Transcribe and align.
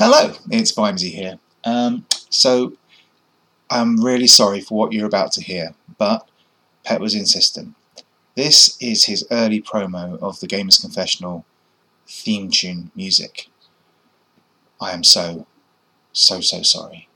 Hello, 0.00 0.32
it's 0.48 0.70
Vimesy 0.70 1.10
here. 1.10 1.40
Um, 1.64 2.06
so, 2.30 2.74
I'm 3.68 3.96
really 3.96 4.28
sorry 4.28 4.60
for 4.60 4.78
what 4.78 4.92
you're 4.92 5.08
about 5.08 5.32
to 5.32 5.42
hear, 5.42 5.74
but 5.98 6.24
Pet 6.84 7.00
was 7.00 7.16
insistent. 7.16 7.74
This 8.36 8.80
is 8.80 9.06
his 9.06 9.26
early 9.32 9.60
promo 9.60 10.16
of 10.22 10.38
the 10.38 10.46
Gamers 10.46 10.80
Confessional 10.80 11.44
theme 12.06 12.48
tune 12.48 12.92
music. 12.94 13.48
I 14.80 14.92
am 14.92 15.02
so, 15.02 15.48
so, 16.12 16.40
so 16.42 16.62
sorry. 16.62 17.08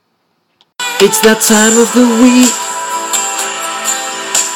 It's 0.99 1.21
that 1.21 1.39
time 1.39 1.79
of 1.79 1.87
the 1.95 2.03
week. 2.19 2.51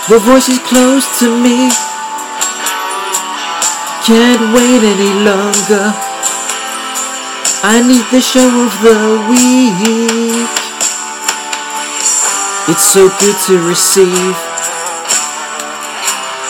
The 0.10 0.20
voice 0.20 0.50
is 0.50 0.60
close 0.68 1.18
to 1.20 1.32
me. 1.32 1.72
Can't 4.04 4.54
wait 4.54 4.84
any 4.84 5.14
longer. 5.24 6.07
I 7.68 7.84
need 7.84 8.08
the 8.16 8.24
show 8.24 8.48
of 8.48 8.72
the 8.80 8.96
week. 9.28 10.48
It's 12.72 12.88
so 12.96 13.12
good 13.20 13.36
to 13.52 13.60
receive. 13.68 14.36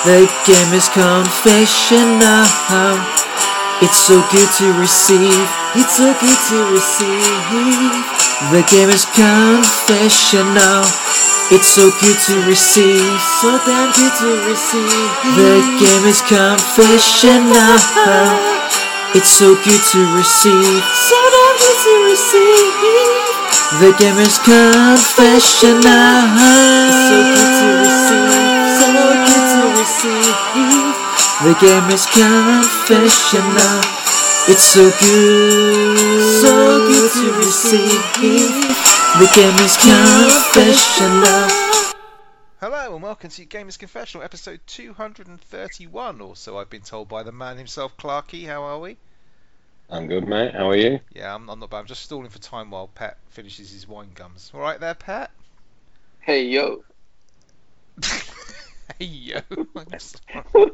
The 0.06 0.30
game 0.46 0.70
gamer's 0.70 0.86
confessional. 0.94 2.22
Uh-huh. 2.22 3.02
It's 3.82 3.98
so 3.98 4.22
good 4.30 4.46
to 4.62 4.78
receive. 4.78 5.42
It's 5.74 5.98
so 5.98 6.14
good 6.22 6.42
to 6.54 6.58
receive. 6.70 7.26
The 8.54 8.62
game 8.70 8.94
gamer's 8.94 9.10
confessional. 9.10 10.86
Uh-huh. 10.86 11.50
It's 11.50 11.66
so 11.66 11.90
good 11.98 12.20
to 12.30 12.46
receive. 12.46 13.18
So 13.42 13.58
damn 13.66 13.90
good 13.98 14.14
to 14.22 14.30
receive. 14.46 15.10
The 15.34 15.66
game 15.66 15.82
gamer's 15.82 16.22
confessional. 16.22 17.58
Uh-huh. 17.58 18.57
It's 19.18 19.32
so 19.32 19.56
good 19.56 19.82
to 19.82 20.00
receive. 20.14 20.84
So 20.94 21.18
damn 21.34 21.58
good 21.58 21.80
to 21.90 21.94
receive. 22.06 22.70
The 23.82 23.90
gamer's 23.98 24.38
confessional. 24.38 25.82
It's 26.86 27.02
so 27.10 27.18
good 27.34 27.50
to 27.58 27.68
receive. 27.82 28.78
So 28.78 28.94
good 29.26 29.46
to 29.58 29.74
receive. 29.74 30.38
The 31.42 31.58
gamer's 31.58 32.06
confessional. 32.06 33.82
It's 34.54 34.70
so 34.70 34.86
good. 35.02 35.98
So 36.38 36.86
good 36.86 37.10
to 37.18 37.28
receive. 37.42 37.98
The 39.18 39.28
gamer's 39.34 39.78
confessional. 39.82 41.50
Hello 42.60 42.94
and 42.94 43.04
welcome 43.04 43.32
to 43.32 43.46
Gamers 43.48 43.80
Confessional, 43.80 44.24
episode 44.24 44.60
231 44.68 46.22
or 46.22 46.36
so 46.36 46.58
I've 46.58 46.70
been 46.70 46.82
told 46.82 47.08
by 47.08 47.24
the 47.24 47.32
man 47.32 47.58
himself, 47.58 47.96
Clarky. 47.98 48.46
How 48.48 48.64
are 48.64 48.80
we? 48.80 48.98
I'm 49.90 50.08
good, 50.08 50.28
mate. 50.28 50.54
How 50.54 50.70
are 50.70 50.76
you? 50.76 51.00
Yeah, 51.16 51.34
I'm, 51.34 51.50
I'm 51.50 51.60
not 51.60 51.70
bad. 51.70 51.80
I'm 51.80 51.86
just 51.86 52.04
stalling 52.04 52.30
for 52.30 52.40
time 52.40 52.72
while 52.72 52.88
Pet 52.88 53.18
finishes 53.30 53.72
his 53.72 53.88
wine 53.88 54.10
gums. 54.14 54.52
All 54.54 54.60
right 54.60 54.80
there, 54.80 54.94
Pet? 54.94 55.32
Hey 56.20 56.44
yo, 56.44 56.84
hey, 59.00 59.06
yo. 59.06 59.40
I'm 59.56 60.00
sorry. 60.00 60.72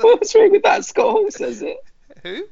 what's 0.00 0.34
wrong 0.34 0.52
with 0.52 0.62
that? 0.62 0.84
Scott 0.84 1.10
Hall 1.10 1.30
says 1.30 1.60
it. 1.62 1.76
Who? 2.22 2.44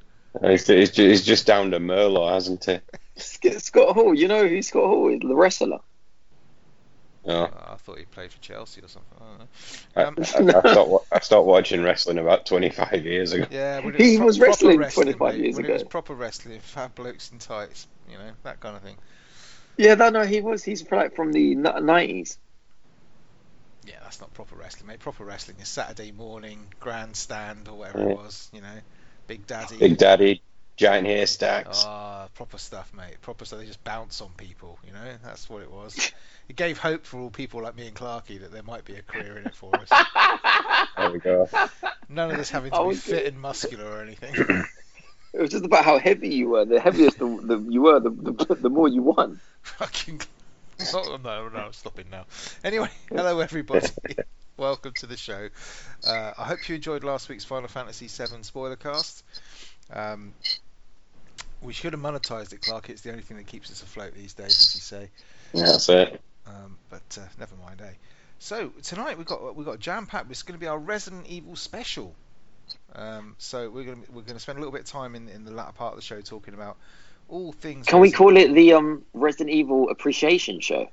Uh, 0.43 0.49
he's, 0.49 0.67
he's, 0.67 0.91
ju- 0.91 1.09
he's 1.09 1.25
just 1.25 1.47
down 1.47 1.71
to 1.71 1.79
Merlot, 1.79 2.33
hasn't 2.33 2.65
he? 2.65 2.81
Scott 3.17 3.95
Hall, 3.95 4.15
you 4.15 4.27
know 4.27 4.47
who 4.49 4.61
Scott 4.63 4.87
Hall 4.87 5.09
is? 5.09 5.21
The 5.21 5.35
wrestler. 5.35 5.79
Oh. 7.25 7.33
Oh, 7.33 7.51
I 7.73 7.77
thought 7.77 7.99
he 7.99 8.05
played 8.05 8.33
for 8.33 8.41
Chelsea 8.41 8.81
or 8.83 8.89
something. 8.89 9.49
I 9.97 10.03
don't. 10.05 10.19
I, 10.35 10.39
Um, 10.39 10.51
I, 10.51 10.61
I, 10.61 10.67
stopped, 10.67 11.07
I 11.13 11.21
stopped 11.21 11.47
watching 11.47 11.83
wrestling 11.83 12.19
about 12.19 12.47
25 12.47 13.05
years 13.07 13.33
ago. 13.33 13.47
Yeah, 13.49 13.81
when 13.81 13.95
He 13.97 14.19
pro- 14.19 14.27
was 14.27 14.39
proper 14.39 14.39
wrestling 14.39 14.77
wrestling, 14.77 15.19
25 15.19 15.21
mate, 15.21 15.39
years 15.39 15.57
when 15.57 15.65
It 15.65 15.71
was 15.73 15.83
ago. 15.83 15.89
proper 15.89 16.15
wrestling, 16.15 16.61
fat 16.61 16.95
blokes 16.95 17.31
in 17.33 17.39
tights, 17.39 17.89
you 18.09 18.19
know, 18.19 18.33
that 18.43 18.61
kind 18.61 18.77
of 18.77 18.83
thing. 18.83 18.99
Yeah, 19.77 19.95
no, 19.95 20.09
no, 20.11 20.25
he 20.25 20.41
was. 20.41 20.65
He's 20.65 20.91
like 20.91 21.15
from 21.15 21.33
the 21.33 21.55
nineties. 21.55 22.39
Yeah, 23.85 23.99
that's 24.03 24.21
not 24.21 24.33
proper 24.33 24.55
wrestling, 24.57 24.87
mate. 24.87 25.01
Proper 25.01 25.25
wrestling 25.25 25.59
is 25.61 25.69
Saturday 25.69 26.13
morning, 26.13 26.73
grandstand, 26.79 27.69
or 27.69 27.79
whatever 27.79 27.99
Yeah. 27.99 28.11
it 28.11 28.17
was, 28.17 28.49
you 28.53 28.61
know, 28.61 28.81
Big 29.27 29.47
Daddy. 29.47 29.77
Big 29.79 29.97
Daddy, 29.99 30.43
giant 30.77 31.07
haystacks. 31.07 31.87
Ah, 31.87 32.29
proper 32.35 32.59
stuff, 32.59 32.93
mate. 32.95 33.21
Proper 33.21 33.45
stuff. 33.45 33.59
They 33.59 33.67
just 33.67 33.83
bounce 33.83 34.21
on 34.21 34.31
people, 34.37 34.79
you 34.87 34.93
know. 34.93 35.17
That's 35.25 35.49
what 35.51 35.63
it 35.63 35.71
was. 35.71 36.13
It 36.53 36.57
gave 36.57 36.77
hope 36.77 37.07
for 37.07 37.19
all 37.19 37.31
people 37.31 37.63
like 37.63 37.75
me 37.75 37.87
and 37.87 37.97
Clarky 37.97 38.39
that 38.41 38.53
there 38.53 38.63
might 38.63 38.85
be 38.85 38.93
a 38.93 39.01
career 39.01 39.39
in 39.39 39.47
it 39.47 39.55
for 39.55 39.75
us. 39.75 39.89
There 40.99 41.11
we 41.11 41.19
go. 41.19 41.49
None 42.11 42.31
of 42.31 42.37
this 42.37 42.51
having 42.51 42.75
I 42.75 42.83
to 42.83 42.91
be 42.91 42.95
fit 42.95 43.25
and 43.25 43.41
muscular 43.41 43.87
or 43.87 44.03
anything. 44.03 44.35
It 45.33 45.41
was 45.41 45.49
just 45.49 45.65
about 45.65 45.83
how 45.87 45.99
heavy 45.99 46.29
you 46.29 46.51
were. 46.51 46.67
The 46.67 46.79
heaviest 46.79 47.19
the, 47.19 47.25
the 47.43 47.59
you 47.71 47.81
were, 47.81 48.01
the, 48.01 48.11
the 48.11 48.55
the 48.55 48.69
more 48.69 48.87
you 48.87 49.01
won. 49.01 49.41
Fucking. 49.63 50.21
Oh, 50.93 51.17
no, 51.25 51.49
no, 51.49 51.71
stopping 51.71 52.11
now. 52.11 52.27
Anyway, 52.63 52.91
hello 53.09 53.41
everybody. 53.41 53.87
Welcome 54.59 54.93
to 54.97 55.07
the 55.07 55.17
show. 55.17 55.49
Uh, 56.07 56.33
I 56.37 56.45
hope 56.45 56.69
you 56.69 56.75
enjoyed 56.75 57.03
last 57.03 57.31
week's 57.31 57.45
Final 57.45 57.69
Fantasy 57.69 58.09
VII 58.09 58.43
spoiler 58.43 58.77
cast. 58.77 59.25
Um, 59.91 60.35
we 61.63 61.73
should 61.73 61.95
have 61.95 62.03
monetized 62.03 62.53
it, 62.53 62.61
Clark. 62.61 62.91
It's 62.91 63.01
the 63.01 63.11
only 63.11 63.23
thing 63.23 63.39
that 63.39 63.47
keeps 63.47 63.71
us 63.71 63.83
afloat 63.83 64.13
these 64.15 64.35
days, 64.35 64.49
as 64.49 64.75
you 64.75 64.81
say. 64.83 65.09
Yeah, 65.55 65.67
that's 65.67 65.89
it. 65.89 66.21
Um, 66.47 66.77
but 66.91 67.19
uh, 67.21 67.25
never 67.39 67.55
mind, 67.57 67.81
eh? 67.81 67.93
So 68.39 68.71
tonight 68.83 69.17
we've 69.19 69.27
got 69.27 69.55
we've 69.55 69.67
got 69.67 69.79
jam 69.79 70.07
packed. 70.07 70.31
It's 70.31 70.43
going 70.43 70.59
to 70.59 70.61
be 70.61 70.67
our 70.67 70.79
Resident 70.79 71.27
Evil 71.29 71.55
special. 71.57 72.15
Um, 72.95 73.37
so 73.39 73.71
we're 73.71 73.85
going 73.85 74.03
to 74.03 74.11
we're 74.13 74.23
going 74.23 74.35
to 74.35 74.41
spend 74.41 74.59
a 74.59 74.61
little 74.61 74.73
bit 74.73 74.83
of 74.83 74.87
time 74.89 75.15
in 75.15 75.29
in 75.29 75.45
the 75.45 75.53
latter 75.53 75.73
part 75.73 75.93
of 75.93 75.99
the 75.99 76.03
show 76.05 76.21
talking 76.21 76.55
about 76.55 76.77
all 77.29 77.53
things. 77.53 77.87
Can 77.87 78.01
we 78.01 78.09
Resident- 78.09 78.19
call 78.19 78.37
it 78.37 78.53
the 78.55 78.73
um 78.75 79.03
Resident 79.15 79.51
Evil 79.51 79.91
Appreciation 79.91 80.61
Show? 80.61 80.89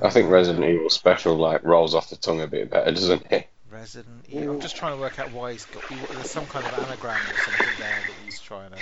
I 0.00 0.10
think 0.10 0.30
Resident 0.30 0.64
Evil 0.64 0.90
Special 0.90 1.36
like 1.36 1.64
rolls 1.64 1.94
off 1.94 2.10
the 2.10 2.16
tongue 2.16 2.40
a 2.40 2.46
bit 2.46 2.70
better, 2.70 2.92
doesn't 2.92 3.26
it? 3.32 3.48
Resident 3.70 4.24
Evil. 4.28 4.54
I'm 4.54 4.60
just 4.60 4.76
trying 4.76 4.94
to 4.94 5.00
work 5.00 5.18
out 5.18 5.32
why 5.32 5.52
he's 5.52 5.64
got. 5.66 5.82
There's 5.88 6.30
some 6.30 6.46
kind 6.46 6.64
of 6.64 6.72
anagram 6.84 7.16
or 7.16 7.38
something 7.38 7.66
there 7.78 7.98
that 8.06 8.14
he's 8.24 8.40
trying 8.40 8.70
to. 8.70 8.76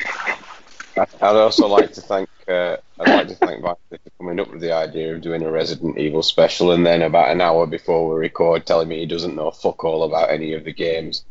I'd 0.96 1.36
also 1.36 1.66
like 1.66 1.92
to 1.92 2.00
thank 2.00 2.28
uh, 2.48 2.76
I'd 2.98 3.08
like 3.08 3.28
to 3.28 3.34
thank 3.34 3.62
Victor 3.62 4.10
for 4.18 4.24
coming 4.24 4.40
up 4.40 4.50
with 4.50 4.60
the 4.60 4.72
idea 4.72 5.14
of 5.14 5.20
doing 5.20 5.42
a 5.42 5.50
Resident 5.50 5.98
Evil 5.98 6.22
special, 6.22 6.72
and 6.72 6.86
then 6.86 7.02
about 7.02 7.30
an 7.30 7.40
hour 7.40 7.66
before 7.66 8.08
we 8.08 8.20
record, 8.20 8.66
telling 8.66 8.88
me 8.88 9.00
he 9.00 9.06
doesn't 9.06 9.34
know 9.34 9.50
fuck 9.50 9.84
all 9.84 10.04
about 10.04 10.30
any 10.30 10.52
of 10.54 10.64
the 10.64 10.72
games. 10.72 11.24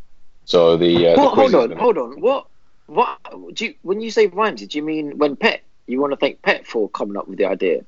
So 0.46 0.78
the, 0.78 1.08
uh, 1.08 1.16
the 1.16 1.22
Hold, 1.22 1.34
hold 1.36 1.48
is 1.50 1.56
on, 1.56 1.70
gonna- 1.70 1.81
hold 1.81 1.98
on. 1.98 2.22
What 2.22 2.48
what 2.88 3.18
do 3.53 3.66
you 3.66 3.76
when 3.81 4.02
you 4.02 4.12
say 4.12 4.28
rhymes? 4.28 4.66
Do 4.66 4.78
you 4.78 4.84
mean 4.84 5.18
when 5.18 5.36
Pet? 5.36 5.64
You 5.88 6.00
want 6.02 6.14
to 6.14 6.18
thank 6.18 6.42
Pet 6.42 6.68
for 6.68 6.90
coming 6.90 7.18
up 7.18 7.28
with 7.28 7.38
the 7.38 7.46
idea? 7.46 7.86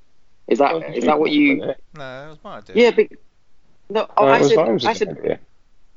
Is 0.48 0.60
that 0.60 0.96
is 0.96 1.04
that 1.06 1.20
what 1.20 1.32
you? 1.40 1.58
No, 1.58 1.74
it 2.26 2.30
was 2.30 2.38
my 2.44 2.58
idea. 2.58 2.76
Yeah, 2.76 2.92
but 2.92 3.08
no. 3.90 4.02
No, 4.02 4.08
I 4.18 4.38
it 4.38 4.42
was 4.42 4.50
said 4.50 4.60
I 4.88 4.94
said 4.94 5.40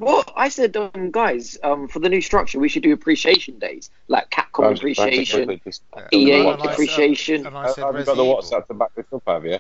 idea. 0.03 0.15
What 0.15 0.33
I 0.37 0.49
said, 0.49 0.77
um, 0.77 1.11
guys, 1.11 1.59
um, 1.63 1.89
for 1.89 1.99
the 1.99 2.09
new 2.09 2.21
structure, 2.21 2.59
we 2.59 2.69
should 2.69 2.83
do 2.83 2.93
appreciation 2.93 3.59
days, 3.59 3.91
like 4.09 4.31
Capcom 4.31 4.65
Vimes- 4.65 4.81
Vimes 4.81 4.99
appreciation. 4.99 5.61
just- 5.65 5.83
Yeah. 5.97 6.09
EA 6.13 6.49
And 6.51 6.63
I 6.63 6.73
appreciation. 6.73 7.47
And 7.47 7.57
I 7.57 7.67
Have 7.67 7.77
you 7.79 8.05
got 8.05 8.17
the 8.17 8.25
WhatsApp 8.25 8.67
to 8.69 8.75
back 8.75 8.95
this 8.95 9.07
up, 9.13 9.23
have 9.27 9.45
you? 9.45 9.59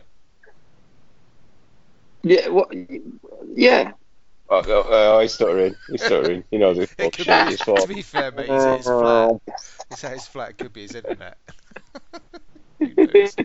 Yeah, 2.22 2.48
what? 2.48 2.72
Yeah, 3.54 3.92
Oh, 4.52 4.62
oh, 4.66 4.84
oh, 4.88 5.20
he's 5.20 5.32
stuttering. 5.32 5.76
He's 5.88 6.04
stuttering. 6.04 6.42
He 6.50 6.58
knows 6.58 6.76
it's 6.76 6.92
It 6.98 7.12
could 7.12 7.26
be, 7.26 7.32
He's 7.50 7.62
full. 7.62 7.76
to 7.76 7.86
be 7.86 8.02
fair, 8.02 8.32
mate, 8.32 8.50
he's 8.50 8.64
at 8.64 8.76
his 8.78 8.86
flat. 8.86 9.40
He's 9.90 10.04
at 10.04 10.12
his 10.12 10.26
flat. 10.26 10.50
It 10.50 10.58
could 10.58 10.72
be 10.72 10.82
his 10.82 10.94
internet. 10.96 11.38
Who 12.80 12.94
knows? 12.96 13.36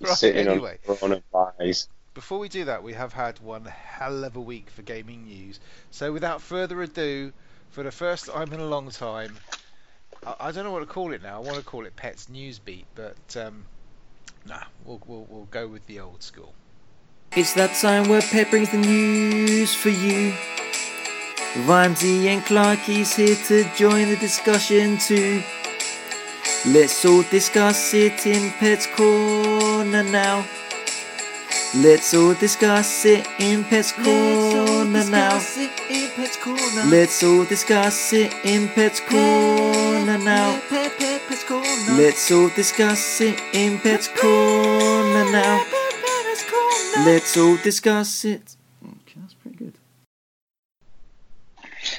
right, 0.00 0.16
Sitting 0.16 0.48
anyway, 0.48 0.78
on 0.88 0.96
Corona 0.96 1.22
lies. 1.32 1.88
Before 2.18 2.40
we 2.40 2.48
do 2.48 2.64
that, 2.64 2.82
we 2.82 2.94
have 2.94 3.12
had 3.12 3.38
one 3.38 3.64
hell 3.64 4.24
of 4.24 4.34
a 4.34 4.40
week 4.40 4.70
for 4.70 4.82
gaming 4.82 5.26
news. 5.26 5.60
So, 5.92 6.12
without 6.12 6.42
further 6.42 6.82
ado, 6.82 7.32
for 7.70 7.84
the 7.84 7.92
first 7.92 8.26
time 8.26 8.52
in 8.52 8.58
a 8.58 8.66
long 8.66 8.90
time, 8.90 9.38
I, 10.26 10.34
I 10.40 10.50
don't 10.50 10.64
know 10.64 10.72
what 10.72 10.80
to 10.80 10.86
call 10.86 11.12
it 11.12 11.22
now. 11.22 11.36
I 11.36 11.38
want 11.38 11.58
to 11.58 11.62
call 11.62 11.86
it 11.86 11.94
Pet's 11.94 12.28
News 12.28 12.58
Beat, 12.58 12.86
but 12.96 13.36
um, 13.36 13.66
nah, 14.48 14.64
we'll, 14.84 15.00
we'll 15.06 15.26
we'll 15.30 15.48
go 15.52 15.68
with 15.68 15.86
the 15.86 16.00
old 16.00 16.24
school. 16.24 16.54
It's 17.36 17.52
that 17.54 17.76
time 17.80 18.08
where 18.08 18.20
Pet 18.20 18.50
brings 18.50 18.72
the 18.72 18.78
news 18.78 19.72
for 19.72 19.90
you. 19.90 20.32
Vimesy 21.68 22.26
and 22.26 22.44
Clarky's 22.44 23.14
here 23.14 23.36
to 23.46 23.62
join 23.76 24.08
the 24.08 24.16
discussion 24.16 24.98
too. 24.98 25.40
Let's 26.66 27.04
all 27.04 27.22
discuss 27.30 27.94
it 27.94 28.26
in 28.26 28.50
Pet's 28.58 28.88
corner 28.88 30.02
now. 30.02 30.44
Let's 31.74 32.14
all 32.14 32.32
discuss 32.34 33.04
it 33.04 33.26
in 33.38 33.62
Pet's 33.64 33.92
corner 33.92 35.04
now. 35.04 35.34
Let's 36.86 37.22
all 37.22 37.44
discuss 37.44 38.12
it 38.14 38.32
in 38.42 38.68
Pet's 38.68 39.00
corner 39.00 40.16
now. 40.18 40.62
Let's 41.90 42.30
all 42.30 42.48
discuss 42.48 43.20
it 43.20 43.38
in 43.52 43.78
Pet's 43.80 44.08
corner 44.08 45.30
now. 45.30 45.62
Let's 47.04 47.36
all 47.36 47.58
discuss 47.58 48.24
it. 48.24 48.56
Okay, 48.82 49.20
that's 49.20 49.34
pretty 49.34 49.56
good. 49.56 49.74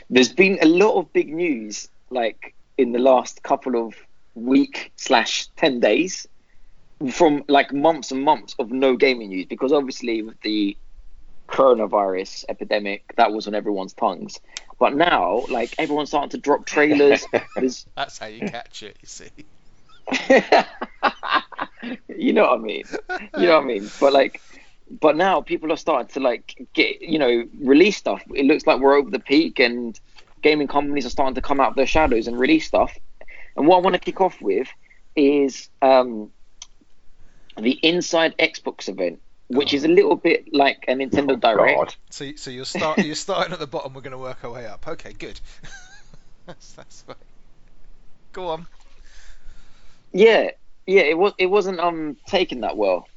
there's 0.09 0.33
been 0.33 0.57
a 0.63 0.65
lot 0.65 0.97
of 0.97 1.13
big 1.13 1.31
news 1.31 1.89
like 2.09 2.55
in 2.79 2.91
the 2.91 2.99
last 2.99 3.43
couple 3.43 3.75
of 3.75 3.93
week 4.33 4.91
slash 4.95 5.47
ten 5.57 5.79
days 5.79 6.27
from 7.11 7.43
like 7.47 7.73
months 7.73 8.11
and 8.11 8.23
months 8.23 8.55
of 8.59 8.71
no 8.71 8.95
gaming 8.95 9.29
news 9.29 9.45
because 9.45 9.71
obviously 9.71 10.21
with 10.21 10.39
the 10.41 10.75
coronavirus 11.49 12.45
epidemic 12.49 13.13
that 13.17 13.31
was 13.31 13.47
on 13.47 13.55
everyone's 13.55 13.93
tongues. 13.93 14.39
But 14.79 14.95
now, 14.95 15.45
like 15.49 15.75
everyone's 15.77 16.09
starting 16.09 16.29
to 16.31 16.37
drop 16.37 16.65
trailers. 16.65 17.25
That's 17.95 18.17
how 18.17 18.27
you 18.27 18.47
catch 18.47 18.83
it. 18.83 18.97
You 19.01 19.07
see. 19.07 19.29
you 22.07 22.33
know 22.33 22.43
what 22.43 22.59
I 22.59 22.61
mean. 22.61 22.83
You 23.37 23.47
know 23.47 23.55
what 23.55 23.63
I 23.63 23.67
mean. 23.67 23.89
But 23.99 24.13
like, 24.13 24.41
but 25.01 25.17
now 25.17 25.41
people 25.41 25.71
are 25.71 25.77
starting 25.77 26.07
to 26.13 26.19
like 26.19 26.67
get 26.73 27.01
you 27.01 27.19
know 27.19 27.45
release 27.59 27.97
stuff. 27.97 28.23
It 28.33 28.45
looks 28.45 28.65
like 28.65 28.79
we're 28.79 28.95
over 28.95 29.09
the 29.09 29.19
peak, 29.19 29.59
and 29.59 29.99
gaming 30.41 30.67
companies 30.67 31.05
are 31.05 31.09
starting 31.09 31.35
to 31.35 31.41
come 31.41 31.59
out 31.59 31.71
of 31.71 31.75
their 31.75 31.87
shadows 31.87 32.27
and 32.27 32.39
release 32.39 32.65
stuff. 32.65 32.97
And 33.57 33.67
what 33.67 33.77
I 33.77 33.81
want 33.81 33.95
to 33.95 33.99
kick 33.99 34.21
off 34.21 34.41
with 34.41 34.69
is 35.15 35.69
um, 35.81 36.31
the 37.61 37.73
Inside 37.83 38.35
Xbox 38.37 38.87
event, 38.89 39.19
which 39.47 39.73
is 39.73 39.83
a 39.83 39.87
little 39.87 40.15
bit 40.15 40.53
like 40.53 40.85
a 40.87 40.93
Nintendo 40.93 41.31
Oh, 41.33 41.35
Direct. 41.35 41.77
God. 41.77 41.95
So, 42.09 42.23
you- 42.25 42.37
so 42.37 42.51
you're 42.51 42.65
start 42.65 42.99
you're 42.99 43.15
starting 43.15 43.53
at 43.53 43.59
the 43.59 43.67
bottom. 43.67 43.93
We're 43.93 44.01
going 44.01 44.11
to 44.11 44.17
work 44.17 44.43
our 44.43 44.51
way 44.51 44.65
up. 44.65 44.87
Okay, 44.87 45.13
good. 45.13 45.39
that's 46.45 46.73
that's 46.73 47.01
fine. 47.03 47.15
Go 48.33 48.47
on. 48.47 48.67
Yeah, 50.11 50.51
yeah, 50.87 51.01
it 51.01 51.17
was 51.17 51.33
it 51.37 51.47
wasn't 51.47 51.79
um 51.79 52.17
taken 52.27 52.61
that 52.61 52.77
well. 52.77 53.07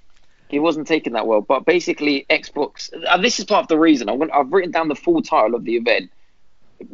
It 0.51 0.59
wasn't 0.59 0.87
taken 0.87 1.15
that 1.15 1.27
well, 1.27 1.41
but 1.41 1.65
basically 1.65 2.27
Xbox. 2.29 2.91
And 2.93 3.25
this 3.25 3.39
is 3.39 3.47
part 3.47 3.63
of 3.63 3.69
the 3.69 3.79
reason 3.79 4.11
I'm 4.11 4.19
gonna, 4.19 4.35
I've 4.35 4.53
written 4.53 4.71
down 4.71 4.89
the 4.89 4.95
full 4.95 5.23
title 5.23 5.55
of 5.55 5.65
the 5.65 5.77
event 5.77 6.11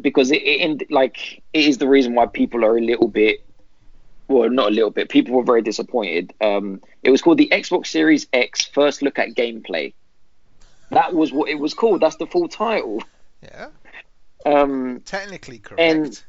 because 0.00 0.30
it, 0.30 0.42
it 0.42 0.60
in, 0.60 0.80
like 0.90 1.42
it 1.52 1.64
is 1.64 1.78
the 1.78 1.88
reason 1.88 2.14
why 2.14 2.26
people 2.26 2.64
are 2.64 2.76
a 2.78 2.80
little 2.80 3.08
bit, 3.08 3.44
well, 4.28 4.48
not 4.50 4.68
a 4.68 4.74
little 4.74 4.90
bit. 4.90 5.08
People 5.08 5.34
were 5.34 5.42
very 5.42 5.62
disappointed. 5.62 6.32
Um, 6.40 6.80
it 7.02 7.10
was 7.10 7.22
called 7.22 7.38
the 7.38 7.48
Xbox 7.50 7.86
Series 7.88 8.26
X 8.32 8.64
First 8.66 9.02
Look 9.02 9.18
at 9.18 9.30
Gameplay. 9.34 9.94
That 10.90 11.14
was 11.14 11.32
what 11.32 11.48
it 11.50 11.58
was 11.58 11.74
called. 11.74 12.00
That's 12.00 12.16
the 12.16 12.26
full 12.26 12.48
title. 12.48 13.02
Yeah. 13.42 13.68
Um, 14.46 15.00
Technically 15.04 15.58
correct. 15.58 15.80
And- 15.80 16.22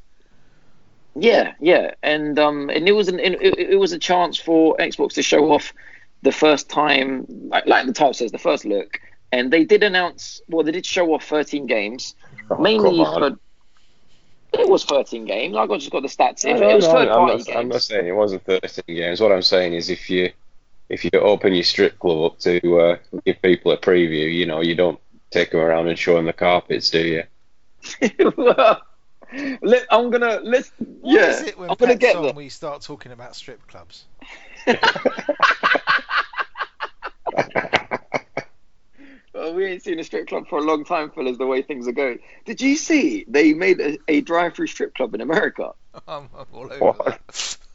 Yeah, 1.16 1.54
yeah, 1.60 1.92
and 2.04 2.38
um, 2.40 2.70
and 2.70 2.88
it 2.88 2.92
was 2.94 3.08
an 3.08 3.20
it, 3.20 3.34
it 3.42 3.80
was 3.80 3.92
a 3.92 4.00
chance 4.00 4.38
for 4.38 4.78
Xbox 4.78 5.14
to 5.14 5.24
show 5.24 5.52
off 5.52 5.74
the 6.22 6.32
first 6.32 6.70
time, 6.70 7.26
like, 7.50 7.66
like 7.66 7.86
the 7.88 7.94
title 7.94 8.14
says, 8.14 8.32
the 8.32 8.38
first 8.38 8.64
look, 8.64 9.00
and 9.32 9.52
they 9.52 9.66
did 9.66 9.84
announce. 9.84 10.42
Well, 10.50 10.64
they 10.64 10.72
did 10.72 10.86
show 10.86 11.14
off 11.14 11.24
13 11.26 11.66
games, 11.66 12.16
Oh, 12.50 12.58
mainly 12.58 12.90
come 13.04 13.24
on. 13.24 13.34
for. 13.34 13.40
It 14.54 14.68
was 14.68 14.84
13 14.86 15.26
games. 15.26 15.56
I 15.56 15.68
got 15.68 15.80
just 15.80 15.92
got 15.92 16.02
the 16.02 16.08
stats. 16.08 16.44
No, 16.46 16.56
It, 16.56 16.60
no, 16.60 16.70
it 16.70 16.76
was 16.76 16.86
no, 16.88 16.92
third 16.94 17.08
I'm, 17.10 17.28
not, 17.28 17.46
games. 17.46 17.50
I'm 17.56 17.70
not 17.70 17.82
saying 17.82 18.08
it 18.08 18.16
wasn't 18.16 18.46
13 18.46 18.84
games. 18.88 19.22
What 19.22 19.32
I'm 19.32 19.42
saying 19.42 19.74
is 19.74 19.90
if 19.90 20.10
you 20.10 20.32
if 20.90 21.04
you 21.06 21.12
open 21.20 21.54
your 21.54 21.64
strip 21.64 22.00
club 22.00 22.32
up 22.32 22.40
to 22.40 22.80
uh, 22.80 22.98
give 23.26 23.42
people 23.42 23.72
a 23.72 23.78
preview, 23.78 24.34
you 24.34 24.46
know, 24.48 24.62
you 24.62 24.76
don't 24.76 25.00
take 25.30 25.52
them 25.52 25.60
around 25.60 25.88
and 25.88 25.98
show 26.00 26.16
them 26.16 26.26
the 26.26 26.34
carpets, 26.34 26.90
do 26.90 27.00
you? 27.00 27.24
Well, 28.36 28.82
let, 29.62 29.86
I'm 29.92 30.10
gonna 30.10 30.40
let's 30.44 30.72
What 31.02 31.22
yeah. 31.22 31.30
is 31.30 31.42
it 31.44 31.58
when 31.58 31.70
I'm 31.70 31.76
gonna 31.76 31.96
get 31.96 32.16
on 32.16 32.24
there. 32.24 32.34
we 32.34 32.50
start 32.50 32.82
talking 32.82 33.12
about 33.12 33.36
strip 33.36 33.66
clubs? 33.68 34.06
Well, 39.40 39.54
we 39.54 39.66
ain't 39.68 39.82
seen 39.82 39.98
a 40.00 40.04
strip 40.04 40.28
club 40.28 40.50
for 40.50 40.60
a 40.60 40.62
long 40.62 40.84
time, 40.84 41.12
fellas. 41.12 41.38
The 41.38 41.46
way 41.46 41.62
things 41.62 41.88
are 41.88 41.94
going. 41.94 42.20
Did 42.44 42.60
you 42.60 42.76
see 42.76 43.24
they 43.26 43.54
made 43.54 43.80
a, 43.80 43.98
a 44.10 44.20
drive-through 44.20 44.68
strip 44.68 44.94
club 44.96 45.16
in 45.16 45.22
America? 45.22 45.72
I'm, 46.08 46.30
I'm 46.38 46.46
all 46.52 46.66
over 46.66 46.80
What? 46.80 47.06
that. 47.06 47.58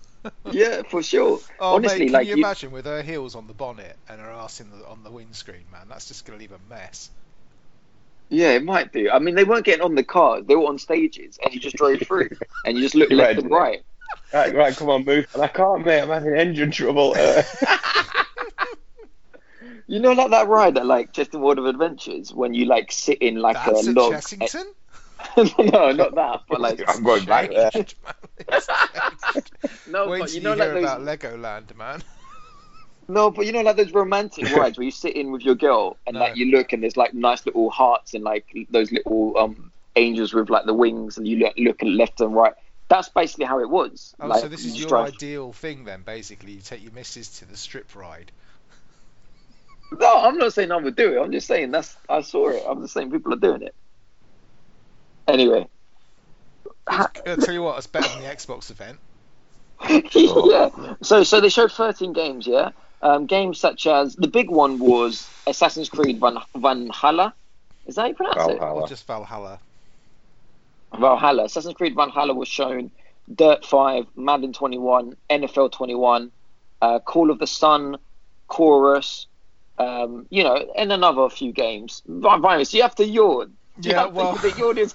Yeah, 0.53 0.83
for 0.83 1.03
sure. 1.03 1.39
Oh, 1.59 1.77
Honestly, 1.77 2.01
mate, 2.01 2.07
can 2.07 2.15
like 2.15 2.27
you, 2.27 2.37
you- 2.37 2.43
imagine 2.43 2.71
with 2.71 2.85
her 2.85 3.01
heels 3.03 3.35
on 3.35 3.47
the 3.47 3.55
bonnet 3.55 3.97
and 4.11 4.21
her 4.21 4.31
ass 4.31 4.61
in 4.61 4.71
the, 4.71 4.87
on 4.87 5.03
the 5.03 5.11
windscreen, 5.11 5.65
man? 5.73 5.87
That's 5.89 6.07
just 6.07 6.27
going 6.27 6.39
to 6.39 6.43
leave 6.43 6.53
a 6.53 6.59
mess. 6.69 7.11
Yeah, 8.29 8.51
it 8.51 8.65
might 8.65 8.93
do. 8.93 9.11
I 9.11 9.19
mean, 9.21 9.35
they 9.35 9.45
weren't 9.45 9.65
getting 9.65 9.83
on 9.85 9.95
the 9.95 10.03
cars; 10.05 10.45
they 10.47 10.57
were 10.57 10.67
on 10.67 10.79
stages, 10.79 11.39
and 11.43 11.55
you 11.55 11.61
just 11.61 11.77
drove 11.77 12.01
through, 12.01 12.31
and 12.65 12.77
you 12.77 12.83
just 12.83 12.95
looked 12.95 13.13
left 13.13 13.39
and 13.39 13.51
right. 13.51 13.83
Right, 14.33 14.55
right, 14.55 14.77
come 14.77 14.91
on, 14.91 15.05
move. 15.05 15.27
And 15.35 15.43
I 15.43 15.49
can't, 15.49 15.85
mate. 15.85 16.01
I'm 16.01 16.09
having 16.09 16.35
engine 16.37 16.71
trouble. 16.71 17.15
Uh, 17.17 17.43
You 19.87 20.01
know, 20.01 20.13
like 20.13 20.31
that 20.31 20.49
ride 20.49 20.79
at 20.79 20.87
like 20.87 21.13
Chester 21.13 21.39
World 21.39 21.59
of 21.59 21.67
Adventures 21.67 22.33
when 22.33 22.55
you 22.55 22.65
like 22.65 22.91
sit 22.91 23.19
in 23.19 23.37
like 23.37 23.57
That's 23.57 23.87
a 23.87 23.91
at 23.91 23.97
log. 23.97 24.13
Chessington? 24.15 24.65
no, 25.73 25.93
not 25.93 26.15
that, 26.15 26.41
but 26.49 26.61
like 26.61 26.83
I'm 26.89 27.03
going 27.03 27.25
back 27.25 27.51
there. 27.51 27.71
Changed, 27.71 27.95
man. 28.05 28.15
It's 28.49 28.67
changed. 29.35 29.51
no, 29.89 30.09
Wait 30.09 30.19
but 30.21 30.29
till 30.29 30.37
you 30.37 30.43
know, 30.43 30.53
you 30.53 30.59
like 30.59 30.73
those. 30.73 30.83
about 30.85 31.01
Legoland, 31.03 31.77
man. 31.77 32.03
No, 33.09 33.31
but 33.31 33.45
you 33.45 33.53
know, 33.53 33.61
like 33.61 33.77
those 33.77 33.93
romantic 33.93 34.51
rides 34.57 34.79
where 34.79 34.85
you 34.87 34.91
sit 34.91 35.15
in 35.15 35.31
with 35.31 35.43
your 35.43 35.55
girl 35.55 35.99
and 36.07 36.15
No. 36.15 36.21
like 36.21 36.37
you 36.37 36.47
look 36.47 36.73
and 36.73 36.83
there's 36.83 36.97
like 36.97 37.13
nice 37.13 37.45
little 37.45 37.69
hearts 37.71 38.15
and 38.15 38.25
like 38.25 38.47
those 38.71 38.91
little 38.91 39.37
um 39.37 39.71
angels 39.97 40.33
with 40.33 40.49
like 40.49 40.65
the 40.65 40.73
wings 40.75 41.19
and 41.19 41.29
you 41.29 41.37
look, 41.39 41.55
look 41.59 41.77
left 41.83 42.21
and 42.23 42.35
right. 42.35 42.55
That's 42.89 43.09
basically 43.11 43.45
how 43.45 43.61
it 43.61 43.69
was. 43.69 44.15
Oh, 44.21 44.27
like, 44.29 44.41
so 44.41 44.49
this 44.49 44.61
is 44.61 44.73
just 44.73 44.79
your 44.81 44.89
drive- 44.89 45.15
ideal 45.15 45.53
thing 45.53 45.85
then, 45.85 46.03
basically. 46.03 46.53
You 46.53 46.61
take 46.61 46.83
your 46.83 46.93
missus 46.93 47.29
to 47.39 47.45
the 47.47 47.57
strip 47.57 47.95
ride. 47.95 48.31
No, 50.01 50.21
I'm 50.21 50.39
not 50.39 50.53
saying 50.53 50.71
I 50.73 50.77
would 50.77 50.97
do 50.97 51.17
it. 51.17 51.23
I'm 51.23 51.33
just 51.33 51.47
saying 51.47 51.71
that's 51.71 51.97
I 52.09 52.21
saw 52.21 52.49
it. 52.49 52.63
I'm 52.67 52.83
just 52.83 52.95
saying 52.95 53.11
people 53.11 53.33
are 53.33 53.39
doing 53.39 53.63
it. 53.63 53.75
Anyway, 55.27 55.67
I'll 56.87 57.09
tell 57.09 57.55
you 57.55 57.63
what, 57.63 57.79
it's 57.79 57.87
better 57.87 58.09
than 58.09 58.23
the 58.23 58.29
Xbox 58.29 58.71
event. 58.71 58.99
yeah. 60.15 60.95
So 61.03 61.23
so 61.23 61.41
they 61.41 61.49
showed 61.49 61.73
13 61.73 62.13
games. 62.13 62.47
Yeah. 62.47 62.71
Um, 63.03 63.27
games 63.27 63.59
such 63.59 63.87
as 63.87 64.17
the 64.17 64.29
big 64.29 64.49
one 64.49 64.79
was 64.79 65.29
Assassin's 65.47 65.91
Creed 65.91 66.21
Van 66.21 66.39
Valhalla. 66.57 67.35
Is 67.87 67.97
that 67.97 68.03
how 68.03 68.09
you 68.09 68.15
pronounce 68.15 68.37
it? 68.37 68.59
Valhalla. 68.59 68.81
Or 68.81 68.89
just 68.89 69.07
Valhalla. 69.07 69.61
Valhalla. 70.99 71.45
Assassin's 71.45 71.75
Creed 71.75 71.95
Valhalla 71.95 72.33
was 72.33 72.49
shown. 72.49 72.91
Dirt 73.35 73.65
5, 73.65 74.07
Madden 74.17 74.53
21, 74.53 75.17
NFL 75.31 75.73
21, 75.73 76.31
uh, 76.83 76.99
Call 77.01 77.31
of 77.31 77.39
the 77.39 77.47
Sea, 77.47 77.95
Chorus, 78.49 79.27
um, 79.79 80.27
you 80.31 80.45
know, 80.45 80.73
in 80.77 80.91
another 80.91 81.29
few 81.29 81.53
games. 81.53 82.03
Vi- 82.07 82.39
Virus, 82.39 82.73
you 82.75 82.83
have 82.83 82.95
to 82.97 83.05
yawn. 83.05 83.57
You 83.83 83.91
Yeah, 83.91 84.01
have 84.03 84.11
to- 84.11 84.49
the 84.55 84.65
audience, 84.65 84.95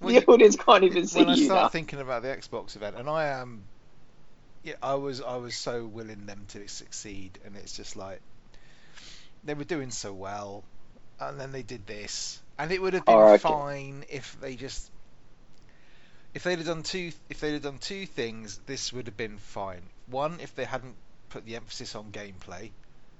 the 0.00 0.12
you- 0.12 0.20
audience 0.28 0.56
can't 0.56 0.84
even 0.84 1.06
see 1.06 1.20
when 1.20 1.30
I 1.30 1.34
start 1.36 1.62
now. 1.62 1.68
thinking 1.68 2.00
about 2.00 2.22
the 2.22 2.28
Xbox 2.28 2.76
event, 2.76 2.96
and 2.96 3.08
I 3.08 3.28
am, 3.28 3.62
yeah, 4.62 4.74
I 4.82 4.94
was 4.94 5.20
I 5.22 5.36
was 5.36 5.56
so 5.56 5.86
willing 5.86 6.26
them 6.26 6.44
to 6.48 6.68
succeed, 6.68 7.38
and 7.44 7.56
it's 7.56 7.74
just 7.76 7.96
like 7.96 8.20
they 9.44 9.54
were 9.54 9.64
doing 9.64 9.90
so 9.90 10.12
well, 10.12 10.64
and 11.18 11.40
then 11.40 11.52
they 11.52 11.62
did 11.62 11.86
this, 11.86 12.40
and 12.58 12.70
it 12.70 12.82
would 12.82 12.92
have 12.92 13.06
been 13.06 13.14
Oh, 13.14 13.32
okay. 13.34 13.38
fine 13.38 14.04
if 14.10 14.38
they 14.40 14.54
just 14.56 14.90
if 16.34 16.42
they'd 16.44 16.58
have 16.58 16.66
done 16.66 16.82
two 16.82 17.12
if 17.30 17.40
they'd 17.40 17.54
have 17.54 17.62
done 17.62 17.78
two 17.78 18.04
things, 18.04 18.60
this 18.66 18.92
would 18.92 19.06
have 19.06 19.16
been 19.16 19.38
fine. 19.38 19.80
One, 20.10 20.40
if 20.40 20.54
they 20.54 20.64
hadn't 20.66 20.94
put 21.30 21.46
the 21.46 21.56
emphasis 21.56 21.94
on 21.94 22.12
gameplay, 22.12 22.70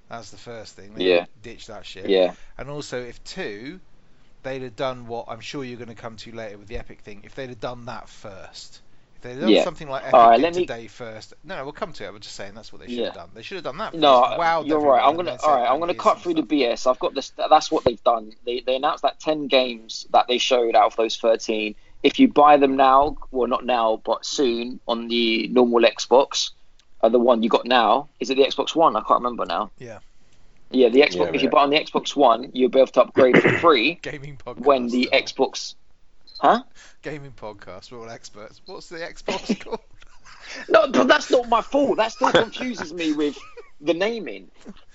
that's 0.09 0.31
the 0.31 0.37
first 0.39 0.75
thing. 0.77 0.95
They 0.95 1.05
Yeah. 1.17 1.27
ditch 1.43 1.67
that 1.67 1.85
shit. 1.87 2.09
Yeah, 2.09 2.35
And 2.57 2.71
also, 2.71 3.01
if 3.03 3.23
two, 3.25 3.81
they'd 4.43 4.63
have 4.63 4.77
done 4.77 5.07
what 5.07 5.27
I'm 5.29 5.41
sure 5.41 5.65
you're 5.65 5.77
going 5.79 5.89
to 5.89 5.95
come 5.95 6.17
to 6.17 6.33
later 6.35 6.59
with 6.59 6.69
the 6.69 6.79
Epic 6.79 7.01
thing. 7.01 7.21
If 7.25 7.35
they'd 7.35 7.49
have 7.51 7.61
done 7.61 7.87
that 7.87 8.09
first, 8.09 8.81
if 9.17 9.23
they'd 9.23 9.39
done 9.41 9.49
Yeah. 9.49 9.65
something 9.65 9.89
like 9.89 10.03
Epic 10.05 10.13
right, 10.15 10.41
did 10.41 10.55
me- 10.55 10.61
today 10.67 10.87
first. 10.87 11.35
No, 11.45 11.57
no, 11.57 11.65
we'll 11.65 11.73
come 11.73 11.93
to 11.95 12.05
it. 12.05 12.13
We're 12.13 12.21
just 12.21 12.37
saying 12.37 12.55
that's 12.55 12.73
what 12.73 12.81
they 12.81 12.87
should 12.89 12.97
Yeah. 12.99 13.05
have 13.07 13.15
done. 13.15 13.31
They 13.35 13.43
should 13.43 13.57
have 13.57 13.65
done 13.65 13.79
that. 13.79 13.93
First. 13.93 14.01
no, 14.01 14.21
wow, 14.21 14.63
you're 14.63 14.81
right. 14.81 15.03
I'm 15.05 15.17
gonna 15.17 15.37
all 15.43 15.55
right. 15.57 15.69
I'm 15.69 15.81
gonna 15.81 15.93
cut 15.95 16.21
through 16.21 16.35
the 16.35 16.43
BS. 16.43 16.87
I've 16.87 17.01
got 17.01 17.15
this. 17.15 17.31
That's 17.37 17.71
what 17.71 17.85
they've 17.85 18.03
done. 18.05 18.33
They 18.47 18.61
they 18.61 18.77
announced 18.77 19.03
that 19.03 19.19
10 19.21 19.49
games 19.49 20.07
that 20.13 20.29
they 20.29 20.39
showed 20.39 20.77
out 20.77 20.87
of 20.87 20.97
those 20.97 21.17
13. 21.17 21.75
If 22.05 22.21
you 22.21 22.29
buy 22.29 22.57
them 22.59 22.77
now, 22.77 23.17
well, 23.33 23.49
not 23.49 23.67
now, 23.67 24.01
but 24.05 24.25
soon 24.25 24.79
on 24.87 25.09
the 25.09 25.49
normal 25.49 25.81
Xbox, 25.81 26.51
uh, 27.01 27.09
the 27.09 27.19
one 27.19 27.43
you 27.43 27.49
got 27.49 27.65
now, 27.67 28.09
is 28.21 28.31
it 28.31 28.37
the 28.37 28.45
Xbox 28.45 28.75
One? 28.75 28.97
I 28.97 29.01
can't 29.01 29.21
remember 29.23 29.47
now. 29.47 29.71
Yeah. 29.79 29.99
Yeah, 30.71 30.89
the 30.91 31.01
Xbox. 31.01 31.27
Yeah, 31.27 31.35
if 31.35 31.43
you 31.43 31.49
buy 31.51 31.63
on 31.63 31.71
the 31.71 31.79
Xbox 31.79 32.15
One, 32.15 32.51
you'll 32.53 32.69
be 32.69 32.79
able 32.79 32.89
to 32.93 33.03
upgrade 33.03 33.39
for 33.41 33.53
free 33.59 33.95
gaming 34.03 34.37
podcast. 34.37 34.61
when 34.61 34.89
the 34.89 35.11
uh, 35.13 35.17
Xbox. 35.17 35.75
Huh? 36.41 36.63
gaming 37.03 37.33
podcast. 37.33 37.91
We're 37.91 38.01
all 38.01 38.11
experts. 38.11 38.61
What's 38.67 38.89
the 38.89 38.99
Xbox 38.99 39.59
called? 39.65 39.81
No, 40.69 40.89
but 40.89 41.09
that's 41.09 41.31
not 41.31 41.49
my 41.49 41.63
fault. 41.63 41.97
That 41.97 42.13
still 42.13 42.33
confuses 42.33 42.93
me 42.93 43.13
with 43.13 43.39
the 43.81 43.95
naming. 43.95 44.51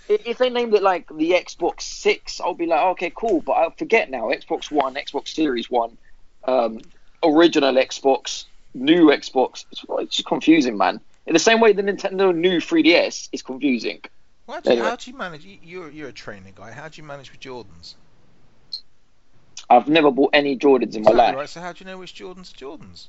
If 0.10 0.38
they 0.38 0.50
named 0.50 0.74
it 0.74 0.84
like 0.84 1.08
the 1.08 1.32
Xbox 1.32 1.82
Six, 1.82 2.40
I'll 2.40 2.54
be 2.54 2.66
like, 2.66 2.82
okay, 2.92 3.12
cool. 3.16 3.42
But 3.42 3.54
I 3.54 3.70
forget 3.78 4.10
now. 4.10 4.30
Xbox 4.30 4.72
One, 4.72 4.96
Xbox 4.96 5.30
Series 5.30 5.70
One, 5.70 5.98
um, 6.46 6.82
original 7.24 7.74
Xbox, 7.76 8.46
new 8.74 9.08
Xbox. 9.08 9.66
It's, 9.72 9.84
it's 9.90 10.16
just 10.18 10.28
confusing, 10.28 10.78
man. 10.78 11.00
In 11.26 11.34
the 11.34 11.40
same 11.40 11.60
way 11.62 11.74
the 11.74 11.82
Nintendo 11.84 12.36
new 12.36 12.58
3DS 12.60 13.30
is 13.32 13.42
confusing. 13.42 14.02
Well, 14.46 14.58
actually, 14.58 14.74
Anyway. 14.74 14.90
how 14.90 14.96
do 14.98 15.12
you 15.12 15.18
manage? 15.18 15.46
you- 15.46 15.60
You're 15.64 15.90
you're 15.90 16.10
a 16.10 16.14
trainer 16.14 16.52
guy. 16.54 16.72
How 16.72 16.90
do 16.90 17.02
you 17.02 17.08
manage 17.08 17.32
with 17.32 17.40
Jordans? 17.40 17.96
I've 19.70 19.88
never 19.88 20.12
bought 20.12 20.32
any 20.34 20.58
Jordans 20.58 20.96
in 20.96 21.04
my 21.04 21.12
life. 21.12 21.36
right. 21.36 21.50
So 21.50 21.62
how 21.62 21.72
do 21.72 21.84
you 21.84 21.90
know 21.90 21.98
which 21.98 22.14
Jordans 22.16 22.54
are 22.54 22.58
Jordans? 22.58 23.08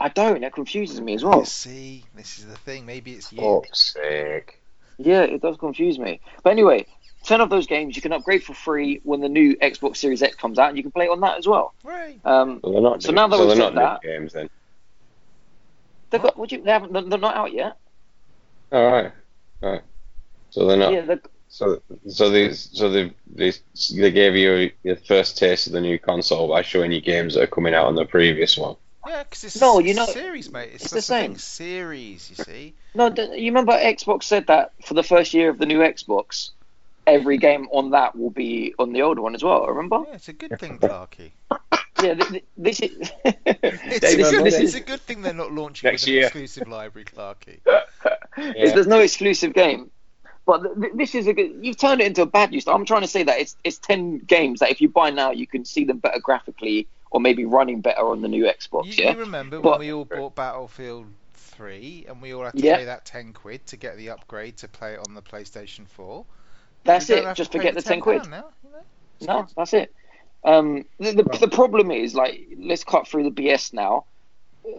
I 0.00 0.08
don't. 0.08 0.40
That 0.40 0.52
confuses 0.54 1.00
me 1.00 1.14
as 1.14 1.22
You 1.22 1.28
well. 1.28 1.44
see, 1.44 2.04
this 2.14 2.38
is 2.38 2.46
the 2.46 2.56
thing. 2.56 2.86
Maybe 2.86 3.12
it's 3.12 3.32
you. 3.32 3.40
Fuck's 3.40 3.92
sake. 3.94 4.60
Yeah, 4.98 5.22
it 5.22 5.40
does 5.40 5.56
confuse 5.56 5.98
me. 5.98 6.20
But 6.42 6.50
anyway, 6.50 6.86
ten 7.24 7.40
of 7.40 7.48
those 7.50 7.66
games 7.66 7.94
you 7.96 8.02
can 8.02 8.12
upgrade 8.12 8.42
for 8.42 8.54
free 8.54 9.00
when 9.04 9.20
the 9.20 9.28
new 9.28 9.56
Xbox 9.56 9.96
Series 9.98 10.22
X 10.22 10.34
comes 10.36 10.58
out, 10.58 10.68
and 10.68 10.76
you 10.76 10.82
can 10.82 10.92
play 10.92 11.06
it 11.06 11.10
on 11.10 11.20
that 11.20 11.38
as 11.38 11.46
well. 11.46 11.74
Right. 11.84 12.18
Um, 12.24 12.60
So 12.64 12.72
they're 12.72 12.80
not. 12.82 13.02
So 13.02 13.10
new- 13.10 13.16
now 13.16 13.28
that 13.28 13.36
so 13.36 13.46
we've 13.46 13.56
they're 13.56 13.66
said 13.68 13.76
that- 13.76 14.02
games 14.02 14.32
then. 14.32 14.50
They've 16.10 16.22
got. 16.22 16.38
Would 16.38 16.52
you? 16.52 16.62
They 16.62 16.70
haven't. 16.70 16.92
They're 16.92 17.02
they're 17.02 17.18
not 17.18 17.36
out 17.36 17.52
yet. 17.52 17.76
All 18.72 18.90
right. 18.90 19.12
All 19.62 19.72
right. 19.72 19.82
So 20.50 20.66
they're 20.66 20.76
not. 20.76 20.92
Yeah, 20.92 21.02
they're, 21.02 21.20
So 21.48 21.82
so 22.08 22.30
they 22.30 22.52
so 22.52 22.90
they 22.90 23.12
they 23.26 23.52
they 23.96 24.10
gave 24.10 24.36
you 24.36 24.70
your 24.82 24.96
first 24.96 25.38
taste 25.38 25.66
of 25.66 25.72
the 25.72 25.80
new 25.80 25.98
console 25.98 26.48
by 26.48 26.62
showing 26.62 26.92
you 26.92 27.00
games 27.00 27.34
that 27.34 27.42
are 27.42 27.46
coming 27.46 27.74
out 27.74 27.86
on 27.86 27.94
the 27.94 28.04
previous 28.04 28.56
one. 28.56 28.76
Yeah, 29.06 29.22
because 29.22 29.44
it's 29.44 29.60
No, 29.60 29.78
it's 29.78 29.88
you 29.88 29.94
know- 29.94 30.06
series, 30.06 30.52
mate. 30.52 30.70
It's, 30.74 30.84
it's 30.84 30.92
the 30.92 31.02
thing, 31.02 31.30
same. 31.32 31.38
Series, 31.38 32.30
you 32.30 32.44
see. 32.44 32.74
no. 32.94 33.08
You 33.08 33.46
remember 33.46 33.72
Xbox 33.72 34.24
said 34.24 34.46
that 34.48 34.72
for 34.84 34.94
the 34.94 35.02
first 35.02 35.32
year 35.34 35.48
of 35.48 35.58
the 35.58 35.64
new 35.66 35.78
Xbox, 35.78 36.50
every 37.06 37.38
game 37.38 37.66
on 37.72 37.90
that 37.90 38.16
will 38.16 38.30
be 38.30 38.74
on 38.78 38.92
the 38.92 39.02
older 39.02 39.22
one 39.22 39.34
as 39.34 39.42
well. 39.42 39.66
Remember? 39.66 40.04
Yeah, 40.06 40.14
it's 40.16 40.28
a 40.28 40.32
good 40.34 40.58
thing, 40.60 40.78
Clarky. 40.78 41.30
Yeah. 42.02 42.14
th- 42.14 42.28
th- 42.30 42.44
this 42.56 42.80
is. 42.80 43.10
It's, 43.24 44.00
David, 44.00 44.26
a 44.26 44.30
good, 44.30 44.44
this 44.44 44.54
it's 44.54 44.62
is 44.62 44.74
a 44.74 44.80
good 44.80 45.00
thing 45.00 45.22
they're 45.22 45.32
not 45.34 45.52
launching 45.52 45.88
Next 45.90 46.02
with 46.02 46.08
an 46.08 46.14
year. 46.14 46.22
exclusive 46.24 46.68
library, 46.68 47.04
Clarky. 47.06 47.60
Is 48.56 48.72
there's 48.74 48.86
no 48.86 49.00
exclusive 49.00 49.52
game. 49.54 49.90
But 50.46 50.62
th- 50.62 50.74
th- 50.80 50.92
this 50.94 51.14
is 51.14 51.26
a 51.26 51.32
good. 51.34 51.58
You've 51.60 51.76
turned 51.76 52.00
it 52.00 52.06
into 52.06 52.22
a 52.22 52.26
bad 52.26 52.52
use. 52.54 52.66
I'm 52.66 52.84
trying 52.86 53.02
to 53.02 53.06
say 53.08 53.22
that 53.24 53.38
it's 53.40 53.56
it's 53.64 53.78
ten 53.78 54.18
games 54.18 54.60
that 54.60 54.70
if 54.70 54.80
you 54.80 54.88
buy 54.88 55.10
now, 55.10 55.30
you 55.32 55.46
can 55.46 55.64
see 55.64 55.84
them 55.84 55.98
better 55.98 56.18
graphically 56.20 56.88
or 57.10 57.20
maybe 57.20 57.44
running 57.44 57.80
better 57.80 58.02
on 58.06 58.22
the 58.22 58.28
new 58.28 58.44
Xbox. 58.44 58.86
You, 58.86 59.04
yeah. 59.04 59.12
you 59.12 59.18
remember 59.18 59.60
But- 59.60 59.72
when 59.72 59.80
we 59.80 59.92
all 59.92 60.04
bought 60.04 60.34
Battlefield 60.36 61.06
3 61.34 62.06
and 62.08 62.22
we 62.22 62.32
all 62.32 62.44
had 62.44 62.52
to 62.54 62.58
Yeah. 62.62 62.76
pay 62.78 62.84
that 62.84 63.04
10 63.04 63.32
quid 63.32 63.66
to 63.66 63.76
get 63.76 63.96
the 63.96 64.10
upgrade 64.10 64.56
to 64.58 64.68
play 64.68 64.94
it 64.94 65.00
on 65.06 65.14
the 65.14 65.22
PlayStation 65.22 65.86
4? 65.88 66.24
That's 66.84 67.10
it. 67.10 67.34
Just 67.34 67.52
forget 67.52 67.74
the 67.74 67.82
ten 67.82 68.00
quid. 68.00 68.28
Now, 68.30 68.46
you 69.20 69.26
know? 69.26 69.40
No, 69.40 69.46
that's 69.56 69.74
it. 69.74 69.92
Um, 70.44 70.84
the, 70.98 71.12
the, 71.12 71.38
the 71.38 71.48
problem 71.48 71.90
is 71.90 72.14
like 72.14 72.40
let's 72.58 72.84
cut 72.84 73.06
through 73.08 73.24
the 73.24 73.30
BS 73.30 73.72
now. 73.72 74.06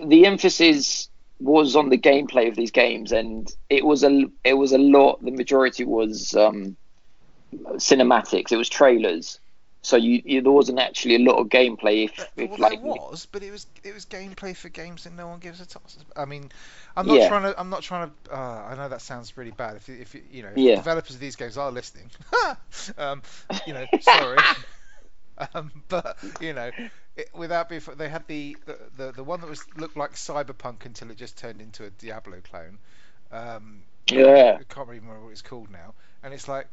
The 0.06 0.26
emphasis 0.26 1.10
was 1.40 1.76
on 1.76 1.90
the 1.90 1.98
gameplay 1.98 2.48
of 2.50 2.56
these 2.56 2.72
games, 2.72 3.12
and 3.12 3.48
it 3.70 3.86
was 3.86 4.04
a 4.04 4.26
it 4.44 4.54
was 4.54 4.72
a 4.74 4.78
lot. 4.78 5.24
The 5.24 5.32
majority 5.32 5.86
was 5.86 6.34
um, 6.36 6.78
cinematics. 7.76 8.52
It 8.52 8.58
was 8.58 8.70
trailers. 8.70 9.40
So 9.84 9.98
you, 9.98 10.22
you 10.26 10.42
there 10.42 10.52
wasn't 10.52 10.80
actually 10.80 11.16
a 11.16 11.20
lot 11.20 11.38
of 11.40 11.48
gameplay. 11.50 12.06
If, 12.06 12.32
if 12.38 12.52
well, 12.52 12.60
like 12.60 12.72
there 12.72 12.82
was, 12.82 13.26
but 13.26 13.44
it 13.44 13.52
was 13.52 13.68
it 13.84 13.94
was 13.94 14.06
gameplay 14.06 14.56
for 14.56 14.70
games 14.70 15.04
that 15.04 15.14
no 15.14 15.28
one 15.28 15.40
gives 15.40 15.60
a 15.62 15.66
toss. 15.66 15.98
I 16.16 16.26
mean, 16.26 16.50
I'm 16.96 17.08
not 17.08 17.16
Yeah. 17.16 17.28
trying 17.28 17.44
to. 17.44 17.60
I'm 17.60 17.70
not 17.70 17.82
trying 17.82 18.10
to. 18.26 18.36
Uh, 18.36 18.68
I 18.72 18.76
know 18.76 18.90
that 18.90 19.02
sounds 19.02 19.38
really 19.38 19.52
bad. 19.52 19.76
If 19.78 19.90
if 19.90 20.14
you, 20.16 20.22
you 20.30 20.44
know, 20.44 20.50
if 20.50 20.64
Yeah. 20.64 20.76
developers 20.76 21.16
of 21.16 21.20
these 21.22 21.36
games 21.36 21.58
are 21.58 21.72
listening, 21.72 22.12
um, 22.98 23.22
you 23.66 23.74
know, 23.74 23.88
sorry. 24.00 24.46
um, 25.54 25.72
but 25.88 26.18
you 26.40 26.54
know, 26.54 26.72
it, 27.16 27.30
without 27.34 27.70
before 27.70 27.96
they 27.96 28.10
had 28.10 28.28
the, 28.28 28.58
the 28.66 28.78
the 28.96 29.12
the 29.14 29.24
one 29.24 29.42
that 29.42 29.50
was 29.50 29.66
looked 29.76 29.98
like 29.98 30.14
Cyberpunk 30.14 30.86
until 30.86 31.12
it 31.12 31.18
just 31.18 31.38
turned 31.38 31.62
into 31.62 31.86
a 31.86 31.90
Diablo 31.90 32.42
clone. 32.42 32.80
Um, 33.32 33.84
Yeah. 34.10 34.60
I 34.60 34.64
can't 34.64 34.88
remember 34.88 35.22
what 35.24 35.32
it's 35.32 35.42
called 35.42 35.70
now, 35.72 35.96
and 36.24 36.34
it's 36.34 36.48
like. 36.48 36.68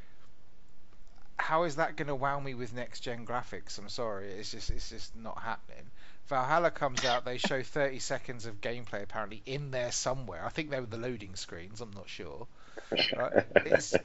How 1.39 1.65
is 1.65 1.77
that 1.77 1.97
going 1.97 2.09
to 2.09 2.15
wow 2.15 2.39
me 2.41 2.55
with 2.55 2.73
next 2.73 3.01
gen 3.01 3.25
graphics? 3.27 3.79
I'm 3.79 3.89
sorry, 3.89 4.33
it's 4.33 4.51
just 4.53 4.71
it's 4.71 4.89
just 4.91 5.15
not 5.17 5.41
happening. 5.43 5.91
Valhalla 6.27 6.71
comes 6.71 7.05
out, 7.05 7.25
they 7.25 7.39
show 7.39 7.63
30 7.63 7.99
seconds 8.01 8.47
of 8.47 8.61
gameplay 8.61 9.03
apparently 9.03 9.43
in 9.47 9.71
there 9.71 9.91
somewhere. 9.93 10.45
I 10.45 10.51
think 10.51 10.71
they 10.71 10.81
were 10.81 10.87
the 10.87 10.97
loading 10.99 11.37
screens. 11.37 11.81
I'm 11.81 11.93
not 11.93 12.09
sure. 12.09 12.49
Right? 13.13 13.33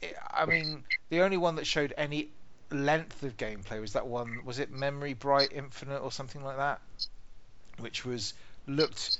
It, 0.00 0.16
I 0.30 0.46
mean, 0.46 0.84
the 1.10 1.22
only 1.22 1.36
one 1.36 1.56
that 1.56 1.66
showed 1.66 1.94
any 1.96 2.30
length 2.70 3.22
of 3.22 3.36
gameplay 3.36 3.80
was 3.80 3.92
that 3.94 4.06
one. 4.06 4.44
Was 4.44 4.58
it 4.58 4.70
Memory 4.70 5.14
Bright 5.14 5.52
Infinite 5.52 5.98
or 6.00 6.10
something 6.12 6.42
like 6.42 6.56
that? 6.56 6.80
Which 7.78 8.04
was 8.04 8.34
looked 8.66 9.18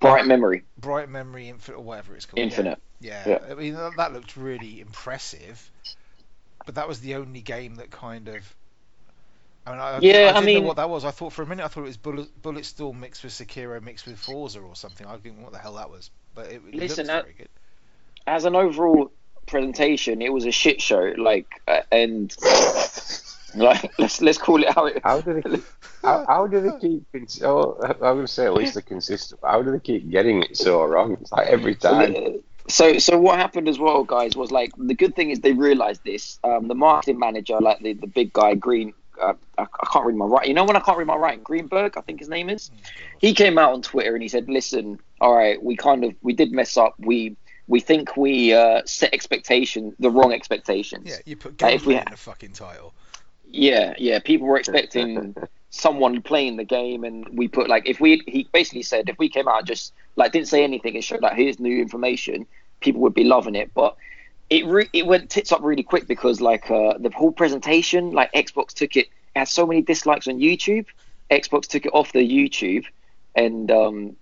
bright 0.00 0.26
memory, 0.26 0.64
Bright 0.78 1.08
Memory 1.08 1.48
Infinite 1.48 1.78
or 1.78 1.84
whatever 1.84 2.14
it's 2.14 2.26
called. 2.26 2.38
infinite. 2.38 2.80
Yeah, 3.00 3.22
Yeah. 3.28 3.38
I 3.50 3.54
mean 3.54 3.74
that 3.74 4.12
looked 4.12 4.36
really 4.36 4.80
impressive, 4.80 5.70
but 6.64 6.76
that 6.76 6.88
was 6.88 7.00
the 7.00 7.16
only 7.16 7.40
game 7.40 7.76
that 7.76 7.90
kind 7.90 8.28
of. 8.28 8.54
I 9.66 9.70
mean, 9.72 9.80
I, 9.80 9.98
Yeah, 10.00 10.12
I 10.12 10.28
I 10.28 10.32
didn't 10.34 10.44
mean- 10.46 10.62
know 10.62 10.68
what 10.68 10.76
that 10.76 10.88
was. 10.88 11.04
I 11.04 11.10
thought 11.10 11.32
for 11.32 11.42
a 11.42 11.46
minute 11.46 11.64
I 11.64 11.68
thought 11.68 11.80
it 11.80 11.84
was 11.88 11.96
Bullet, 11.96 12.28
Bulletstorm 12.42 13.00
mixed 13.00 13.24
with 13.24 13.32
Sekiro 13.32 13.82
mixed 13.82 14.06
with 14.06 14.18
Forza 14.18 14.60
or 14.60 14.76
something. 14.76 15.06
I 15.06 15.16
didn't 15.16 15.38
know 15.38 15.44
what 15.44 15.52
the 15.52 15.58
hell 15.58 15.74
that 15.74 15.90
was, 15.90 16.10
but 16.34 16.46
it, 16.46 16.62
it 16.68 16.74
Listen, 16.74 17.06
that- 17.08 17.20
uh, 17.20 17.22
very 17.22 17.34
good. 17.34 17.48
As 18.28 18.44
an 18.44 18.54
overall 18.56 19.10
presentation, 19.46 20.22
it 20.22 20.32
was 20.32 20.44
a 20.44 20.50
shit 20.50 20.80
show. 20.80 21.12
Like 21.16 21.46
uh, 21.68 21.82
and 21.92 22.34
like 23.54 23.92
let's 23.98 24.20
let's 24.20 24.38
call 24.38 24.62
it 24.62 24.72
how 24.72 24.86
it. 24.86 25.00
How 25.02 25.20
do 25.20 25.34
they 25.34 25.42
keep, 25.42 25.64
how, 26.02 26.24
how 26.26 26.46
do 26.46 26.60
they 26.60 26.78
keep 26.78 27.04
it 27.12 27.30
so 27.30 27.80
I 28.02 28.12
would 28.12 28.28
say 28.28 28.46
at 28.46 28.54
least 28.54 28.74
they're 28.74 28.82
consistent. 28.82 29.40
How 29.42 29.62
do 29.62 29.72
they 29.72 29.80
keep 29.80 30.10
getting 30.10 30.42
it 30.42 30.56
so 30.56 30.84
wrong? 30.84 31.16
It's 31.20 31.32
like 31.32 31.48
every 31.48 31.74
time. 31.74 32.42
So, 32.68 32.98
so 32.98 33.16
what 33.16 33.38
happened 33.38 33.68
as 33.68 33.78
well, 33.78 34.02
guys, 34.02 34.34
was 34.34 34.50
like 34.50 34.72
the 34.76 34.94
good 34.94 35.14
thing 35.14 35.30
is 35.30 35.40
they 35.40 35.52
realized 35.52 36.02
this. 36.04 36.38
Um, 36.42 36.66
the 36.66 36.74
marketing 36.74 37.18
manager, 37.18 37.60
like 37.60 37.80
the, 37.80 37.92
the 37.92 38.08
big 38.08 38.32
guy, 38.32 38.56
Green, 38.56 38.92
uh, 39.20 39.34
I, 39.56 39.62
I 39.62 39.86
can't 39.92 40.04
read 40.04 40.16
my 40.16 40.24
right. 40.24 40.46
You 40.46 40.54
know 40.54 40.64
when 40.64 40.76
I 40.76 40.80
can't 40.80 40.98
read 40.98 41.06
my 41.06 41.16
writing, 41.16 41.44
Greenberg, 41.44 41.96
I 41.96 42.00
think 42.00 42.18
his 42.18 42.28
name 42.28 42.50
is. 42.50 42.70
He 43.20 43.34
came 43.34 43.56
out 43.58 43.72
on 43.72 43.82
Twitter 43.82 44.14
and 44.14 44.22
he 44.22 44.28
said, 44.28 44.48
"Listen, 44.48 44.98
all 45.20 45.34
right, 45.34 45.62
we 45.62 45.76
kind 45.76 46.04
of 46.04 46.14
we 46.22 46.32
did 46.32 46.52
mess 46.52 46.76
up. 46.76 46.94
We 46.98 47.36
we 47.68 47.80
think 47.80 48.16
we 48.16 48.52
uh, 48.52 48.82
set 48.84 49.12
expectation 49.12 49.94
the 49.98 50.10
wrong 50.10 50.32
expectations. 50.32 51.08
Yeah, 51.08 51.16
you 51.24 51.36
put 51.36 51.60
Like, 51.60 51.74
if 51.74 51.86
we 51.86 51.94
in 51.94 52.00
ha- 52.00 52.10
the 52.10 52.16
fucking 52.16 52.52
title. 52.52 52.94
Yeah, 53.48 53.94
yeah. 53.98 54.18
People 54.18 54.46
were 54.46 54.58
expecting 54.58 55.34
someone 55.70 56.22
playing 56.22 56.56
the 56.56 56.64
game, 56.64 57.04
and 57.04 57.28
we 57.32 57.48
put 57.48 57.68
like 57.68 57.88
if 57.88 58.00
we 58.00 58.22
he 58.26 58.48
basically 58.52 58.82
said 58.82 59.08
if 59.08 59.18
we 59.18 59.28
came 59.28 59.48
out 59.48 59.64
just 59.64 59.92
like 60.16 60.32
didn't 60.32 60.48
say 60.48 60.62
anything 60.62 60.94
and 60.94 61.04
showed 61.04 61.22
like 61.22 61.36
here's 61.36 61.58
new 61.58 61.80
information, 61.80 62.46
people 62.80 63.00
would 63.02 63.14
be 63.14 63.24
loving 63.24 63.54
it. 63.54 63.72
But 63.74 63.96
it 64.50 64.64
re- 64.66 64.90
it 64.92 65.06
went 65.06 65.30
tits 65.30 65.52
up 65.52 65.60
really 65.62 65.82
quick 65.82 66.06
because 66.06 66.40
like 66.40 66.70
uh, 66.70 66.94
the 66.98 67.10
whole 67.10 67.32
presentation, 67.32 68.12
like 68.12 68.32
Xbox 68.32 68.68
took 68.74 68.96
it, 68.96 69.06
it 69.34 69.38
had 69.40 69.48
so 69.48 69.66
many 69.66 69.82
dislikes 69.82 70.28
on 70.28 70.38
YouTube. 70.38 70.86
Xbox 71.30 71.66
took 71.66 71.84
it 71.86 71.92
off 71.92 72.12
the 72.12 72.20
YouTube, 72.20 72.84
and 73.34 73.70
um, 73.70 74.16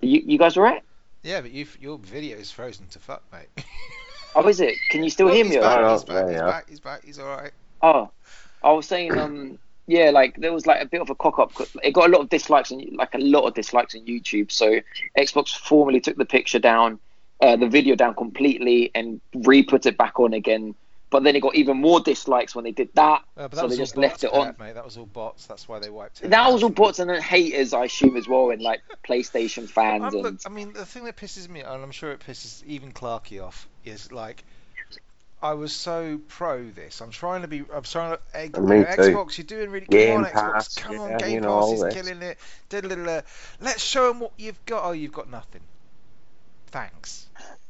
you 0.00 0.22
you 0.24 0.38
guys 0.38 0.56
all 0.56 0.62
right? 0.62 0.82
Yeah, 1.24 1.40
but 1.40 1.50
you 1.50 1.66
your 1.80 1.98
video 1.98 2.36
is 2.36 2.50
frozen 2.52 2.86
to 2.88 2.98
fuck, 3.00 3.22
mate. 3.32 3.48
Oh, 4.36 4.48
is 4.48 4.58
it? 4.60 4.74
Can 4.90 5.04
you 5.04 5.10
still 5.10 5.28
Oh, 5.28 5.32
hear 5.32 5.44
me? 5.44 5.56
all 5.58 5.62
back. 5.62 5.78
Oh, 5.78 5.92
he's 5.92 6.02
back, 6.02 6.28
he's 6.28 6.40
back, 6.40 6.68
he's 6.68 6.80
back, 6.80 7.04
he's 7.04 7.20
alright. 7.20 7.52
Oh, 7.82 8.10
I 8.64 8.72
was 8.72 8.84
saying, 8.84 9.16
um, 9.16 9.60
yeah, 9.86 10.10
like 10.10 10.34
there 10.38 10.52
was 10.52 10.66
like 10.66 10.82
a 10.82 10.86
bit 10.86 11.00
of 11.00 11.08
a 11.08 11.14
cock 11.14 11.38
up. 11.38 11.52
It 11.84 11.92
got 11.92 12.08
a 12.08 12.12
lot 12.12 12.20
of 12.20 12.30
dislikes 12.30 12.72
and 12.72 12.84
like 12.96 13.14
a 13.14 13.18
lot 13.18 13.46
of 13.46 13.54
dislikes 13.54 13.94
on 13.94 14.00
YouTube. 14.00 14.50
So 14.50 14.80
Xbox 15.16 15.50
formally 15.56 16.00
took 16.00 16.16
the 16.16 16.24
picture 16.24 16.58
down, 16.58 16.98
uh, 17.40 17.54
the 17.54 17.68
video 17.68 17.94
down 17.94 18.14
completely, 18.16 18.90
and 18.96 19.20
re-put 19.36 19.86
it 19.86 19.96
back 19.96 20.18
on 20.18 20.32
again. 20.34 20.74
But 21.14 21.22
then 21.22 21.36
it 21.36 21.42
got 21.42 21.54
even 21.54 21.76
more 21.76 22.00
dislikes 22.00 22.56
when 22.56 22.64
they 22.64 22.72
did 22.72 22.88
that. 22.94 23.22
Uh, 23.36 23.46
but 23.46 23.52
that 23.52 23.60
so 23.60 23.68
they 23.68 23.76
just 23.76 23.96
left 23.96 24.24
it 24.24 24.32
on. 24.32 24.46
Pat, 24.46 24.58
mate. 24.58 24.74
That 24.74 24.84
was 24.84 24.96
all 24.96 25.06
bots. 25.06 25.46
That's 25.46 25.68
why 25.68 25.78
they 25.78 25.88
wiped 25.88 26.24
it. 26.24 26.30
That 26.30 26.48
out. 26.48 26.52
was 26.52 26.64
all 26.64 26.70
bots 26.70 26.98
and 26.98 27.08
then 27.08 27.22
haters, 27.22 27.72
I 27.72 27.84
assume, 27.84 28.16
as 28.16 28.26
well, 28.26 28.50
and 28.50 28.60
like 28.60 28.80
PlayStation 29.08 29.68
fans 29.68 30.02
I'm, 30.02 30.12
and 30.12 30.22
look, 30.24 30.40
I 30.44 30.48
mean, 30.48 30.72
the 30.72 30.84
thing 30.84 31.04
that 31.04 31.16
pisses 31.16 31.48
me, 31.48 31.60
and 31.60 31.84
I'm 31.84 31.92
sure 31.92 32.10
it 32.10 32.18
pisses 32.18 32.64
even 32.66 32.90
Clarky 32.90 33.40
off, 33.40 33.68
is 33.84 34.10
like, 34.10 34.42
I 35.40 35.54
was 35.54 35.72
so 35.72 36.18
pro 36.26 36.68
this. 36.68 37.00
I'm 37.00 37.12
trying 37.12 37.42
to 37.42 37.48
be. 37.48 37.62
I'm 37.72 37.84
trying 37.84 38.16
to. 38.16 38.36
Egg, 38.36 38.58
Me 38.58 38.78
you 38.78 38.82
know, 38.82 38.96
too. 38.96 39.02
Xbox, 39.02 39.38
you're 39.38 39.44
doing 39.44 39.70
really. 39.70 39.86
Game 39.86 40.24
come 40.24 40.24
on, 40.24 40.32
Pass, 40.32 40.68
Xbox. 40.68 40.82
Come 40.82 40.94
yeah, 40.94 41.00
on, 41.00 41.18
Game 41.18 41.30
you 41.30 41.40
know, 41.42 41.60
Pass 41.60 41.80
is 41.80 41.94
killing 41.94 42.22
it. 42.22 42.38
Da-da-da-da. 42.70 43.20
Let's 43.60 43.84
show 43.84 44.08
them 44.08 44.18
what 44.18 44.32
you've 44.36 44.66
got. 44.66 44.82
Oh, 44.84 44.90
you've 44.90 45.12
got 45.12 45.30
nothing. 45.30 45.60
Thanks. 46.72 47.28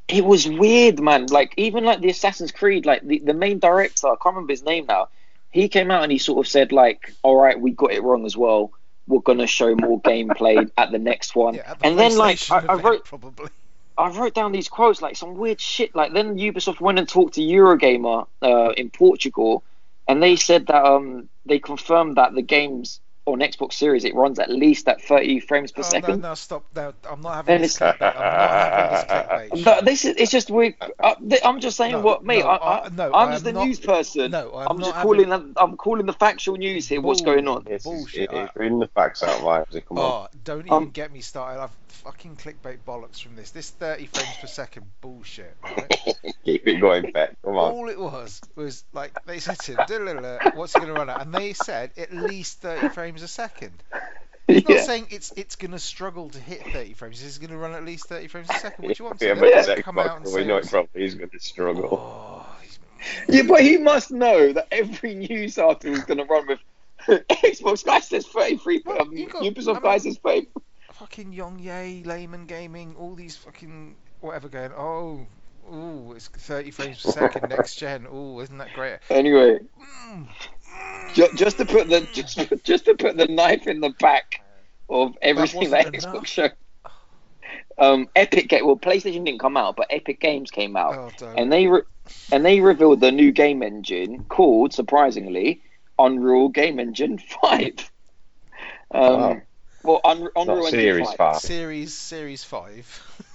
It 0.08 0.24
was 0.24 0.48
weird, 0.48 1.00
man. 1.00 1.26
Like 1.26 1.54
even 1.56 1.84
like 1.84 2.00
the 2.00 2.10
Assassin's 2.10 2.52
Creed, 2.52 2.86
like 2.86 3.06
the, 3.06 3.20
the 3.20 3.34
main 3.34 3.58
director, 3.58 4.08
I 4.08 4.16
can't 4.22 4.34
remember 4.34 4.52
his 4.52 4.62
name 4.62 4.86
now. 4.86 5.08
He 5.50 5.68
came 5.68 5.90
out 5.90 6.02
and 6.02 6.12
he 6.12 6.18
sort 6.18 6.44
of 6.44 6.50
said 6.50 6.72
like, 6.72 7.14
"All 7.22 7.36
right, 7.36 7.58
we 7.58 7.70
got 7.70 7.92
it 7.92 8.02
wrong 8.02 8.26
as 8.26 8.36
well. 8.36 8.72
We're 9.06 9.20
gonna 9.20 9.46
show 9.46 9.74
more 9.74 10.00
gameplay 10.00 10.70
at 10.76 10.90
the 10.90 10.98
next 10.98 11.34
one." 11.34 11.54
Yeah, 11.54 11.74
the 11.74 11.86
and 11.86 11.98
then 11.98 12.16
like 12.16 12.38
I, 12.50 12.64
I 12.68 12.74
wrote 12.74 13.04
probably. 13.04 13.48
I 13.96 14.10
wrote 14.10 14.34
down 14.34 14.50
these 14.50 14.68
quotes 14.68 15.00
like 15.00 15.16
some 15.16 15.36
weird 15.36 15.60
shit. 15.60 15.94
Like 15.94 16.12
then 16.12 16.36
Ubisoft 16.36 16.80
went 16.80 16.98
and 16.98 17.08
talked 17.08 17.34
to 17.34 17.40
Eurogamer 17.40 18.26
uh, 18.42 18.72
in 18.76 18.90
Portugal, 18.90 19.62
and 20.08 20.22
they 20.22 20.36
said 20.36 20.66
that 20.66 20.84
um 20.84 21.28
they 21.46 21.60
confirmed 21.60 22.16
that 22.16 22.34
the 22.34 22.42
games 22.42 23.00
on 23.26 23.38
Xbox 23.40 23.72
Series 23.74 24.04
it 24.04 24.14
runs 24.14 24.38
at 24.38 24.50
least 24.50 24.86
at 24.88 25.00
30 25.00 25.40
frames 25.40 25.72
per 25.72 25.80
Oh, 25.80 25.84
no, 25.84 25.88
second. 25.88 26.20
no, 26.22 26.34
stop. 26.34 26.64
No, 26.76 26.92
I'm 27.10 27.20
not 27.22 27.34
having 27.36 27.62
this 27.62 27.76
it's- 27.76 27.96
clickbait. 27.96 28.14
I'm 28.16 28.22
not 28.22 28.50
having 28.50 29.50
this 29.50 29.64
clickbait. 29.64 29.64
But 29.64 29.84
this 29.86 30.04
is 30.04 30.14
it's 30.18 30.30
just 30.30 30.50
weird. 30.50 30.74
Uh, 31.00 31.14
I'm 31.44 31.60
just 31.60 31.76
saying 31.76 31.92
No, 31.92 32.00
what, 32.00 32.24
mate. 32.24 32.40
no, 32.44 32.48
I, 32.50 32.56
I- 32.56 32.84
I, 32.84 32.88
no, 32.90 33.12
I'm 33.14 33.28
I 33.28 33.32
just 33.32 33.46
am 33.46 33.54
the 33.54 33.58
not- 33.60 33.66
news 33.66 33.80
person. 33.80 34.30
No, 34.30 34.54
I'm, 34.54 34.68
I'm, 34.72 34.78
just 34.80 34.94
calling. 34.96 35.28
The, 35.30 35.52
I'm 35.56 35.76
calling 35.76 36.06
the 36.06 36.12
factual 36.12 36.56
news 36.56 36.88
here. 36.88 37.00
What's 37.00 37.22
going 37.22 37.48
on? 37.48 37.64
It's, 37.66 37.84
Bullshit. 37.84 38.30
It, 38.30 38.36
it's 38.36 38.56
reading 38.56 38.78
the 38.78 38.88
facts 38.88 39.22
out 39.22 39.42
loud. 39.42 39.66
so 39.70 39.80
Come 39.80 39.98
on. 39.98 40.04
Oh, 40.04 40.28
don't 40.44 40.60
even 40.66 40.72
Um, 40.72 40.90
get 40.90 41.12
me 41.12 41.20
started. 41.20 41.60
I've 41.62 41.70
fucking 42.04 42.36
clickbait 42.36 42.78
bollocks 42.86 43.20
from 43.22 43.34
this. 43.34 43.50
This 43.50 43.70
30 43.70 44.06
frames 44.06 44.36
per 44.40 44.46
second 44.46 44.86
bullshit, 45.00 45.56
right? 45.62 45.92
Keep 46.44 46.68
it 46.68 46.80
going, 46.80 47.12
Pet. 47.12 47.36
Come 47.44 47.56
on. 47.56 47.72
All 47.72 47.88
it 47.88 47.98
was 47.98 48.40
was 48.54 48.84
like 48.92 49.12
they 49.24 49.40
said 49.40 49.58
to 49.60 49.72
him, 49.72 49.78
"Da-la-la, 49.88 50.50
"What's 50.54 50.74
it 50.74 50.80
going 50.80 50.92
to 50.92 50.98
run 50.98 51.10
at?" 51.10 51.22
And 51.22 51.34
they 51.34 51.54
said 51.54 51.90
at 51.96 52.12
least 52.12 52.60
30 52.60 52.90
frames 52.90 53.22
a 53.22 53.28
second. 53.28 53.72
It's 54.46 54.68
not 54.68 54.76
yeah. 54.76 54.82
saying 54.82 55.06
it's 55.10 55.32
it's 55.36 55.56
going 55.56 55.70
to 55.70 55.78
struggle 55.78 56.28
to 56.28 56.38
hit 56.38 56.62
30 56.72 56.92
frames. 56.92 57.22
It's 57.24 57.38
going 57.38 57.50
to 57.50 57.56
run 57.56 57.72
at 57.72 57.84
least 57.84 58.08
30 58.08 58.28
frames 58.28 58.50
a 58.50 58.58
second. 58.58 58.84
What 58.84 58.96
do 58.96 59.02
you 59.02 59.08
want? 59.08 59.22
Yeah, 59.22 59.34
to 59.34 59.40
but 59.40 59.66
They 59.66 59.82
come 59.82 59.98
out 59.98 60.18
and 60.18 60.28
so 60.28 60.36
we 60.36 60.44
know 60.44 60.58
it 60.58 60.66
it 60.66 60.70
probably 60.70 61.04
is 61.04 61.14
going 61.14 61.30
to 61.30 61.40
struggle. 61.40 61.88
Oh, 61.92 62.46
yeah, 63.28 63.42
but 63.42 63.62
he 63.62 63.78
must 63.78 64.10
know 64.10 64.52
that 64.52 64.68
every 64.70 65.14
news 65.14 65.56
article 65.58 65.94
is 65.94 66.04
going 66.04 66.18
to 66.18 66.24
run 66.24 66.46
with 66.46 66.58
Xbox 67.30 67.84
guys 67.84 68.08
says 68.08 68.26
33. 68.26 68.82
Well, 68.84 69.02
um, 69.02 69.12
you 69.16 69.28
got- 69.28 69.42
Ubisoft 69.42 69.76
I 69.78 69.80
guy 69.80 69.90
mean- 69.92 70.00
says 70.00 70.18
30. 70.18 70.48
Fucking 71.04 71.34
YongYea, 71.34 72.06
Layman 72.06 72.46
Gaming, 72.46 72.96
all 72.98 73.14
these 73.14 73.36
fucking 73.36 73.94
whatever 74.22 74.48
going. 74.48 74.72
Oh, 74.72 75.26
ooh, 75.70 76.14
it's 76.16 76.28
30 76.28 76.70
frames 76.70 77.02
per 77.02 77.10
second 77.10 77.46
next 77.50 77.76
gen. 77.76 78.06
Ooh, 78.10 78.40
isn't 78.40 78.56
that 78.56 78.72
great? 78.72 79.00
Anyway, 79.10 79.58
Mm, 80.08 80.26
ju- 81.12 81.28
just 81.34 81.58
to 81.58 81.66
put 81.66 81.90
the 81.90 82.00
just, 82.14 82.40
just 82.64 82.86
to 82.86 82.94
put 82.94 83.18
the 83.18 83.26
knife 83.26 83.66
in 83.66 83.80
the 83.80 83.90
back 84.00 84.40
of 84.88 85.14
everything 85.20 85.68
that, 85.72 85.92
wasn't 85.92 86.04
Xbox 86.22 86.26
showed. 86.26 86.52
Um, 87.76 88.08
Epic 88.16 88.48
Game. 88.48 88.64
Well, 88.64 88.76
PlayStation 88.76 89.26
didn't 89.26 89.40
come 89.40 89.58
out, 89.58 89.76
but 89.76 89.88
Epic 89.90 90.20
Games 90.20 90.50
came 90.50 90.74
out. 90.74 91.12
Oh, 91.20 91.34
and 91.36 91.52
they 91.52 91.66
re- 91.66 91.82
and 92.32 92.46
they 92.46 92.60
revealed 92.60 93.00
the 93.00 93.12
new 93.12 93.30
game 93.30 93.62
engine 93.62 94.24
called 94.24 94.72
surprisingly 94.72 95.60
Unreal 95.98 96.48
Game 96.48 96.80
Engine 96.80 97.18
Five. 97.42 97.90
Um, 98.90 99.12
Wow. 99.12 99.42
Well, 99.84 100.00
Un- 100.04 100.28
Unreal 100.34 100.46
Not 100.46 100.56
Engine 100.56 100.70
Series 100.70 101.08
5. 101.08 101.16
5. 101.16 101.36
Series 101.40 101.94
Series 101.94 102.44
Five. 102.44 103.02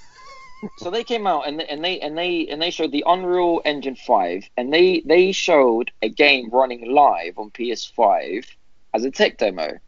So 0.79 0.91
they 0.91 1.05
came 1.05 1.25
out 1.25 1.47
and 1.47 1.61
and 1.61 1.81
they 1.81 2.01
and 2.01 2.17
they 2.17 2.45
and 2.47 2.61
they 2.61 2.69
showed 2.69 2.91
the 2.91 3.05
Unreal 3.07 3.61
Engine 3.63 3.95
Five, 3.95 4.43
and 4.57 4.73
they 4.73 5.01
they 5.05 5.31
showed 5.31 5.89
a 6.01 6.09
game 6.09 6.49
running 6.51 6.91
live 6.91 7.37
on 7.37 7.49
PS5 7.51 8.45
as 8.93 9.05
a 9.05 9.09
tech 9.11 9.37
demo, 9.37 9.79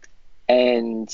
and 0.48 1.14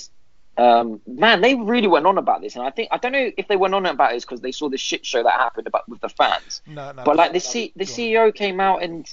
um, 0.60 1.02
man, 1.08 1.42
they 1.42 1.56
really 1.56 1.88
went 1.88 2.06
on 2.06 2.20
about 2.20 2.42
this, 2.42 2.56
and 2.56 2.64
I 2.66 2.70
think 2.70 2.90
I 2.92 2.98
don't 2.98 3.12
know 3.12 3.32
if 3.36 3.48
they 3.48 3.56
went 3.56 3.74
on 3.74 3.86
about 3.88 4.12
this 4.12 4.26
because 4.26 4.42
they 4.42 4.52
saw 4.52 4.70
the 4.70 4.78
shit 4.78 5.04
show 5.04 5.24
that 5.24 5.34
happened 5.34 5.66
about 5.66 5.90
with 5.90 6.02
the 6.02 6.10
fans. 6.10 6.62
No, 6.68 6.92
no. 6.92 7.04
But 7.04 7.16
like 7.16 7.34
the 7.34 7.40
C- 7.40 7.74
the. 7.76 7.86
CEO 7.86 8.34
came 8.34 8.60
out 8.60 8.84
and 8.84 9.12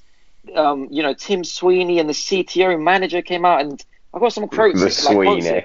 um, 0.55 0.89
you 0.91 1.03
know 1.03 1.15
Tim 1.15 1.45
Sweeney 1.45 1.99
and 2.01 2.09
the 2.09 2.13
CTO 2.15 2.79
manager 2.79 3.23
came 3.23 3.47
out 3.47 3.63
and 3.63 3.83
I 4.13 4.19
got 4.19 4.35
some 4.35 4.49
quotes. 4.49 4.79
The 4.79 4.85
like, 5.09 5.17
quotes- 5.27 5.45
Sweeney. 5.45 5.65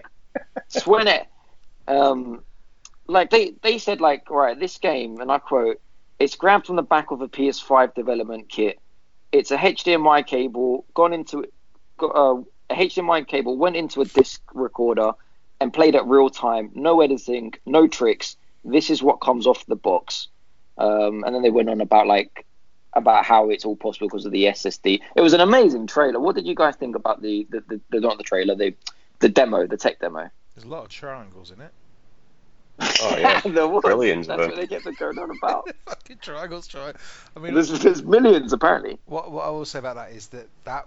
Sweeney. 0.68 1.22
Um, 1.88 2.44
like 3.08 3.32
they 3.32 3.54
they 3.64 3.78
said 3.78 4.00
like 4.02 4.30
right 4.30 4.60
this 4.60 4.78
game 4.78 5.20
and 5.20 5.32
I 5.32 5.40
quote 5.40 5.82
it's 6.20 6.36
grabbed 6.36 6.68
from 6.68 6.76
the 6.76 6.84
back 6.84 7.12
of 7.12 7.22
a 7.22 7.28
PS5 7.28 7.96
development 7.96 8.50
kit. 8.50 8.80
It's 9.32 9.52
a 9.52 9.58
HDMI 9.58 10.26
cable 10.26 10.86
gone 10.94 11.14
into 11.14 11.46
uh, 12.02 12.36
a 12.70 12.76
HDMI 12.76 13.28
cable 13.28 13.58
went 13.58 13.76
into 13.76 14.02
a 14.02 14.06
disc 14.06 14.42
recorder 14.54 15.14
and 15.60 15.74
played 15.74 15.96
at 15.96 16.06
real 16.06 16.30
time. 16.30 16.72
No 16.76 17.02
editing, 17.02 17.54
no 17.66 17.88
tricks. 17.88 18.36
This 18.64 18.90
is 18.90 19.02
what 19.02 19.22
comes 19.22 19.48
off 19.48 19.66
the 19.66 19.76
box. 19.76 20.28
Um, 20.78 21.24
and 21.24 21.36
then 21.36 21.42
they 21.42 21.50
went 21.50 21.70
on 21.70 21.82
about 21.82 22.08
like 22.08 22.46
about 22.94 23.24
how 23.26 23.50
it's 23.50 23.66
all 23.66 23.76
possible 23.76 24.08
because 24.08 24.26
of 24.26 24.32
the 24.32 24.46
SSD. 24.46 25.00
It 25.16 25.22
was 25.22 25.34
an 25.34 25.42
amazing 25.42 25.88
trailer. 25.88 26.20
What 26.20 26.36
did 26.36 26.48
you 26.48 26.56
guys 26.56 26.76
think 26.76 26.96
about 26.96 27.22
the 27.22 27.48
the, 27.50 27.62
the, 27.68 27.82
the 27.92 28.00
not 28.02 28.18
the 28.18 28.24
trailer, 28.24 28.56
the 28.56 28.74
the 29.20 29.30
demo, 29.30 29.68
the 29.68 29.78
tech 29.78 30.00
demo? 30.00 30.30
There's 30.56 30.66
a 30.66 30.70
lot 30.70 30.84
of 30.84 30.90
triangles 30.90 31.52
in 31.52 31.62
it. 31.62 31.72
Oh, 33.02 33.18
yeah. 33.18 33.42
there 33.46 33.68
was. 33.68 33.84
Trillions 33.84 34.28
That's 34.28 34.40
what 34.40 34.56
they 34.56 34.68
get 34.68 34.84
to 34.84 34.92
going 34.94 35.20
on 35.20 35.32
about. 35.38 35.70
fucking 35.86 36.18
triangles, 36.22 36.68
try. 36.68 36.94
I 37.36 37.40
mean, 37.40 37.54
there's, 37.54 37.78
there's 37.80 38.04
millions 38.04 38.54
apparently. 38.54 39.00
what 39.06 39.32
what 39.32 39.46
I 39.46 39.50
will 39.50 39.66
say 39.66 39.80
about 39.80 39.96
that 39.96 40.12
is 40.12 40.28
that 40.30 40.48
that 40.66 40.86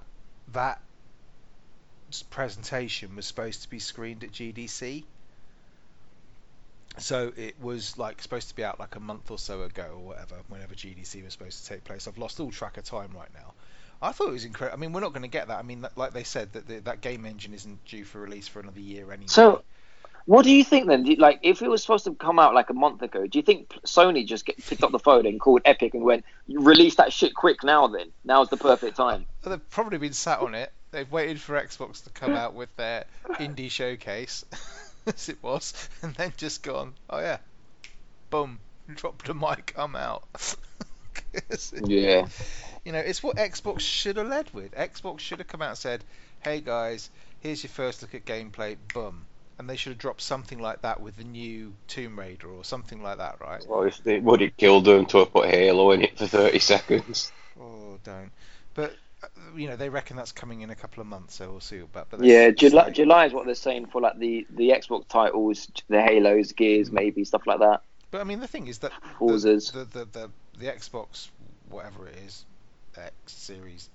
that 0.53 0.81
presentation 2.31 3.17
was 3.17 3.27
supposed 3.27 3.63
to 3.63 3.71
be 3.71 3.79
screened 3.79 4.25
at 4.25 4.33
GDC. 4.33 5.05
So 6.99 7.33
it 7.37 7.59
was 7.61 7.97
like 7.97 8.21
supposed 8.21 8.51
to 8.51 8.57
be 8.57 8.65
out 8.65 8.79
like 8.79 8.97
a 8.97 9.01
month 9.01 9.31
or 9.31 9.39
so 9.39 9.63
ago 9.63 9.93
or 9.95 10.01
whatever, 10.01 10.37
whenever 10.49 10.75
GDC 10.75 11.25
was 11.25 11.33
supposed 11.33 11.65
to 11.65 11.71
take 11.71 11.85
place. 11.85 12.07
I've 12.07 12.19
lost 12.19 12.39
all 12.39 12.51
track 12.51 12.77
of 12.77 12.85
time 12.85 13.13
right 13.15 13.31
now. 13.35 13.55
I 14.03 14.11
thought 14.11 14.29
it 14.29 14.33
was 14.33 14.45
incredible. 14.45 14.77
I 14.77 14.81
mean, 14.81 14.93
we're 14.93 15.01
not 15.01 15.13
going 15.13 15.23
to 15.23 15.29
get 15.29 15.49
that. 15.49 15.59
I 15.59 15.63
mean, 15.63 15.83
that, 15.83 15.97
like 15.97 16.13
they 16.13 16.25
said, 16.25 16.53
that 16.55 16.67
the, 16.67 16.81
that 16.81 17.01
game 17.01 17.25
engine 17.25 17.55
isn't 17.55 17.85
due 17.85 18.05
for 18.05 18.21
release 18.21 18.49
for 18.49 18.59
another 18.59 18.81
year 18.81 19.13
anyway. 19.13 19.29
So, 19.29 19.63
what 20.27 20.43
do 20.43 20.51
you 20.51 20.65
think 20.65 20.89
then? 20.89 21.07
You, 21.07 21.17
like, 21.17 21.39
if 21.43 21.63
it 21.63 21.69
was 21.69 21.83
supposed 21.83 22.05
to 22.05 22.15
come 22.15 22.41
out 22.41 22.53
like 22.53 22.69
a 22.71 22.75
month 22.75 23.03
ago, 23.03 23.27
do 23.29 23.39
you 23.39 23.43
think 23.43 23.69
Sony 23.87 24.27
just 24.27 24.45
get, 24.45 24.59
picked 24.59 24.83
up 24.83 24.91
the 24.91 24.99
phone 24.99 25.25
and 25.25 25.39
called 25.41 25.63
Epic 25.65 25.95
and 25.95 26.03
went, 26.03 26.25
"Release 26.49 26.97
that 26.97 27.13
shit 27.13 27.35
quick 27.35 27.63
now"? 27.63 27.87
Then 27.87 28.09
now's 28.25 28.49
the 28.49 28.57
perfect 28.57 28.97
time. 28.97 29.25
Well, 29.45 29.57
they've 29.57 29.71
probably 29.71 29.99
been 29.99 30.13
sat 30.13 30.41
on 30.41 30.57
it. 30.57 30.73
They've 30.91 31.11
waited 31.11 31.41
for 31.41 31.61
Xbox 31.61 32.05
to 32.05 32.11
come 32.11 32.35
out 32.35 32.55
with 32.55 32.75
their 32.77 33.05
indie 33.35 33.71
showcase, 33.71 34.45
as 35.07 35.29
it 35.29 35.39
was, 35.43 35.89
and 36.03 36.15
then 36.15 36.33
just 36.37 36.63
gone, 36.63 36.95
oh 37.09 37.21
yeah, 37.21 37.39
boom, 38.31 38.59
dropped 38.95 39.29
a 39.29 39.35
mic, 39.35 39.75
I'm 39.77 39.97
out. 39.97 40.25
Yeah. 41.85 42.27
You 42.85 42.93
know, 42.93 42.99
it's 42.99 43.23
what 43.23 43.37
Xbox 43.37 43.81
should 43.81 44.17
have 44.17 44.29
led 44.29 44.53
with. 44.53 44.73
Xbox 44.73 45.21
should 45.21 45.39
have 45.39 45.49
come 45.49 45.63
out 45.63 45.71
and 45.71 45.79
said, 45.79 46.05
hey 46.43 46.61
guys, 46.61 47.11
here's 47.41 47.63
your 47.63 47.71
first 47.71 48.03
look 48.03 48.15
at 48.15 48.25
gameplay, 48.25 48.77
boom. 48.95 49.27
And 49.59 49.69
they 49.71 49.77
should 49.77 49.91
have 49.93 49.99
dropped 49.99 50.23
something 50.23 50.59
like 50.59 50.83
that 50.83 51.01
with 51.01 51.17
the 51.17 51.25
new 51.25 51.75
Tomb 51.87 52.19
Raider 52.19 52.49
or 52.49 52.65
something 52.65 53.03
like 53.03 53.19
that, 53.19 53.41
right? 53.41 53.65
Well, 53.69 53.83
if 53.85 54.03
they 54.03 54.19
would 54.19 54.43
it 54.43 54.57
kill 54.57 54.81
them 54.81 55.07
to 55.07 55.19
have 55.19 55.33
put 55.33 55.49
Halo 55.49 55.93
in 55.93 56.03
it 56.03 56.19
for 56.19 56.27
30 56.27 56.59
seconds? 56.59 57.31
Oh, 57.61 57.99
don't. 58.03 58.31
But, 58.75 58.95
uh, 59.23 59.27
you 59.55 59.69
know, 59.69 59.77
they 59.77 59.91
reckon 59.91 60.17
that's 60.17 60.33
coming 60.33 60.63
in 60.63 60.71
a 60.71 60.75
couple 60.75 61.03
of 61.03 61.07
months, 61.07 61.35
so 61.35 61.51
we'll 61.51 61.61
see. 61.61 61.83
But, 61.93 62.09
but 62.11 62.25
Yeah, 62.25 62.51
July, 62.51 62.85
that's- 62.85 62.97
July 62.97 63.27
is 63.27 63.33
what 63.35 63.45
they're 63.45 63.55
saying 63.55 63.87
for 63.87 64.01
like 64.01 64.19
the 64.19 64.47
the 64.51 64.71
Xbox 64.71 65.07
titles, 65.07 65.71
the 65.89 66.01
Halos, 66.03 66.53
Gears, 66.53 66.91
maybe 66.91 67.25
stuff 67.25 67.47
like 67.47 67.61
that. 67.61 67.83
But 68.11 68.23
I 68.23 68.25
mean, 68.25 68.41
the 68.41 68.49
thing 68.49 68.67
is 68.69 68.79
that 68.79 68.91
the, 69.21 69.27
the, 69.75 69.85
the, 69.85 70.05
the, 70.07 70.31
the 70.59 70.67
Xbox, 70.67 71.29
whatever 71.69 72.09
it 72.09 72.17
is, 72.27 72.47
X 72.99 73.13
Series, 73.27 73.89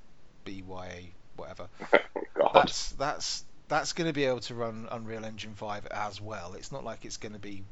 BYA, 0.46 1.12
whatever, 1.36 1.68
Oh, 2.16 2.22
God. 2.36 2.52
that's 2.54 2.90
that's 2.92 3.44
that's 3.68 3.94
going 3.94 4.08
to 4.08 4.14
be 4.14 4.26
able 4.26 4.40
to 4.42 4.56
run 4.56 4.88
Unreal 4.92 5.26
Engine 5.26 5.54
5 5.54 5.88
as 5.88 6.22
well. 6.22 6.54
It's 6.54 6.72
not 6.72 6.84
like 6.86 7.04
it's 7.04 7.18
going 7.18 7.34
to 7.34 7.40
be 7.40 7.64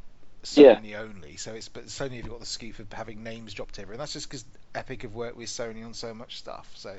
Yeah. 0.53 0.75
Sony 0.75 0.99
only. 0.99 1.37
So 1.37 1.53
it's 1.53 1.69
but 1.69 1.85
Sony 1.85 2.17
have 2.21 2.29
got 2.29 2.39
the 2.41 2.45
scoop 2.45 2.79
of 2.79 2.91
having 2.91 3.23
names 3.23 3.53
dropped 3.53 3.79
over, 3.79 3.93
and 3.93 4.01
that's 4.01 4.13
just 4.13 4.27
because 4.29 4.43
Epic 4.73 5.03
have 5.03 5.13
worked 5.15 5.37
with 5.37 5.47
Sony 5.47 5.85
on 5.85 5.93
so 5.93 6.13
much 6.13 6.37
stuff. 6.37 6.69
So, 6.75 6.95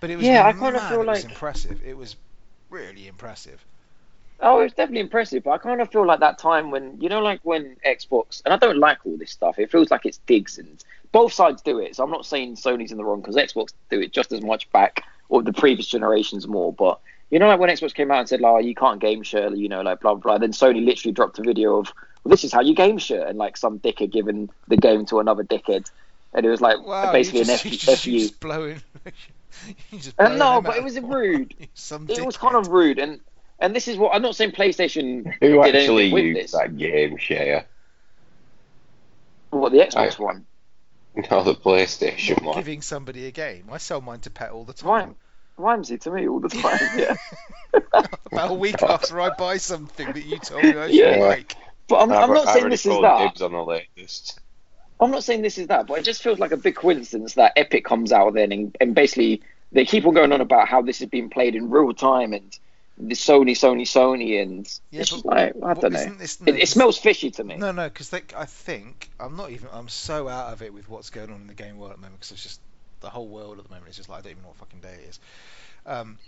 but 0.00 0.10
it 0.10 0.16
was 0.16 0.26
Yeah, 0.26 0.46
I 0.46 0.52
kinda 0.52 0.80
feel 0.88 1.02
it 1.02 1.06
was 1.06 1.22
like- 1.22 1.30
impressive. 1.32 1.80
It 1.86 1.96
was 1.96 2.16
really 2.70 3.06
impressive. 3.06 3.64
Oh, 4.40 4.58
it 4.60 4.64
was 4.64 4.72
definitely 4.72 5.00
impressive, 5.02 5.44
but 5.44 5.52
I 5.52 5.58
kind 5.58 5.80
of 5.80 5.92
feel 5.92 6.04
like 6.04 6.18
that 6.20 6.38
time 6.38 6.72
when 6.72 7.00
you 7.00 7.08
know, 7.08 7.20
like 7.20 7.38
when 7.44 7.76
Xbox, 7.86 8.42
and 8.44 8.52
I 8.52 8.56
don't 8.56 8.78
like 8.78 8.98
all 9.06 9.16
this 9.16 9.30
stuff. 9.30 9.60
It 9.60 9.70
feels 9.70 9.92
like 9.92 10.04
it's 10.06 10.18
digs, 10.26 10.58
and 10.58 10.82
both 11.14 11.32
sides 11.32 11.62
do 11.62 11.78
it. 11.78 11.96
So 11.96 12.04
I'm 12.04 12.10
not 12.10 12.26
saying 12.26 12.56
Sony's 12.56 12.90
in 12.92 12.98
the 12.98 13.04
wrong 13.04 13.20
because 13.22 13.36
Xbox 13.36 13.72
do 13.88 14.00
it 14.02 14.12
just 14.12 14.32
as 14.32 14.42
much 14.42 14.70
back, 14.72 15.02
or 15.30 15.42
the 15.42 15.52
previous 15.52 15.86
generations 15.86 16.46
more. 16.46 16.72
But 16.72 16.98
you 17.30 17.38
know, 17.38 17.48
like 17.48 17.60
when 17.60 17.70
Xbox 17.70 17.94
came 17.94 18.10
out 18.10 18.18
and 18.18 18.28
said, 18.28 18.40
"like, 18.40 18.52
oh, 18.52 18.58
you 18.58 18.74
can't 18.74 19.00
game 19.00 19.22
share," 19.22 19.54
you 19.54 19.68
know, 19.68 19.80
like 19.80 20.00
blah 20.00 20.14
blah. 20.14 20.20
blah 20.32 20.38
then 20.38 20.52
Sony 20.52 20.84
literally 20.84 21.12
dropped 21.12 21.38
a 21.38 21.42
video 21.42 21.76
of, 21.78 21.92
"Well, 22.22 22.30
this 22.30 22.44
is 22.44 22.52
how 22.52 22.60
you 22.60 22.74
game 22.74 22.98
share," 22.98 23.26
and 23.26 23.38
like 23.38 23.56
some 23.56 23.78
dickhead 23.78 24.10
giving 24.12 24.50
the 24.68 24.76
game 24.76 25.06
to 25.06 25.20
another 25.20 25.44
dickhead, 25.44 25.88
and 26.34 26.44
it 26.44 26.50
was 26.50 26.60
like 26.60 26.84
Wow, 26.84 27.12
basically 27.12 27.40
you 27.40 27.44
an 27.44 27.48
just, 27.48 27.64
F- 27.66 27.72
you 27.72 27.78
just, 27.78 28.06
you 28.06 28.12
FU. 28.12 28.18
just 28.28 28.40
blowing. 28.40 28.82
you 29.92 29.98
just 30.00 30.14
Uh, 30.18 30.24
blowing 30.26 30.38
no, 30.38 30.60
but 30.60 30.76
it 30.76 30.82
was 30.84 30.98
rude. 31.00 31.54
Some 31.74 32.06
It 32.10 32.24
was 32.26 32.36
kind 32.36 32.56
of 32.56 32.68
rude, 32.68 32.98
and 32.98 33.20
and 33.60 33.74
this 33.74 33.86
is 33.86 33.96
what 33.96 34.14
I'm 34.14 34.22
not 34.22 34.34
saying 34.34 34.50
PlayStation 34.50 35.32
Who 35.40 35.62
did 35.62 35.76
actually 35.76 36.10
anything 36.10 36.26
used 36.26 36.40
this. 36.40 36.52
that 36.52 36.76
game 36.76 37.16
share? 37.18 37.66
What 39.50 39.70
the 39.72 39.78
Xbox 39.78 40.18
I- 40.20 40.22
one? 40.22 40.46
No, 41.30 41.44
the 41.44 41.54
PlayStation 41.54 42.36
What, 42.36 42.44
one. 42.44 42.54
giving 42.56 42.82
somebody 42.82 43.26
a 43.26 43.30
game. 43.30 43.68
I 43.70 43.78
sell 43.78 44.00
mine 44.00 44.20
to 44.20 44.30
pet 44.30 44.50
all 44.50 44.64
the 44.64 44.72
time. 44.72 44.90
Rhyme, 44.90 45.16
rhymes 45.56 45.88
to 46.00 46.10
me 46.10 46.28
all 46.28 46.40
the 46.40 46.48
time. 46.48 46.80
Yeah, 46.98 47.16
About 48.32 48.50
a 48.50 48.54
week 48.54 48.82
after 48.82 49.20
I 49.20 49.30
buy 49.30 49.58
something 49.58 50.12
that 50.12 50.24
you 50.24 50.38
told 50.38 50.62
me 50.62 50.78
I 50.78 50.90
should 50.90 51.04
Yeah. 51.04 51.16
like. 51.16 51.56
but 51.88 51.96
I'm, 52.02 52.10
I'm 52.12 52.32
not 52.32 52.48
I've 52.48 52.54
saying 52.54 52.70
this 52.70 52.86
is 52.86 53.00
that. 53.00 53.18
dibs 53.18 53.42
on 53.42 53.52
the 53.52 53.64
latest. 53.64 54.40
I'm 55.00 55.10
not 55.10 55.24
saying 55.24 55.42
this 55.42 55.58
is 55.58 55.68
that, 55.68 55.86
but 55.86 55.98
it 55.98 56.04
just 56.04 56.22
feels 56.22 56.38
like 56.38 56.52
a 56.52 56.56
big 56.56 56.76
coincidence 56.76 57.34
that 57.34 57.52
Epic 57.56 57.84
comes 57.84 58.12
out 58.12 58.34
then 58.34 58.52
and, 58.52 58.76
and 58.80 58.94
basically 58.94 59.42
they 59.72 59.84
keep 59.84 60.06
on 60.06 60.14
going 60.14 60.32
on 60.32 60.40
about 60.40 60.68
how 60.68 60.82
this 60.82 61.00
is 61.00 61.08
being 61.08 61.30
played 61.30 61.54
in 61.54 61.70
real 61.70 61.92
time 61.92 62.32
and 62.32 62.56
the 62.96 63.14
Sony, 63.14 63.52
Sony, 63.52 63.82
Sony, 63.82 64.40
and 64.40 64.66
Yeah, 64.90 65.00
it's 65.00 65.10
just 65.10 65.24
like 65.24 65.54
I 65.62 65.74
don't 65.74 65.92
know. 65.92 65.98
isn't 65.98 66.18
this- 66.18 66.40
no, 66.40 66.52
It, 66.52 66.60
it 66.60 66.68
smells 66.68 66.96
fishy 66.98 67.30
to 67.32 67.44
me. 67.44 67.56
No, 67.56 67.72
no, 67.72 67.88
because 67.88 68.12
I 68.12 68.44
think 68.44 69.10
I'm 69.18 69.36
not 69.36 69.50
even. 69.50 69.68
I'm 69.72 69.88
so 69.88 70.28
out 70.28 70.52
of 70.52 70.62
it 70.62 70.72
with 70.72 70.88
what's 70.88 71.10
going 71.10 71.30
on 71.30 71.40
in 71.42 71.46
the 71.46 71.54
game 71.54 71.76
world 71.76 71.90
at 71.92 71.96
the 71.96 72.02
moment 72.02 72.20
because 72.20 72.32
it's 72.32 72.42
just 72.42 72.60
the 73.00 73.10
whole 73.10 73.28
world 73.28 73.58
at 73.58 73.64
the 73.64 73.70
moment 73.70 73.90
is 73.90 73.96
just 73.96 74.08
like 74.08 74.20
I 74.20 74.22
don't 74.22 74.30
even 74.32 74.42
know 74.42 74.48
what 74.50 74.56
fucking 74.58 74.80
day 74.80 74.94
it 75.02 75.08
is. 75.08 75.20
Um, 75.86 76.18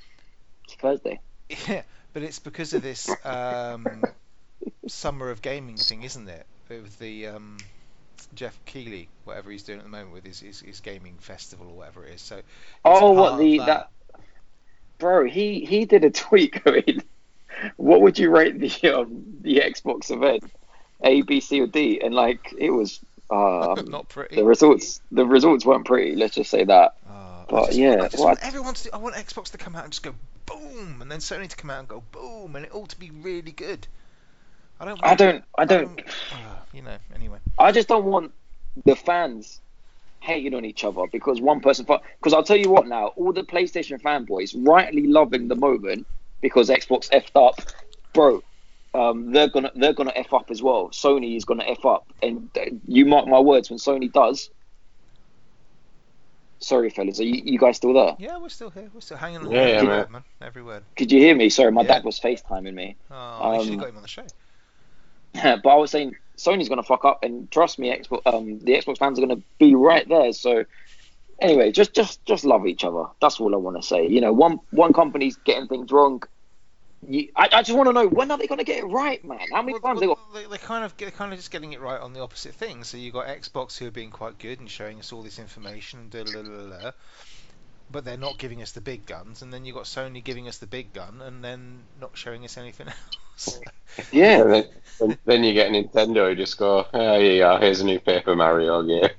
It's 0.64 0.74
Thursday. 0.74 1.20
yeah, 1.68 1.82
but 2.12 2.22
it's 2.22 2.40
because 2.40 2.74
of 2.74 2.82
this 2.82 3.08
um, 3.24 4.02
summer 4.88 5.30
of 5.30 5.42
gaming 5.42 5.76
thing, 5.76 6.02
isn't 6.02 6.28
it? 6.28 6.46
With 6.68 6.98
the 6.98 7.28
um, 7.28 7.58
Geoff 8.34 8.58
Keighley, 8.64 9.08
whatever 9.24 9.50
he's 9.52 9.62
doing 9.62 9.78
at 9.78 9.84
the 9.84 9.90
moment 9.90 10.12
with 10.12 10.24
his, 10.24 10.40
his, 10.40 10.60
his 10.60 10.80
gaming 10.80 11.14
festival 11.20 11.68
or 11.68 11.76
whatever 11.76 12.04
it 12.04 12.14
is. 12.14 12.20
So. 12.20 12.40
Oh, 12.84 13.12
what 13.12 13.38
the 13.38 13.58
that. 13.58 13.66
that. 13.66 13.90
Bro, 14.98 15.26
he 15.26 15.64
he 15.64 15.84
did 15.84 16.04
a 16.04 16.10
tweet 16.10 16.62
going. 16.64 17.02
What 17.76 18.00
would 18.02 18.18
you 18.18 18.30
rate 18.30 18.58
the 18.60 18.92
um 18.94 19.24
the 19.40 19.58
Xbox 19.60 20.10
event? 20.10 20.44
A, 21.02 21.22
B, 21.22 21.40
C, 21.40 21.60
or 21.60 21.66
D? 21.66 22.00
And 22.02 22.14
like 22.14 22.54
it 22.58 22.70
was. 22.70 23.00
Um, 23.28 23.86
not 23.88 24.08
pretty. 24.08 24.36
the 24.36 24.44
results 24.44 25.00
the 25.10 25.26
results 25.26 25.64
weren't 25.66 25.84
pretty. 25.86 26.14
Let's 26.16 26.34
just 26.36 26.50
say 26.50 26.64
that. 26.64 26.94
I 27.08 27.44
But 27.48 27.66
just, 27.66 27.78
yeah, 27.78 27.96
I 28.02 28.08
just 28.08 28.18
what- 28.18 28.26
want 28.26 28.38
everyone 28.46 28.74
to. 28.74 28.94
I 28.94 28.98
want 28.98 29.14
Xbox 29.16 29.50
to 29.52 29.58
come 29.58 29.74
out 29.76 29.84
and 29.84 29.92
just 29.92 30.02
go 30.02 30.14
boom, 30.46 31.00
and 31.02 31.10
then 31.10 31.18
Sony 31.18 31.48
to 31.48 31.56
come 31.56 31.70
out 31.70 31.80
and 31.80 31.88
go 31.88 32.02
boom, 32.12 32.54
and 32.56 32.64
it 32.64 32.72
all 32.72 32.86
to 32.86 32.98
be 32.98 33.10
really 33.10 33.52
good. 33.52 33.86
I 34.80 34.84
don't. 34.84 35.02
I 35.02 35.06
want- 35.08 35.18
don't. 35.18 35.44
I 35.58 35.64
don't. 35.64 36.02
ah, 36.32 36.62
you 36.72 36.82
know. 36.82 36.96
Anyway. 37.14 37.38
I 37.58 37.72
just 37.72 37.88
don't 37.88 38.04
want 38.04 38.32
the 38.84 38.94
fans 38.94 39.60
hating 40.26 40.54
on 40.54 40.64
each 40.64 40.84
other 40.84 41.04
because 41.10 41.40
one 41.40 41.60
person. 41.60 41.86
Because 41.86 42.32
I'll 42.34 42.42
tell 42.42 42.56
you 42.56 42.70
what 42.70 42.86
now, 42.86 43.08
all 43.16 43.32
the 43.32 43.42
PlayStation 43.42 44.00
fanboys 44.00 44.54
rightly 44.56 45.06
loving 45.06 45.48
the 45.48 45.54
moment 45.56 46.06
because 46.42 46.68
Xbox 46.68 47.08
effed 47.10 47.36
up, 47.36 47.54
bro. 48.12 48.42
Um, 48.94 49.32
they're 49.32 49.48
gonna 49.48 49.70
they're 49.74 49.92
gonna 49.92 50.12
f 50.14 50.32
up 50.32 50.50
as 50.50 50.62
well. 50.62 50.88
Sony 50.88 51.36
is 51.36 51.44
gonna 51.44 51.64
f 51.66 51.84
up, 51.84 52.06
and 52.22 52.48
uh, 52.56 52.62
you 52.86 53.04
mark 53.06 53.26
my 53.26 53.40
words 53.40 53.70
when 53.70 53.78
Sony 53.78 54.10
does. 54.12 54.50
Sorry, 56.58 56.88
fellas, 56.88 57.20
are 57.20 57.24
you, 57.24 57.42
you 57.44 57.58
guys 57.58 57.76
still 57.76 57.92
there? 57.92 58.16
Yeah, 58.18 58.38
we're 58.38 58.48
still 58.48 58.70
here. 58.70 58.90
We're 58.92 59.02
still 59.02 59.18
hanging 59.18 59.42
on. 59.42 59.52
Yeah, 59.52 59.60
every 59.60 59.72
yeah, 59.72 59.82
word, 59.82 60.10
man. 60.10 60.12
man. 60.12 60.24
Every 60.40 60.62
word. 60.62 60.82
Could 60.96 61.12
you 61.12 61.20
hear 61.20 61.36
me? 61.36 61.50
Sorry, 61.50 61.70
my 61.70 61.82
Yeah. 61.82 61.88
dad 61.88 62.04
was 62.04 62.18
FaceTiming 62.18 62.72
me. 62.72 62.96
Oh, 63.10 63.52
you 63.52 63.60
should 63.60 63.68
have 63.68 63.72
Um, 63.72 63.80
got 63.80 63.88
him 63.90 63.96
on 63.96 64.02
the 64.02 64.08
show. 64.08 64.26
but 65.62 65.68
I 65.68 65.74
was 65.74 65.90
saying 65.90 66.14
Sony's 66.36 66.68
gonna 66.68 66.82
fuck 66.82 67.04
up, 67.04 67.22
and 67.22 67.50
trust 67.50 67.78
me, 67.78 67.90
Xbox, 67.90 68.20
um, 68.26 68.58
the 68.60 68.72
Xbox 68.72 68.98
fans 68.98 69.18
are 69.18 69.22
gonna 69.22 69.42
be 69.58 69.74
right 69.74 70.08
there. 70.08 70.32
So 70.32 70.64
anyway, 71.40 71.72
just 71.72 71.94
just 71.94 72.24
just 72.26 72.44
love 72.44 72.66
each 72.66 72.84
other. 72.84 73.04
That's 73.20 73.40
all 73.40 73.54
I 73.54 73.58
want 73.58 73.76
to 73.76 73.82
say. 73.82 74.06
You 74.06 74.20
know, 74.20 74.32
one 74.32 74.60
one 74.70 74.92
company's 74.92 75.36
getting 75.36 75.68
things 75.68 75.90
wrong. 75.90 76.22
You, 77.06 77.28
I, 77.36 77.48
I 77.52 77.62
just 77.62 77.76
want 77.76 77.88
to 77.88 77.92
know 77.92 78.08
when 78.08 78.30
are 78.30 78.38
they 78.38 78.46
gonna 78.46 78.64
get 78.64 78.78
it 78.78 78.86
right, 78.86 79.24
man? 79.24 79.38
How 79.52 79.62
many 79.62 79.74
Well, 79.74 79.82
times 79.82 80.00
they 80.00 80.06
got? 80.06 80.18
They, 80.34 80.46
they're 80.46 80.58
kind 80.58 80.84
of 80.84 80.96
they're 80.96 81.10
kind 81.10 81.32
of 81.32 81.38
just 81.38 81.50
getting 81.50 81.72
it 81.72 81.80
right 81.80 82.00
on 82.00 82.12
the 82.12 82.20
opposite 82.20 82.54
thing. 82.54 82.84
So 82.84 82.96
you 82.96 83.12
got 83.12 83.26
Xbox 83.26 83.78
who 83.78 83.86
are 83.86 83.92
being 83.92 84.10
quite 84.10 84.38
good 84.38 84.60
and 84.60 84.70
showing 84.70 84.98
us 84.98 85.12
all 85.12 85.22
this 85.22 85.38
information, 85.38 86.00
and 86.00 86.10
da, 86.10 86.24
da, 86.24 86.32
da, 86.32 86.42
da, 86.42 86.78
da, 86.80 86.90
but 87.90 88.04
they're 88.04 88.16
not 88.16 88.38
giving 88.38 88.62
us 88.62 88.72
the 88.72 88.80
big 88.80 89.06
guns. 89.06 89.42
And 89.42 89.52
then 89.52 89.64
you 89.64 89.72
got 89.72 89.84
Sony 89.84 90.22
giving 90.22 90.48
us 90.48 90.58
the 90.58 90.66
big 90.66 90.92
gun, 90.92 91.20
and 91.22 91.42
then 91.42 91.80
not 92.00 92.10
showing 92.14 92.44
us 92.44 92.56
anything 92.56 92.88
else. 93.32 93.60
Yeah, 94.12 94.42
And 94.42 94.52
then, 94.52 94.64
and 95.00 95.18
then 95.24 95.44
you 95.44 95.52
get 95.54 95.70
Nintendo 95.70 96.28
who 96.28 96.34
just 96.34 96.58
go, 96.58 96.86
oh, 96.92 97.18
yeah, 97.18 97.32
yeah, 97.32 97.58
here's 97.58 97.80
a 97.80 97.84
new 97.84 98.00
Paper 98.00 98.34
Mario 98.34 98.82
game. 98.82 99.10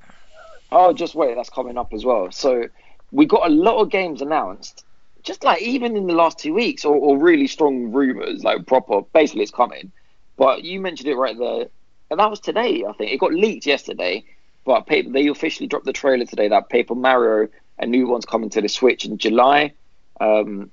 Oh, 0.72 0.94
just 0.94 1.16
wait, 1.16 1.36
that's 1.36 1.50
coming 1.50 1.78
up 1.78 1.94
as 1.94 2.04
well. 2.04 2.32
So 2.32 2.68
we 3.12 3.26
got 3.26 3.50
a 3.50 3.54
lot 3.54 3.78
of 3.78 3.90
games 3.90 4.22
announced, 4.22 4.86
just 5.24 5.44
like 5.44 5.62
even 5.62 5.96
in 5.96 6.08
the 6.08 6.14
last 6.14 6.40
two 6.40 6.54
weeks, 6.54 6.84
or, 6.84 6.96
or 6.96 7.18
really 7.18 7.48
strong 7.48 7.92
rumors, 7.92 8.44
like 8.44 8.66
proper. 8.66 9.02
Basically, 9.14 9.44
it's 9.44 9.52
coming. 9.52 9.92
But 10.36 10.64
you 10.64 10.80
mentioned 10.82 11.10
it 11.10 11.16
right 11.16 11.38
there, 11.38 11.68
and 12.12 12.20
that 12.20 12.30
was 12.30 12.40
today. 12.40 12.84
I 12.88 12.92
think 12.94 13.12
it 13.12 13.20
got 13.20 13.34
leaked 13.34 13.66
yesterday, 13.66 14.26
but 14.66 14.88
paper, 14.88 15.10
they 15.10 15.28
officially 15.28 15.68
dropped 15.68 15.86
the 15.86 15.94
trailer 15.94 16.26
today 16.26 16.50
that 16.50 16.70
Paper 16.70 16.96
Mario, 16.96 17.48
a 17.80 17.86
new 17.86 18.08
one's 18.08 18.26
coming 18.26 18.50
to 18.52 18.62
the 18.62 18.70
Switch 18.70 19.06
in 19.06 19.18
July. 19.18 19.74
Um, 20.20 20.72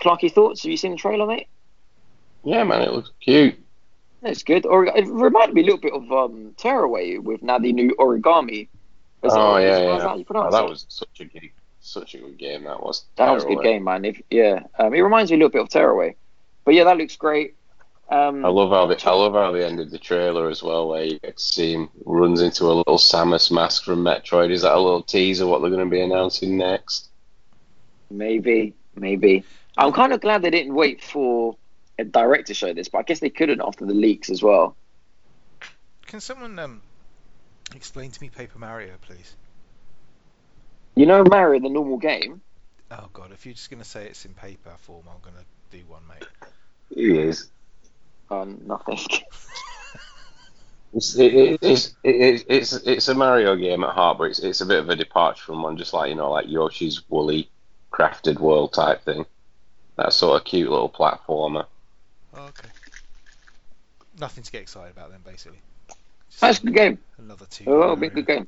Clarky, 0.00 0.30
thoughts? 0.32 0.62
Have 0.62 0.70
you 0.70 0.76
seen 0.76 0.92
the 0.92 0.96
trailer, 0.96 1.26
mate? 1.26 1.48
Yeah, 2.44 2.64
man, 2.64 2.82
it 2.82 2.92
looks 2.92 3.10
cute. 3.20 3.58
It's 4.22 4.42
good. 4.42 4.66
Or 4.66 4.86
it 4.86 5.06
reminded 5.06 5.54
me 5.54 5.62
a 5.62 5.64
little 5.64 5.80
bit 5.80 5.92
of 5.92 6.10
um, 6.12 6.54
Tearaway 6.56 7.18
with 7.18 7.42
now 7.42 7.58
the 7.58 7.72
new 7.72 7.94
Origami. 7.98 8.68
Is 9.22 9.32
Oh, 9.34 9.54
that- 9.54 9.62
yeah, 9.62 9.78
yeah. 9.80 9.92
how's 9.92 10.02
that 10.26 10.36
Oh, 10.36 10.50
that 10.50 10.68
was 10.68 10.86
such 10.88 11.20
a 11.20 11.24
good, 11.24 11.50
such 11.80 12.14
a 12.14 12.18
good 12.18 12.36
game. 12.38 12.64
That 12.64 12.82
was. 12.82 13.04
That 13.16 13.30
was 13.32 13.44
a 13.44 13.48
good 13.48 13.62
game, 13.62 13.84
man. 13.84 14.04
If 14.04 14.20
yeah, 14.30 14.64
um, 14.78 14.94
it 14.94 15.00
reminds 15.00 15.30
me 15.30 15.36
a 15.36 15.38
little 15.38 15.50
bit 15.50 15.62
of 15.62 15.68
Tearaway, 15.68 16.14
but 16.64 16.74
yeah, 16.74 16.84
that 16.84 16.96
looks 16.98 17.16
great. 17.16 17.54
Um, 18.10 18.44
I 18.44 18.48
love 18.48 18.70
how 18.70 18.86
they, 18.86 18.96
I 19.04 19.14
love 19.14 19.34
how 19.34 19.52
they 19.52 19.64
ended 19.64 19.90
the 19.90 19.98
trailer 19.98 20.48
as 20.48 20.62
well, 20.62 20.88
where 20.88 21.04
you 21.04 21.18
get 21.18 21.36
to 21.36 21.42
see 21.42 21.74
him 21.74 21.90
runs 22.06 22.40
into 22.40 22.64
a 22.64 22.72
little 22.72 22.96
Samus 22.96 23.50
mask 23.50 23.84
from 23.84 24.02
Metroid. 24.02 24.50
Is 24.50 24.62
that 24.62 24.74
a 24.74 24.80
little 24.80 25.02
teaser 25.02 25.46
what 25.46 25.60
they're 25.60 25.70
going 25.70 25.84
to 25.84 25.90
be 25.90 26.00
announcing 26.00 26.56
next? 26.56 27.08
maybe, 28.10 28.74
maybe. 28.96 29.44
I'm 29.76 29.92
kind 29.92 30.12
of 30.12 30.20
glad 30.20 30.42
they 30.42 30.50
didn't 30.50 30.74
wait 30.74 31.02
for 31.02 31.56
a 31.98 32.04
direct 32.04 32.48
to 32.48 32.54
show 32.54 32.72
this, 32.72 32.88
but 32.88 32.98
I 32.98 33.02
guess 33.02 33.20
they 33.20 33.30
couldn't 33.30 33.60
after 33.60 33.86
the 33.86 33.94
leaks 33.94 34.30
as 34.30 34.42
well. 34.42 34.76
Can 36.06 36.20
someone 36.20 36.58
um, 36.58 36.82
explain 37.74 38.10
to 38.10 38.20
me 38.20 38.30
Paper 38.30 38.58
Mario, 38.58 38.94
please? 39.02 39.34
You 40.94 41.06
know, 41.06 41.22
Mario, 41.24 41.60
the 41.60 41.68
normal 41.68 41.98
game. 41.98 42.40
Oh 42.90 43.08
God, 43.12 43.32
if 43.32 43.44
you're 43.44 43.54
just 43.54 43.70
gonna 43.70 43.84
say 43.84 44.06
it's 44.06 44.24
in 44.24 44.32
paper 44.32 44.72
form, 44.78 45.04
I'm 45.08 45.20
gonna 45.20 45.44
do 45.70 45.78
one, 45.86 46.02
mate. 46.08 46.26
He 46.94 47.18
is. 47.18 47.50
Uh, 48.30 48.46
nothing. 48.64 48.98
It's, 50.94 51.16
it, 51.16 51.34
it, 51.34 51.58
it's, 51.62 51.94
it, 52.02 52.46
it's 52.48 52.72
it's 52.72 53.08
a 53.08 53.14
Mario 53.14 53.54
game 53.56 53.84
at 53.84 53.90
heart, 53.90 54.16
but 54.16 54.24
it's, 54.30 54.38
it's 54.38 54.62
a 54.62 54.66
bit 54.66 54.78
of 54.78 54.88
a 54.88 54.96
departure 54.96 55.42
from 55.44 55.62
one, 55.62 55.76
just 55.76 55.92
like 55.92 56.08
you 56.08 56.14
know, 56.14 56.30
like 56.30 56.46
Yoshi's 56.48 57.02
Woolly 57.10 57.50
crafted 57.92 58.38
world 58.40 58.72
type 58.72 59.02
thing. 59.04 59.26
That 59.96 60.14
sort 60.14 60.40
of 60.40 60.46
cute 60.46 60.70
little 60.70 60.88
platformer. 60.88 61.66
Oh, 62.34 62.46
okay. 62.46 62.68
Nothing 64.18 64.42
to 64.44 64.50
get 64.50 64.62
excited 64.62 64.96
about 64.96 65.10
then, 65.10 65.20
basically. 65.24 65.58
Just 66.30 66.40
That's 66.40 66.58
a 66.60 66.62
good 66.62 66.74
game. 66.74 66.98
Another 67.18 67.46
two. 67.50 67.64
Oh, 67.66 67.94
big 67.94 68.14
good 68.14 68.26
game. 68.26 68.46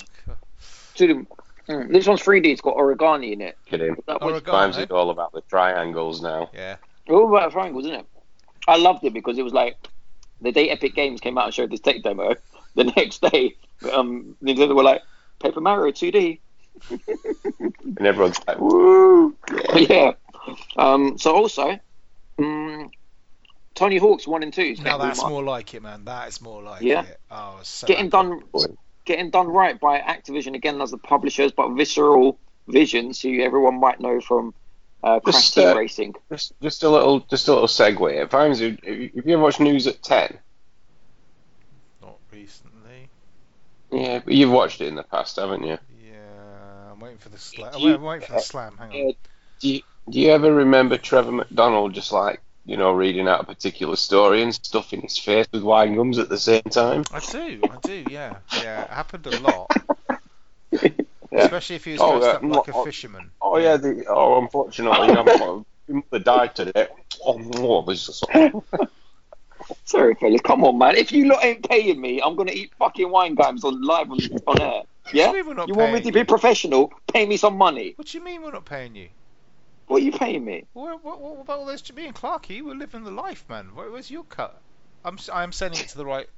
To. 0.94 1.26
Mm, 1.68 1.92
This 1.92 2.06
one's 2.06 2.22
3D. 2.22 2.46
It's 2.46 2.60
got 2.62 2.76
origami 2.76 3.32
in 3.32 3.42
it. 3.42 3.58
Kidding. 3.66 3.96
That 4.06 4.22
was, 4.22 4.40
Origami. 4.40 4.46
Times 4.46 4.78
it's 4.78 4.90
all 4.90 5.10
about 5.10 5.32
the 5.32 5.42
triangles 5.42 6.22
now. 6.22 6.50
Yeah. 6.54 6.76
all 7.08 7.28
about 7.28 7.52
triangles, 7.52 7.84
isn't 7.84 8.00
it? 8.00 8.06
I 8.70 8.76
loved 8.76 9.04
it 9.04 9.12
because 9.12 9.36
it 9.36 9.42
was 9.42 9.52
like 9.52 9.76
the 10.40 10.52
day 10.52 10.70
Epic 10.70 10.94
Games 10.94 11.20
came 11.20 11.36
out 11.36 11.46
and 11.46 11.54
showed 11.54 11.70
this 11.70 11.80
tech 11.80 12.02
demo. 12.02 12.34
The 12.76 12.84
next 12.84 13.20
day, 13.20 13.56
um, 13.92 14.36
Nintendo 14.40 14.76
were 14.76 14.84
like, 14.84 15.02
Paper 15.42 15.60
Mario 15.60 15.90
2D. 15.90 16.38
And 16.88 18.06
everyone's 18.06 18.38
like, 18.46 18.60
woo! 18.60 19.36
yeah. 19.74 20.12
Um, 20.76 21.18
so 21.18 21.34
also, 21.34 21.76
um, 22.38 22.90
Tony 23.74 23.96
Hawk's 23.98 24.24
one 24.28 24.44
and 24.44 24.52
two. 24.52 24.76
Now 24.76 24.98
that's 24.98 25.24
more 25.24 25.42
like 25.42 25.74
it, 25.74 25.82
man. 25.82 26.04
That 26.04 26.28
is 26.28 26.40
more 26.40 26.62
like 26.62 26.82
Yeah. 26.82 27.02
it. 27.02 27.20
Oh, 27.28 27.58
so 27.64 27.88
getting 27.88 28.04
happy. 28.10 28.28
done, 28.54 28.76
getting 29.04 29.30
done 29.30 29.48
right 29.48 29.78
by 29.80 29.98
Activision 29.98 30.54
again 30.54 30.80
as 30.80 30.92
the 30.92 30.98
publishers, 30.98 31.50
but 31.50 31.70
Visceral 31.70 32.38
Visions, 32.68 33.20
who 33.20 33.40
everyone 33.40 33.80
might 33.80 33.98
know 33.98 34.20
from 34.20 34.54
uh, 35.02 35.20
Just, 35.26 35.56
uh, 35.58 35.74
Racing. 35.76 36.14
Just, 36.30 36.52
just 36.62 36.82
a 36.82 36.88
little, 36.88 37.20
just 37.20 37.48
a 37.48 37.52
little 37.52 37.68
segue. 37.68 38.22
If 38.24 38.34
I'm, 38.34 38.52
if 38.52 38.60
you 38.60 38.78
if 38.82 39.26
you 39.26 39.34
ever 39.34 39.42
watched 39.42 39.60
News 39.60 39.86
at 39.86 40.02
Ten, 40.02 40.38
Not 42.02 42.16
recently. 42.32 43.08
yeah, 43.90 44.20
but 44.24 44.34
you've 44.34 44.50
watched 44.50 44.80
it 44.80 44.86
in 44.88 44.94
the 44.94 45.02
past, 45.02 45.36
haven't 45.36 45.64
you? 45.64 45.78
Yeah, 46.04 46.92
I'm 46.92 47.00
waiting 47.00 47.18
for 47.18 47.28
the 47.30 47.38
slam. 47.38 47.70
I'm 47.74 48.02
waiting 48.02 48.26
for 48.26 48.32
the 48.34 48.40
slam. 48.40 48.76
Hang 48.78 48.90
on. 48.90 49.08
Uh, 49.10 49.12
Do 49.60 49.68
you, 49.68 49.82
do 50.08 50.18
you 50.20 50.30
ever 50.30 50.52
remember 50.52 50.96
Trevor 50.98 51.32
McDonald 51.32 51.92
just 51.94 52.12
like 52.12 52.40
you 52.66 52.76
know 52.76 52.92
reading 52.92 53.26
out 53.26 53.40
a 53.40 53.44
particular 53.44 53.96
story 53.96 54.42
and 54.42 54.54
stuffing 54.54 55.00
his 55.00 55.16
face 55.18 55.46
with 55.52 55.62
wine 55.62 55.94
gums 55.94 56.18
at 56.18 56.28
the 56.28 56.38
same 56.38 56.62
time? 56.62 57.04
I 57.12 57.20
do, 57.20 57.60
I 57.70 57.76
do, 57.82 58.04
yeah, 58.10 58.36
yeah. 58.62 58.82
It 58.84 58.90
happened 58.90 59.26
a 59.26 59.40
lot, 59.40 59.70
Yeah. 61.32 61.44
especially 61.44 61.76
if 61.76 61.84
he 61.84 61.92
was 61.92 62.00
Oh, 62.00 62.12
dressed 62.18 62.42
yeah, 62.42 62.48
up 62.48 62.56
like 62.56 62.68
a 62.68 62.76
oh, 62.76 62.84
fisherman. 62.84 63.30
Oh 63.40 63.58
yeah, 63.58 63.76
the, 63.76 64.04
oh 64.08 64.40
unfortunately, 64.42 65.08
you 65.08 65.14
know, 65.14 65.24
my 65.24 65.36
mother 66.10 66.18
died 66.24 66.56
today. 66.56 66.88
Oh, 67.24 67.38
no, 67.38 67.82
this 67.82 68.08
is 68.08 68.22
Sorry, 69.84 70.14
fellas, 70.14 70.40
come 70.42 70.64
on, 70.64 70.78
man. 70.78 70.96
If 70.96 71.12
you 71.12 71.26
lot 71.26 71.44
ain't 71.44 71.68
paying 71.68 72.00
me, 72.00 72.20
I'm 72.22 72.34
gonna 72.36 72.52
eat 72.52 72.72
fucking 72.78 73.10
wine 73.10 73.34
games 73.34 73.64
on 73.64 73.80
live 73.82 74.10
on, 74.10 74.18
on 74.46 74.60
air. 74.60 74.82
Yeah. 75.12 75.28
You 75.28 75.34
mean 75.34 75.46
we're 75.46 75.54
not 75.54 75.68
You 75.68 75.74
want 75.74 75.92
me 75.92 76.00
to 76.02 76.12
be 76.12 76.20
you? 76.20 76.24
professional? 76.24 76.92
Pay 77.12 77.26
me 77.26 77.36
some 77.36 77.56
money. 77.56 77.94
What 77.96 78.08
do 78.08 78.18
you 78.18 78.22
mean 78.22 78.42
we're 78.42 78.52
not 78.52 78.64
paying 78.64 78.94
you? 78.94 79.08
What 79.86 80.02
are 80.02 80.04
you 80.04 80.12
paying 80.12 80.44
me? 80.44 80.66
What, 80.72 81.02
what, 81.02 81.20
what 81.20 81.40
about 81.40 81.58
all 81.58 81.66
those? 81.66 81.92
Me 81.92 82.06
and 82.06 82.14
Clarky, 82.14 82.62
we're 82.62 82.76
living 82.76 83.02
the 83.02 83.10
life, 83.10 83.44
man. 83.48 83.74
Where, 83.74 83.90
where's 83.90 84.08
your 84.08 84.22
cut? 84.22 84.62
I'm 85.04 85.14
s- 85.14 85.30
I'm 85.32 85.50
sending 85.50 85.80
it 85.80 85.88
to 85.88 85.98
the 85.98 86.04
right. 86.06 86.28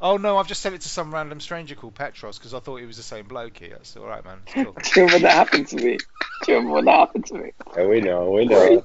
Oh 0.00 0.16
no, 0.16 0.38
I've 0.38 0.46
just 0.48 0.62
sent 0.62 0.74
it 0.74 0.80
to 0.82 0.88
some 0.88 1.12
random 1.12 1.40
stranger 1.40 1.74
called 1.74 1.94
Petros 1.94 2.38
because 2.38 2.54
I 2.54 2.60
thought 2.60 2.76
he 2.76 2.86
was 2.86 2.96
the 2.96 3.02
same 3.02 3.26
bloke 3.26 3.56
here. 3.58 3.70
That's 3.70 3.96
all 3.96 4.06
right, 4.06 4.24
man. 4.24 4.38
It's 4.46 4.54
cool. 4.54 4.64
Do 4.82 5.00
you 5.00 5.06
remember 5.06 5.26
that 5.26 5.34
happened 5.34 5.68
to 5.68 5.76
me? 5.76 5.98
Do 6.44 6.52
you 6.52 6.54
remember 6.58 6.74
when 6.74 6.84
that 6.86 6.98
happened 6.98 7.26
to 7.26 7.34
me? 7.34 7.52
Yeah, 7.76 7.86
we 7.86 8.00
know, 8.00 8.30
we 8.30 8.44
know. 8.44 8.84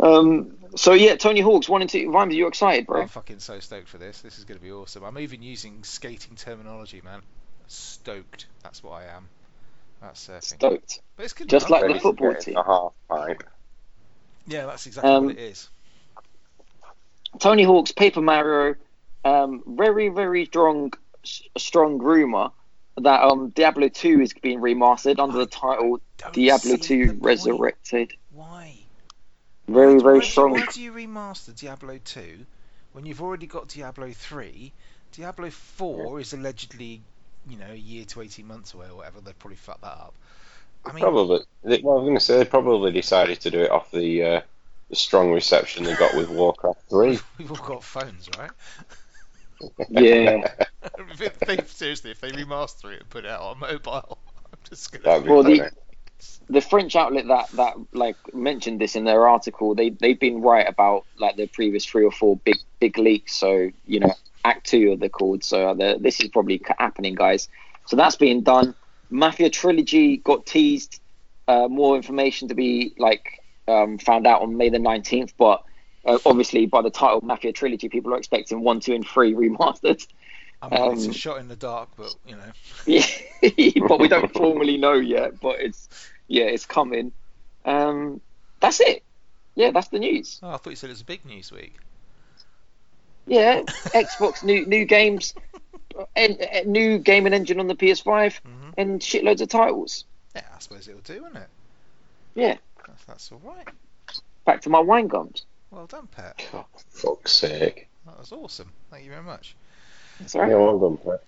Um, 0.00 0.56
so 0.76 0.92
yeah, 0.92 1.16
Tony 1.16 1.40
Hawk's 1.40 1.68
one 1.68 1.80
and 1.80 1.90
two. 1.90 2.10
Vimes, 2.10 2.34
you 2.34 2.46
excited, 2.46 2.86
bro? 2.86 3.02
I'm 3.02 3.08
fucking 3.08 3.38
so 3.38 3.60
stoked 3.60 3.88
for 3.88 3.98
this. 3.98 4.20
This 4.20 4.38
is 4.38 4.44
going 4.44 4.58
to 4.58 4.64
be 4.64 4.72
awesome. 4.72 5.04
I'm 5.04 5.18
even 5.18 5.42
using 5.42 5.84
skating 5.84 6.36
terminology, 6.36 7.00
man. 7.04 7.20
Stoked. 7.68 8.46
That's 8.62 8.82
what 8.82 9.02
I 9.02 9.04
am. 9.16 9.28
That's 10.02 10.28
surfing. 10.28 10.42
Stoked. 10.56 11.00
But 11.16 11.24
it's 11.24 11.32
good. 11.32 11.48
Just 11.48 11.70
like 11.70 11.86
the 11.86 11.98
football 12.00 12.34
team. 12.34 12.54
The 12.54 12.62
half 12.62 12.92
pipe. 13.08 13.44
Yeah, 14.46 14.66
that's 14.66 14.86
exactly 14.86 15.10
Um, 15.10 15.26
what 15.26 15.36
it 15.36 15.40
is. 15.40 15.68
Tony 17.38 17.62
Hawk's 17.62 17.92
Paper 17.92 18.20
Mario. 18.20 18.74
Um, 19.24 19.62
very 19.66 20.08
very 20.08 20.44
strong 20.46 20.92
strong 21.56 21.98
rumor 21.98 22.50
that 22.98 23.22
um 23.22 23.50
Diablo 23.50 23.88
2 23.88 24.20
is 24.20 24.32
being 24.34 24.60
remastered 24.60 25.18
under 25.18 25.38
the 25.38 25.46
title 25.46 26.00
Diablo 26.32 26.76
see 26.76 26.76
2 26.76 26.98
the 26.98 27.06
point. 27.12 27.22
Resurrected. 27.22 28.14
Why? 28.32 28.76
Very 29.66 29.96
Why- 29.96 30.02
very 30.02 30.18
why 30.18 30.24
strong. 30.24 30.52
Why 30.52 30.66
do 30.72 30.82
you 30.82 30.92
remaster 30.92 31.58
Diablo 31.58 31.98
2 32.04 32.46
when 32.92 33.06
you've 33.06 33.22
already 33.22 33.46
got 33.46 33.68
Diablo 33.68 34.12
3? 34.12 34.72
Diablo 35.12 35.50
4 35.50 36.20
is 36.20 36.32
allegedly, 36.32 37.00
you 37.48 37.56
know, 37.56 37.70
a 37.70 37.76
year 37.76 38.04
to 38.06 38.20
18 38.20 38.46
months 38.46 38.74
away 38.74 38.88
or 38.88 38.96
whatever. 38.96 39.20
They'd 39.20 39.38
probably 39.38 39.56
fuck 39.56 39.80
that 39.80 39.86
up. 39.86 40.14
I 40.84 40.92
mean, 40.92 41.00
Probably. 41.00 41.40
They, 41.62 41.80
well, 41.82 41.94
I 41.94 42.00
was 42.00 42.04
going 42.04 42.16
to 42.16 42.20
say 42.20 42.36
they 42.38 42.44
probably 42.44 42.92
decided 42.92 43.40
to 43.40 43.50
do 43.50 43.60
it 43.60 43.70
off 43.70 43.90
the 43.90 44.22
uh, 44.22 44.40
the 44.90 44.96
strong 44.96 45.32
reception 45.32 45.84
they 45.84 45.94
got 45.94 46.14
with 46.14 46.28
Warcraft 46.28 46.82
Three. 46.90 47.18
we've 47.38 47.50
all 47.50 47.56
got 47.56 47.82
phones, 47.82 48.28
right? 48.38 48.50
Yeah. 49.88 50.48
if 50.98 51.38
they, 51.40 51.58
seriously, 51.66 52.10
if 52.10 52.20
they 52.20 52.30
remaster 52.30 52.92
it 52.92 53.00
and 53.00 53.10
put 53.10 53.24
it 53.24 53.30
out 53.30 53.42
on 53.42 53.58
mobile, 53.58 54.18
I'm 54.52 54.58
just 54.68 54.92
gonna. 54.92 55.20
Be 55.20 55.28
Well, 55.28 55.42
the- 55.42 55.70
the 56.48 56.60
French 56.60 56.96
outlet 56.96 57.26
that 57.26 57.50
that 57.52 57.74
like 57.92 58.16
mentioned 58.32 58.80
this 58.80 58.96
in 58.96 59.04
their 59.04 59.26
article, 59.28 59.74
they 59.74 59.90
they've 59.90 60.18
been 60.18 60.40
right 60.40 60.66
about 60.66 61.04
like 61.18 61.36
the 61.36 61.46
previous 61.48 61.84
three 61.84 62.04
or 62.04 62.12
four 62.12 62.36
big 62.44 62.56
big 62.80 62.96
leaks. 62.98 63.34
So 63.36 63.70
you 63.84 64.00
know, 64.00 64.14
Act 64.44 64.66
Two 64.66 64.92
of 64.92 65.00
the 65.00 65.08
called. 65.08 65.44
So 65.44 65.74
the, 65.74 65.98
this 66.00 66.20
is 66.20 66.28
probably 66.28 66.62
happening, 66.78 67.14
guys. 67.14 67.48
So 67.86 67.96
that's 67.96 68.16
being 68.16 68.42
done. 68.42 68.74
Mafia 69.10 69.50
trilogy 69.50 70.16
got 70.18 70.46
teased. 70.46 71.00
Uh, 71.46 71.68
more 71.68 71.94
information 71.96 72.48
to 72.48 72.54
be 72.54 72.94
like 72.96 73.40
um, 73.68 73.98
found 73.98 74.26
out 74.26 74.40
on 74.40 74.56
May 74.56 74.70
the 74.70 74.78
nineteenth, 74.78 75.34
but. 75.36 75.62
Uh, 76.06 76.18
obviously, 76.26 76.66
by 76.66 76.82
the 76.82 76.90
title 76.90 77.20
Mafia 77.22 77.52
Trilogy, 77.52 77.88
people 77.88 78.12
are 78.14 78.18
expecting 78.18 78.60
one, 78.60 78.80
two, 78.80 78.94
and 78.94 79.06
three 79.06 79.32
remastered. 79.34 80.06
I 80.62 80.68
mean, 80.68 80.92
it's 80.92 81.04
a 81.04 81.08
um, 81.08 81.12
shot 81.12 81.38
in 81.40 81.48
the 81.48 81.56
dark, 81.56 81.90
but 81.96 82.14
you 82.26 82.36
know, 82.36 82.52
Yeah, 82.86 83.06
but 83.88 84.00
we 84.00 84.08
don't 84.08 84.32
formally 84.32 84.76
know 84.76 84.94
yet. 84.94 85.40
But 85.40 85.60
it's 85.60 85.88
yeah, 86.28 86.44
it's 86.44 86.66
coming. 86.66 87.12
Um, 87.64 88.20
that's 88.60 88.80
it. 88.80 89.02
Yeah, 89.54 89.70
that's 89.70 89.88
the 89.88 89.98
news. 89.98 90.40
oh, 90.42 90.50
I 90.50 90.56
thought 90.56 90.70
you 90.70 90.76
said 90.76 90.90
it 90.90 90.94
was 90.94 91.02
a 91.02 91.06
big 91.06 91.24
news 91.24 91.52
week. 91.52 91.76
Yeah, 93.26 93.62
Xbox 93.62 94.42
new 94.44 94.66
new 94.66 94.84
games, 94.84 95.34
and, 96.14 96.38
and 96.40 96.66
new 96.68 96.98
gaming 96.98 97.32
engine 97.32 97.60
on 97.60 97.66
the 97.66 97.74
PS5, 97.74 98.40
hmm 98.44 98.70
and 98.76 99.00
shitloads 99.00 99.40
of 99.40 99.48
titles. 99.48 100.04
Yeah, 100.34 100.42
I 100.54 100.58
suppose 100.58 100.88
it'll 100.88 101.00
do, 101.00 101.22
won't 101.22 101.36
it? 101.36 101.48
Yeah, 102.34 102.56
That's, 102.86 103.04
that's 103.04 103.32
all 103.32 103.40
right. 103.44 103.68
back 104.44 104.62
to 104.62 104.68
my 104.70 104.80
wine 104.80 105.06
gums. 105.06 105.44
Well 105.74 105.86
done, 105.86 106.06
Pat. 106.06 106.46
Oh, 106.54 106.66
fuck's 106.88 107.32
sake. 107.32 107.88
That 108.06 108.18
was 108.18 108.30
awesome. 108.30 108.70
Thank 108.90 109.04
you 109.04 109.10
very 109.10 109.22
much. 109.22 109.56
That's 110.20 110.34
all 110.36 110.42
right. 110.42 110.50
Yeah, 110.50 110.56
well 110.56 110.78
done, 110.78 110.96
Pat. 110.98 111.22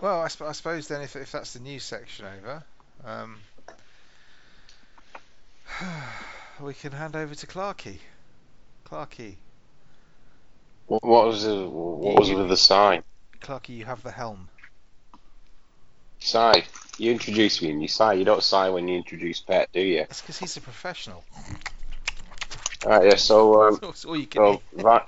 Well, 0.00 0.20
I, 0.20 0.28
sp- 0.28 0.50
I 0.50 0.52
suppose 0.52 0.88
then, 0.88 1.00
if, 1.02 1.14
if 1.14 1.30
that's 1.30 1.52
the 1.52 1.60
news 1.60 1.84
section 1.84 2.26
over, 2.26 2.64
um, 3.04 3.36
we 6.60 6.74
can 6.74 6.92
hand 6.92 7.14
over 7.14 7.34
to 7.34 7.46
Clarky. 7.46 7.98
Clarky, 8.84 9.34
What, 10.86 11.04
what 11.04 11.26
was 11.26 11.44
the, 11.44 11.68
what 11.68 12.18
was 12.18 12.30
with 12.30 12.48
the 12.48 12.56
sign? 12.56 13.04
Clarky, 13.40 13.76
you 13.76 13.84
have 13.84 14.02
the 14.02 14.10
helm. 14.10 14.48
Sigh. 16.18 16.64
You 16.96 17.12
introduce 17.12 17.62
me 17.62 17.70
and 17.70 17.80
you 17.80 17.86
sigh. 17.86 18.14
You 18.14 18.24
don't 18.24 18.42
sigh 18.42 18.70
when 18.70 18.88
you 18.88 18.96
introduce 18.96 19.40
Pat, 19.40 19.68
do 19.72 19.80
you? 19.80 19.98
That's 19.98 20.20
because 20.20 20.38
he's 20.38 20.56
a 20.56 20.60
professional. 20.60 21.22
Alright, 22.84 23.06
yeah, 23.06 23.16
so, 23.16 23.62
um, 23.62 23.78
That's 23.82 24.04
all 24.04 24.16
you 24.16 24.26
can 24.26 24.42
so, 24.42 24.52
eat. 24.54 24.82
Va- 24.82 25.06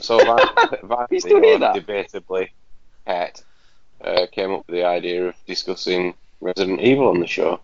so 0.00 0.18
Va- 0.24 0.78
Va- 0.82 1.06
You 1.10 1.20
still 1.20 1.42
hear 1.42 1.56
or 1.56 1.58
that? 1.60 1.76
debatably, 1.76 2.48
Pet, 3.06 3.42
uh, 4.04 4.26
came 4.32 4.52
up 4.52 4.64
with 4.66 4.74
the 4.74 4.84
idea 4.84 5.28
of 5.28 5.34
discussing 5.46 6.14
Resident 6.40 6.80
Evil 6.80 7.08
on 7.08 7.20
the 7.20 7.26
show, 7.26 7.60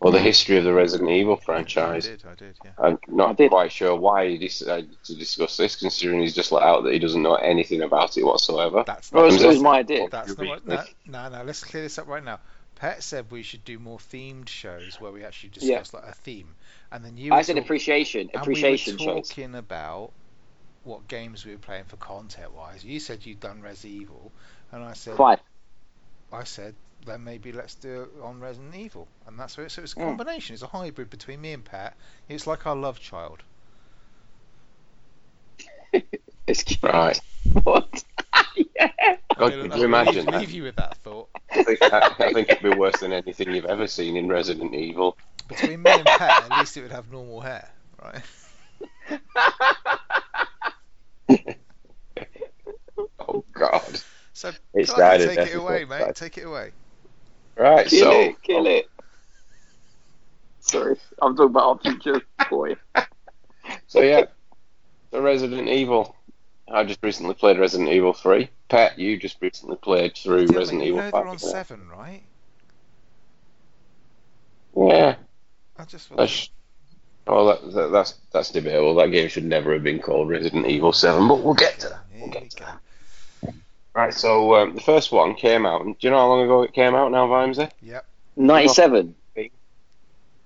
or 0.00 0.12
the 0.12 0.18
history 0.18 0.56
of 0.56 0.64
the 0.64 0.72
Resident 0.72 1.10
Evil 1.10 1.34
I 1.34 1.44
franchise. 1.44 2.06
did, 2.06 2.24
I 2.24 2.34
did, 2.34 2.56
yeah. 2.64 2.70
I'm 2.78 2.98
not 3.08 3.36
did. 3.36 3.50
quite 3.50 3.70
sure 3.70 3.94
why 3.96 4.28
he 4.28 4.38
decided 4.38 4.90
to 5.04 5.14
discuss 5.14 5.56
this, 5.56 5.76
considering 5.76 6.20
he's 6.20 6.34
just 6.34 6.50
let 6.50 6.62
out 6.62 6.84
that 6.84 6.92
he 6.92 6.98
doesn't 6.98 7.22
know 7.22 7.34
anything 7.34 7.82
about 7.82 8.16
it 8.16 8.24
whatsoever. 8.24 8.82
That's 8.86 9.12
Well, 9.12 9.24
not, 9.24 9.30
it 9.30 9.34
was, 9.34 9.44
was 9.44 9.60
my 9.62 9.78
idea. 9.80 10.08
that's 10.10 10.36
not 10.38 10.46
what, 10.46 10.66
reading 10.66 10.84
no, 11.06 11.28
no, 11.28 11.38
no, 11.38 11.44
let's 11.44 11.62
clear 11.64 11.82
this 11.82 11.98
up 11.98 12.06
right 12.06 12.24
now. 12.24 12.40
Pet 12.78 13.02
said 13.02 13.30
we 13.30 13.42
should 13.42 13.64
do 13.64 13.78
more 13.78 13.98
themed 13.98 14.48
shows 14.48 15.00
where 15.00 15.10
we 15.10 15.24
actually 15.24 15.50
Yeah. 15.54 15.78
discuss 15.78 15.94
like 15.94 16.04
a 16.04 16.14
theme. 16.14 16.54
And 16.92 17.04
then 17.04 17.16
you 17.16 17.32
I 17.32 17.38
were 17.38 17.42
said 17.42 17.56
talk- 17.56 17.64
appreciation, 17.64 18.30
and 18.32 18.46
we 18.46 18.62
were 18.62 18.76
shows. 18.76 18.96
talking 19.28 19.54
about 19.56 20.12
what 20.84 21.08
games 21.08 21.44
we 21.44 21.52
were 21.52 21.58
playing 21.58 21.84
for 21.84 21.96
content 21.96 22.52
wise. 22.52 22.84
You 22.84 23.00
said 23.00 23.26
you'd 23.26 23.40
done 23.40 23.60
Res 23.62 23.84
Evil, 23.84 24.30
and 24.70 24.84
I 24.84 24.92
said 24.92 25.16
Five. 25.16 25.40
I 26.32 26.44
said 26.44 26.74
then 27.04 27.24
maybe 27.24 27.52
let's 27.52 27.74
do 27.74 28.02
it 28.02 28.22
on 28.22 28.40
Resident 28.40 28.74
Evil, 28.74 29.08
and 29.26 29.38
that's 29.38 29.56
where 29.56 29.66
it, 29.66 29.70
so 29.72 29.82
it's 29.82 29.92
a 29.94 29.96
Mm. 29.96 30.02
combination. 30.04 30.54
It's 30.54 30.62
a 30.62 30.66
hybrid 30.68 31.10
between 31.10 31.40
me 31.40 31.52
and 31.52 31.64
Pat. 31.64 31.96
It's 32.28 32.46
like 32.46 32.66
our 32.66 32.76
love 32.76 33.00
child. 33.00 33.42
It's 36.46 36.62
cute. 36.62 36.82
Right. 36.82 37.20
What? 37.64 38.04
yeah. 38.56 38.90
God, 39.36 39.52
I'm 39.52 39.70
could 39.70 39.78
you 39.78 39.84
imagine 39.84 40.26
leave, 40.26 40.40
leave 40.40 40.50
you 40.50 40.62
with 40.64 40.76
that 40.76 40.96
thought. 40.98 41.28
I 41.58 41.62
think, 41.64 41.82
I, 41.82 42.14
I 42.18 42.32
think 42.32 42.48
it'd 42.50 42.62
be 42.62 42.70
worse 42.76 42.98
than 43.00 43.12
anything 43.12 43.52
you've 43.54 43.64
ever 43.66 43.86
seen 43.86 44.16
in 44.16 44.28
Resident 44.28 44.74
Evil. 44.74 45.16
Between 45.48 45.82
me 45.82 45.90
and 45.90 46.04
Pat, 46.04 46.50
at 46.50 46.58
least 46.58 46.76
it 46.76 46.82
would 46.82 46.92
have 46.92 47.10
normal 47.10 47.40
hair, 47.40 47.68
right? 48.02 48.22
Oh 53.28 53.44
God! 53.52 54.00
So 54.32 54.50
It's 54.74 54.90
Clarky, 54.92 54.96
died 54.96 55.20
take 55.20 55.36
death 55.36 55.48
it 55.52 55.56
away, 55.56 55.84
mate. 55.84 55.98
that. 55.98 56.16
Take 56.16 56.38
it 56.38 56.44
away. 56.46 56.70
Right, 57.56 57.86
Kill 57.86 58.00
so 58.10 58.20
it, 58.20 58.42
kill 58.42 58.66
it. 58.66 58.88
Sorry, 60.60 60.96
I'm 61.20 61.36
talking 61.36 61.50
about 61.50 61.64
our 61.64 61.78
future 61.80 62.22
boy. 62.48 62.76
so 63.86 64.00
yeah, 64.00 64.24
the 65.10 65.20
Resident 65.20 65.68
Evil. 65.68 66.14
I 66.70 66.84
just 66.84 67.02
recently 67.02 67.34
played 67.34 67.58
Resident 67.58 67.90
Evil 67.90 68.12
Three. 68.12 68.48
Pat, 68.68 68.98
you 68.98 69.16
just 69.16 69.36
recently 69.40 69.76
played 69.76 70.14
through 70.16 70.46
Dylan, 70.46 70.56
Resident 70.56 70.82
you 70.84 70.88
Evil 70.94 71.00
know 71.02 71.10
they're 71.10 71.26
on 71.26 71.38
seven, 71.38 71.88
right? 71.88 72.22
Yeah, 74.76 75.16
I 75.78 75.84
just 75.84 76.14
that's 76.14 76.50
well, 77.26 77.46
that, 77.46 77.72
that, 77.74 77.88
that's 77.92 78.14
that's 78.32 78.50
debatable. 78.50 78.94
That 78.94 79.10
game 79.10 79.28
should 79.28 79.44
never 79.44 79.72
have 79.74 79.82
been 79.82 79.98
called 79.98 80.28
Resident 80.28 80.66
Evil 80.66 80.92
Seven, 80.92 81.28
but 81.28 81.42
we'll 81.42 81.54
get 81.54 81.78
to 81.80 81.88
that. 81.88 82.00
We'll 82.18 82.30
get 82.30 82.50
to 82.50 82.56
that. 82.64 83.54
Right, 83.94 84.14
so 84.14 84.54
um, 84.54 84.74
the 84.74 84.80
first 84.80 85.10
one 85.10 85.34
came 85.34 85.66
out. 85.66 85.82
Do 85.84 85.94
you 86.00 86.10
know 86.10 86.18
how 86.18 86.28
long 86.28 86.44
ago 86.44 86.62
it 86.62 86.72
came 86.72 86.94
out 86.94 87.10
now, 87.10 87.26
Vimesy? 87.26 87.68
Yep. 87.82 88.04
97, 88.36 89.14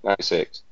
Ninety 0.03 0.23
six. 0.23 0.63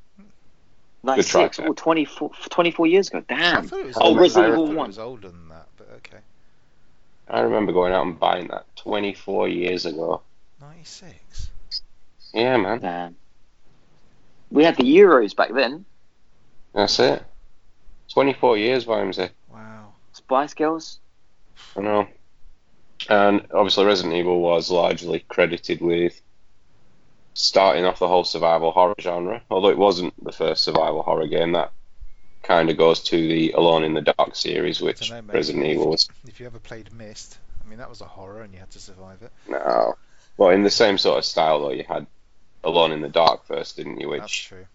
96, 1.04 1.58
try, 1.58 1.66
or 1.68 1.74
24, 1.74 2.32
24 2.50 2.88
years 2.88 3.08
ago. 3.10 3.20
I 3.30 3.34
Damn. 3.34 3.68
thought 3.68 3.80
it 3.80 3.86
was 3.88 3.98
Oh. 4.00 4.16
Resident 4.16 4.52
I 4.52 4.54
Evil 4.54 4.66
thought 4.68 4.74
it 4.74 4.78
1. 4.78 4.88
was 4.88 5.00
older 5.00 5.30
than 5.30 5.50
that, 5.50 5.68
but 5.78 5.90
okay. 5.98 6.18
I 7.28 7.42
remember 7.42 7.72
going 7.72 7.94
out 7.94 8.06
and 8.06 8.20
buying 8.20 8.48
that 8.50 8.66
twenty 8.76 9.14
four 9.14 9.48
years 9.48 9.86
ago. 9.86 10.22
Ninety-six. 10.60 11.50
Yeah, 12.34 12.58
man, 12.58 12.80
Damn. 12.80 13.16
We 14.50 14.64
had 14.64 14.76
the 14.78 14.84
Euros 14.84 15.36
back 15.36 15.54
then. 15.54 15.86
that's 16.74 17.00
it. 17.00 17.24
Twenty 18.12 18.34
four 18.34 18.58
years, 18.58 18.86
Vimesy. 18.86 19.30
Wow. 19.52 19.94
Spice 20.14 20.54
Girls. 20.54 21.00
I 21.78 21.82
know. 21.82 22.08
And 23.10 23.48
obviously, 23.54 23.86
Resident 23.86 24.16
Evil 24.16 24.42
was 24.42 24.70
largely 24.70 25.20
credited 25.28 25.82
with 25.82 26.20
starting 27.34 27.86
off 27.86 28.00
the 28.00 28.08
whole 28.08 28.24
survival 28.26 28.72
horror 28.72 28.96
genre. 29.00 29.42
Although 29.50 29.70
it 29.70 29.78
wasn't 29.78 30.14
the 30.24 30.32
first 30.34 30.64
survival 30.64 31.02
horror 31.02 31.28
game, 31.28 31.54
that 31.54 31.72
kind 32.44 32.70
of 32.70 32.78
goes 32.78 33.02
to 33.04 33.16
the 33.18 33.52
Alone 33.52 33.84
in 33.84 33.94
the 33.94 34.02
Dark 34.02 34.36
series, 34.36 34.82
which 34.82 35.10
Dunno. 35.10 35.34
Resident 35.34 35.66
Evil 35.66 35.90
was. 35.92 36.10
If 36.28 36.40
you 36.40 36.46
ever 36.46 36.60
played 36.60 36.92
Myst, 36.94 37.38
I 37.64 37.70
mean 37.70 37.80
that 37.80 37.90
was 37.90 38.02
a 38.02 38.06
horror 38.06 38.42
and 38.42 38.54
you 38.54 38.60
had 38.60 38.72
to 38.72 38.80
survive 38.80 39.22
it. 39.22 39.32
No. 39.48 39.96
Well, 40.38 40.50
in 40.50 40.64
the 40.64 40.70
same 40.72 40.98
sort 40.98 41.20
of 41.20 41.26
style, 41.26 41.60
though, 41.62 41.72
you 41.72 41.84
had 41.88 42.08
Alone 42.64 42.92
in 42.92 43.02
the 43.02 43.10
Dark 43.10 43.46
first, 43.46 43.78
didn't 43.78 44.00
you? 44.00 44.10
That's 44.12 44.24
Which 44.24 44.46
true. 44.48 44.66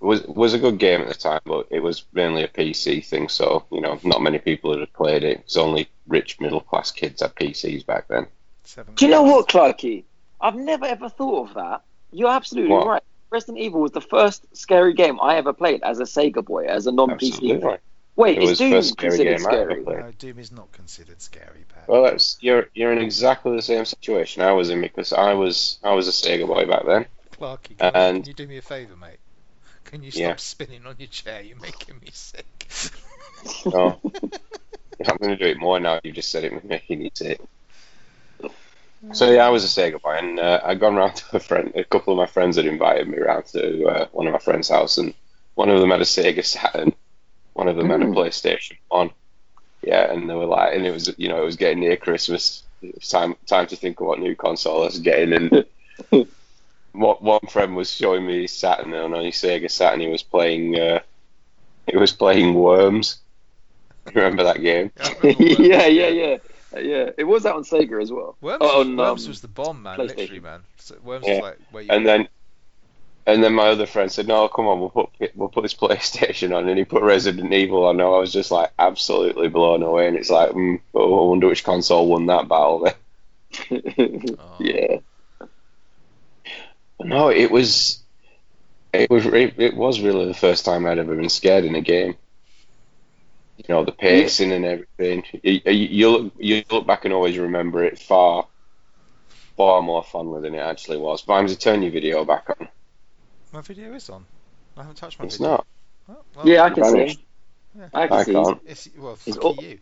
was 0.00 0.22
was 0.22 0.54
a 0.54 0.58
good 0.58 0.78
game 0.78 1.00
at 1.00 1.08
the 1.08 1.14
time, 1.14 1.40
but 1.44 1.66
it 1.70 1.80
was 1.80 2.04
mainly 2.12 2.42
a 2.42 2.48
PC 2.48 3.04
thing, 3.04 3.28
so 3.28 3.64
you 3.70 3.80
know, 3.80 3.98
not 4.02 4.22
many 4.22 4.38
people 4.38 4.78
had 4.78 4.92
played 4.92 5.22
it. 5.24 5.38
It 5.38 5.44
was 5.44 5.56
only 5.56 5.88
rich 6.06 6.40
middle 6.40 6.60
class 6.60 6.90
kids 6.92 7.20
had 7.22 7.34
PCs 7.34 7.84
back 7.84 8.08
then. 8.08 8.26
Seven. 8.64 8.94
Do 8.94 9.04
you 9.04 9.10
know 9.10 9.22
what, 9.22 9.48
Clarky? 9.48 10.04
I've 10.40 10.56
never 10.56 10.86
ever 10.86 11.08
thought 11.08 11.48
of 11.48 11.54
that. 11.54 11.82
You're 12.12 12.30
absolutely 12.30 12.70
What? 12.72 12.86
right. 12.86 13.02
Resident 13.30 13.58
Evil 13.58 13.80
was 13.80 13.92
the 13.92 14.00
first 14.00 14.44
scary 14.56 14.94
game 14.94 15.18
I 15.20 15.36
ever 15.36 15.52
played 15.52 15.82
as 15.82 16.00
a 16.00 16.04
Sega 16.04 16.44
boy, 16.44 16.66
as 16.66 16.86
a 16.86 16.92
non 16.92 17.10
PC. 17.10 17.32
Absolutely. 17.34 17.76
Wait, 18.16 18.38
It 18.38 18.42
is 18.44 18.58
Doom 18.58 18.72
first 18.72 18.92
scary 18.92 19.10
considered 19.10 19.38
game 19.38 19.46
I 19.46 19.58
ever 19.60 19.80
scary? 19.82 20.02
No, 20.02 20.10
Doom 20.18 20.38
is 20.40 20.52
not 20.52 20.72
considered 20.72 21.22
scary, 21.22 21.64
Pat. 21.72 21.88
Well, 21.88 22.02
that's 22.02 22.36
you're 22.40 22.68
you're 22.74 22.92
in 22.92 22.98
exactly 22.98 23.54
the 23.54 23.62
same 23.62 23.84
situation 23.84 24.42
I 24.42 24.52
was 24.52 24.68
in 24.68 24.80
because 24.80 25.12
I 25.12 25.32
was 25.34 25.78
I 25.82 25.92
was 25.94 26.08
a 26.08 26.10
Sega 26.10 26.46
boy 26.46 26.66
back 26.66 26.84
then. 26.86 27.06
Clarky, 27.32 27.78
can, 27.78 27.92
and- 27.94 28.24
can 28.24 28.28
you 28.28 28.34
do 28.34 28.46
me 28.46 28.58
a 28.58 28.62
favour, 28.62 28.96
mate? 28.96 29.18
Can 29.84 30.02
you 30.02 30.10
stop 30.10 30.20
Yeah. 30.20 30.36
spinning 30.36 30.86
on 30.86 30.96
your 30.98 31.08
chair? 31.08 31.40
You're 31.40 31.58
making 31.58 31.96
me 32.00 32.08
sick. 32.12 32.68
Oh, 33.66 33.98
I'm 34.04 35.16
going 35.16 35.30
to 35.30 35.36
do 35.36 35.46
it 35.46 35.58
more 35.58 35.80
now. 35.80 35.98
You've 36.04 36.14
just 36.14 36.30
said 36.30 36.44
it, 36.44 36.64
making 36.64 36.98
me 36.98 37.10
sick. 37.14 37.40
So 39.12 39.30
yeah, 39.30 39.46
I 39.46 39.50
was 39.50 39.64
a 39.64 39.68
Sega 39.68 40.00
boy, 40.00 40.14
and 40.18 40.38
uh, 40.38 40.60
I'd 40.64 40.80
gone 40.80 40.96
round 40.96 41.16
to 41.18 41.36
a 41.36 41.40
friend. 41.40 41.72
A 41.74 41.84
couple 41.84 42.12
of 42.12 42.18
my 42.18 42.26
friends 42.26 42.56
had 42.56 42.66
invited 42.66 43.08
me 43.08 43.18
round 43.18 43.46
to 43.46 43.86
uh, 43.86 44.08
one 44.12 44.26
of 44.26 44.32
my 44.32 44.38
friends' 44.38 44.68
house, 44.68 44.98
and 44.98 45.14
one 45.54 45.70
of 45.70 45.80
them 45.80 45.90
had 45.90 46.00
a 46.00 46.04
Sega 46.04 46.44
Saturn, 46.44 46.94
one 47.54 47.68
of 47.68 47.76
them 47.76 47.90
had 47.90 48.02
a 48.02 48.06
Mm. 48.06 48.14
PlayStation 48.14 48.78
One. 48.88 49.10
Yeah, 49.82 50.12
and 50.12 50.28
they 50.30 50.34
were 50.34 50.46
like, 50.46 50.74
and 50.76 50.86
it 50.86 50.92
was 50.92 51.14
you 51.18 51.28
know 51.28 51.42
it 51.42 51.46
was 51.46 51.56
getting 51.56 51.80
near 51.80 51.96
Christmas. 51.96 52.64
Time 53.08 53.36
time 53.46 53.66
to 53.68 53.76
think 53.76 54.00
of 54.00 54.06
what 54.08 54.20
new 54.20 54.36
console 54.36 54.82
I 54.82 54.86
was 54.86 54.98
getting, 55.00 55.34
and 55.34 55.66
one 56.92 57.16
one 57.20 57.40
friend 57.48 57.76
was 57.76 57.92
showing 57.92 58.26
me 58.26 58.42
his 58.42 58.58
Saturn, 58.58 58.92
and 58.94 59.14
on 59.14 59.24
his 59.24 59.36
Sega 59.36 59.70
Saturn 59.70 60.00
he 60.00 60.08
was 60.08 60.22
playing 60.22 60.78
uh, 60.78 61.00
he 61.86 61.96
was 61.98 62.12
playing 62.12 62.54
Worms. 62.54 63.20
Remember 64.14 64.44
that 64.44 64.62
game? 64.62 64.92
I 65.00 65.08
remember 65.08 65.42
yeah, 65.58 65.86
yeah, 65.86 66.08
yeah, 66.08 66.36
yeah. 66.76 67.10
It 67.18 67.24
was 67.24 67.46
out 67.46 67.56
on 67.56 67.64
Sega 67.64 68.00
as 68.02 68.12
well. 68.12 68.36
Worms, 68.40 68.58
Oh, 68.60 68.78
was, 68.78 68.86
on, 68.86 68.96
Worms 68.96 69.24
um, 69.24 69.28
was 69.28 69.40
the 69.40 69.48
bomb, 69.48 69.82
man. 69.82 69.98
Literally, 69.98 70.40
man. 70.40 70.62
So 70.78 70.96
Worms 71.04 71.26
Yeah. 71.26 71.34
was 71.34 71.42
like 71.42 71.58
where 71.70 71.82
you. 71.82 71.88
And 71.90 72.06
then, 72.06 72.28
and 73.26 73.42
then 73.44 73.54
my 73.54 73.68
other 73.68 73.86
friend 73.86 74.10
said, 74.10 74.26
"No, 74.26 74.48
come 74.48 74.66
on, 74.66 74.80
we'll 74.80 74.90
put 74.90 75.10
we'll 75.34 75.48
put 75.48 75.62
this 75.62 75.74
PlayStation 75.82 76.56
on." 76.56 76.68
And 76.68 76.78
he 76.78 76.84
put 76.84 77.02
Resident 77.02 77.52
Evil 77.52 77.84
on. 77.86 77.96
And 78.00 78.02
I 78.02 78.18
was 78.18 78.32
just 78.32 78.50
like 78.50 78.72
absolutely 78.78 79.48
blown 79.48 79.82
away. 79.82 80.08
And 80.08 80.16
it's 80.16 80.30
like, 80.30 80.50
mm, 80.50 80.80
oh, 80.94 81.26
I 81.26 81.28
wonder 81.30 81.48
which 81.48 81.64
console 81.64 82.08
won 82.08 82.26
that 82.26 82.48
battle. 82.48 82.80
Then. 82.80 82.94
Oh. 84.38 84.56
yeah. 84.60 84.98
No, 87.02 87.30
it 87.30 87.50
was, 87.50 88.02
it 88.92 89.10
was 89.10 89.24
it, 89.26 89.54
it 89.58 89.74
was 89.76 90.00
really 90.00 90.26
the 90.26 90.34
first 90.34 90.64
time 90.64 90.86
I'd 90.86 90.98
ever 90.98 91.16
been 91.16 91.28
scared 91.30 91.64
in 91.64 91.74
a 91.74 91.80
game. 91.80 92.16
You 93.68 93.74
know, 93.74 93.84
the 93.84 93.92
pacing 93.92 94.52
and 94.52 94.64
everything. 94.64 95.22
You, 95.42 95.60
you, 95.66 95.72
you 95.72 96.08
look 96.10 96.32
you 96.38 96.64
look 96.70 96.86
back 96.86 97.04
and 97.04 97.12
always 97.12 97.36
remember 97.38 97.84
it 97.84 97.98
far, 97.98 98.46
far 99.56 99.82
more 99.82 100.02
fun 100.02 100.30
than 100.42 100.54
it 100.54 100.58
actually 100.58 100.96
was. 100.96 101.22
Vimes, 101.22 101.56
turn 101.56 101.82
your 101.82 101.92
video 101.92 102.24
back 102.24 102.48
on. 102.58 102.68
My 103.52 103.60
video 103.60 103.92
is 103.92 104.08
on. 104.08 104.24
I 104.76 104.80
haven't 104.82 104.96
touched 104.96 105.18
my 105.18 105.26
It's 105.26 105.36
video. 105.36 105.50
not. 105.50 105.66
Oh, 106.08 106.16
well, 106.36 106.48
Yeah, 106.48 106.62
I 106.64 106.70
can 106.70 106.84
see. 106.84 106.90
vanished. 106.90 107.18
him. 107.76 107.90
I 107.92 108.06
can 108.08 108.16
I 108.16 108.22
see. 108.22 108.32
his- 108.34 108.46
can't. 108.46 108.60
It's, 108.66 108.88
well, 108.96 109.18
It's 109.26 109.36
fuck 109.36 109.44
all- 109.44 109.56
you. 109.56 109.78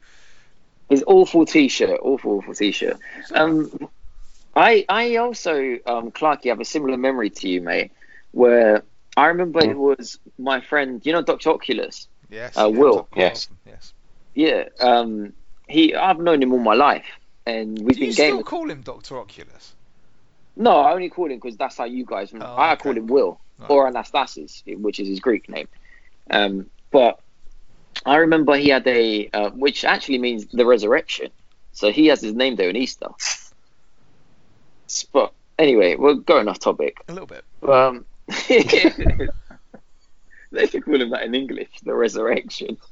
His 0.91 1.05
awful 1.07 1.45
t-shirt, 1.45 2.01
awful, 2.03 2.39
awful 2.39 2.55
t-shirt. 2.55 2.97
Um, 3.35 3.89
I 4.57 4.87
I 4.89 5.17
also 5.17 5.79
um, 5.87 6.11
Clarky 6.11 6.47
have 6.49 6.61
a 6.61 6.65
similar 6.65 6.97
memory 6.97 7.29
to 7.31 7.49
you, 7.49 7.61
mate. 7.61 7.93
Where 8.33 8.83
I 9.17 9.27
remember 9.27 9.61
it 9.61 9.77
was 9.79 10.19
my 10.39 10.61
friend, 10.63 11.05
you 11.05 11.13
know, 11.13 11.23
Doctor 11.23 11.51
Oculus. 11.51 12.09
Yes. 12.31 12.57
uh, 12.57 12.69
Will. 12.69 12.95
comes 12.95 12.99
up 13.01 13.11
quite 13.11 13.23
Yes. 13.23 13.49
Yes. 13.67 13.93
Yeah. 14.35 14.65
Um, 14.81 15.33
he 15.69 15.95
I've 15.95 16.19
known 16.19 16.43
him 16.43 16.53
all 16.53 16.59
my 16.59 16.75
life, 16.75 17.07
and 17.47 17.79
we've 17.79 17.95
Do 17.97 18.01
you 18.01 18.07
been 18.07 18.13
still 18.13 18.27
gaming. 18.31 18.45
call 18.45 18.71
him 18.71 18.83
Doctor 18.83 19.19
Oculus? 19.19 19.75
No, 20.57 20.73
I 20.81 20.93
only 20.93 21.09
call 21.09 21.27
him 21.31 21.39
because 21.39 21.57
that's 21.57 21.77
how 21.77 21.85
you 21.85 22.05
guys. 22.05 22.33
Oh, 22.35 22.39
I 22.41 22.73
okay. 22.73 22.83
call 22.83 22.97
him 22.97 23.07
Will 23.07 23.41
Right. 23.59 23.71
or 23.71 23.91
Anastasis, 23.91 24.63
which 24.81 25.01
is 25.01 25.09
his 25.09 25.19
Greek 25.21 25.49
name. 25.49 25.67
Um, 26.31 26.67
but 26.93 27.19
I 28.07 28.17
remember 28.17 28.57
he 28.57 28.69
had 28.69 28.87
a, 28.87 29.29
uh, 29.33 29.51
which 29.51 29.85
actually 29.85 30.19
means 30.19 30.47
the 30.47 30.65
resurrection. 30.65 31.31
So 31.73 31.91
he 31.91 32.07
has 32.07 32.21
his 32.21 32.35
name 32.35 32.55
there 32.57 32.69
in 32.71 32.77
Easter. 32.77 33.09
But 35.13 35.33
anyway, 35.59 35.97
we're 35.97 36.15
going 36.15 36.47
off 36.49 36.61
topic. 36.61 36.99
A 37.09 37.13
little 37.13 37.27
bit. 37.27 37.45
Um, 37.69 38.05
they 40.53 40.67
should 40.67 40.85
call 40.85 41.01
him 41.01 41.11
that 41.11 41.23
in 41.23 41.35
English, 41.35 41.71
the 41.85 41.95
resurrection. 41.95 42.77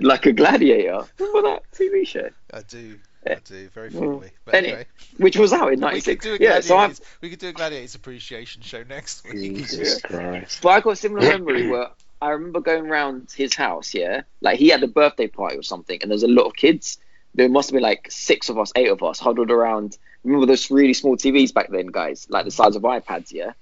like 0.00 0.26
a 0.26 0.32
gladiator. 0.32 1.04
Remember 1.18 1.42
that 1.50 1.62
TV 1.72 2.06
show? 2.06 2.28
I 2.52 2.62
do. 2.62 2.98
I 3.26 3.36
do 3.44 3.68
very 3.68 3.90
Well, 3.90 4.02
fondly. 4.10 4.30
But 4.44 4.54
any- 4.56 4.68
anyway, 4.68 4.86
Which 5.18 5.36
was 5.36 5.52
out 5.52 5.72
in 5.72 5.78
we 5.78 5.86
'96. 5.86 6.26
Yeah, 6.40 6.60
so 6.60 6.76
I 6.76 6.92
we 7.20 7.30
could 7.30 7.38
do 7.38 7.48
a 7.48 7.52
gladiators 7.52 7.94
appreciation 7.94 8.62
show 8.62 8.82
next 8.82 9.24
week. 9.24 9.56
Jesus 9.56 10.00
Christ. 10.02 10.60
But 10.62 10.68
I 10.70 10.80
got 10.80 10.90
a 10.90 10.96
similar 10.96 11.22
memory 11.22 11.66
where 11.70 11.88
I 12.20 12.30
remember 12.30 12.60
going 12.60 12.88
round 12.88 13.30
his 13.34 13.54
house, 13.54 13.94
yeah, 13.94 14.22
like 14.40 14.58
he 14.58 14.68
had 14.68 14.82
a 14.82 14.88
birthday 14.88 15.28
party 15.28 15.56
or 15.56 15.62
something, 15.62 15.98
and 16.02 16.10
there's 16.10 16.22
a 16.24 16.28
lot 16.28 16.46
of 16.46 16.56
kids. 16.56 16.98
There 17.34 17.48
must 17.48 17.70
have 17.70 17.74
been 17.74 17.82
like 17.82 18.08
six 18.10 18.48
of 18.48 18.58
us, 18.58 18.72
eight 18.76 18.90
of 18.90 19.02
us, 19.02 19.18
huddled 19.18 19.50
around. 19.50 19.96
Remember 20.24 20.46
those 20.46 20.70
really 20.70 20.94
small 20.94 21.16
TVs 21.16 21.54
back 21.54 21.70
then, 21.70 21.86
guys, 21.86 22.26
like 22.28 22.44
the 22.44 22.50
size 22.50 22.76
of 22.76 22.82
iPads, 22.82 23.32
yeah. 23.32 23.52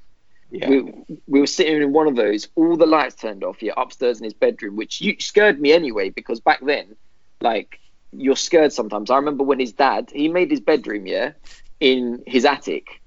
Yeah. 0.50 0.68
We 0.68 0.82
we 1.26 1.40
were 1.40 1.46
sitting 1.46 1.80
in 1.80 1.92
one 1.92 2.08
of 2.08 2.16
those, 2.16 2.48
all 2.56 2.76
the 2.76 2.86
lights 2.86 3.14
turned 3.14 3.44
off, 3.44 3.62
yeah, 3.62 3.72
upstairs 3.76 4.18
in 4.18 4.24
his 4.24 4.34
bedroom, 4.34 4.76
which 4.76 5.00
you 5.00 5.16
scared 5.20 5.60
me 5.60 5.72
anyway 5.72 6.10
because 6.10 6.40
back 6.40 6.60
then, 6.62 6.96
like 7.40 7.78
you're 8.12 8.36
scared 8.36 8.72
sometimes. 8.72 9.10
I 9.10 9.16
remember 9.16 9.44
when 9.44 9.60
his 9.60 9.72
dad 9.72 10.10
he 10.12 10.28
made 10.28 10.50
his 10.50 10.60
bedroom, 10.60 11.06
yeah, 11.06 11.32
in 11.78 12.22
his 12.26 12.44
attic. 12.44 13.00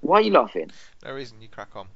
Why 0.00 0.18
are 0.18 0.22
you 0.22 0.32
laughing? 0.32 0.70
No 1.04 1.12
reason. 1.12 1.40
You 1.40 1.48
crack 1.48 1.74
on. 1.74 1.86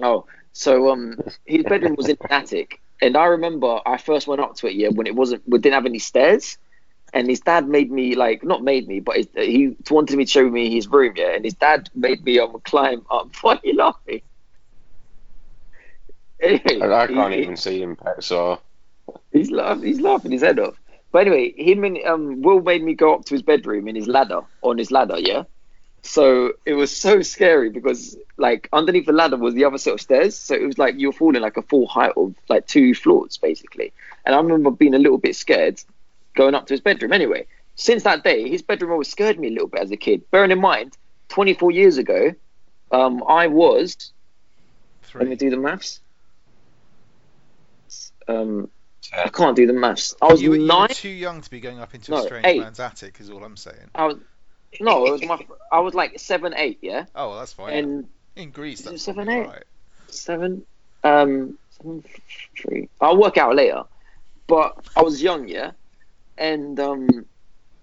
Oh, 0.00 0.26
so 0.52 0.90
um, 0.90 1.18
his 1.44 1.64
bedroom 1.64 1.94
was 1.96 2.08
in 2.08 2.16
the 2.20 2.32
attic, 2.32 2.80
and 3.00 3.16
I 3.16 3.26
remember 3.26 3.80
I 3.86 3.98
first 3.98 4.26
went 4.26 4.40
up 4.40 4.56
to 4.56 4.66
it. 4.66 4.74
Yeah, 4.74 4.88
when 4.88 5.06
it 5.06 5.14
wasn't, 5.14 5.42
we 5.48 5.58
didn't 5.58 5.74
have 5.74 5.86
any 5.86 5.98
stairs, 5.98 6.58
and 7.12 7.28
his 7.28 7.40
dad 7.40 7.68
made 7.68 7.90
me 7.90 8.14
like 8.14 8.44
not 8.44 8.62
made 8.62 8.88
me, 8.88 9.00
but 9.00 9.16
he 9.34 9.76
wanted 9.90 10.16
me 10.16 10.24
to 10.24 10.30
show 10.30 10.48
me 10.48 10.70
his 10.70 10.88
room. 10.88 11.14
Yeah, 11.16 11.34
and 11.34 11.44
his 11.44 11.54
dad 11.54 11.88
made 11.94 12.24
me 12.24 12.38
um 12.38 12.60
climb 12.64 13.04
up. 13.10 13.34
Why 13.42 13.54
are 13.54 13.60
you 13.64 13.74
laughing? 13.76 14.22
Anyway, 16.40 16.92
I, 16.92 17.06
can't 17.06 17.32
he- 17.34 17.42
even 17.42 17.56
see 17.56 17.80
him, 17.80 17.96
so 18.20 18.60
He's 19.32 19.50
laughing. 19.50 19.84
He's 19.84 20.00
laughing 20.00 20.32
his 20.32 20.42
head 20.42 20.58
off. 20.58 20.80
But 21.12 21.26
anyway, 21.26 21.52
him 21.56 21.84
and 21.84 21.98
um, 22.04 22.42
Will 22.42 22.60
made 22.60 22.82
me 22.82 22.94
go 22.94 23.14
up 23.14 23.24
to 23.26 23.34
his 23.34 23.42
bedroom 23.42 23.88
in 23.88 23.94
his 23.94 24.06
ladder 24.08 24.40
on 24.62 24.78
his 24.78 24.90
ladder. 24.90 25.18
Yeah. 25.18 25.44
So 26.02 26.52
it 26.64 26.74
was 26.74 26.94
so 26.96 27.22
scary 27.22 27.70
because 27.70 28.16
like 28.36 28.68
underneath 28.72 29.06
the 29.06 29.12
ladder 29.12 29.36
was 29.36 29.54
the 29.54 29.64
other 29.64 29.78
set 29.78 29.94
of 29.94 30.00
stairs. 30.00 30.36
So 30.36 30.54
it 30.54 30.66
was 30.66 30.78
like 30.78 30.94
you're 30.98 31.12
falling 31.12 31.42
like 31.42 31.56
a 31.56 31.62
full 31.62 31.86
height 31.86 32.12
of 32.16 32.34
like 32.48 32.66
two 32.66 32.94
floors 32.94 33.38
basically. 33.38 33.92
And 34.24 34.34
I 34.34 34.38
remember 34.38 34.70
being 34.70 34.94
a 34.94 34.98
little 34.98 35.18
bit 35.18 35.34
scared 35.36 35.80
going 36.36 36.54
up 36.54 36.66
to 36.66 36.74
his 36.74 36.80
bedroom. 36.80 37.12
Anyway, 37.12 37.46
since 37.74 38.04
that 38.04 38.22
day, 38.22 38.48
his 38.48 38.62
bedroom 38.62 38.92
always 38.92 39.10
scared 39.10 39.38
me 39.40 39.48
a 39.48 39.50
little 39.50 39.66
bit 39.68 39.82
as 39.82 39.90
a 39.90 39.96
kid. 39.96 40.22
Bearing 40.30 40.52
in 40.52 40.60
mind, 40.60 40.96
24 41.30 41.72
years 41.72 41.98
ago, 41.98 42.32
um, 42.92 43.24
I 43.28 43.48
was. 43.48 44.12
Let 45.14 45.28
me 45.28 45.36
do 45.36 45.50
the 45.50 45.56
maths. 45.56 46.00
Um, 48.28 48.70
I 49.12 49.28
can't 49.28 49.56
do 49.56 49.66
the 49.66 49.72
maths. 49.72 50.14
I 50.20 50.26
was 50.26 50.42
You, 50.42 50.50
were- 50.50 50.56
you 50.56 50.62
were 50.62 50.66
nine. 50.68 50.88
too 50.88 51.08
young 51.08 51.40
to 51.40 51.50
be 51.50 51.60
going 51.60 51.78
up 51.80 51.94
into 51.94 52.10
No, 52.12 52.18
a 52.18 52.22
strange 52.22 52.46
eight. 52.46 52.58
man's 52.60 52.80
attic. 52.80 53.18
Is 53.20 53.30
all 53.30 53.42
I'm 53.44 53.56
saying. 53.56 53.90
I 53.94 54.06
was 54.06 54.16
no, 54.80 55.06
it 55.06 55.12
was 55.12 55.24
my. 55.24 55.38
I 55.72 55.78
was 55.80 55.94
like 55.94 56.18
seven, 56.18 56.52
eight, 56.56 56.80
yeah, 56.82 57.06
Oh, 57.14 57.30
well, 57.30 57.38
that's 57.38 57.52
fine. 57.52 57.72
and 57.72 58.08
In 58.34 58.50
Greece, 58.50 58.82
that's 58.82 59.02
seven, 59.02 59.28
eight, 59.30 59.46
right. 59.46 59.64
seven, 60.08 60.66
um, 61.04 61.56
seven, 61.70 62.04
three. 62.60 62.88
I'll 63.00 63.16
work 63.16 63.38
out 63.38 63.54
later. 63.54 63.84
But 64.48 64.74
I 64.94 65.02
was 65.02 65.22
young, 65.22 65.48
yeah, 65.48 65.70
and 66.38 66.78
um, 66.80 67.26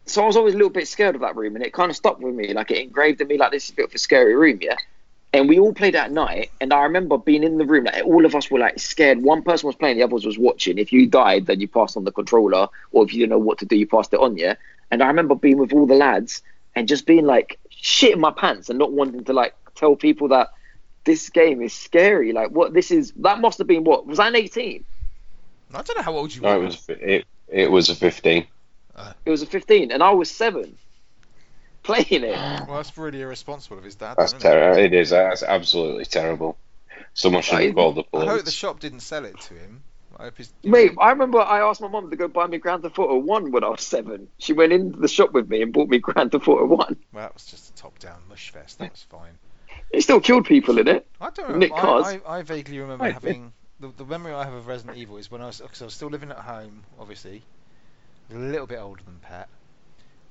so 0.05 0.23
I 0.23 0.27
was 0.27 0.35
always 0.35 0.53
a 0.53 0.57
little 0.57 0.71
bit 0.71 0.87
scared 0.87 1.15
of 1.15 1.21
that 1.21 1.35
room, 1.35 1.55
and 1.55 1.63
it 1.63 1.73
kind 1.73 1.89
of 1.89 1.95
stuck 1.95 2.19
with 2.19 2.35
me. 2.35 2.53
Like 2.53 2.71
it 2.71 2.77
engraved 2.77 3.21
in 3.21 3.27
me, 3.27 3.37
like 3.37 3.51
this 3.51 3.65
is 3.65 3.71
a 3.71 3.75
bit 3.75 3.85
of 3.85 3.95
a 3.95 3.97
scary 3.97 4.35
room, 4.35 4.59
yeah. 4.61 4.75
And 5.31 5.49
we 5.49 5.57
all 5.57 5.73
played 5.73 5.95
at 5.95 6.11
night, 6.11 6.51
and 6.61 6.71
I 6.71 6.83
remember 6.83 7.17
being 7.17 7.43
in 7.43 7.57
the 7.57 7.65
room. 7.65 7.85
Like 7.85 8.05
all 8.05 8.25
of 8.25 8.35
us 8.35 8.51
were 8.51 8.59
like 8.59 8.79
scared. 8.79 9.23
One 9.23 9.41
person 9.41 9.65
was 9.67 9.75
playing, 9.75 9.97
the 9.97 10.03
others 10.03 10.25
was 10.25 10.37
watching. 10.37 10.77
If 10.77 10.93
you 10.93 11.07
died, 11.07 11.47
then 11.47 11.59
you 11.59 11.67
passed 11.67 11.97
on 11.97 12.03
the 12.03 12.11
controller, 12.11 12.67
or 12.91 13.03
if 13.03 13.13
you 13.13 13.19
didn't 13.19 13.31
know 13.31 13.39
what 13.39 13.57
to 13.59 13.65
do, 13.65 13.75
you 13.75 13.87
passed 13.87 14.13
it 14.13 14.19
on, 14.19 14.37
yeah. 14.37 14.55
And 14.91 15.01
I 15.01 15.07
remember 15.07 15.33
being 15.33 15.57
with 15.57 15.73
all 15.73 15.87
the 15.87 15.95
lads 15.95 16.43
and 16.75 16.87
just 16.87 17.05
being 17.05 17.25
like 17.25 17.59
shit 17.69 18.13
in 18.13 18.19
my 18.19 18.31
pants 18.31 18.69
and 18.69 18.77
not 18.77 18.91
wanting 18.91 19.23
to 19.23 19.33
like 19.33 19.55
tell 19.75 19.95
people 19.95 20.27
that 20.29 20.51
this 21.03 21.29
game 21.29 21.61
is 21.61 21.73
scary. 21.73 22.31
Like 22.31 22.51
what 22.51 22.73
this 22.73 22.91
is 22.91 23.11
that 23.17 23.39
must 23.41 23.57
have 23.57 23.67
been 23.67 23.83
what 23.83 24.05
was 24.05 24.19
I 24.19 24.27
an 24.27 24.35
eighteen? 24.35 24.85
I 25.73 25.81
don't 25.81 25.97
know 25.97 26.03
how 26.03 26.15
old 26.15 26.33
you 26.33 26.41
no, 26.41 26.59
were. 26.59 26.63
it 26.63 26.67
was 26.67 26.85
it, 26.89 27.25
it 27.53 27.71
was 27.71 27.89
a 27.89 27.95
15. 27.95 28.47
It 29.25 29.29
was 29.29 29.41
a 29.41 29.45
fifteen, 29.47 29.91
and 29.91 30.03
I 30.03 30.11
was 30.11 30.29
seven 30.29 30.77
playing 31.81 32.05
it. 32.23 32.31
Well, 32.67 32.75
that's 32.77 32.95
really 32.97 33.21
irresponsible 33.21 33.77
of 33.77 33.83
his 33.83 33.95
dad. 33.95 34.15
That's 34.17 34.33
then, 34.33 34.39
isn't 34.39 34.51
it? 34.51 34.53
terrible. 34.53 34.79
It 34.83 34.93
is. 34.93 35.09
That's 35.09 35.43
absolutely 35.43 36.05
terrible. 36.05 36.57
Someone 37.13 37.41
should 37.41 37.55
I- 37.55 37.63
have 37.67 37.75
called 37.75 37.95
the 37.95 38.03
I 38.17 38.25
hope 38.25 38.45
the 38.45 38.51
shop 38.51 38.79
didn't 38.79 38.99
sell 39.01 39.25
it 39.25 39.39
to 39.41 39.53
him. 39.55 39.81
I 40.17 40.25
hope 40.25 40.37
his. 40.37 40.53
Mate, 40.63 40.91
I 40.99 41.09
remember 41.09 41.39
I 41.39 41.61
asked 41.67 41.81
my 41.81 41.87
mum 41.87 42.11
to 42.11 42.15
go 42.15 42.27
buy 42.27 42.45
me 42.45 42.59
Grand 42.59 42.83
Theft 42.83 42.99
Auto 42.99 43.17
One 43.17 43.51
when 43.51 43.63
I 43.63 43.69
was 43.69 43.81
seven. 43.81 44.27
She 44.37 44.53
went 44.53 44.71
into 44.71 44.99
the 44.99 45.07
shop 45.07 45.31
with 45.33 45.49
me 45.49 45.63
and 45.63 45.73
bought 45.73 45.89
me 45.89 45.97
Grand 45.97 46.31
Theft 46.31 46.47
Auto 46.47 46.65
One. 46.65 46.95
Well, 47.11 47.23
that 47.23 47.33
was 47.33 47.45
just 47.45 47.71
a 47.71 47.75
top-down 47.75 48.21
mush 48.29 48.51
fest. 48.51 48.77
That 48.77 48.91
was 48.91 49.01
fine. 49.09 49.31
It 49.89 50.01
still 50.01 50.19
killed 50.21 50.45
people 50.45 50.77
in 50.77 50.87
it. 50.87 51.07
I 51.19 51.31
don't 51.31 51.57
Nick 51.57 51.71
remember. 51.71 52.03
Cars. 52.03 52.05
I, 52.05 52.21
I, 52.27 52.37
I 52.37 52.41
vaguely 52.43 52.77
remember 52.79 53.05
Right. 53.05 53.13
having 53.13 53.53
the, 53.79 53.89
the 53.89 54.05
memory 54.05 54.33
I 54.33 54.43
have 54.45 54.53
of 54.53 54.67
Resident 54.67 54.97
Evil 54.97 55.17
is 55.17 55.29
when 55.31 55.41
I 55.41 55.47
was 55.47 55.59
because 55.59 55.81
I 55.81 55.85
was 55.85 55.93
still 55.95 56.09
living 56.09 56.31
at 56.31 56.39
home, 56.39 56.85
obviously, 56.97 57.47
a 58.31 58.35
little 58.35 58.67
bit 58.67 58.79
older 58.79 59.03
than 59.03 59.19
Pat, 59.19 59.49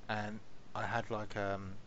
and 0.08 0.40
I 0.74 0.86
had 0.86 1.10
like 1.10 1.36
um, 1.36 1.78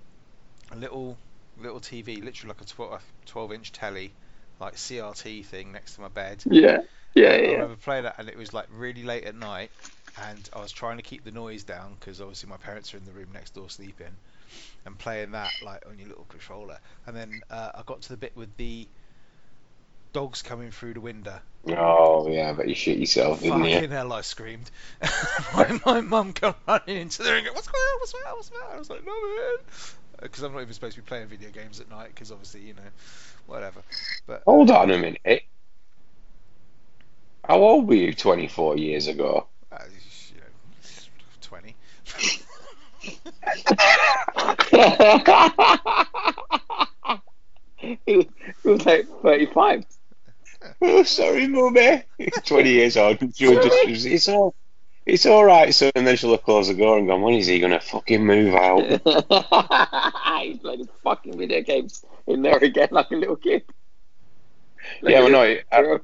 a 0.71 0.75
little 0.75 1.19
little 1.57 1.79
TV, 1.79 2.21
literally 2.21 2.49
like 2.49 2.61
a 2.61 2.65
12, 2.65 3.03
12 3.25 3.51
inch 3.53 3.71
telly, 3.71 4.15
like 4.59 4.77
CRT 4.77 5.43
thing 5.43 5.71
next 5.71 5.95
to 5.95 6.01
my 6.01 6.09
bed. 6.09 6.45
Yeah, 6.49 6.81
yeah, 7.15 7.35
I 7.47 7.51
yeah. 7.51 7.51
remember 7.51 7.75
playing 7.75 8.03
that, 8.03 8.15
and 8.19 8.29
it 8.29 8.37
was 8.37 8.53
like 8.53 8.67
really 8.69 9.03
late 9.03 9.23
at 9.25 9.35
night, 9.35 9.71
and 10.17 10.47
I 10.53 10.59
was 10.61 10.71
trying 10.71 10.97
to 10.97 11.03
keep 11.03 11.23
the 11.23 11.31
noise 11.31 11.63
down 11.63 11.95
because 11.95 12.21
obviously 12.21 12.49
my 12.49 12.57
parents 12.57 12.93
are 12.93 12.97
in 12.97 13.05
the 13.05 13.13
room 13.13 13.29
next 13.33 13.53
door 13.55 13.69
sleeping, 13.69 14.17
and 14.85 14.97
playing 14.97 15.31
that 15.31 15.55
like 15.61 15.85
on 15.87 15.97
your 15.99 16.07
little 16.09 16.25
controller. 16.25 16.79
And 17.05 17.15
then 17.15 17.41
uh, 17.49 17.71
I 17.75 17.83
got 17.85 18.01
to 18.03 18.09
the 18.09 18.17
bit 18.17 18.35
with 18.35 18.55
the 18.57 18.89
dogs 20.15 20.41
coming 20.41 20.71
through 20.71 20.93
the 20.93 21.01
window. 21.01 21.37
Oh 21.67 22.29
yeah, 22.29 22.53
but 22.53 22.69
you 22.69 22.75
shit 22.75 22.99
yourself, 22.99 23.41
didn't 23.41 23.65
you? 23.65 23.73
Fucking 23.73 23.91
hell! 23.91 24.13
I 24.13 24.21
screamed. 24.21 24.71
my 25.53 25.77
my 25.85 25.99
mum 25.99 26.31
come 26.31 26.55
running 26.65 27.01
into 27.01 27.21
the 27.21 27.31
room. 27.31 27.39
and 27.39 27.47
go, 27.47 27.51
What's 27.51 27.67
going 27.67 27.81
on? 27.81 27.99
What's 27.99 28.13
going 28.13 28.23
on? 28.25 28.35
What's 28.37 28.47
going 28.49 28.63
on? 28.63 28.75
I 28.75 28.79
was 28.79 28.89
like, 28.89 29.05
no 29.05 29.11
man, 29.11 29.57
because 30.21 30.41
I'm 30.41 30.53
not 30.53 30.61
even 30.61 30.73
supposed 30.73 30.95
to 30.95 31.01
be 31.01 31.05
playing 31.05 31.27
video 31.27 31.49
games 31.49 31.81
at 31.81 31.89
night 31.89 32.11
because 32.15 32.31
obviously 32.31 32.61
you 32.61 32.75
know, 32.75 32.81
whatever. 33.45 33.81
But 34.25 34.43
Hold 34.45 34.71
on 34.71 34.89
a 34.89 34.97
minute. 34.97 35.43
How 37.43 37.57
old 37.57 37.89
were 37.89 37.95
you 37.95 38.13
24 38.13 38.77
years 38.77 39.07
ago? 39.07 39.47
uh, 39.73 39.79
you 40.31 40.37
know, 40.37 40.45
twenty. 41.41 41.75
he, 48.05 48.15
was, 48.15 48.25
he 48.63 48.69
was 48.69 48.85
like 48.85 49.07
35. 49.21 49.85
Oh, 50.81 51.03
sorry, 51.03 51.47
mummy. 51.47 52.03
20 52.45 52.69
years 52.69 52.97
old. 52.97 53.17
She'll 53.35 53.61
just, 53.61 54.05
it's 54.05 54.27
all, 54.29 54.55
it's 55.05 55.25
all 55.25 55.45
right. 55.45 55.73
So, 55.73 55.91
and 55.95 56.05
then 56.05 56.17
she'll 56.17 56.31
have 56.31 56.43
closed 56.43 56.69
the 56.69 56.73
door 56.75 56.97
and 56.97 57.07
gone, 57.07 57.21
when 57.21 57.35
is 57.35 57.47
he 57.47 57.59
gonna 57.59 57.79
fucking 57.79 58.25
move 58.25 58.55
out? 58.55 58.81
He's 60.41 60.59
playing 60.59 60.89
fucking 61.03 61.37
video 61.37 61.61
games 61.61 62.03
in 62.27 62.41
there 62.41 62.57
again 62.57 62.89
like 62.91 63.11
a 63.11 63.15
little 63.15 63.35
kid. 63.35 63.63
Like 65.01 65.13
yeah, 65.13 65.21
well, 65.21 65.31
no, 65.31 65.57
I. 65.71 65.99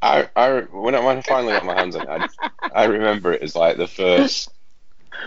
I, 0.00 0.28
I, 0.36 0.60
when 0.60 0.94
I, 0.94 1.00
when 1.00 1.18
I 1.18 1.22
finally 1.22 1.52
got 1.54 1.64
my 1.64 1.74
hands 1.74 1.96
on 1.96 2.22
it, 2.22 2.30
I, 2.40 2.70
I 2.72 2.84
remember 2.84 3.32
it 3.32 3.42
as 3.42 3.56
like 3.56 3.76
the 3.76 3.88
first. 3.88 4.48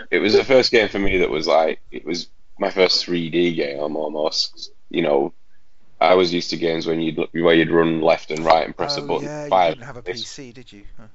It 0.10 0.20
was 0.20 0.32
the 0.34 0.46
first 0.46 0.72
game 0.72 0.88
for 0.88 1.00
me 1.00 1.18
that 1.18 1.30
was 1.30 1.46
like 1.46 1.82
it 1.92 2.06
was 2.06 2.28
my 2.58 2.70
first 2.70 3.06
3D 3.06 3.56
game 3.56 3.98
almost. 3.98 4.72
You 4.90 5.02
know, 5.02 5.34
I 6.02 6.16
was 6.16 6.34
used 6.34 6.50
to 6.50 6.58
games 6.58 6.88
when 6.88 7.00
you'd 7.00 7.18
where 7.34 7.54
you'd 7.56 7.70
run 7.72 8.02
left 8.02 8.32
and 8.32 8.44
right 8.44 8.66
and 8.66 8.76
press 8.76 8.98
a 8.98 9.02
oh, 9.02 9.08
button. 9.08 9.26
yeah, 9.28 9.44
you 9.46 9.50
fire. 9.50 9.72
didn't 9.72 9.86
have 9.86 9.98
a 9.98 10.02
This- 10.02 10.24
PC, 10.24 10.54
did 10.54 10.72
you? 10.74 10.84
Huh. 10.98 11.08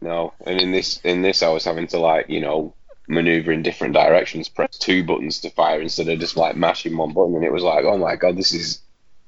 No, 0.00 0.32
and 0.46 0.60
in 0.60 0.70
this 0.70 1.00
in 1.02 1.22
this 1.22 1.42
I 1.42 1.48
was 1.48 1.64
having 1.64 1.86
to 1.88 1.98
like 1.98 2.28
you 2.28 2.40
know 2.40 2.74
maneuver 3.08 3.50
in 3.52 3.62
different 3.62 3.94
directions, 3.94 4.48
press 4.48 4.76
two 4.78 5.02
buttons 5.02 5.40
to 5.40 5.50
fire 5.50 5.80
instead 5.80 6.08
of 6.08 6.20
just 6.20 6.36
like 6.36 6.56
mashing 6.56 6.96
one 6.96 7.12
button, 7.14 7.34
and 7.36 7.44
it 7.44 7.52
was 7.52 7.62
like, 7.62 7.84
oh 7.84 7.96
my 7.98 8.14
god, 8.16 8.36
this 8.36 8.52
is 8.52 8.80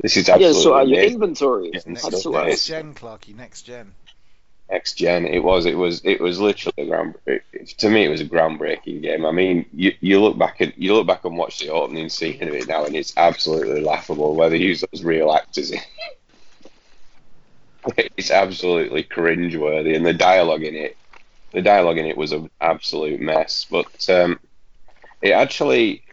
this 0.02 0.16
is 0.16 0.28
Yeah, 0.28 0.34
absolutely 0.34 0.62
sort 0.62 0.88
your 0.88 1.02
inventory. 1.02 1.70
Yeah, 1.72 1.78
Had 1.80 1.86
Next, 1.88 2.02
to 2.04 2.10
stuff 2.10 2.20
sort 2.22 2.34
out- 2.36 2.40
like 2.42 2.48
next 2.50 2.66
gen, 2.66 2.94
Clarky, 2.94 3.34
next 3.36 3.62
gen. 3.62 3.94
Next 4.70 4.94
gen, 4.94 5.26
it 5.26 5.40
was 5.42 5.66
it 5.66 5.76
was 5.76 6.00
it 6.04 6.20
was 6.20 6.38
literally 6.40 6.74
a 6.78 6.86
ground. 6.86 7.16
To 7.78 7.90
me, 7.90 8.04
it 8.04 8.08
was 8.08 8.20
a 8.20 8.24
groundbreaking 8.24 9.02
game. 9.02 9.26
I 9.26 9.32
mean, 9.32 9.66
you 9.72 9.92
you 10.00 10.22
look 10.22 10.38
back 10.38 10.60
at 10.60 10.78
you 10.78 10.94
look 10.94 11.06
back 11.08 11.24
and 11.24 11.36
watch 11.36 11.58
the 11.58 11.70
opening 11.70 12.08
scene 12.08 12.42
of 12.42 12.54
it 12.54 12.68
now, 12.68 12.84
and 12.86 12.94
it's 12.94 13.12
absolutely 13.16 13.80
laughable 13.82 14.34
where 14.36 14.48
they 14.48 14.58
use 14.58 14.82
those 14.92 15.02
real 15.02 15.32
actors. 15.32 15.72
in 15.72 15.80
It's 18.16 18.30
absolutely 18.30 19.04
cringeworthy, 19.04 19.96
and 19.96 20.04
the 20.04 20.12
dialogue 20.12 20.62
in 20.62 20.74
it, 20.74 20.96
the 21.52 21.62
dialogue 21.62 21.98
in 21.98 22.06
it 22.06 22.16
was 22.16 22.32
an 22.32 22.50
absolute 22.60 23.20
mess. 23.20 23.66
But 23.70 24.08
um, 24.10 24.40
it 25.22 25.32
actually, 25.32 26.04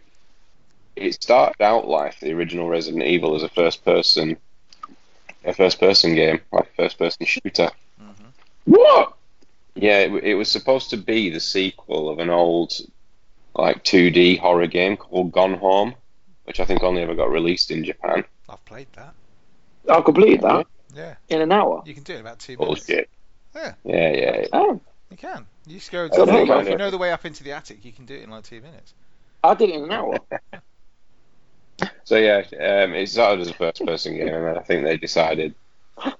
it 0.96 1.14
started 1.22 1.62
out 1.62 1.88
like 1.88 2.18
the 2.20 2.32
original 2.32 2.68
Resident 2.68 3.02
Evil 3.04 3.34
as 3.34 3.42
a 3.42 3.48
first-person, 3.48 4.36
a 5.44 5.52
first-person 5.52 6.14
game, 6.14 6.40
like 6.52 6.74
first-person 6.76 7.26
shooter. 7.26 7.70
What? 8.68 9.14
Yeah, 9.74 10.00
it, 10.00 10.12
it 10.24 10.34
was 10.34 10.50
supposed 10.50 10.90
to 10.90 10.96
be 10.96 11.30
the 11.30 11.40
sequel 11.40 12.08
of 12.10 12.18
an 12.18 12.30
old, 12.30 12.72
like 13.54 13.84
2D 13.84 14.38
horror 14.38 14.66
game 14.66 14.96
called 14.96 15.32
Gone 15.32 15.54
Home, 15.54 15.94
which 16.44 16.60
I 16.60 16.64
think 16.64 16.82
only 16.82 17.02
ever 17.02 17.14
got 17.14 17.30
released 17.30 17.70
in 17.70 17.84
Japan. 17.84 18.24
I've 18.48 18.64
played 18.64 18.88
that. 18.94 19.14
I 19.88 20.00
completed 20.02 20.42
that 20.42 20.66
Yeah, 20.94 21.14
in 21.28 21.40
an 21.40 21.52
hour. 21.52 21.82
you 21.86 21.94
can 21.94 22.02
do 22.02 22.12
it 22.12 22.16
in 22.16 22.20
about 22.22 22.38
two 22.40 22.56
minutes. 22.58 22.86
Bullshit. 22.86 23.08
Yeah. 23.54 23.74
Yeah, 23.84 24.12
yeah. 24.12 24.46
Oh, 24.52 24.80
You 25.10 25.16
can. 25.16 25.46
You 25.66 25.78
just 25.78 25.90
go. 25.90 26.04
I 26.04 26.08
To, 26.08 26.26
think 26.26 26.48
if 26.50 26.64
you 26.66 26.70
know. 26.72 26.76
know 26.76 26.90
the 26.90 26.98
way 26.98 27.12
up 27.12 27.24
into 27.24 27.42
the 27.44 27.52
attic, 27.52 27.84
you 27.84 27.92
can 27.92 28.04
do 28.04 28.14
it 28.14 28.22
in 28.22 28.30
like 28.30 28.44
two 28.44 28.60
minutes. 28.60 28.92
I 29.42 29.54
did 29.54 29.70
it 29.70 29.76
in 29.76 29.84
an 29.84 29.92
hour. 29.92 30.18
So 32.04 32.16
yeah, 32.16 32.38
um, 32.38 32.94
it 32.94 33.08
started 33.08 33.42
as 33.42 33.48
a 33.50 33.54
first-person 33.54 34.16
game, 34.16 34.28
and 34.28 34.58
I 34.58 34.62
think 34.62 34.82
they 34.84 34.96
decided, 34.96 35.54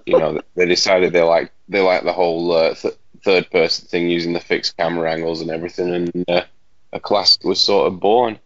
you 0.07 0.19
know, 0.19 0.41
they 0.55 0.67
decided 0.67 1.13
they 1.13 1.23
like 1.23 1.53
they 1.69 1.81
like 1.81 2.05
the 2.05 2.13
whole 2.13 2.53
uh, 2.53 2.75
th- 2.75 2.95
third-person 3.25 3.89
thing 3.89 4.09
using 4.09 4.33
the 4.33 4.41
fixed 4.41 4.77
camera 4.77 5.13
angles 5.13 5.41
and 5.41 5.51
everything, 5.51 5.93
and 5.95 6.25
uh, 6.29 6.43
a 6.93 7.01
classic 7.01 7.45
was 7.45 7.61
sort 7.61 7.87
of 7.89 8.01
born. 8.01 8.39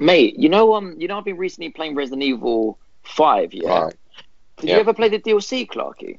Mate, 0.00 0.38
you 0.38 0.48
know, 0.48 0.74
um, 0.74 0.96
you 0.98 1.08
know, 1.08 1.18
I've 1.18 1.24
been 1.24 1.36
recently 1.36 1.70
playing 1.70 1.94
Resident 1.94 2.22
Evil 2.22 2.78
Five. 3.02 3.54
Yeah. 3.54 3.84
Right. 3.84 3.94
Did 4.58 4.68
Yeah. 4.68 4.74
you 4.76 4.80
ever 4.80 4.94
play 4.94 5.08
the 5.08 5.18
DLC, 5.18 5.66
Clarky? 5.66 6.18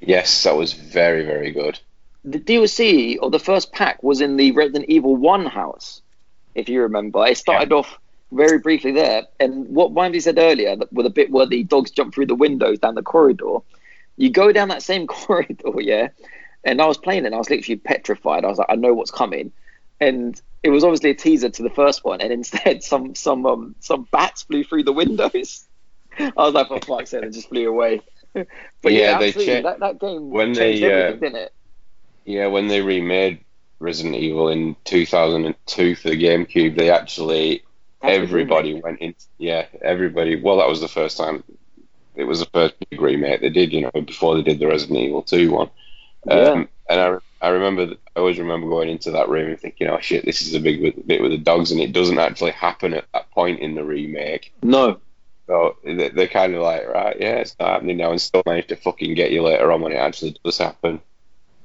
Yes, 0.00 0.42
that 0.42 0.56
was 0.56 0.72
very, 0.72 1.24
very 1.24 1.50
good. 1.52 1.78
The 2.24 2.38
DLC 2.38 3.16
or 3.20 3.30
the 3.30 3.38
first 3.38 3.72
pack 3.72 4.02
was 4.02 4.20
in 4.20 4.36
the 4.36 4.50
Resident 4.52 4.86
Evil 4.88 5.16
One 5.16 5.46
house, 5.46 6.02
if 6.54 6.68
you 6.68 6.82
remember. 6.82 7.26
It 7.26 7.38
started 7.38 7.72
off 7.72 7.98
very 8.34 8.58
briefly 8.58 8.92
there, 8.92 9.24
and 9.40 9.68
what 9.68 9.92
Windy 9.92 10.20
said 10.20 10.38
earlier, 10.38 10.76
with 10.92 11.06
a 11.06 11.10
bit 11.10 11.30
where 11.30 11.46
the 11.46 11.62
dogs 11.64 11.90
jump 11.90 12.14
through 12.14 12.26
the 12.26 12.34
windows 12.34 12.78
down 12.78 12.94
the 12.94 13.02
corridor, 13.02 13.58
you 14.16 14.30
go 14.30 14.52
down 14.52 14.68
that 14.68 14.82
same 14.82 15.06
corridor, 15.08 15.80
yeah. 15.80 16.08
And 16.64 16.80
I 16.80 16.86
was 16.86 16.96
playing 16.96 17.24
it, 17.24 17.26
and 17.26 17.34
I 17.34 17.38
was 17.38 17.50
literally 17.50 17.76
petrified. 17.76 18.44
I 18.44 18.48
was 18.48 18.58
like, 18.58 18.68
I 18.70 18.76
know 18.76 18.94
what's 18.94 19.10
coming, 19.10 19.52
and 20.00 20.40
it 20.62 20.70
was 20.70 20.82
obviously 20.82 21.10
a 21.10 21.14
teaser 21.14 21.50
to 21.50 21.62
the 21.62 21.70
first 21.70 22.04
one, 22.04 22.20
and 22.20 22.32
instead, 22.38 22.82
some 22.82 23.14
some 23.14 23.46
um 23.46 23.74
some 23.80 24.08
bats 24.10 24.42
flew 24.42 24.64
through 24.64 24.84
the 24.84 24.92
windows. 24.92 25.64
I 26.18 26.32
was 26.36 26.54
like, 26.54 26.68
for 26.68 26.80
fuck's 26.80 27.10
sake, 27.10 27.22
they 27.22 27.30
just 27.30 27.48
flew 27.48 27.68
away. 27.68 28.00
but 28.32 28.46
yeah, 28.84 28.90
Yeah, 28.92 29.18
they 29.18 29.32
cha- 29.32 29.62
that, 29.62 29.80
that 29.80 30.00
game 30.00 30.30
when 30.30 30.54
changed 30.54 30.82
they, 30.82 31.08
uh, 31.08 31.12
didn't 31.12 31.36
it? 31.36 31.52
Yeah, 32.24 32.46
when 32.46 32.68
they 32.68 32.80
remade 32.80 33.44
Resident 33.80 34.14
Evil 34.14 34.48
in 34.48 34.76
2002 34.84 35.96
for 35.96 36.08
the 36.08 36.22
GameCube, 36.22 36.76
they 36.76 36.90
actually 36.90 37.64
everybody 38.12 38.80
went 38.80 39.00
in. 39.00 39.14
Yeah, 39.38 39.66
everybody. 39.82 40.40
Well, 40.40 40.58
that 40.58 40.68
was 40.68 40.80
the 40.80 40.88
first 40.88 41.16
time. 41.16 41.42
It 42.14 42.24
was 42.24 42.40
the 42.40 42.46
first 42.46 42.74
big 42.90 43.00
remake 43.00 43.40
they 43.40 43.48
did. 43.50 43.72
You 43.72 43.82
know, 43.82 44.00
before 44.00 44.36
they 44.36 44.42
did 44.42 44.58
the 44.58 44.66
Resident 44.66 44.98
Evil 44.98 45.22
2 45.22 45.50
one. 45.50 45.70
Yeah. 46.26 46.34
Um, 46.34 46.68
and 46.88 47.00
I, 47.00 47.16
I 47.46 47.48
remember, 47.50 47.94
I 48.16 48.20
always 48.20 48.38
remember 48.38 48.68
going 48.68 48.88
into 48.88 49.10
that 49.12 49.28
room 49.28 49.50
and 49.50 49.60
thinking, 49.60 49.88
"Oh 49.88 49.98
shit, 50.00 50.24
this 50.24 50.42
is 50.42 50.54
a 50.54 50.60
big 50.60 51.06
bit, 51.06 51.20
with 51.20 51.32
the 51.32 51.38
dogs," 51.38 51.72
and 51.72 51.80
it 51.80 51.92
doesn't 51.92 52.18
actually 52.18 52.52
happen 52.52 52.94
at 52.94 53.04
that 53.12 53.30
point 53.32 53.60
in 53.60 53.74
the 53.74 53.84
remake. 53.84 54.52
No. 54.62 55.00
So 55.46 55.76
they- 55.84 56.08
they're 56.08 56.26
kind 56.28 56.54
of 56.54 56.62
like, 56.62 56.88
right, 56.88 57.16
yeah, 57.20 57.36
it's 57.36 57.54
not 57.60 57.68
happening 57.68 57.98
now, 57.98 58.10
and 58.12 58.20
still 58.20 58.42
manage 58.46 58.68
to 58.68 58.76
fucking 58.76 59.14
get 59.14 59.30
you 59.30 59.42
later 59.42 59.70
on 59.72 59.82
when 59.82 59.92
it 59.92 59.96
actually 59.96 60.36
does 60.42 60.56
happen. 60.56 61.00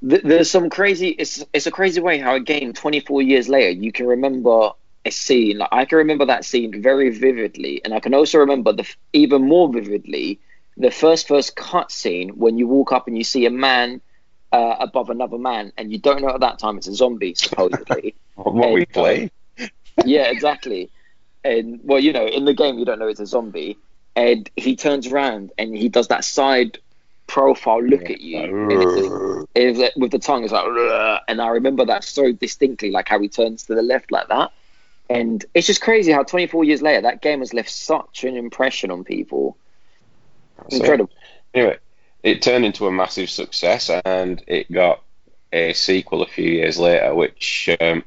There's 0.02 0.50
some 0.50 0.70
crazy. 0.70 1.10
It's 1.10 1.46
it's 1.54 1.68
a 1.68 1.72
crazy 1.72 2.00
way 2.02 2.18
how 2.18 2.36
a 2.36 2.40
game 2.40 2.74
24 2.74 3.22
years 3.22 3.50
later 3.50 3.70
you 3.72 3.92
can 3.92 4.08
remember 4.08 4.72
a 5.10 5.12
scene. 5.12 5.60
Like 5.60 5.70
I 5.74 5.86
can 5.86 6.00
remember 6.00 6.26
that 6.28 6.46
scene 6.46 6.82
very 6.82 7.10
vividly, 7.12 7.82
and 7.86 7.94
I 7.94 8.00
can 8.00 8.14
also 8.16 8.40
remember 8.40 8.74
the 8.74 8.88
even 9.14 9.44
more 9.48 9.72
vividly 9.72 10.40
the 10.78 10.92
first 10.92 11.28
first 11.28 11.56
cut 11.58 11.92
scene 11.92 12.30
when 12.30 12.58
you 12.58 12.68
walk 12.68 12.94
up 12.94 13.08
and 13.08 13.18
you 13.18 13.24
see 13.24 13.46
a 13.46 13.52
man 13.52 14.02
uh, 14.54 14.76
above 14.80 15.10
another 15.10 15.38
man, 15.38 15.74
and 15.78 15.92
you 15.92 16.00
don't 16.00 16.22
know 16.22 16.30
at 16.30 16.42
that 16.42 16.60
time 16.60 16.78
it's 16.78 16.88
a 16.88 16.96
zombie 16.96 17.36
supposedly. 17.36 18.16
What, 18.36 18.54
what 18.56 18.72
we 18.72 18.86
Hey, 18.96 19.26
play? 19.26 19.32
yeah, 20.04 20.30
exactly. 20.32 20.90
And 21.44 21.82
well, 21.84 22.00
you 22.00 22.14
know, 22.14 22.26
in 22.28 22.46
the 22.46 22.54
game 22.54 22.78
you 22.80 22.86
don't 22.86 23.00
know 23.00 23.08
it's 23.08 23.20
a 23.20 23.26
zombie, 23.28 23.80
and 24.16 24.50
he 24.56 24.76
turns 24.76 25.08
around 25.08 25.52
and 25.58 25.76
he 25.76 25.90
does 25.90 26.08
that 26.10 26.26
side 26.26 26.80
profile 27.28 27.82
look 27.84 28.10
at 28.10 28.22
you. 28.22 28.54
and 28.70 28.82
it's 28.84 28.96
is 29.56 29.82
with 29.98 30.12
the 30.12 30.20
tongue 30.20 30.44
it's 30.44 30.54
like 30.54 30.66
and 31.28 31.42
i 31.42 31.48
remember 31.50 31.86
that 31.86 32.04
so 32.04 32.32
distinctly 32.32 32.92
like 32.92 33.08
how 33.08 33.20
he 33.20 33.28
turns 33.30 33.64
to 33.66 33.76
the 33.76 33.82
left 33.82 34.12
like 34.12 34.28
that 34.28 34.52
and 35.10 35.44
it's 35.54 35.68
just 35.68 35.82
crazy 35.82 36.12
how 36.12 36.24
24 36.24 36.64
years 36.64 36.82
later 36.82 37.02
that 37.02 37.22
game 37.22 37.40
has 37.40 37.54
left 37.54 37.70
such 37.70 38.24
an 38.24 38.38
impression 38.38 38.92
on 38.92 39.04
people 39.04 39.58
So- 40.70 40.78
incredible 40.78 41.12
Anyway, 41.54 41.78
it 42.24 42.42
turned 42.42 42.66
into 42.66 42.88
a 42.88 42.92
massive 42.92 43.30
success, 43.30 43.90
and 44.06 44.44
it 44.48 44.72
got 44.72 45.02
a 45.52 45.74
sequel 45.74 46.22
a 46.22 46.28
few 46.28 46.50
years 46.50 46.78
later, 46.78 47.14
which 47.16 47.70
um, 47.82 48.04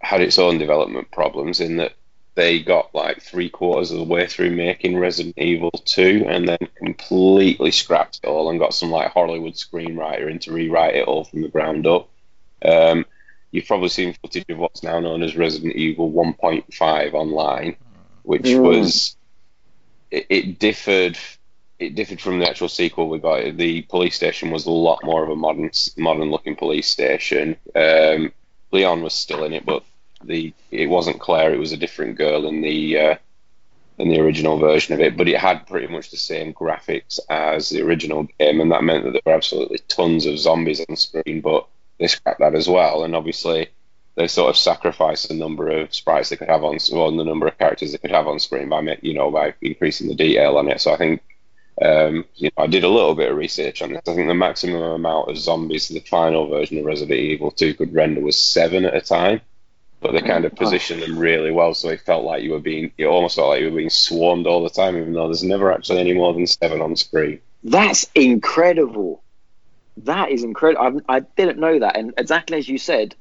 had 0.00 0.20
its 0.20 0.38
own 0.38 0.58
development 0.58 1.10
problems. 1.10 1.60
In 1.60 1.78
that, 1.78 1.94
they 2.34 2.60
got 2.60 2.94
like 2.94 3.22
three 3.22 3.48
quarters 3.48 3.90
of 3.90 3.98
the 3.98 4.04
way 4.04 4.26
through 4.26 4.50
making 4.50 4.98
Resident 4.98 5.36
Evil 5.38 5.70
2 5.70 6.26
and 6.28 6.46
then 6.46 6.58
completely 6.76 7.70
scrapped 7.70 8.20
it 8.22 8.26
all 8.26 8.50
and 8.50 8.58
got 8.58 8.74
some 8.74 8.90
like 8.90 9.10
Hollywood 9.12 9.54
screenwriter 9.54 10.30
in 10.30 10.38
to 10.40 10.52
rewrite 10.52 10.94
it 10.96 11.08
all 11.08 11.24
from 11.24 11.40
the 11.42 11.48
ground 11.48 11.86
up. 11.86 12.10
Um, 12.64 13.06
you've 13.56 13.66
probably 13.66 13.88
seen 13.88 14.14
footage 14.22 14.44
of 14.50 14.58
what's 14.58 14.82
now 14.82 15.00
known 15.00 15.22
as 15.22 15.34
Resident 15.34 15.74
Evil 15.76 16.12
1.5 16.12 17.14
online, 17.14 17.76
which 18.22 18.42
Mm. 18.42 18.60
was 18.60 19.16
it, 20.10 20.26
it 20.28 20.58
differed. 20.58 21.18
It 21.78 21.94
differed 21.94 22.20
from 22.20 22.38
the 22.38 22.48
actual 22.48 22.68
sequel 22.68 23.08
we 23.08 23.18
got. 23.18 23.56
The 23.56 23.82
police 23.82 24.14
station 24.14 24.50
was 24.50 24.66
a 24.66 24.70
lot 24.70 25.02
more 25.04 25.22
of 25.22 25.30
a 25.30 25.36
modern, 25.36 25.70
modern 25.96 26.30
looking 26.30 26.54
police 26.54 26.86
station. 26.88 27.56
Um, 27.74 28.32
Leon 28.72 29.02
was 29.02 29.14
still 29.14 29.44
in 29.44 29.52
it, 29.54 29.64
but 29.64 29.84
the 30.22 30.52
it 30.70 30.88
wasn't 30.88 31.20
Claire. 31.20 31.54
It 31.54 31.58
was 31.58 31.72
a 31.72 31.76
different 31.78 32.16
girl 32.16 32.46
in 32.46 32.60
the 32.60 32.98
uh, 32.98 33.14
in 33.98 34.10
the 34.10 34.20
original 34.20 34.58
version 34.58 34.94
of 34.94 35.00
it. 35.00 35.16
But 35.16 35.28
it 35.28 35.38
had 35.38 35.66
pretty 35.66 35.86
much 35.86 36.10
the 36.10 36.16
same 36.18 36.52
graphics 36.52 37.20
as 37.30 37.70
the 37.70 37.82
original 37.82 38.28
game, 38.38 38.60
and 38.60 38.70
that 38.72 38.84
meant 38.84 39.04
that 39.04 39.12
there 39.12 39.22
were 39.24 39.32
absolutely 39.32 39.78
tons 39.88 40.26
of 40.26 40.38
zombies 40.38 40.84
on 40.88 40.96
screen. 40.96 41.40
But 41.40 41.66
they 41.98 42.06
scrapped 42.06 42.40
that 42.40 42.54
as 42.54 42.68
well, 42.68 43.04
and 43.04 43.14
obviously 43.14 43.70
they 44.16 44.26
sort 44.26 44.50
of 44.50 44.56
sacrificed 44.56 45.28
the 45.28 45.34
number 45.34 45.68
of 45.68 45.94
sprites 45.94 46.30
they 46.30 46.36
could 46.36 46.48
have 46.48 46.64
on, 46.64 46.78
well, 46.90 47.14
the 47.14 47.24
number 47.24 47.46
of 47.46 47.58
characters 47.58 47.92
they 47.92 47.98
could 47.98 48.10
have 48.10 48.26
on 48.26 48.38
screen 48.38 48.68
by, 48.68 48.98
you 49.02 49.14
know, 49.14 49.30
by 49.30 49.54
increasing 49.60 50.08
the 50.08 50.14
detail 50.14 50.56
on 50.56 50.68
it. 50.68 50.80
So 50.80 50.92
I 50.92 50.96
think, 50.96 51.22
um, 51.82 52.24
you 52.34 52.50
know, 52.56 52.64
I 52.64 52.66
did 52.66 52.84
a 52.84 52.88
little 52.88 53.14
bit 53.14 53.30
of 53.30 53.36
research 53.36 53.82
on 53.82 53.92
this. 53.92 54.02
I 54.08 54.14
think 54.14 54.26
the 54.26 54.34
maximum 54.34 54.82
amount 54.82 55.28
of 55.30 55.36
zombies 55.36 55.88
the 55.88 56.00
final 56.00 56.48
version 56.48 56.78
of 56.78 56.86
Resident 56.86 57.18
Evil 57.18 57.50
2 57.50 57.74
could 57.74 57.94
render 57.94 58.22
was 58.22 58.38
seven 58.38 58.86
at 58.86 58.96
a 58.96 59.02
time. 59.02 59.42
But 60.00 60.12
they 60.12 60.20
kind 60.20 60.44
of 60.44 60.54
positioned 60.54 61.02
them 61.02 61.18
really 61.18 61.50
well, 61.50 61.72
so 61.72 61.88
it 61.88 62.02
felt 62.02 62.24
like 62.24 62.42
you 62.42 62.52
were 62.52 62.60
being, 62.60 62.92
it 62.98 63.06
almost 63.06 63.36
felt 63.36 63.48
like 63.48 63.60
you 63.60 63.70
were 63.70 63.76
being 63.76 63.90
swarmed 63.90 64.46
all 64.46 64.62
the 64.62 64.70
time, 64.70 64.96
even 64.96 65.14
though 65.14 65.26
there's 65.26 65.42
never 65.42 65.72
actually 65.72 66.00
any 66.00 66.12
more 66.12 66.34
than 66.34 66.46
seven 66.46 66.82
on 66.82 66.96
screen. 66.96 67.40
That's 67.64 68.06
incredible. 68.14 69.22
That 69.98 70.30
is 70.30 70.44
incredible. 70.44 71.00
I, 71.08 71.16
I 71.16 71.20
didn't 71.20 71.58
know 71.58 71.78
that. 71.78 71.96
And 71.96 72.12
exactly 72.18 72.58
as 72.58 72.68
you 72.68 72.78
said, 72.78 73.14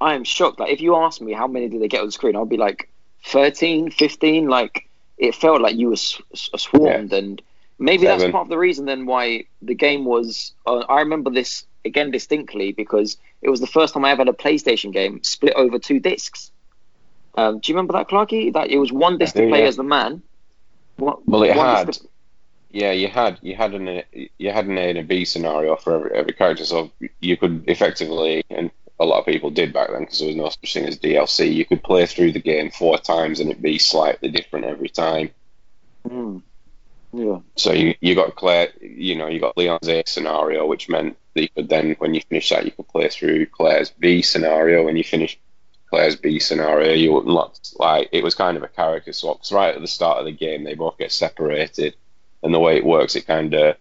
I 0.00 0.14
am 0.14 0.24
shocked. 0.24 0.60
Like, 0.60 0.72
if 0.72 0.80
you 0.80 0.96
asked 0.96 1.20
me 1.20 1.32
how 1.32 1.46
many 1.46 1.68
did 1.68 1.80
they 1.80 1.88
get 1.88 2.00
on 2.00 2.06
the 2.06 2.12
screen, 2.12 2.36
I'd 2.36 2.48
be 2.48 2.56
like 2.56 2.90
13, 3.26 3.90
15. 3.90 4.48
Like, 4.48 4.88
it 5.18 5.34
felt 5.34 5.60
like 5.60 5.76
you 5.76 5.90
were 5.90 5.96
sw- 5.96 6.22
sw- 6.34 6.50
swarmed. 6.56 7.12
And 7.12 7.40
maybe 7.78 8.06
that's 8.06 8.24
part 8.24 8.44
of 8.44 8.48
the 8.48 8.58
reason 8.58 8.86
then 8.86 9.06
why 9.06 9.44
the 9.62 9.74
game 9.74 10.04
was. 10.04 10.52
Uh, 10.66 10.78
I 10.80 11.00
remember 11.00 11.30
this 11.30 11.64
again 11.84 12.10
distinctly 12.10 12.72
because 12.72 13.16
it 13.42 13.48
was 13.48 13.60
the 13.60 13.66
first 13.66 13.94
time 13.94 14.04
I 14.04 14.10
ever 14.10 14.20
had 14.20 14.28
a 14.28 14.32
PlayStation 14.32 14.92
game 14.92 15.22
split 15.22 15.54
over 15.54 15.78
two 15.78 16.00
discs. 16.00 16.50
Um, 17.36 17.60
do 17.60 17.70
you 17.70 17.76
remember 17.76 17.92
that, 17.94 18.08
Clarky? 18.08 18.52
That 18.52 18.70
it 18.70 18.78
was 18.78 18.92
one 18.92 19.18
disc 19.18 19.34
to 19.36 19.48
play 19.48 19.62
yeah. 19.62 19.68
as 19.68 19.76
the 19.76 19.82
man. 19.82 20.22
One- 20.96 21.16
Well, 21.26 21.42
it 21.42 21.54
had. 21.54 21.86
disc 21.86 22.04
Yeah, 22.72 22.92
you 22.92 23.08
had 23.08 23.38
you 23.42 23.56
had 23.56 23.74
an 23.74 23.88
A, 23.88 24.30
you 24.38 24.52
had 24.52 24.66
an 24.66 24.78
A 24.78 24.90
and 24.90 24.98
a 24.98 25.02
B 25.02 25.24
scenario 25.24 25.74
for 25.76 25.94
every, 25.96 26.12
every 26.12 26.32
character, 26.32 26.64
so 26.64 26.90
you 27.20 27.36
could 27.36 27.64
effectively, 27.68 28.44
and 28.48 28.70
a 29.00 29.04
lot 29.04 29.18
of 29.18 29.26
people 29.26 29.50
did 29.50 29.72
back 29.72 29.90
then 29.90 30.00
because 30.02 30.18
there 30.20 30.28
was 30.28 30.36
no 30.36 30.48
such 30.50 30.74
thing 30.74 30.84
as 30.86 30.98
DLC. 30.98 31.52
You 31.52 31.64
could 31.64 31.82
play 31.82 32.06
through 32.06 32.32
the 32.32 32.40
game 32.40 32.70
four 32.70 32.98
times 32.98 33.40
and 33.40 33.50
it'd 33.50 33.62
be 33.62 33.78
slightly 33.78 34.30
different 34.30 34.66
every 34.66 34.88
time. 34.88 35.30
Hmm. 36.08 36.38
Yeah. 37.12 37.40
So 37.56 37.72
you 37.72 37.94
you 38.00 38.14
got 38.14 38.36
Claire, 38.36 38.68
you 38.80 39.16
know, 39.16 39.28
you 39.28 39.40
got 39.40 39.56
Leon's 39.58 39.88
A 39.88 40.02
scenario, 40.06 40.66
which 40.66 40.88
meant 40.88 41.16
that 41.34 41.42
you 41.42 41.48
could 41.48 41.68
then, 41.68 41.96
when 41.98 42.14
you 42.14 42.20
finish 42.22 42.50
that, 42.50 42.64
you 42.66 42.72
could 42.72 42.88
play 42.88 43.08
through 43.08 43.46
Claire's 43.46 43.90
B 43.90 44.22
scenario. 44.22 44.84
When 44.84 44.96
you 44.96 45.04
finish 45.04 45.38
Claire's 45.90 46.16
B 46.16 46.38
scenario, 46.38 46.92
you 46.94 47.18
unlocked 47.20 47.72
like 47.78 48.10
it 48.12 48.22
was 48.24 48.34
kind 48.36 48.56
of 48.56 48.62
a 48.62 48.68
character 48.68 49.12
swap. 49.12 49.38
'cause 49.38 49.52
right 49.52 49.74
at 49.74 49.80
the 49.80 49.88
start 49.88 50.18
of 50.20 50.24
the 50.26 50.32
game, 50.32 50.64
they 50.64 50.74
both 50.74 50.98
get 50.98 51.12
separated, 51.12 51.96
and 52.42 52.52
the 52.54 52.58
way 52.60 52.76
it 52.76 52.84
works, 52.84 53.16
it 53.16 53.26
kind 53.26 53.52
of 53.54 53.76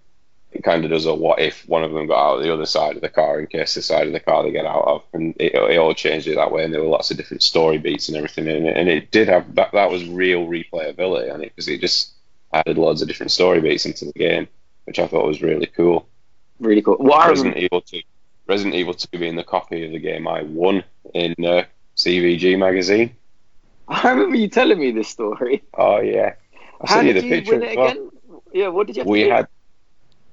it 0.51 0.63
kind 0.63 0.83
of 0.83 0.89
does 0.89 1.05
a 1.05 1.13
what 1.13 1.39
if 1.39 1.67
one 1.69 1.83
of 1.83 1.91
them 1.93 2.07
got 2.07 2.31
out 2.31 2.37
of 2.37 2.43
the 2.43 2.51
other 2.53 2.65
side 2.65 2.95
of 2.95 3.01
the 3.01 3.09
car 3.09 3.39
in 3.39 3.45
case 3.47 3.75
the 3.75 3.81
side 3.83 4.07
of 4.07 4.13
the 4.13 4.19
car 4.19 4.41
they 4.43 4.51
get 4.51 4.65
out 4.65 4.83
of, 4.85 5.03
and 5.13 5.35
it, 5.39 5.53
it 5.53 5.77
all 5.77 5.93
changed 5.93 6.27
it 6.27 6.35
that 6.35 6.51
way. 6.51 6.63
And 6.63 6.73
there 6.73 6.81
were 6.81 6.87
lots 6.89 7.11
of 7.11 7.17
different 7.17 7.43
story 7.43 7.77
beats 7.77 8.07
and 8.09 8.17
everything 8.17 8.47
in 8.47 8.65
it, 8.65 8.75
and 8.77 8.89
it 8.89 9.11
did 9.11 9.27
have 9.29 9.53
that. 9.55 9.71
That 9.73 9.91
was 9.91 10.07
real 10.07 10.47
replayability 10.47 11.31
on 11.33 11.41
it 11.43 11.49
because 11.55 11.67
it 11.67 11.81
just 11.81 12.13
added 12.51 12.77
loads 12.79 13.01
of 13.01 13.07
different 13.07 13.31
story 13.31 13.61
beats 13.61 13.85
into 13.85 14.05
the 14.05 14.13
game, 14.13 14.47
which 14.85 14.97
I 14.97 15.05
thought 15.07 15.27
was 15.27 15.41
really 15.43 15.67
cool. 15.67 16.07
Really 16.59 16.81
cool. 16.81 16.97
Well, 16.99 17.13
I 17.13 17.29
Resident 17.29 17.57
Evil 17.57 17.81
2, 17.81 18.01
Resident 18.47 18.75
Evil 18.75 18.93
2 18.95 19.17
being 19.19 19.35
the 19.35 19.43
copy 19.43 19.85
of 19.85 19.91
the 19.91 19.99
game 19.99 20.27
I 20.27 20.41
won 20.41 20.83
in 21.13 21.35
uh, 21.45 21.63
CVG 21.95 22.57
magazine. 22.57 23.15
I 23.87 24.09
remember 24.09 24.35
you 24.35 24.47
telling 24.49 24.79
me 24.79 24.91
this 24.91 25.09
story. 25.09 25.63
Oh 25.75 25.99
yeah, 26.01 26.33
I 26.81 26.87
How 26.87 26.95
sent 26.95 27.07
you 27.07 27.13
did 27.13 27.23
the 27.23 27.27
you 27.27 27.33
picture. 27.35 27.59
win 27.59 27.63
it 27.63 27.77
well. 27.77 27.87
again? 27.91 28.09
Yeah, 28.53 28.69
what 28.69 28.87
did 28.87 28.97
you 28.97 29.03
We 29.03 29.23
do? 29.23 29.29
had 29.29 29.47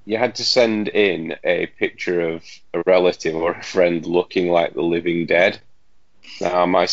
you 0.05 0.17
had 0.19 0.37
to 0.37 0.45
send 0.45 0.89
in 0.89 1.37
a 1.45 1.67
picture 1.67 2.21
of 2.21 2.45
a 2.73 2.83
relative 2.87 3.35
or 3.35 3.53
a 3.53 3.63
friend 3.63 4.07
looking 4.07 4.49
like 4.49 4.75
the 4.75 4.83
living 4.83 5.27
dead. 5.27 5.61
Now 6.41 6.67
my 6.67 6.89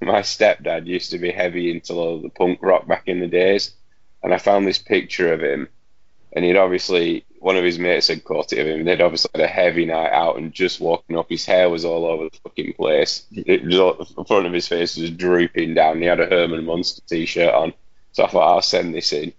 my 0.00 0.20
stepdad 0.22 0.86
used 0.86 1.10
to 1.12 1.18
be 1.18 1.30
heavy 1.30 1.70
into 1.70 1.94
the 2.22 2.30
punk 2.30 2.60
rock 2.62 2.86
back 2.86 3.04
in 3.06 3.20
the 3.20 3.26
days, 3.26 3.74
and 4.22 4.34
I 4.34 4.38
found 4.38 4.66
this 4.66 4.78
picture 4.78 5.32
of 5.32 5.40
him, 5.42 5.68
and 6.32 6.44
he'd 6.44 6.56
obviously 6.56 7.24
one 7.40 7.56
of 7.56 7.64
his 7.64 7.78
mates 7.78 8.08
had 8.08 8.24
caught 8.24 8.52
it 8.52 8.58
of 8.58 8.66
him. 8.66 8.84
They'd 8.84 9.00
obviously 9.00 9.30
had 9.34 9.44
a 9.44 9.46
heavy 9.46 9.86
night 9.86 10.10
out 10.10 10.36
and 10.38 10.52
just 10.52 10.80
walking 10.80 11.16
up. 11.16 11.28
His 11.30 11.46
hair 11.46 11.70
was 11.70 11.84
all 11.84 12.04
over 12.04 12.24
the 12.24 12.38
fucking 12.42 12.74
place. 12.74 13.26
It 13.32 13.64
was 13.64 13.78
all, 13.78 13.94
the 13.94 14.24
front 14.24 14.46
of 14.46 14.52
his 14.52 14.66
face 14.68 14.96
was 14.96 15.10
drooping 15.10 15.74
down. 15.74 16.00
He 16.00 16.06
had 16.06 16.20
a 16.20 16.26
Herman 16.26 16.64
Munster 16.64 17.02
t-shirt 17.08 17.54
on, 17.54 17.72
so 18.12 18.24
I 18.24 18.28
thought 18.28 18.54
I'll 18.54 18.62
send 18.62 18.94
this 18.94 19.12
in. 19.12 19.32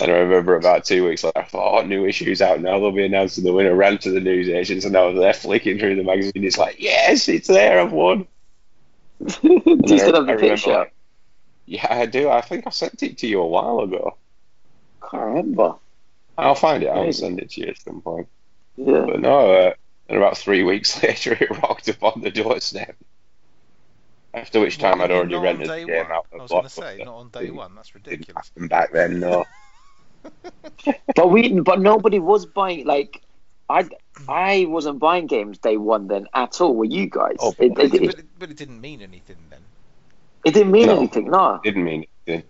And 0.00 0.10
I 0.10 0.18
remember 0.18 0.54
about 0.56 0.84
two 0.84 1.06
weeks 1.06 1.24
later, 1.24 1.38
I 1.38 1.44
thought, 1.44 1.82
oh, 1.82 1.86
new 1.86 2.04
issue's 2.06 2.42
out 2.42 2.60
now. 2.60 2.78
They'll 2.78 2.92
be 2.92 3.04
announcing 3.06 3.44
the 3.44 3.52
winner. 3.52 3.74
Ran 3.74 3.98
to 3.98 4.10
the 4.10 4.20
news 4.20 4.48
agents, 4.48 4.84
and 4.84 4.96
I 4.96 5.04
was 5.06 5.16
there 5.18 5.32
flicking 5.32 5.78
through 5.78 5.96
the 5.96 6.02
magazine. 6.04 6.44
It's 6.44 6.58
like, 6.58 6.76
yes, 6.78 7.28
it's 7.28 7.48
there. 7.48 7.80
I've 7.80 7.92
won. 7.92 8.26
do 9.26 9.38
you 9.42 9.98
still 9.98 10.14
have 10.16 10.26
the 10.26 10.36
picture? 10.38 10.70
like, 10.70 10.94
yeah, 11.66 11.86
I 11.88 12.06
do. 12.06 12.28
I 12.28 12.40
think 12.40 12.66
I 12.66 12.70
sent 12.70 13.02
it 13.02 13.18
to 13.18 13.26
you 13.26 13.40
a 13.40 13.46
while 13.46 13.80
ago. 13.80 14.16
Can't 15.10 15.22
remember. 15.22 15.74
I'll 16.36 16.54
find 16.54 16.82
it. 16.82 16.88
I'll 16.88 17.12
send 17.12 17.38
it 17.40 17.50
to 17.50 17.60
you 17.60 17.68
at 17.68 17.78
some 17.78 18.00
point. 18.00 18.28
Yeah. 18.76 19.04
But 19.06 19.20
no, 19.20 19.52
uh, 19.52 19.74
and 20.08 20.18
about 20.18 20.36
three 20.38 20.64
weeks 20.64 21.02
later, 21.02 21.32
it 21.40 21.50
rocked 21.62 21.88
up 21.88 22.02
on 22.02 22.20
the 22.22 22.30
doorstep. 22.30 22.96
After 24.34 24.60
which 24.60 24.78
time 24.78 24.98
What, 24.98 25.10
I'd 25.10 25.14
already 25.14 25.36
rented 25.36 25.68
day 25.68 25.80
the 25.82 25.86
game 25.88 25.96
one? 26.04 26.12
out 26.12 26.26
I 26.32 26.36
was 26.38 26.50
going 26.50 26.62
to 26.64 26.68
say, 26.70 27.02
not 27.04 27.14
on 27.14 27.28
day 27.28 27.40
Didn't- 27.40 27.56
one. 27.56 27.74
That's 27.74 27.90
Didn't 27.90 28.06
ridiculous. 28.06 28.48
happen 28.48 28.66
back 28.68 28.92
then, 28.92 29.20
no. 29.20 29.44
But 31.14 31.30
we, 31.30 31.60
but 31.60 31.80
nobody 31.80 32.18
was 32.18 32.46
buying. 32.46 32.86
Like, 32.86 33.22
I, 33.68 33.88
I 34.28 34.66
wasn't 34.68 34.98
buying 34.98 35.26
games 35.26 35.58
day 35.58 35.76
one 35.76 36.08
then 36.08 36.26
at 36.34 36.60
all. 36.60 36.74
Were 36.74 36.84
you 36.84 37.08
guys? 37.08 37.36
Oh, 37.40 37.54
it, 37.58 37.74
But 37.74 37.84
it, 37.86 37.94
it, 37.94 38.02
it, 38.02 38.06
but, 38.06 38.18
it, 38.18 38.26
but 38.38 38.50
it 38.50 38.56
didn't 38.56 38.80
mean 38.80 39.00
anything 39.02 39.36
then. 39.50 39.60
it 40.44 40.54
didn't 40.54 40.72
mean 40.72 40.86
No. 40.86 40.98
anything. 40.98 41.30
No. 41.30 41.60
Didn't 41.62 41.84
mean 41.84 42.06
anything. 42.26 42.44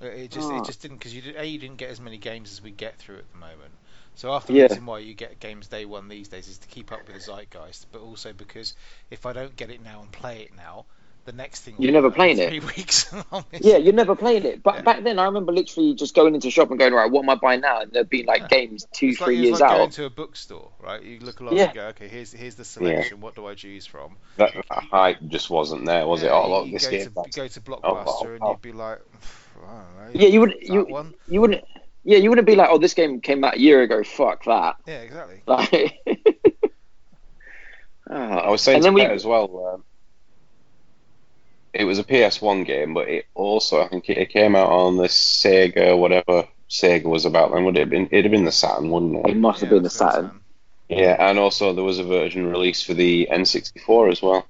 It- 0.00 0.06
It 0.24 0.30
just 0.30 0.50
Oh. 0.50 0.58
it 0.58 0.64
just 0.66 0.82
didn't 0.82 0.98
because 0.98 1.14
you 1.14 1.22
did, 1.22 1.36
a 1.36 1.44
you 1.46 1.58
didn't 1.58 1.78
get 1.78 1.88
as 1.90 2.00
many 2.00 2.18
games 2.18 2.52
as 2.52 2.60
we 2.60 2.70
get 2.70 2.98
through 2.98 3.18
at 3.18 3.30
the 3.32 3.38
moment. 3.38 3.72
So 4.16 4.32
after 4.32 4.52
Yeah. 4.52 4.66
the 4.68 4.74
reason 4.74 4.86
why 4.86 4.98
you 4.98 5.14
get 5.14 5.40
games 5.40 5.66
day 5.68 5.86
one 5.86 6.08
these 6.08 6.28
days 6.28 6.46
is 6.48 6.58
to 6.58 6.68
keep 6.68 6.92
up 6.92 7.06
with 7.06 7.14
the 7.16 7.20
zeitgeist, 7.32 7.86
but 7.90 8.00
also 8.02 8.32
because 8.34 8.74
if 9.10 9.24
I 9.24 9.32
don't 9.32 9.56
get 9.56 9.70
it 9.70 9.82
now 9.82 10.02
and 10.02 10.12
play 10.12 10.42
it 10.42 10.54
now, 10.56 10.84
the 11.24 11.32
next 11.32 11.62
thing 11.62 11.74
You're 11.78 11.92
never 11.92 12.10
playing 12.10 12.38
in 12.38 12.44
it. 12.44 12.48
Three 12.48 12.60
weeks. 12.76 13.12
I'll 13.32 13.46
Yeah, 13.52 13.76
you're 13.78 13.92
never 13.94 14.14
playing 14.14 14.44
it. 14.44 14.62
But 14.62 14.76
Yeah. 14.76 14.82
back 14.82 15.02
then, 15.04 15.18
I 15.18 15.24
remember 15.24 15.52
literally 15.52 15.94
just 15.94 16.14
going 16.14 16.34
into 16.34 16.48
a 16.48 16.50
shop 16.50 16.70
and 16.70 16.78
going, 16.78 16.92
right, 16.92 17.10
what 17.10 17.22
am 17.22 17.30
I 17.30 17.34
buying 17.36 17.60
now? 17.60 17.80
And 17.80 17.92
there'd 17.92 18.08
be 18.08 18.22
like 18.24 18.42
Yeah. 18.42 18.48
games 18.48 18.86
two, 18.92 19.08
It's 19.08 19.20
like, 19.20 19.26
three 19.26 19.36
it's 19.40 19.44
years 19.48 19.60
like 19.60 19.70
going 19.70 19.90
to 19.90 20.04
a 20.04 20.10
bookstore, 20.10 20.70
right? 20.80 21.02
You 21.02 21.18
look 21.20 21.40
along 21.40 21.56
Yeah. 21.56 21.64
and 21.66 21.74
go, 21.74 21.86
okay, 21.88 22.08
here's 22.08 22.32
here's 22.32 22.54
the 22.56 22.64
selection. 22.64 23.20
What 23.20 23.34
do 23.34 23.46
I 23.46 23.54
choose 23.54 23.86
from? 23.86 24.16
That, 24.36 24.52
that 24.54 24.84
hype 24.90 25.18
just 25.28 25.50
wasn't 25.50 25.86
there, 25.86 26.06
was 26.06 26.22
it? 26.22 26.26
Yeah, 26.26 26.32
Oh, 26.34 26.46
you, 26.46 26.54
look, 26.54 26.66
you 26.66 26.72
this 26.72 26.84
go 26.84 26.90
game. 26.90 27.00
to, 27.06 27.22
you 27.26 27.32
go 27.32 27.48
to 27.48 27.60
Blockbuster 27.60 28.24
oh, 28.26 28.34
and 28.34 28.42
oh. 28.42 28.50
you'd 28.50 28.62
be 28.62 28.72
like, 28.72 29.00
I 29.56 29.66
don't 29.66 30.14
know. 30.14 30.20
Yeah, 30.20 30.28
you 30.28 30.40
would. 30.40 30.50
that 30.50 30.62
You 30.72 30.84
one. 30.84 31.14
you 31.26 31.40
wouldn't. 31.40 31.64
Yeah, 32.06 32.18
you 32.18 32.28
wouldn't 32.28 32.46
be 32.46 32.54
like, 32.54 32.68
oh, 32.70 32.76
this 32.78 32.92
game 32.92 33.22
came 33.22 33.42
out 33.44 33.54
a 33.54 33.60
year 33.60 33.80
ago. 33.80 34.02
Fuck 34.04 34.44
that. 34.44 34.76
Yeah, 34.86 35.00
exactly. 35.00 35.42
Like. 35.46 35.94
I 38.06 38.50
was 38.50 38.60
saying 38.60 38.76
and 38.76 38.82
to 38.82 38.86
then 38.88 38.94
we, 38.94 39.02
as 39.06 39.24
well. 39.24 39.74
Um, 39.74 39.84
it 41.74 41.84
was 41.84 41.98
a 41.98 42.04
PS1 42.04 42.64
game, 42.66 42.94
but 42.94 43.08
it 43.08 43.26
also 43.34 43.82
I 43.82 43.88
think 43.88 44.08
it, 44.08 44.18
it 44.18 44.30
came 44.30 44.54
out 44.56 44.70
on 44.70 44.96
the 44.96 45.04
Sega, 45.08 45.96
whatever 45.98 46.46
Sega 46.70 47.04
was 47.04 47.24
about 47.24 47.52
then. 47.52 47.64
Would 47.64 47.76
it 47.76 47.80
have 47.80 47.90
been? 47.90 48.08
It'd 48.10 48.24
have 48.26 48.32
been 48.32 48.44
the 48.44 48.52
Saturn, 48.52 48.90
wouldn't 48.90 49.26
it 49.26 49.30
it? 49.30 49.36
must 49.36 49.60
have 49.60 49.68
Yeah, 49.70 49.74
been 49.76 49.82
the 49.82 49.88
that's 49.88 49.96
Saturn. 49.96 50.40
Yeah, 50.88 51.16
and 51.18 51.38
also 51.38 51.72
there 51.72 51.84
was 51.84 51.98
a 51.98 52.04
version 52.04 52.46
released 52.46 52.86
for 52.86 52.94
the 52.94 53.28
N64 53.30 54.12
as 54.12 54.22
well. 54.22 54.46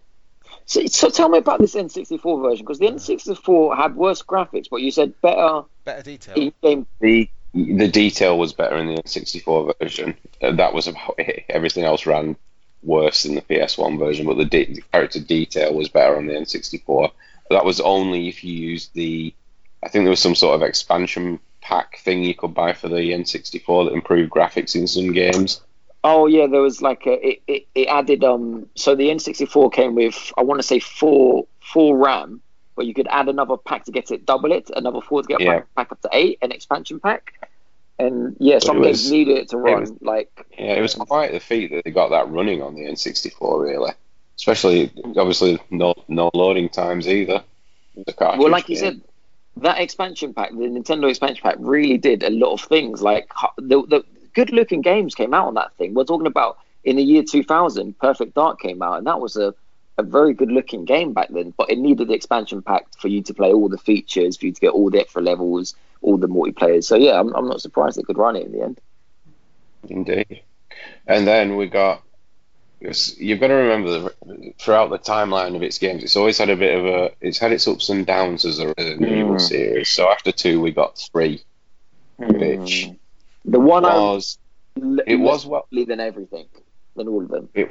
So, 0.66 0.84
so 0.86 1.10
tell 1.10 1.28
me 1.28 1.38
about 1.38 1.60
this 1.60 1.74
N64 1.74 2.42
version 2.42 2.64
because 2.64 2.78
the 2.78 2.86
N64 2.86 3.76
had 3.76 3.94
worse 3.96 4.22
graphics, 4.22 4.66
but 4.70 4.80
you 4.80 4.90
said 4.90 5.20
better 5.20 5.62
Better 5.84 6.02
detail. 6.02 6.34
in-game. 6.36 6.86
The 7.00 7.28
the 7.54 7.86
detail 7.88 8.36
was 8.36 8.52
better 8.52 8.76
in 8.76 8.88
the 8.88 9.02
N64 9.02 9.78
version. 9.80 10.16
Uh, 10.42 10.52
that 10.52 10.74
was 10.74 10.88
about 10.88 11.14
it. 11.18 11.44
Everything 11.48 11.84
else 11.84 12.04
ran 12.06 12.36
worse 12.84 13.22
than 13.24 13.34
the 13.34 13.42
PS1 13.42 13.98
version, 13.98 14.26
but 14.26 14.36
the, 14.36 14.44
de- 14.44 14.74
the 14.74 14.82
character 14.92 15.20
detail 15.20 15.74
was 15.74 15.88
better 15.88 16.16
on 16.16 16.26
the 16.26 16.34
N64. 16.34 17.10
that 17.50 17.64
was 17.64 17.80
only 17.80 18.28
if 18.28 18.44
you 18.44 18.52
used 18.54 18.92
the. 18.94 19.34
I 19.82 19.88
think 19.88 20.04
there 20.04 20.10
was 20.10 20.20
some 20.20 20.34
sort 20.34 20.54
of 20.54 20.62
expansion 20.62 21.38
pack 21.60 21.98
thing 21.98 22.22
you 22.22 22.34
could 22.34 22.54
buy 22.54 22.72
for 22.72 22.88
the 22.88 22.96
N64 22.96 23.86
that 23.88 23.94
improved 23.94 24.30
graphics 24.30 24.74
in 24.74 24.86
some 24.86 25.12
games. 25.12 25.60
Oh 26.02 26.26
yeah, 26.26 26.46
there 26.46 26.60
was 26.60 26.82
like 26.82 27.06
a 27.06 27.28
it, 27.28 27.42
it, 27.46 27.66
it 27.74 27.88
added 27.88 28.24
um 28.24 28.66
so 28.74 28.94
the 28.94 29.08
N64 29.08 29.72
came 29.72 29.94
with 29.94 30.32
I 30.36 30.42
want 30.42 30.58
to 30.60 30.66
say 30.66 30.78
four 30.78 31.46
four 31.60 31.96
RAM, 31.96 32.42
but 32.76 32.84
you 32.86 32.92
could 32.92 33.08
add 33.08 33.28
another 33.28 33.56
pack 33.56 33.84
to 33.86 33.92
get 33.92 34.10
it 34.10 34.26
double 34.26 34.52
it, 34.52 34.70
another 34.76 35.00
four 35.00 35.22
to 35.22 35.28
get 35.28 35.40
Yeah. 35.40 35.60
pack, 35.60 35.74
pack 35.74 35.92
up 35.92 36.00
to 36.02 36.10
eight, 36.12 36.38
an 36.42 36.52
expansion 36.52 37.00
pack, 37.00 37.32
and 37.98 38.36
yeah, 38.40 38.56
But 38.56 38.62
some 38.64 38.78
it 38.78 38.84
games 38.84 39.02
was- 39.04 39.12
needed 39.12 39.36
it 39.38 39.48
to 39.50 39.56
run 39.58 39.80
was- 39.80 39.92
like 40.00 40.30
Yeah, 40.58 40.74
it 40.74 40.80
was 40.82 40.94
quite 40.94 41.32
the 41.32 41.40
feat 41.40 41.70
that 41.72 41.84
they 41.84 41.90
got 41.90 42.10
that 42.10 42.28
running 42.30 42.62
on 42.62 42.74
the 42.74 42.82
N64, 42.86 43.62
really. 43.62 43.92
Especially, 44.36 44.90
obviously, 45.16 45.60
no 45.70 45.94
no 46.08 46.30
loading 46.34 46.68
times 46.68 47.06
either. 47.06 47.42
The 47.94 48.14
well, 48.36 48.50
like 48.50 48.68
you 48.68 48.74
said, 48.76 49.00
that 49.58 49.78
expansion 49.80 50.34
pack, 50.34 50.50
the 50.50 50.56
Nintendo 50.56 51.08
expansion 51.08 51.40
pack, 51.44 51.56
really 51.60 51.96
did 51.98 52.24
a 52.24 52.30
lot 52.30 52.52
of 52.54 52.60
things. 52.62 53.00
Like 53.00 53.28
the 53.58 53.82
the 53.86 54.04
good 54.32 54.50
looking 54.50 54.80
games 54.80 55.14
came 55.14 55.32
out 55.32 55.46
on 55.46 55.54
that 55.54 55.72
thing. 55.76 55.94
We're 55.94 56.02
talking 56.04 56.26
about 56.26 56.58
in 56.82 56.96
the 56.96 57.02
year 57.04 57.22
2000, 57.22 57.96
Perfect 58.00 58.34
Dark 58.34 58.60
came 58.60 58.82
out, 58.82 58.98
and 58.98 59.06
that 59.06 59.20
was 59.20 59.36
a 59.36 59.54
a 59.96 60.02
very 60.02 60.34
good 60.34 60.50
looking 60.50 60.84
game 60.84 61.12
back 61.12 61.28
then. 61.28 61.54
But 61.56 61.70
it 61.70 61.78
needed 61.78 62.08
the 62.08 62.14
expansion 62.14 62.60
pack 62.60 62.86
for 62.98 63.06
you 63.06 63.22
to 63.22 63.32
play 63.34 63.52
all 63.52 63.68
the 63.68 63.78
features, 63.78 64.36
for 64.36 64.46
you 64.46 64.52
to 64.52 64.60
get 64.60 64.72
all 64.72 64.90
the 64.90 64.98
extra 64.98 65.22
levels, 65.22 65.76
all 66.04 66.18
the 66.18 66.28
multiplayer. 66.28 66.84
So 66.84 66.96
yeah, 66.96 67.18
I'm, 67.18 67.34
I'm 67.34 67.48
not 67.48 67.62
surprised 67.62 67.98
they 67.98 68.02
could 68.02 68.18
run 68.18 68.36
it 68.36 68.46
in 68.46 68.52
the 68.52 68.62
end. 68.62 68.80
Indeed. 69.88 70.42
And 71.06 71.26
then 71.26 71.56
we 71.56 71.66
got. 71.66 72.02
You've 73.16 73.40
got 73.40 73.46
to 73.46 73.54
remember 73.54 74.00
that 74.00 74.54
throughout 74.58 74.90
the 74.90 74.98
timeline 74.98 75.56
of 75.56 75.62
its 75.62 75.78
games, 75.78 76.02
it's 76.04 76.16
always 76.16 76.36
had 76.36 76.50
a 76.50 76.56
bit 76.56 76.78
of 76.78 76.84
a. 76.84 77.10
It's 77.20 77.38
had 77.38 77.52
its 77.52 77.66
ups 77.66 77.88
and 77.88 78.04
downs 78.04 78.44
as 78.44 78.58
a 78.58 78.74
Resident 78.76 79.02
Evil 79.02 79.36
Mm. 79.36 79.40
series. 79.40 79.88
So 79.88 80.10
after 80.10 80.32
two, 80.32 80.60
we 80.60 80.70
got 80.70 80.98
three, 80.98 81.42
which 82.18 82.88
Mm. 82.88 82.98
The 83.46 83.60
one 83.60 83.84
I 83.84 83.96
was. 83.96 84.38
It 85.06 85.16
was 85.16 85.46
well. 85.46 85.66
than 85.70 86.00
everything, 86.00 86.46
than 86.96 87.08
all 87.08 87.22
of 87.22 87.30
them. 87.30 87.48
It, 87.54 87.70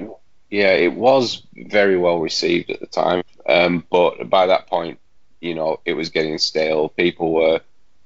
yeah, 0.49 0.71
it 0.73 0.93
was 0.93 1.45
very 1.53 1.97
well 1.97 2.19
received 2.19 2.69
at 2.71 2.79
the 2.79 2.87
time, 2.87 3.23
um, 3.47 3.85
but 3.91 4.29
by 4.29 4.47
that 4.47 4.67
point, 4.67 4.99
you 5.41 5.53
know, 5.53 5.79
it 5.85 5.93
was 5.93 6.09
getting 6.09 6.37
stale. 6.37 6.89
People 6.89 7.33
were 7.33 7.61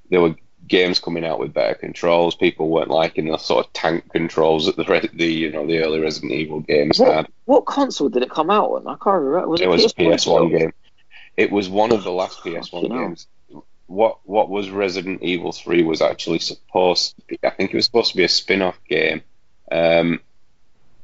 there 0.09 0.21
were 0.21 0.35
games 0.67 0.99
coming 0.99 1.23
out 1.25 1.39
with 1.39 1.53
better 1.53 1.75
controls. 1.75 2.35
People 2.35 2.69
weren't 2.69 2.89
liking 2.89 3.27
the 3.27 3.37
sort 3.37 3.65
of 3.65 3.73
tank 3.73 4.11
controls 4.11 4.65
that 4.65 4.75
the 4.75 4.83
re- 4.83 5.09
the 5.13 5.25
you 5.25 5.51
know 5.51 5.65
the 5.65 5.79
early 5.79 5.99
Resident 5.99 6.31
Evil 6.33 6.59
games 6.61 6.99
What, 6.99 7.13
had. 7.13 7.27
what 7.45 7.65
console 7.65 8.09
did 8.09 8.23
it 8.23 8.29
come 8.29 8.49
out 8.49 8.69
on? 8.71 8.87
I 8.87 8.95
can't 9.01 9.21
remember. 9.21 9.47
Was 9.47 9.61
it, 9.61 9.65
It 9.65 9.69
was 9.69 9.85
a 9.85 9.89
PS1 9.89 10.51
PS1 10.51 10.59
game. 10.59 10.73
It 11.37 11.51
was 11.51 11.69
one 11.69 11.91
of 11.91 12.03
the 12.03 12.11
last 12.11 12.39
PS1 12.39 12.69
Fucking 12.71 12.91
hell. 12.91 12.99
games. 13.07 13.27
What 13.85 14.17
what 14.25 14.49
was 14.49 14.69
Resident 14.69 15.23
Evil 15.23 15.53
3 15.53 15.83
was 15.83 16.01
actually 16.01 16.39
supposed 16.39 17.15
to 17.15 17.21
be, 17.27 17.39
I 17.43 17.51
think 17.51 17.71
it 17.71 17.77
was 17.77 17.85
supposed 17.85 18.11
to 18.11 18.17
be 18.17 18.25
a 18.25 18.29
spin-off 18.29 18.77
game. 18.89 19.21
Um, 19.71 20.19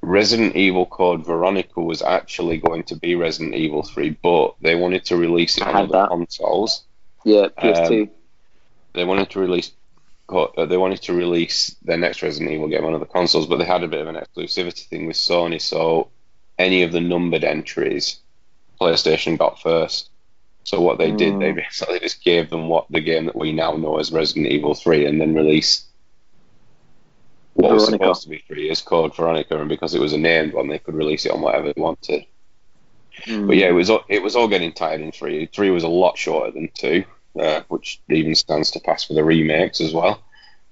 Resident 0.01 0.57
Evil 0.57 0.85
Code 0.85 1.25
Veronica 1.25 1.79
was 1.79 2.01
actually 2.01 2.57
going 2.57 2.83
to 2.83 2.95
be 2.97 3.15
Resident 3.15 3.55
Evil 3.55 3.83
3, 3.83 4.17
but 4.21 4.55
they 4.59 4.75
wanted 4.75 5.05
to 5.05 5.15
release 5.15 5.55
it 5.57 5.63
on 5.63 5.87
that. 5.91 6.09
consoles. 6.09 6.83
Yeah, 7.23 7.47
PS2. 7.57 8.09
They 8.93 9.05
wanted 9.05 9.29
to 9.31 9.39
release 9.39 9.71
uh, 10.29 10.65
they 10.65 10.77
wanted 10.77 11.01
to 11.01 11.13
release 11.13 11.75
their 11.83 11.97
next 11.97 12.21
Resident 12.21 12.51
Evil 12.51 12.67
game 12.69 12.85
on 12.85 12.95
other 12.95 13.05
consoles, 13.05 13.45
but 13.45 13.57
they 13.57 13.65
had 13.65 13.83
a 13.83 13.87
bit 13.87 14.01
of 14.01 14.07
an 14.07 14.15
exclusivity 14.15 14.87
thing 14.87 15.05
with 15.05 15.17
Sony, 15.17 15.59
so 15.59 16.09
any 16.57 16.83
of 16.83 16.91
the 16.91 17.01
numbered 17.01 17.43
entries 17.43 18.19
PlayStation 18.79 19.37
got 19.37 19.61
first. 19.61 20.09
So 20.63 20.79
what 20.81 20.97
they 20.97 21.11
did, 21.11 21.39
they 21.39 21.51
Mm. 21.51 21.55
basically 21.55 21.99
just 21.99 22.23
gave 22.23 22.49
them 22.49 22.69
what 22.69 22.85
the 22.89 23.01
game 23.01 23.25
that 23.25 23.35
we 23.35 23.51
now 23.51 23.73
know 23.73 23.99
as 23.99 24.13
Resident 24.13 24.47
Evil 24.47 24.73
3 24.73 25.05
and 25.05 25.19
then 25.19 25.35
release 25.35 25.85
what 27.53 27.71
was 27.73 27.85
supposed 27.87 28.23
to 28.23 28.29
be 28.29 28.43
3 28.47 28.69
as 28.69 28.81
Code 28.81 29.15
Veronica, 29.15 29.59
and 29.59 29.69
because 29.69 29.93
it 29.93 30.01
was 30.01 30.13
a 30.13 30.17
named 30.17 30.53
one, 30.53 30.69
they 30.69 30.79
could 30.79 30.95
release 30.95 31.25
it 31.25 31.31
on 31.33 31.41
whatever 31.41 31.67
they 31.73 31.81
wanted. 31.81 32.25
Mm. 33.25 33.47
But 33.47 33.57
yeah, 33.57 33.67
it 33.67 33.73
was 33.73 33.89
all, 33.89 34.03
it 34.07 34.23
was 34.23 34.35
all 34.35 34.47
getting 34.47 34.71
tired 34.71 35.01
in 35.01 35.11
three. 35.11 35.45
Three 35.47 35.69
was 35.69 35.83
a 35.83 35.87
lot 35.87 36.17
shorter 36.17 36.51
than 36.51 36.69
two, 36.73 37.03
uh, 37.39 37.61
which 37.67 38.01
even 38.09 38.35
stands 38.35 38.71
to 38.71 38.79
pass 38.79 39.03
for 39.03 39.13
the 39.13 39.23
remakes 39.23 39.81
as 39.81 39.93
well. 39.93 40.23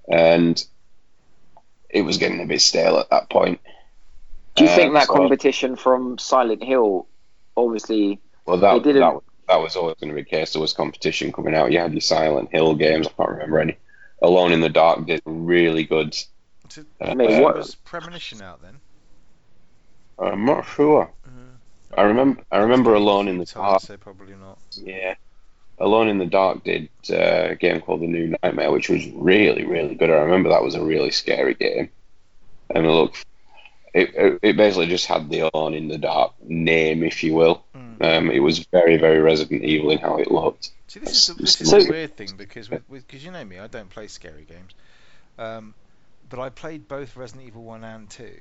And 0.07 0.64
it 1.89 2.01
was 2.03 2.18
getting 2.18 2.41
a 2.41 2.45
bit 2.45 2.62
stale 2.62 2.97
at 2.97 3.09
that 3.09 3.30
point. 3.30 3.59
Do 4.55 4.64
you 4.66 4.70
Uh, 4.70 4.76
think 4.76 4.93
that 4.93 5.07
so- 5.07 5.14
competition 5.14 5.76
from 5.76 6.18
Silent 6.18 6.64
Hill, 6.64 7.07
obviously, 7.57 8.20
Well, 8.45 8.57
that 8.57 8.74
They 8.74 8.80
didn't- 8.80 9.01
that, 9.01 9.22
that 9.47 9.62
was 9.62 9.76
always 9.76 9.95
going 9.97 10.09
to 10.09 10.16
be 10.16 10.24
the 10.24 10.30
case. 10.30 10.53
There 10.53 10.62
was 10.62 10.74
competition 10.74 11.32
coming 11.32 11.53
out. 11.55 11.72
You 11.72 11.80
had 11.80 11.91
your 11.93 12.01
Silent 12.01 12.51
Hill 12.51 12.74
games. 12.76 13.07
I 13.07 13.12
can't 13.12 13.30
remember 13.30 13.59
any. 13.59 13.78
Alone 14.22 14.51
in 14.51 14.62
the 14.62 14.70
Dark 14.70 15.05
did 15.05 15.22
really 15.26 15.84
good. 15.84 16.16
To, 16.70 16.86
Uh, 16.99 17.14
Mate, 17.16 17.41
what- 17.41 17.55
was 17.55 17.76
Premonition 17.76 18.41
out 18.41 18.62
then? 18.62 18.80
I'm 20.20 20.45
not 20.45 20.66
sure. 20.66 21.12
Uh, 21.26 21.97
I 21.97 22.03
remember. 22.03 22.43
I 22.51 22.57
remember 22.59 22.93
Alone 22.93 23.28
in 23.28 23.38
the 23.38 23.43
I'd 23.43 23.53
Dark. 23.53 23.82
say 23.82 23.97
probably 23.97 24.36
not. 24.36 24.57
Yeah. 24.72 25.16
Alone 25.82 26.08
in 26.08 26.18
the 26.18 26.26
Dark 26.26 26.64
did 26.64 26.90
uh, 27.10 27.50
a 27.52 27.56
game 27.56 27.82
called 27.82 28.02
The 28.02 28.08
New 28.08 28.36
Nightmare, 28.44 28.72
which 28.72 28.90
was 28.90 29.08
really, 29.12 29.66
really 29.66 29.96
good. 29.96 30.10
I 30.10 30.14
remember 30.14 30.50
that 30.50 30.64
was 30.64 30.76
a 30.76 30.84
really 30.84 31.12
scary 31.12 31.56
game. 31.56 31.90
And 32.74 32.88
look, 32.88 33.16
it, 33.94 34.16
it, 34.16 34.40
it 34.42 34.58
basically 34.58 34.88
just 34.88 35.06
had 35.08 35.30
the 35.30 35.50
Alone 35.50 35.74
in 35.74 35.88
the 35.88 35.98
Dark 35.98 36.34
name, 36.44 37.04
if 37.04 37.24
you 37.24 37.34
will. 37.34 37.64
Mm. 37.76 38.02
Um, 38.04 38.32
it 38.32 38.40
was 38.40 38.60
very, 38.60 38.98
very 38.98 39.20
Resident 39.20 39.64
Evil 39.64 39.92
in 39.92 39.98
how 39.98 40.18
it 40.18 40.32
looked. 40.32 40.72
See, 40.88 41.00
this 41.00 41.12
is 41.12 41.28
the, 41.28 41.42
this 41.42 41.62
is 41.62 41.70
So- 41.70 41.82
the 41.82 41.90
weird 41.90 42.16
thing 42.16 42.30
because 42.38 42.70
with 42.70 42.84
because 42.90 43.24
you 43.24 43.32
know 43.32 43.44
me, 43.44 43.60
I 43.60 43.68
don't 43.68 43.90
play 43.90 44.08
scary 44.08 44.46
games, 44.48 44.74
um, 45.38 45.74
but 46.30 46.40
I 46.40 46.50
played 46.50 46.88
both 46.88 47.16
Resident 47.16 47.48
Evil 47.48 47.64
one 47.64 47.84
and 47.84 48.10
two, 48.10 48.36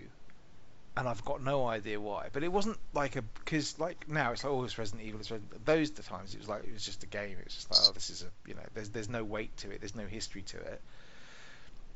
and 0.97 1.09
I've 1.09 1.24
got 1.24 1.43
no 1.43 1.66
idea 1.66 2.01
why. 2.01 2.28
But 2.32 2.43
it 2.43 2.53
wasn't 2.53 2.78
like 2.95 3.16
a 3.16 3.22
because 3.22 3.78
like 3.78 4.09
now 4.09 4.32
it's 4.32 4.45
like 4.45 4.53
oh 4.53 4.62
Resident 4.62 5.03
Evil. 5.03 5.20
It's 5.20 5.30
Resident, 5.30 5.64
those 5.64 5.91
the 5.93 6.03
times 6.03 6.34
it 6.34 6.38
was 6.38 6.49
like 6.49 6.64
it 6.64 6.72
was 6.72 6.84
just 6.84 7.03
a 7.05 7.07
game. 7.07 7.36
It 7.38 7.45
was 7.45 7.55
just 7.55 7.70
like 7.70 7.80
oh 7.84 7.93
this 7.93 8.11
is 8.11 8.22
a 8.22 8.49
you 8.49 8.55
know 8.55 8.62
there's 8.74 8.91
there's 8.91 9.09
no 9.09 9.24
weight 9.24 9.57
to 9.59 9.70
it. 9.70 9.80
There's 9.80 9.95
no 9.95 10.07
history 10.07 10.43
to 10.43 10.59
it. 10.59 10.80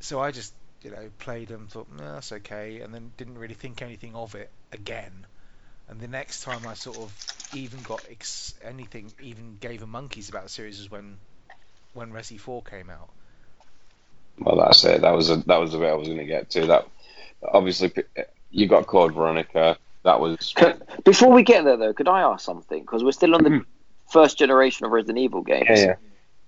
So 0.01 0.21
I 0.21 0.31
just 0.31 0.55
you 0.83 0.91
know 0.91 1.11
played 1.19 1.49
them, 1.49 1.69
thought 1.69 1.89
no 1.97 2.15
that's 2.15 2.33
okay, 2.33 2.81
and 2.81 2.95
then 2.95 3.13
didn't 3.17 3.39
really 3.39 3.55
think 3.55 3.83
anything 3.83 4.15
of 4.15 4.35
it 4.35 4.51
again. 4.73 5.27
And 5.89 6.01
the 6.01 6.09
next 6.09 6.43
time 6.43 6.67
I 6.67 6.75
sort 6.75 6.97
of 6.97 7.13
even 7.55 7.83
got 7.83 8.03
ex- 8.11 8.55
anything, 8.63 9.13
even 9.21 9.59
gave 9.61 9.83
a 9.83 9.87
monkeys 9.87 10.29
about 10.29 10.45
the 10.45 10.49
series 10.49 10.79
was 10.79 10.91
when 10.91 11.19
when 11.93 12.13
Resi 12.13 12.41
4 12.41 12.63
came 12.63 12.91
out. 12.91 13.09
Well, 14.39 14.57
that's 14.57 14.85
it. 14.85 15.03
That 15.03 15.13
was 15.13 15.31
a, 15.31 15.37
that 15.37 15.61
was 15.61 15.73
the 15.73 15.79
bit 15.79 15.91
I 15.91 15.95
was 15.95 16.09
going 16.09 16.19
to 16.19 16.25
get 16.25 16.51
to. 16.51 16.67
That 16.67 16.89
obviously 17.43 17.93
you 18.55 18.69
got 18.69 18.87
Code 18.87 19.13
Veronica. 19.15 19.77
That 20.05 20.21
was 20.21 20.53
Could- 20.55 20.83
before 21.05 21.33
we 21.33 21.43
get 21.43 21.65
there 21.65 21.77
though, 21.77 21.93
could 21.93 22.09
I 22.09 22.21
ask 22.21 22.45
something? 22.45 22.81
Because 22.81 23.03
we're 23.03 23.13
still 23.13 23.35
on 23.35 23.43
the 23.43 23.51
mm-hmm. 23.51 23.71
first 24.11 24.39
generation 24.39 24.87
of 24.87 24.93
Resident 24.93 25.19
Evil 25.19 25.43
games, 25.43 25.67
yeah, 25.71 25.77
yeah. 25.77 25.95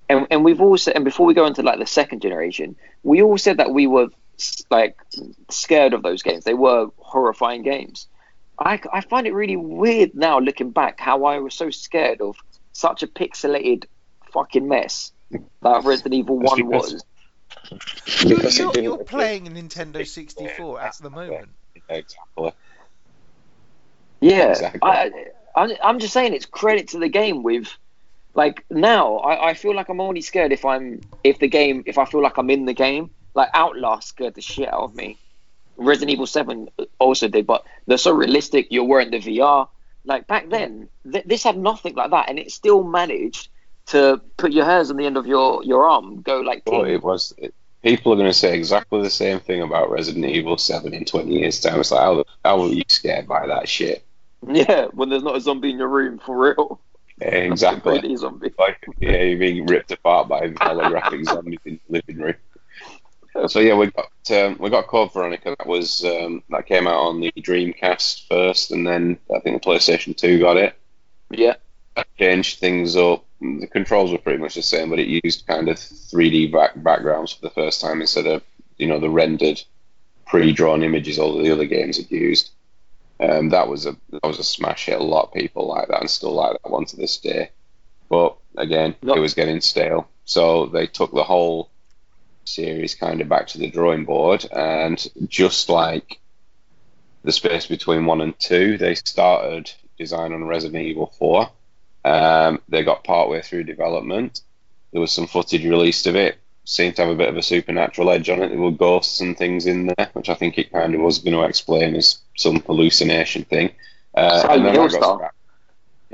and 0.08 0.26
and 0.30 0.44
we've 0.44 0.60
all 0.60 0.76
said, 0.78 0.94
and 0.94 1.04
before 1.04 1.26
we 1.26 1.34
go 1.34 1.46
into 1.46 1.62
like 1.62 1.78
the 1.78 1.86
second 1.86 2.22
generation, 2.22 2.76
we 3.02 3.22
all 3.22 3.38
said 3.38 3.56
that 3.58 3.72
we 3.72 3.86
were 3.86 4.08
like 4.70 4.96
scared 5.50 5.94
of 5.94 6.02
those 6.02 6.22
games. 6.22 6.44
They 6.44 6.54
were 6.54 6.88
horrifying 6.98 7.62
games. 7.62 8.06
I, 8.58 8.80
I 8.92 9.00
find 9.02 9.26
it 9.26 9.34
really 9.34 9.56
weird 9.56 10.14
now 10.14 10.38
looking 10.38 10.70
back 10.70 10.98
how 10.98 11.24
I 11.24 11.38
was 11.38 11.54
so 11.54 11.70
scared 11.70 12.22
of 12.22 12.36
such 12.72 13.02
a 13.02 13.06
pixelated 13.06 13.84
fucking 14.32 14.66
mess 14.66 15.12
that 15.30 15.84
Resident 15.84 16.14
Evil 16.14 16.38
One 16.38 16.56
because- 16.56 16.94
was. 16.94 17.04
You're, 18.22 18.48
you're, 18.48 18.82
you're 18.82 19.04
playing 19.04 19.48
a 19.48 19.50
Nintendo 19.50 20.06
64 20.06 20.80
at 20.80 20.98
the 20.98 21.10
moment. 21.10 21.48
Exactly. 21.88 22.52
Yeah, 24.20 24.50
Exactly. 24.50 24.80
I, 24.82 25.10
I'm, 25.54 25.70
I'm 25.82 25.98
just 25.98 26.12
saying 26.12 26.34
it's 26.34 26.46
credit 26.46 26.88
to 26.88 26.98
the 26.98 27.08
game 27.08 27.42
with, 27.42 27.68
like 28.34 28.64
now 28.70 29.16
I, 29.18 29.50
I 29.50 29.54
feel 29.54 29.74
like 29.74 29.88
I'm 29.88 30.00
only 30.00 30.20
scared 30.20 30.52
if 30.52 30.64
I'm 30.64 31.00
if 31.24 31.38
the 31.38 31.48
game 31.48 31.82
if 31.86 31.96
I 31.96 32.04
feel 32.04 32.22
like 32.22 32.36
I'm 32.38 32.50
in 32.50 32.66
the 32.66 32.74
game. 32.74 33.10
Like 33.34 33.50
Outlast 33.52 34.08
scared 34.08 34.34
the 34.34 34.40
shit 34.40 34.72
out 34.72 34.82
of 34.82 34.94
me. 34.94 35.18
Resident 35.76 36.10
Evil 36.10 36.26
Seven 36.26 36.68
also 36.98 37.28
did, 37.28 37.46
but 37.46 37.64
they're 37.86 37.98
so 37.98 38.12
realistic. 38.12 38.68
You're 38.70 38.84
wearing 38.84 39.10
the 39.10 39.18
VR. 39.18 39.68
Like 40.06 40.26
back 40.26 40.48
then, 40.48 40.88
th- 41.10 41.24
this 41.26 41.42
had 41.42 41.58
nothing 41.58 41.94
like 41.94 42.10
that, 42.12 42.30
and 42.30 42.38
it 42.38 42.50
still 42.50 42.82
managed 42.82 43.48
to 43.86 44.20
put 44.36 44.52
your 44.52 44.64
hairs 44.64 44.90
on 44.90 44.96
the 44.96 45.06
end 45.06 45.16
of 45.16 45.26
your 45.26 45.62
your 45.64 45.88
arm, 45.88 46.22
go 46.22 46.40
like 46.40 46.62
Well, 46.66 46.84
it 46.84 47.02
was. 47.02 47.34
It, 47.38 47.54
people 47.86 48.12
are 48.12 48.16
going 48.16 48.28
to 48.28 48.34
say 48.34 48.56
exactly 48.56 49.00
the 49.00 49.10
same 49.10 49.38
thing 49.38 49.62
about 49.62 49.90
Resident 49.90 50.24
Evil 50.24 50.58
Seven 50.58 50.92
in 50.92 51.04
twenty 51.04 51.38
years' 51.38 51.60
time. 51.60 51.78
It's 51.78 51.92
like, 51.92 52.00
how, 52.00 52.24
how 52.44 52.60
were 52.60 52.68
you 52.68 52.82
scared 52.88 53.28
by 53.28 53.46
that 53.46 53.68
shit? 53.68 54.04
yeah, 54.46 54.86
when 54.86 55.08
there's 55.08 55.22
not 55.22 55.36
a 55.36 55.40
zombie 55.40 55.70
in 55.70 55.78
your 55.78 55.88
room 55.88 56.18
for 56.18 56.36
real. 56.36 56.80
Yeah, 57.20 57.28
exactly. 57.28 58.16
Zombie. 58.16 58.52
like 58.58 58.84
yeah, 58.98 59.22
you're 59.22 59.38
being 59.38 59.66
ripped 59.66 59.92
apart 59.92 60.28
by 60.28 60.48
holographic 60.48 61.24
zombies 61.28 61.58
in 61.64 61.80
the 61.88 62.00
living 62.00 62.22
room. 62.22 63.48
So 63.48 63.60
yeah, 63.60 63.76
we 63.76 63.90
got 63.90 64.30
um, 64.30 64.56
we 64.58 64.68
got 64.70 64.88
Code 64.88 65.12
Veronica. 65.12 65.54
That 65.56 65.66
was 65.66 66.04
um, 66.04 66.42
that 66.50 66.66
came 66.66 66.86
out 66.86 67.06
on 67.06 67.20
the 67.20 67.32
Dreamcast 67.38 68.26
first, 68.28 68.72
and 68.72 68.86
then 68.86 69.18
I 69.34 69.38
think 69.40 69.62
the 69.62 69.68
PlayStation 69.68 70.16
Two 70.16 70.40
got 70.40 70.56
it. 70.56 70.74
Yeah. 71.30 71.54
Changed 72.18 72.58
things 72.58 72.96
up. 72.96 73.24
The 73.40 73.68
controls 73.70 74.12
were 74.12 74.18
pretty 74.18 74.38
much 74.38 74.54
the 74.54 74.62
same, 74.62 74.90
but 74.90 74.98
it 74.98 75.22
used 75.24 75.46
kind 75.46 75.68
of 75.68 75.76
3D 75.76 76.52
back, 76.52 76.72
backgrounds 76.82 77.32
for 77.32 77.42
the 77.42 77.50
first 77.50 77.80
time 77.80 78.00
instead 78.00 78.26
of 78.26 78.42
you 78.78 78.86
know 78.86 78.98
the 78.98 79.10
rendered 79.10 79.62
pre-drawn 80.26 80.82
images 80.82 81.18
all 81.18 81.38
the 81.38 81.50
other 81.50 81.64
games 81.64 81.96
had 81.96 82.10
used. 82.10 82.50
Um, 83.18 83.50
that 83.50 83.68
was 83.68 83.86
a 83.86 83.96
that 84.10 84.24
was 84.24 84.38
a 84.38 84.44
smash 84.44 84.86
hit. 84.86 85.00
A 85.00 85.04
lot 85.04 85.28
of 85.28 85.32
people 85.32 85.66
like 85.66 85.88
that 85.88 86.00
and 86.00 86.10
still 86.10 86.32
like 86.32 86.52
that 86.62 86.70
one 86.70 86.84
to 86.86 86.96
this 86.96 87.18
day. 87.18 87.50
But 88.08 88.36
again, 88.56 88.94
it 89.02 89.18
was 89.18 89.34
getting 89.34 89.60
stale, 89.60 90.08
so 90.24 90.66
they 90.66 90.86
took 90.86 91.12
the 91.12 91.24
whole 91.24 91.70
series 92.44 92.94
kind 92.94 93.20
of 93.20 93.28
back 93.28 93.48
to 93.48 93.58
the 93.58 93.70
drawing 93.70 94.04
board, 94.04 94.46
and 94.52 95.04
just 95.28 95.68
like 95.68 96.20
the 97.24 97.32
space 97.32 97.66
between 97.66 98.06
one 98.06 98.20
and 98.20 98.38
two, 98.38 98.78
they 98.78 98.94
started 98.94 99.72
design 99.98 100.32
on 100.32 100.44
Resident 100.44 100.84
Evil 100.84 101.12
Four. 101.18 101.50
Um, 102.06 102.60
they 102.68 102.84
got 102.84 103.02
partway 103.04 103.42
through 103.42 103.64
development. 103.64 104.40
There 104.92 105.00
was 105.00 105.10
some 105.12 105.26
footage 105.26 105.64
released 105.64 106.06
of 106.06 106.14
it. 106.14 106.38
Seemed 106.64 106.96
to 106.96 107.02
have 107.02 107.10
a 107.10 107.16
bit 107.16 107.28
of 107.28 107.36
a 107.36 107.42
supernatural 107.42 108.10
edge 108.10 108.28
on 108.30 108.42
it. 108.42 108.48
There 108.48 108.58
were 108.58 108.70
ghosts 108.70 109.20
and 109.20 109.36
things 109.36 109.66
in 109.66 109.86
there, 109.86 110.10
which 110.12 110.28
I 110.28 110.34
think 110.34 110.56
it 110.56 110.72
kind 110.72 110.94
of 110.94 111.00
was 111.00 111.18
going 111.18 111.34
to 111.34 111.42
explain 111.44 111.94
as 111.96 112.18
some 112.36 112.60
hallucination 112.60 113.44
thing. 113.44 113.72
Uh, 114.14 114.46
and 114.50 114.64
then 114.64 114.74
that 114.74 114.90
got 115.00 115.14
scrapped. 115.16 115.36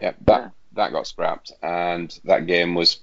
Yeah, 0.01 0.12
that 0.26 0.40
Yeah. 0.40 0.49
that 0.74 0.93
got 0.93 1.07
scrapped, 1.07 1.53
and 1.62 2.18
that 2.24 2.47
game 2.47 2.74
was 2.74 3.01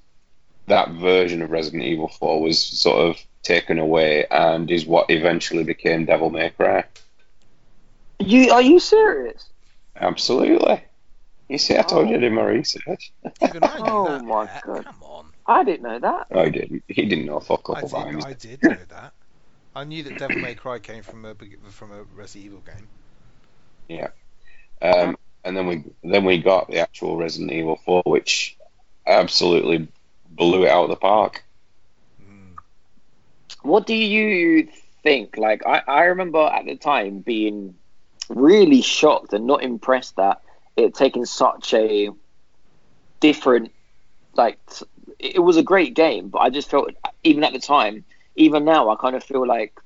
that 0.68 0.90
version 0.92 1.42
of 1.42 1.52
Resident 1.52 1.84
Evil 1.84 2.08
Four 2.08 2.42
was 2.42 2.60
sort 2.60 3.08
of 3.10 3.18
taken 3.44 3.80
away, 3.80 4.26
and 4.30 4.70
is 4.70 4.86
what 4.86 5.10
eventually 5.10 5.64
became 5.64 6.06
Devil 6.06 6.30
May 6.32 6.50
Cry. 6.50 6.84
You 8.20 8.52
are 8.52 8.62
you 8.62 8.80
serious? 8.80 9.50
Absolutely. 9.96 10.82
You 11.50 11.58
see, 11.58 11.78
I 11.78 11.82
told 11.84 12.10
you 12.10 12.16
I 12.16 12.20
did 12.20 12.32
my 12.34 12.43
research. 12.45 13.12
Even 13.41 13.66
I 13.66 13.80
knew 13.80 14.02
Oh 14.02 14.04
that. 14.04 14.24
my 14.24 14.45
Matt. 14.45 14.64
God. 14.66 14.86
Come 14.86 15.04
on. 15.04 15.34
I 15.47 15.64
didn't 15.64 15.84
know 15.84 16.00
that. 16.00 16.28
No, 16.32 16.43
he 16.45 16.52
didn't. 16.52 16.84
He 16.88 17.06
didn't 17.06 17.26
know 17.26 17.39
fuck 17.39 17.70
all 17.70 17.76
I 17.76 17.84
about 17.84 18.08
him. 18.10 18.20
did, 18.20 18.24
I 18.24 18.34
did 18.34 18.64
know 18.64 18.84
that. 18.89 19.14
I 19.76 19.84
knew 19.86 20.04
that 20.04 20.18
Devil 20.18 20.38
May 20.39 20.56
Cry 20.56 20.80
came 20.80 21.04
from 21.04 21.26
a 21.26 21.36
from 21.72 21.91
a 21.91 22.04
Resident 22.04 22.45
Evil 22.45 22.62
game. 22.62 22.89
Yeah, 23.88 24.10
um, 24.82 25.18
and 25.43 25.56
then 25.58 25.68
we 25.68 25.84
then 26.04 26.26
we 26.26 26.39
got 26.41 26.70
the 26.70 26.80
actual 26.80 27.18
Resident 27.18 27.52
Evil 27.52 27.78
Four, 27.86 28.04
which 28.06 28.58
absolutely 29.08 29.88
blew 30.30 30.66
it 30.66 30.70
out 30.70 30.84
of 30.86 30.89
the 30.89 30.95
park. 30.97 31.43
Mm. 32.22 32.60
What 33.62 33.86
do 33.88 33.95
you 33.95 34.70
think? 35.04 35.38
Like, 35.38 35.66
I, 35.66 35.82
I 35.88 36.04
remember 36.06 36.39
at 36.39 36.66
the 36.66 36.76
time 36.76 37.20
being 37.20 37.76
really 38.30 38.82
shocked 38.82 39.34
and 39.34 39.47
not 39.47 39.64
impressed 39.64 40.16
that 40.18 40.41
it 40.80 40.84
had 40.84 40.94
taken 40.96 41.26
such 41.26 41.74
a 41.74 42.10
different, 43.20 43.72
like, 44.36 44.60
it 45.20 45.40
was 45.44 45.58
a 45.58 45.64
great 45.64 45.94
game, 45.94 46.30
but 46.30 46.40
I 46.40 46.50
just 46.50 46.70
felt, 46.70 46.92
even 47.24 47.44
at 47.44 47.54
the 47.54 47.60
time, 47.60 48.06
even 48.36 48.64
now, 48.66 48.90
I 48.90 48.96
kind 48.96 49.16
of 49.16 49.24
feel 49.24 49.46
like, 49.46 49.78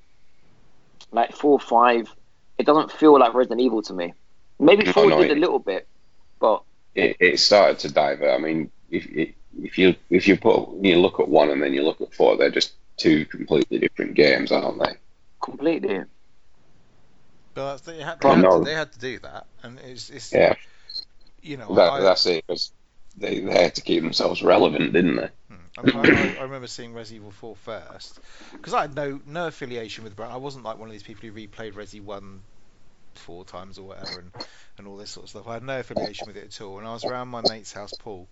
like 1.11 1.35
four 1.35 1.53
or 1.53 1.59
five, 1.59 2.13
it 2.57 2.65
doesn't 2.65 2.91
feel 2.91 3.17
like 3.19 3.33
Resident 3.33 3.61
Evil 3.61 3.81
to 3.83 3.93
me. 3.93 4.13
Maybe 4.59 4.83
No, 4.83 4.91
four 4.91 5.09
no, 5.09 5.21
did 5.21 5.31
it- 5.31 5.37
a 5.37 5.39
little 5.39 5.59
bit, 5.59 5.87
but 6.39 6.61
It, 6.95 7.17
it 7.19 7.39
started 7.39 7.79
to 7.79 7.91
divert. 7.91 8.29
I 8.29 8.37
mean, 8.37 8.69
if 8.91 9.05
it, 9.07 9.33
if 9.61 9.77
you 9.79 9.95
if 10.11 10.27
you 10.27 10.37
put 10.37 10.69
you 10.81 10.97
look 10.99 11.19
at 11.19 11.27
one 11.27 11.49
and 11.49 11.61
then 11.61 11.73
you 11.73 11.83
look 11.83 12.01
at 12.01 12.13
four, 12.13 12.37
they're 12.37 12.51
just 12.51 12.73
two 12.97 13.25
completely 13.25 13.79
different 13.79 14.13
games, 14.13 14.51
aren't 14.51 14.79
they? 14.79 14.93
completely. 15.41 16.03
But 17.55 17.77
they, 17.85 17.99
had, 18.01 18.19
they, 18.21 18.29
had 18.29 18.41
no. 18.41 18.59
to, 18.59 18.65
they 18.65 18.73
had 18.73 18.91
to 18.93 18.99
do 18.99 19.19
that, 19.19 19.45
and 19.63 19.79
it's, 19.79 20.09
it's 20.09 20.31
Yeah, 20.33 20.55
you 21.43 21.57
know 21.57 21.75
that, 21.75 21.91
I, 21.91 21.99
that's 22.01 22.25
it. 22.25 22.45
Because 22.47 22.71
they, 23.17 23.39
they 23.39 23.63
had 23.63 23.75
to 23.75 23.81
keep 23.81 24.01
themselves 24.01 24.41
relevant, 24.41 24.93
didn't 24.93 25.15
they? 25.17 25.29
Hmm. 25.49 25.55
I, 25.77 26.01
mean, 26.01 26.15
I, 26.15 26.35
I 26.39 26.43
remember 26.43 26.67
seeing 26.67 26.93
Resi 26.93 27.13
Evil 27.13 27.31
4 27.31 27.55
first 27.55 28.19
because 28.51 28.73
I 28.73 28.81
had 28.81 28.95
no 28.95 29.19
no 29.25 29.47
affiliation 29.47 30.03
with 30.03 30.13
the 30.13 30.15
brand. 30.15 30.33
I 30.33 30.37
wasn't 30.37 30.63
like 30.63 30.77
one 30.77 30.87
of 30.87 30.93
these 30.93 31.03
people 31.03 31.29
who 31.29 31.35
replayed 31.35 31.73
Resi 31.73 32.01
1 32.01 32.41
four 33.15 33.45
times 33.45 33.77
or 33.77 33.87
whatever 33.87 34.19
and, 34.19 34.31
and 34.77 34.87
all 34.87 34.97
this 34.97 35.11
sort 35.11 35.25
of 35.25 35.29
stuff. 35.29 35.47
I 35.47 35.53
had 35.53 35.63
no 35.63 35.79
affiliation 35.79 36.27
with 36.27 36.37
it 36.37 36.45
at 36.45 36.61
all. 36.61 36.79
And 36.79 36.87
I 36.87 36.93
was 36.93 37.05
around 37.05 37.27
my 37.27 37.41
mate's 37.49 37.71
house, 37.71 37.93
Paul, 37.93 38.27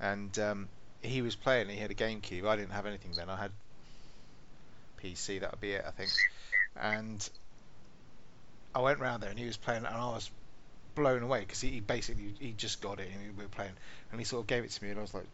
and 0.00 0.36
um, 0.38 0.68
he 1.02 1.22
was 1.22 1.34
playing. 1.34 1.68
He 1.68 1.76
had 1.76 1.90
a 1.90 1.94
GameCube. 1.94 2.46
I 2.46 2.56
didn't 2.56 2.72
have 2.72 2.86
anything 2.86 3.12
then. 3.16 3.28
I 3.28 3.36
had 3.36 3.50
PC. 5.02 5.40
That 5.40 5.52
would 5.52 5.60
be 5.60 5.72
it, 5.72 5.84
I 5.86 5.90
think. 5.90 6.10
And 6.76 7.28
I 8.74 8.80
went 8.80 9.00
round 9.00 9.22
there 9.22 9.30
and 9.30 9.38
he 9.38 9.46
was 9.46 9.56
playing, 9.56 9.84
and 9.84 9.94
I 9.94 10.08
was 10.10 10.30
blown 10.96 11.22
away 11.22 11.40
because 11.40 11.60
he, 11.60 11.68
he 11.70 11.80
basically 11.80 12.34
he 12.40 12.52
just 12.56 12.80
got 12.80 12.98
it 12.98 13.08
and 13.14 13.36
we 13.38 13.44
were 13.44 13.48
playing, 13.48 13.70
and 14.10 14.20
he 14.20 14.24
sort 14.24 14.40
of 14.42 14.46
gave 14.48 14.64
it 14.64 14.70
to 14.72 14.82
me, 14.84 14.90
and 14.90 14.98
I 14.98 15.02
was 15.02 15.14
like, 15.14 15.26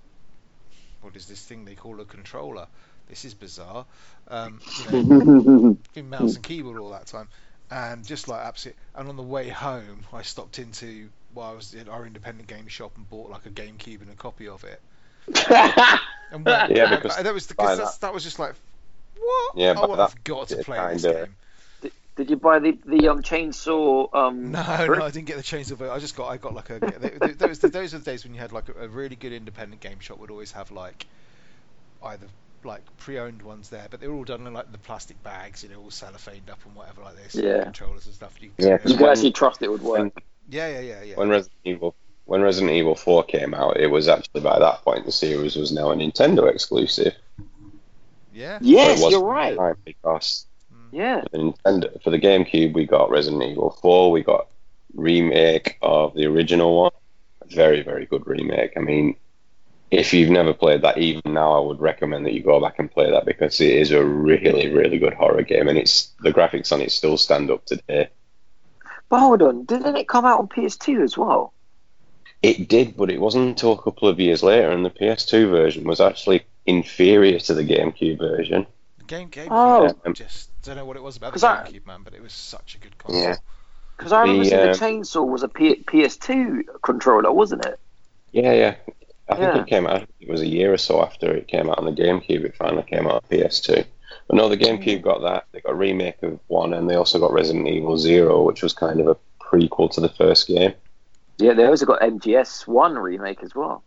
"What 1.00 1.16
is 1.16 1.26
this 1.26 1.42
thing 1.42 1.64
they 1.64 1.74
call 1.74 1.98
a 2.00 2.04
controller? 2.04 2.66
This 3.08 3.24
is 3.24 3.32
bizarre." 3.32 3.86
Um, 4.28 4.60
you 4.92 5.02
know, 5.02 5.78
been 5.94 6.10
mouse 6.10 6.34
and 6.34 6.44
keyboard 6.44 6.78
all 6.78 6.90
that 6.90 7.06
time, 7.06 7.28
and 7.70 8.04
just 8.06 8.28
like 8.28 8.44
absolute. 8.44 8.76
And 8.94 9.08
on 9.08 9.16
the 9.16 9.22
way 9.22 9.48
home, 9.48 10.00
I 10.12 10.20
stopped 10.22 10.58
into 10.58 11.08
well, 11.34 11.48
I 11.48 11.52
was 11.54 11.72
in 11.72 11.88
our 11.88 12.04
independent 12.06 12.46
game 12.48 12.66
shop 12.68 12.92
and 12.96 13.08
bought 13.08 13.30
like 13.30 13.46
a 13.46 13.50
GameCube 13.50 14.02
and 14.02 14.10
a 14.10 14.14
copy 14.14 14.48
of 14.48 14.64
it. 14.64 14.80
And 16.32 16.46
went, 16.46 16.74
Yeah, 16.74 16.92
and 16.94 17.02
because 17.02 17.22
that 17.22 17.34
was 17.34 17.46
buy 17.48 17.74
because 17.74 17.78
that- 17.78 18.00
that 18.06 18.14
was 18.14 18.24
just 18.24 18.38
like, 18.38 18.54
what? 19.18 19.52
Yeah, 19.56 19.74
oh, 19.76 19.82
but 19.82 19.90
well, 19.90 20.00
I've 20.00 20.24
got 20.24 20.48
to 20.48 20.56
play 20.64 20.78
this 20.94 21.02
kinda- 21.02 21.26
game. 21.26 21.36
Did 22.14 22.28
you 22.28 22.36
buy 22.36 22.58
the 22.58 22.78
the 22.84 23.08
um 23.08 23.22
chainsaw 23.22 24.14
um? 24.14 24.52
No, 24.52 24.62
brick? 24.86 24.98
no, 24.98 25.06
I 25.06 25.10
didn't 25.10 25.26
get 25.26 25.36
the 25.36 25.42
chainsaw. 25.42 25.72
of 25.72 25.82
it. 25.82 25.90
I 25.90 25.98
just 25.98 26.14
got, 26.16 26.28
I 26.28 26.36
got 26.36 26.54
like 26.54 26.70
a. 26.70 26.78
Those, 27.38 27.58
those 27.58 27.94
are 27.94 27.98
the 27.98 28.04
days 28.04 28.24
when 28.24 28.34
you 28.34 28.40
had 28.40 28.52
like 28.52 28.68
a, 28.68 28.84
a 28.84 28.88
really 28.88 29.16
good 29.16 29.32
independent 29.32 29.80
game 29.80 29.98
shop 30.00 30.18
would 30.18 30.30
always 30.30 30.52
have 30.52 30.70
like 30.70 31.06
either 32.04 32.26
like 32.64 32.82
pre-owned 32.98 33.42
ones 33.42 33.68
there, 33.70 33.86
but 33.90 34.00
they 34.00 34.08
were 34.08 34.14
all 34.14 34.24
done 34.24 34.46
in 34.46 34.52
like 34.52 34.70
the 34.72 34.78
plastic 34.78 35.22
bags, 35.22 35.62
you 35.62 35.68
know, 35.68 35.80
all 35.80 35.90
cellophaned 35.90 36.48
up 36.50 36.58
and 36.64 36.74
whatever 36.74 37.02
like 37.02 37.16
this. 37.16 37.34
Yeah. 37.34 37.64
Controllers 37.64 38.06
and 38.06 38.14
stuff. 38.14 38.36
You, 38.40 38.50
Yeah, 38.58 38.78
You 38.84 38.96
could 38.96 39.08
actually 39.08 39.32
trust 39.32 39.62
it 39.62 39.70
would 39.70 39.82
work. 39.82 40.12
yeah, 40.48 40.68
yeah, 40.68 40.80
yeah, 40.80 41.02
yeah. 41.02 41.14
When 41.16 41.28
Resident 41.28 41.58
Evil 41.64 41.94
when 42.24 42.40
Resident 42.40 42.72
Evil 42.72 42.94
Four 42.94 43.24
came 43.24 43.52
out, 43.54 43.78
it 43.78 43.88
was 43.88 44.08
actually 44.08 44.42
by 44.42 44.58
that 44.58 44.82
point 44.82 45.04
the 45.04 45.12
series 45.12 45.56
was 45.56 45.72
now 45.72 45.90
a 45.90 45.96
Nintendo 45.96 46.48
exclusive. 46.52 47.14
yeah. 48.32 48.58
Yes, 48.60 49.00
you're 49.10 49.24
right. 49.24 49.52
at 49.52 49.56
the 49.56 49.62
time 49.62 49.76
Because 49.84 50.46
Yeah. 50.92 51.22
for 51.32 51.38
the 51.62 52.00
for 52.04 52.10
the 52.10 52.18
GameCube, 52.18 52.74
we 52.74 52.86
got 52.86 53.10
Resident 53.10 53.42
Evil 53.42 53.70
4. 53.80 54.10
We 54.10 54.22
got 54.22 54.48
remake 54.94 55.78
of 55.82 56.14
the 56.14 56.26
original 56.26 56.82
one. 56.82 56.92
Very, 57.48 57.82
very 57.82 58.06
good 58.06 58.26
remake. 58.26 58.72
I 58.76 58.80
mean, 58.80 59.16
if 59.90 60.12
you've 60.12 60.30
never 60.30 60.54
played 60.54 60.82
that, 60.82 60.98
even 60.98 61.34
now, 61.34 61.52
I 61.52 61.66
would 61.66 61.80
recommend 61.80 62.26
that 62.26 62.32
you 62.32 62.42
go 62.42 62.60
back 62.60 62.78
and 62.78 62.90
play 62.90 63.10
that 63.10 63.26
because 63.26 63.60
it 63.60 63.70
is 63.70 63.90
a 63.90 64.04
really, 64.04 64.68
really 64.70 64.98
good 64.98 65.14
horror 65.14 65.42
game, 65.42 65.68
and 65.68 65.78
it's 65.78 66.10
the 66.20 66.32
graphics 66.32 66.72
on 66.72 66.80
it 66.80 66.92
still 66.92 67.16
stand 67.16 67.50
up 67.50 67.64
today. 67.66 68.08
But 69.08 69.20
hold 69.20 69.42
on, 69.42 69.64
didn't 69.64 69.96
it 69.96 70.08
come 70.08 70.24
out 70.24 70.40
on 70.40 70.48
PS2 70.48 71.02
as 71.02 71.18
well? 71.18 71.52
It 72.42 72.68
did, 72.68 72.96
but 72.96 73.10
it 73.10 73.20
wasn't 73.20 73.48
until 73.48 73.72
a 73.72 73.82
couple 73.82 74.08
of 74.08 74.18
years 74.18 74.42
later, 74.42 74.70
and 74.70 74.84
the 74.84 74.90
PS2 74.90 75.50
version 75.50 75.84
was 75.84 76.00
actually 76.00 76.44
inferior 76.66 77.38
to 77.40 77.54
the 77.54 77.62
GameCube 77.62 78.18
version. 78.18 78.66
Game 79.06 79.28
GameCube. 79.28 79.48
Oh. 79.50 79.94
I 80.04 80.12
just 80.12 80.48
don't 80.62 80.76
know 80.76 80.84
what 80.84 80.96
it 80.96 81.02
was 81.02 81.16
about 81.16 81.28
the 81.28 81.40
'Cause 81.40 81.44
I- 81.44 81.64
GameCube, 81.64 81.86
man, 81.86 82.00
but 82.04 82.14
it 82.14 82.22
was 82.22 82.32
such 82.32 82.74
a 82.74 82.78
good 82.78 82.96
console. 82.98 83.22
Yeah. 83.22 83.36
Because 83.96 84.12
I 84.12 84.20
remember 84.22 84.44
The, 84.44 84.50
seeing 84.50 84.62
the 84.62 84.70
uh, 84.70 84.74
chainsaw 84.74 85.26
was 85.28 85.42
a 85.42 85.48
P- 85.48 85.84
PS2 85.86 86.62
controller, 86.82 87.30
wasn't 87.30 87.64
it? 87.66 87.78
Yeah, 88.32 88.52
yeah. 88.52 88.74
I 89.28 89.34
think 89.36 89.54
Yeah. 89.54 89.60
it 89.60 89.66
came 89.66 89.86
out. 89.86 90.08
It 90.20 90.28
was 90.28 90.40
a 90.40 90.46
year 90.46 90.72
or 90.72 90.78
so 90.78 91.02
after 91.02 91.32
it 91.32 91.46
came 91.46 91.70
out 91.70 91.78
on 91.78 91.84
the 91.84 91.92
GameCube. 91.92 92.44
It 92.44 92.56
finally 92.56 92.82
came 92.82 93.06
out 93.06 93.14
on 93.14 93.20
PS2. 93.30 93.84
But 94.26 94.36
no, 94.36 94.48
the 94.48 94.56
hmm. 94.56 94.62
GameCube 94.62 95.02
got 95.02 95.22
that. 95.22 95.46
They 95.52 95.60
got 95.60 95.72
a 95.72 95.76
remake 95.76 96.22
of 96.22 96.38
one, 96.48 96.74
and 96.74 96.88
they 96.88 96.94
also 96.96 97.18
got 97.18 97.32
Resident 97.32 97.68
Evil 97.68 97.96
Zero, 97.98 98.42
which 98.42 98.62
was 98.62 98.72
kind 98.72 99.00
of 99.00 99.08
a 99.08 99.16
prequel 99.40 99.90
to 99.92 100.00
the 100.00 100.08
first 100.08 100.48
game. 100.48 100.72
Yeah, 101.38 101.54
they 101.54 101.66
also 101.66 101.86
got 101.86 102.00
MGS 102.02 102.66
One 102.66 102.98
remake 102.98 103.42
as 103.42 103.54
well. 103.54 103.82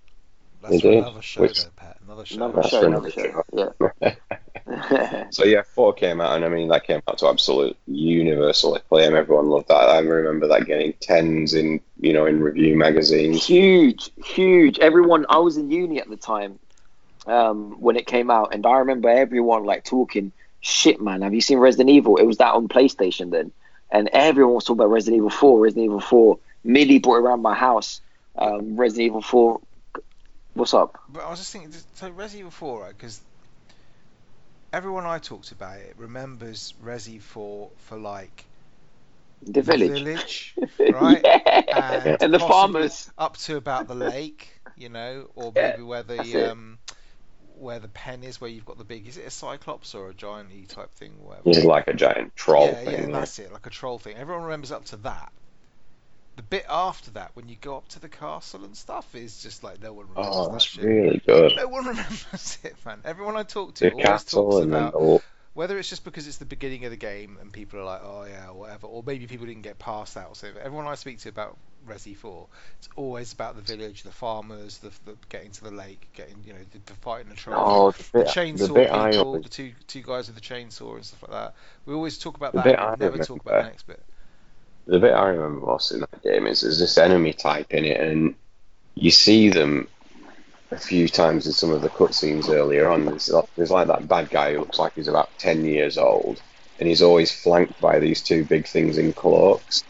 That's 0.69 0.75
It 0.75 0.81
for 0.81 0.91
another 0.91 1.21
show, 1.21 1.41
Which- 1.41 1.63
though, 1.63 1.69
Pat. 1.75 1.97
Another 2.05 2.25
show. 2.25 2.35
Another 2.35 2.63
show, 2.67 2.85
another 2.85 3.07
another 3.07 3.11
show. 3.11 3.75
Yeah. 4.01 4.15
So 5.29 5.43
yeah, 5.43 5.61
four 5.63 5.93
came 5.93 6.21
out, 6.21 6.35
and 6.35 6.45
I 6.45 6.49
mean 6.49 6.69
that 6.69 6.85
came 6.85 7.01
out 7.07 7.19
to 7.19 7.27
absolute 7.27 7.77
universal 7.87 8.75
acclaim. 8.75 9.15
Everyone 9.15 9.49
loved 9.49 9.67
that. 9.67 9.89
I 9.89 9.99
remember 9.99 10.47
that 10.47 10.65
getting 10.65 10.93
tens 10.93 11.53
in 11.53 11.81
you 11.99 12.13
know 12.13 12.25
in 12.25 12.39
review 12.41 12.75
magazines. 12.75 13.45
huge, 13.45 14.09
huge. 14.23 14.79
Everyone, 14.79 15.25
I 15.29 15.37
was 15.37 15.57
in 15.57 15.69
uni 15.69 15.99
at 15.99 16.09
the 16.09 16.17
time 16.17 16.57
um, 17.27 17.79
when 17.79 17.95
it 17.95 18.07
came 18.07 18.31
out, 18.31 18.53
and 18.53 18.65
I 18.65 18.79
remember 18.79 19.09
everyone 19.09 19.65
like 19.65 19.83
talking, 19.83 20.31
"Shit, 20.61 20.99
man, 20.99 21.21
have 21.21 21.33
you 21.33 21.41
seen 21.41 21.59
Resident 21.59 21.89
Evil?" 21.89 22.17
It 22.17 22.25
was 22.25 22.37
that 22.37 22.53
on 22.53 22.67
PlayStation 22.67 23.29
then, 23.31 23.51
and 23.91 24.09
everyone 24.13 24.55
was 24.55 24.63
talking 24.63 24.79
about 24.79 24.91
Resident 24.91 25.17
Evil 25.17 25.29
Four, 25.29 25.59
Resident 25.59 25.85
Evil 25.85 25.99
Four. 25.99 26.39
Millie 26.63 26.99
brought 26.99 27.17
it 27.17 27.21
around 27.21 27.41
my 27.41 27.53
house. 27.53 28.01
Um, 28.35 28.77
Resident 28.77 29.07
Evil 29.07 29.21
Four. 29.21 29.61
What's 30.55 30.73
up? 30.73 30.97
But 31.07 31.23
I 31.23 31.29
was 31.31 31.39
just 31.39 31.51
thinking, 31.51 31.71
so 31.93 32.11
Resi 32.11 32.35
Evil 32.35 32.51
4, 32.51 32.81
right? 32.83 32.89
Because 32.95 33.23
everyone 34.71 35.07
I 35.07 35.17
talked 35.19 35.51
about 35.51 35.79
it 35.79 35.97
remembers 35.97 36.73
Resi 36.79 37.19
4 37.21 37.73
for 37.77 37.97
like 37.97 38.47
The 39.43 39.61
village. 39.61 40.05
village, 40.11 40.57
right? 40.87 41.27
yeah. 41.71 42.17
And, 42.21 42.33
the 42.33 42.39
farmers. 42.39 43.09
up 43.17 43.37
to 43.37 43.57
about 43.57 43.87
the 43.87 43.95
lake, 43.95 44.61
you 44.75 44.89
know, 44.89 45.29
or 45.35 45.53
Yeah, 45.55 45.61
maybe 45.61 45.81
where 45.81 46.03
the 46.03 46.37
um, 46.51 46.79
where 47.39 47.79
the 47.79 47.89
pen 47.89 48.23
is, 48.23 48.41
where 48.41 48.49
you've 48.49 48.65
got 48.65 48.77
the 48.77 48.85
big. 48.85 49.07
Is 49.07 49.17
it 49.17 49.27
a 49.27 49.31
cyclops 49.31 49.95
or 49.95 50.09
a 50.09 50.15
giant 50.15 50.51
E 50.53 50.65
type 50.67 50.93
thing? 50.95 51.23
Whatever. 51.23 51.45
It's 51.45 51.63
like 51.65 51.87
a 51.87 51.93
giant 51.93 52.35
troll 52.35 52.75
yeah, 52.75 52.81
thing. 52.83 53.07
yeah, 53.07 53.07
that's 53.11 53.39
it, 53.39 53.51
like 53.51 53.67
a 53.67 53.71
troll 53.71 53.99
thing. 53.99 54.17
Everyone 54.17 54.43
remembers 54.45 54.71
up 54.71 54.85
to 54.87 54.97
that. 54.97 55.31
The 56.35 56.43
bit 56.43 56.65
after 56.69 57.11
that, 57.11 57.31
when 57.35 57.47
you 57.47 57.55
go 57.55 57.77
up 57.77 57.87
to 57.89 57.99
the 57.99 58.09
castle 58.09 58.65
and 58.65 58.75
stuff, 58.75 59.15
is 59.15 59.41
just 59.41 59.63
like 59.63 59.81
no 59.81 59.93
one 59.93 60.09
remembers 60.09 60.35
Oh, 60.35 60.49
that 60.49 60.61
that's 60.61 60.65
shit. 60.65 60.83
really 60.83 61.21
good. 61.25 61.53
No 61.55 61.67
one 61.67 61.85
remembers 61.87 62.59
it, 62.63 62.75
man. 62.85 63.01
Everyone 63.05 63.37
I 63.37 63.43
talk 63.43 63.75
to 63.75 63.85
The 63.85 63.91
always 63.91 64.23
castle 64.23 64.25
talks 64.25 64.59
and 64.61 64.73
about 64.73 64.93
the 64.93 65.21
whether 65.53 65.77
it's 65.79 65.89
just 65.89 66.03
because 66.03 66.27
it's 66.27 66.37
the 66.37 66.45
beginning 66.45 66.83
of 66.85 66.91
the 66.91 66.97
game 66.97 67.37
and 67.41 67.51
people 67.53 67.79
are 67.79 67.85
like, 67.85 68.01
oh 68.03 68.25
yeah, 68.29 68.49
or 68.49 68.53
whatever, 68.55 68.87
or 68.87 69.03
maybe 69.05 69.27
people 69.27 69.45
didn't 69.47 69.61
get 69.63 69.79
past 69.79 70.15
that. 70.15 70.27
Or 70.27 70.35
so 70.35 70.49
everyone 70.61 70.87
I 70.87 70.95
speak 70.95 71.19
to 71.19 71.29
about 71.29 71.57
Resi 71.87 72.15
4, 72.15 72.47
it's 72.79 72.89
always 72.97 73.31
about 73.33 73.55
the 73.55 73.61
village, 73.61 74.03
the 74.03 74.11
farmers, 74.11 74.79
the, 74.79 74.91
the 75.05 75.15
getting 75.29 75.51
to 75.51 75.63
the 75.63 75.71
lake, 75.71 76.09
getting 76.13 76.43
you 76.45 76.53
know, 76.53 76.59
the, 76.71 76.79
the 76.85 76.93
fighting 76.95 77.29
the 77.29 77.35
trolls, 77.35 77.57
Oh, 77.57 77.91
the 77.91 78.03
the 78.13 78.23
chainsaw 78.23 78.73
the 78.73 78.89
people, 78.89 79.23
always, 79.23 79.43
the 79.43 79.49
two 79.49 79.73
two 79.87 80.01
guys 80.01 80.27
with 80.27 80.35
the 80.35 80.41
chainsaw 80.41 80.95
and 80.95 81.05
stuff 81.05 81.23
like 81.23 81.31
that. 81.31 81.55
We 81.85 81.93
always 81.93 82.17
talk 82.17 82.35
about 82.37 82.53
The 82.53 82.59
that. 82.61 82.99
never 82.99 83.17
talk 83.19 83.41
about 83.41 83.55
the 83.55 83.63
next 83.63 83.83
bit. 83.87 84.03
The 84.87 84.99
bit 84.99 85.13
I 85.13 85.29
remember 85.29 85.65
most 85.65 85.91
in 85.91 86.01
that 86.01 86.23
game 86.23 86.47
is 86.47 86.61
there's 86.61 86.79
this 86.79 86.97
enemy 86.97 87.33
type 87.33 87.73
in 87.73 87.85
it, 87.85 87.99
and 87.99 88.35
you 88.95 89.11
see 89.11 89.49
them 89.49 89.87
a 90.71 90.77
few 90.77 91.07
times 91.07 91.47
in 91.47 91.53
some 91.53 91.71
of 91.71 91.81
the 91.81 91.89
cutscenes 91.89 92.49
earlier 92.49 92.89
on. 92.89 93.05
There's 93.05 93.29
like, 93.29 93.49
there's 93.55 93.71
like 93.71 93.87
that 93.87 94.07
bad 94.07 94.29
guy 94.29 94.53
who 94.53 94.59
looks 94.59 94.79
like 94.79 94.93
he's 94.95 95.07
about 95.07 95.37
ten 95.37 95.65
years 95.65 95.97
old, 95.97 96.41
and 96.79 96.87
he's 96.87 97.01
always 97.01 97.31
flanked 97.31 97.79
by 97.79 97.99
these 97.99 98.21
two 98.21 98.45
big 98.45 98.67
things 98.67 98.97
in 98.97 99.13
cloaks. 99.13 99.83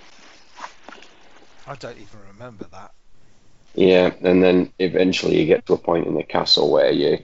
I 1.67 1.75
don't 1.75 1.97
even 1.97 2.19
remember 2.27 2.65
that. 2.71 2.91
Yeah, 3.73 4.13
and 4.21 4.41
then 4.41 4.71
eventually 4.79 5.39
you 5.39 5.45
get 5.45 5.65
to 5.65 5.73
a 5.73 5.77
point 5.77 6.07
in 6.07 6.13
the 6.13 6.23
castle 6.23 6.71
where 6.71 6.91
you 6.91 7.19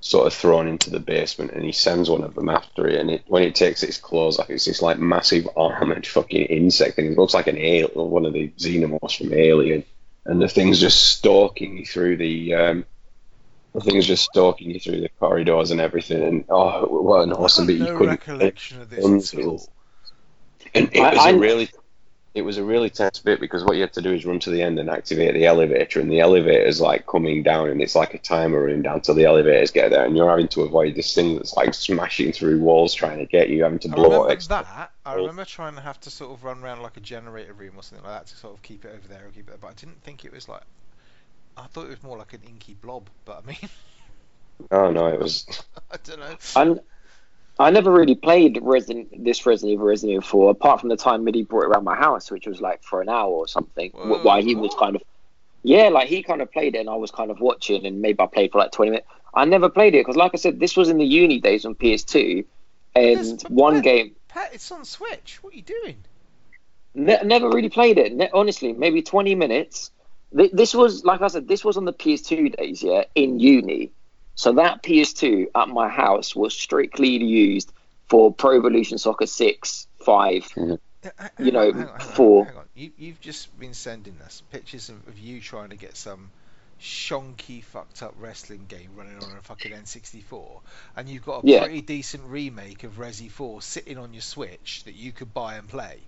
sort 0.00 0.26
of 0.26 0.32
thrown 0.32 0.66
into 0.66 0.88
the 0.90 1.00
basement, 1.00 1.50
and 1.52 1.64
he 1.64 1.72
sends 1.72 2.08
one 2.08 2.24
of 2.24 2.34
them 2.34 2.48
after 2.48 2.86
it. 2.88 2.98
And 3.00 3.10
it, 3.10 3.22
when 3.26 3.42
it 3.42 3.54
takes 3.54 3.82
its 3.82 3.98
claws 3.98 4.38
off, 4.38 4.48
it's 4.50 4.64
this 4.64 4.80
like 4.82 4.98
massive 4.98 5.48
armored 5.56 6.06
fucking 6.06 6.46
insect 6.46 6.96
thing. 6.96 7.06
It 7.12 7.18
looks 7.18 7.34
like 7.34 7.46
an 7.48 7.58
alien, 7.58 7.90
one 7.94 8.24
of 8.26 8.32
the 8.32 8.48
xenomorphs 8.58 9.18
from 9.18 9.34
Alien, 9.34 9.84
and 10.24 10.40
the 10.40 10.48
thing's 10.48 10.80
just 10.80 11.02
stalking 11.18 11.76
you 11.78 11.84
through 11.86 12.16
the. 12.16 12.54
Um, 12.54 12.84
the 13.72 13.80
thing's 13.80 14.06
just 14.06 14.24
stalking 14.24 14.70
you 14.70 14.80
through 14.80 15.00
the 15.02 15.08
corridors 15.20 15.70
and 15.70 15.80
everything. 15.80 16.22
And 16.22 16.44
oh, 16.48 16.86
what 16.86 17.22
an 17.22 17.32
awesome 17.32 17.62
I've 17.64 17.68
bit! 17.68 17.78
got 17.78 17.86
You 17.86 17.92
no 17.92 17.98
couldn't. 17.98 18.10
recollection 18.26 18.80
of 18.80 18.90
this 18.90 19.34
at 19.34 19.44
all. 19.44 19.68
And 20.74 20.88
it 20.92 21.00
I- 21.00 21.10
was 21.10 21.18
I- 21.26 21.30
a 21.30 21.36
really, 21.38 21.68
it 22.32 22.42
was 22.42 22.58
a 22.58 22.64
really 22.64 22.90
tense 22.90 23.18
bit 23.18 23.40
because 23.40 23.64
what 23.64 23.74
you 23.74 23.82
had 23.82 23.92
to 23.94 24.02
do 24.02 24.12
is 24.12 24.24
run 24.24 24.38
to 24.40 24.50
the 24.50 24.62
end 24.62 24.78
and 24.78 24.88
activate 24.88 25.34
the 25.34 25.46
elevator, 25.46 26.00
and 26.00 26.10
the 26.10 26.20
elevator's 26.20 26.80
like 26.80 27.06
coming 27.06 27.42
down, 27.42 27.68
and 27.68 27.82
it's 27.82 27.94
like 27.94 28.14
a 28.14 28.18
timer 28.18 28.62
running 28.64 28.82
down 28.82 29.00
till 29.00 29.14
the 29.14 29.24
elevators 29.24 29.70
get 29.70 29.90
there, 29.90 30.04
and 30.04 30.16
you're 30.16 30.30
having 30.30 30.48
to 30.48 30.62
avoid 30.62 30.94
this 30.94 31.14
thing 31.14 31.36
that's 31.36 31.56
like 31.56 31.74
smashing 31.74 32.32
through 32.32 32.60
walls 32.60 32.94
trying 32.94 33.18
to 33.18 33.26
get 33.26 33.48
you, 33.48 33.64
having 33.64 33.80
to 33.80 33.88
I 33.88 33.94
blow 33.94 34.04
remember 34.04 34.32
it. 34.32 34.48
that. 34.48 34.92
I 35.04 35.14
oh. 35.14 35.16
remember 35.16 35.44
trying 35.44 35.74
to 35.74 35.80
have 35.80 35.98
to 36.00 36.10
sort 36.10 36.32
of 36.32 36.44
run 36.44 36.62
around 36.62 36.82
like 36.82 36.96
a 36.96 37.00
generator 37.00 37.52
room 37.52 37.74
or 37.76 37.82
something 37.82 38.06
like 38.06 38.20
that 38.20 38.26
to 38.28 38.36
sort 38.36 38.54
of 38.54 38.62
keep 38.62 38.84
it 38.84 38.92
over 38.94 39.08
there 39.08 39.26
or 39.26 39.30
keep 39.30 39.42
it. 39.42 39.46
There. 39.48 39.58
but 39.60 39.68
I 39.68 39.74
didn't 39.74 40.02
think 40.02 40.24
it 40.24 40.32
was 40.32 40.48
like. 40.48 40.62
I 41.56 41.66
thought 41.66 41.86
it 41.86 41.90
was 41.90 42.02
more 42.02 42.16
like 42.16 42.32
an 42.32 42.42
inky 42.46 42.74
blob. 42.74 43.10
But 43.24 43.42
I 43.42 43.46
mean, 43.46 43.68
Oh 44.70 44.90
no, 44.90 45.06
it 45.06 45.18
was. 45.18 45.46
I 45.90 45.96
don't 46.02 46.20
know. 46.20 46.36
And 46.56 46.80
I 47.60 47.70
never 47.70 47.92
really 47.92 48.14
played 48.14 48.58
Resident 48.62 49.22
this 49.22 49.44
Resident 49.44 49.74
Evil 49.74 49.86
Resident 49.86 50.16
Evil 50.16 50.28
4 50.28 50.50
apart 50.50 50.80
from 50.80 50.88
the 50.88 50.96
time 50.96 51.24
Midi 51.24 51.42
brought 51.42 51.64
it 51.64 51.68
around 51.68 51.84
my 51.84 51.94
house, 51.94 52.30
which 52.30 52.46
was 52.46 52.60
like 52.60 52.82
for 52.82 53.02
an 53.02 53.08
hour 53.08 53.30
or 53.30 53.46
something. 53.46 53.90
Whoa, 53.90 54.22
while 54.22 54.42
he 54.42 54.54
was 54.54 54.74
kind 54.78 54.96
of 54.96 55.02
yeah, 55.62 55.88
like 55.90 56.08
he 56.08 56.22
kind 56.22 56.40
of 56.40 56.50
played 56.50 56.74
it, 56.74 56.78
and 56.78 56.88
I 56.88 56.94
was 56.94 57.10
kind 57.10 57.30
of 57.30 57.38
watching, 57.38 57.84
and 57.84 58.00
maybe 58.00 58.20
I 58.20 58.26
played 58.26 58.52
for 58.52 58.58
like 58.58 58.72
twenty 58.72 58.92
minutes. 58.92 59.06
I 59.34 59.44
never 59.44 59.68
played 59.68 59.94
it 59.94 60.00
because, 60.00 60.16
like 60.16 60.32
I 60.34 60.38
said, 60.38 60.58
this 60.58 60.76
was 60.76 60.88
in 60.88 60.96
the 60.98 61.04
uni 61.04 61.38
days 61.38 61.64
on 61.64 61.74
PS2, 61.74 62.44
and 62.94 63.10
Yes, 63.10 63.42
one 63.48 63.74
Pat- 63.74 63.84
game 63.84 64.16
Pat, 64.28 64.50
it's 64.54 64.72
on 64.72 64.84
Switch. 64.84 65.38
What 65.42 65.52
are 65.52 65.56
you 65.56 65.62
doing? 65.62 65.96
ne- 66.94 67.22
never 67.24 67.48
really 67.50 67.68
played 67.68 67.98
it. 67.98 68.14
Ne- 68.14 68.30
honestly, 68.32 68.72
maybe 68.72 69.02
twenty 69.02 69.34
minutes. 69.34 69.90
Th- 70.34 70.50
this 70.52 70.74
was 70.74 71.04
like 71.04 71.20
I 71.20 71.28
said, 71.28 71.46
this 71.46 71.64
was 71.64 71.76
on 71.76 71.84
the 71.84 71.92
PS2 71.92 72.56
days, 72.56 72.82
yeah, 72.82 73.04
in 73.14 73.38
uni. 73.38 73.92
So 74.40 74.52
that 74.54 74.82
PS2 74.82 75.48
at 75.54 75.68
my 75.68 75.90
house 75.90 76.34
was 76.34 76.54
strictly 76.56 77.10
used 77.22 77.74
for 78.08 78.32
Pro 78.32 78.56
Evolution 78.56 78.96
Soccer 78.96 79.26
six, 79.26 79.86
five, 80.02 80.46
Uh, 80.56 80.76
You 81.38 81.44
hang 81.44 81.52
know, 81.52 81.68
on, 81.68 81.74
hang 81.74 81.82
on, 81.82 81.88
hang 81.88 81.88
on, 81.90 82.00
for- 82.00 82.44
Hang 82.46 82.56
on. 82.56 82.64
You, 82.74 82.90
you've 82.96 83.20
just 83.20 83.58
been 83.60 83.74
sending 83.74 84.16
us 84.24 84.42
pictures 84.50 84.88
of, 84.88 85.06
of 85.08 85.18
you 85.18 85.42
trying 85.42 85.68
to 85.68 85.76
get 85.76 85.94
some 85.94 86.30
shonky, 86.80 87.62
fucked 87.62 88.02
up 88.02 88.14
wrestling 88.18 88.64
game 88.66 88.88
running 88.96 89.16
on 89.22 89.30
a 89.36 89.42
fucking 89.42 89.72
N64, 89.72 90.60
and 90.96 91.06
you've 91.06 91.26
got 91.26 91.44
a 91.44 91.46
Yeah. 91.46 91.58
pretty 91.60 91.82
decent 91.82 92.22
remake 92.24 92.82
of 92.84 92.92
Resi 92.92 93.30
4 93.30 93.60
sitting 93.60 93.98
on 93.98 94.14
your 94.14 94.22
Switch 94.22 94.84
that 94.84 94.94
you 94.94 95.12
could 95.12 95.34
buy 95.34 95.56
and 95.56 95.68
play. 95.68 95.98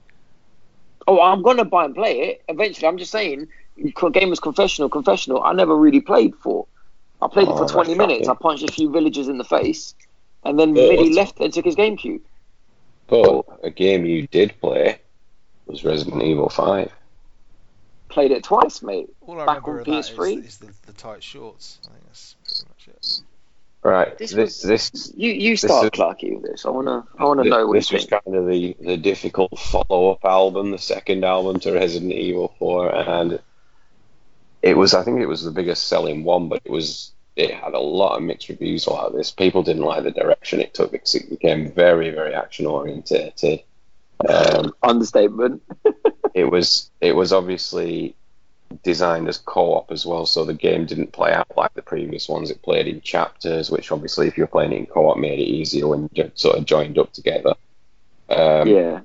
Oh, 1.07 1.21
I'm 1.21 1.43
gonna 1.43 1.67
buy 1.67 1.85
and 1.85 1.95
play 1.95 2.21
it 2.31 2.45
eventually. 2.49 2.89
I'm 2.89 2.97
just 2.97 3.13
saying, 3.13 3.49
co- 3.95 4.11
Gamers 4.11 4.41
Confessional, 4.41 4.89
Confessional. 4.89 5.43
I 5.43 5.53
never 5.53 5.77
really 5.77 6.01
played 6.01 6.35
for. 6.37 6.67
I 7.23 7.29
played 7.29 7.49
it 7.49 7.53
Oh, 7.53 7.57
for 7.67 7.69
20 7.73 7.95
that's 7.95 7.99
minutes. 7.99 8.29
I 8.29 8.35
punched 8.35 8.69
a 8.69 8.73
few 8.73 8.91
villagers 8.91 9.29
in 9.29 9.39
the 9.39 9.45
face, 9.45 9.95
and 10.45 10.59
then 10.59 10.75
Yeah, 10.75 10.89
Midi 10.89 11.15
left 11.15 11.39
and 11.41 11.53
took 11.53 11.65
his 11.65 11.77
GameCube. 11.77 12.21
But 13.07 13.45
a 13.63 13.71
game 13.71 14.05
you 14.05 14.27
did 14.27 14.55
play 14.61 14.99
was 15.67 15.85
Resident 15.85 16.23
Evil 16.23 16.49
Five. 16.49 16.91
Played 18.09 18.33
it 18.33 18.45
twice, 18.45 18.83
mate. 18.83 19.09
All 19.23 19.41
I 19.41 19.47
Back 19.47 19.67
remember 19.67 19.91
on 19.93 19.99
of 19.99 20.05
PS3? 20.05 20.45
is 20.45 20.59
the, 20.59 20.69
the 20.87 20.93
tight 20.93 21.23
shorts. 21.23 21.79
I 21.87 21.93
think 21.93 22.05
that's 22.07 22.37
pretty 22.45 22.69
much 22.69 22.89
it. 22.97 23.21
Right. 23.85 24.19
This 24.19 24.33
This 24.33 24.63
was- 24.63 24.93
this 24.93 25.13
You 25.17 25.33
you 25.33 25.57
start, 25.57 25.85
is- 25.85 25.91
Clarky, 25.91 26.35
with 26.35 26.43
this. 26.51 26.65
I 26.67 26.71
wanna 26.71 27.05
I 27.19 27.25
wanna 27.25 27.45
know 27.45 27.67
what 27.67 27.75
you 27.75 27.81
this 27.81 27.91
was 27.93 28.07
think. 28.07 28.23
kind 28.25 28.37
of 28.37 28.47
the, 28.47 28.77
the 28.81 28.97
difficult 28.97 29.59
follow 29.59 30.11
up 30.13 30.25
album, 30.25 30.71
the 30.71 30.79
second 30.79 31.25
album 31.25 31.59
to 31.61 31.73
Resident 31.73 32.13
Evil 32.13 32.55
4, 32.59 32.95
and 32.95 33.41
it 34.63 34.77
was 34.77 34.95
I 34.95 35.03
think 35.03 35.21
it 35.21 35.27
was 35.27 35.43
the 35.43 35.51
biggest 35.51 35.89
selling 35.89 36.25
one, 36.25 36.49
but 36.49 36.63
it 36.65 36.71
was 36.71 37.13
it 37.35 37.53
had 37.53 37.75
a 37.75 37.79
lot 37.79 38.17
of 38.17 38.23
mixed 38.23 38.49
reviews 38.49 38.87
about 38.87 39.15
this. 39.15 39.31
People 39.31 39.63
didn't 39.63 39.85
like 39.85 40.05
the 40.05 40.11
direction 40.11 40.61
it 40.61 40.75
took 40.75 40.93
because 40.93 41.15
it 41.15 41.31
became 41.31 41.73
very 41.73 42.11
very 42.11 42.35
action 42.35 42.67
orientated. 42.67 43.63
Um, 44.29 44.73
Understatement. 44.83 45.63
it 46.35 46.45
was 46.45 46.91
it 47.01 47.15
was 47.15 47.33
obviously 47.33 48.15
designed 48.83 49.29
as 49.29 49.39
co-op 49.39 49.91
as 49.91 50.07
well, 50.07 50.27
so 50.27 50.45
the 50.45 50.55
game 50.55 50.87
didn't 50.87 51.13
play 51.13 51.33
out 51.33 51.57
like 51.57 51.75
the 51.75 51.83
previous 51.83 52.29
ones. 52.29 52.51
It 52.51 52.63
played 52.63 52.87
in 52.87 53.01
chapters, 53.01 53.71
which 53.71 53.93
obviously, 53.93 54.29
if 54.29 54.39
you're 54.39 54.47
playing 54.47 54.73
it 54.73 54.79
in 54.79 54.87
co-op, 54.87 55.19
made 55.19 55.39
it 55.39 55.43
easier 55.43 55.89
when 55.89 56.09
you 56.15 56.31
sort 56.35 56.57
of 56.57 56.65
joined 56.65 56.99
up 56.99 57.13
together. 57.13 57.55
Um, 58.29 58.69
yeah. 58.69 59.01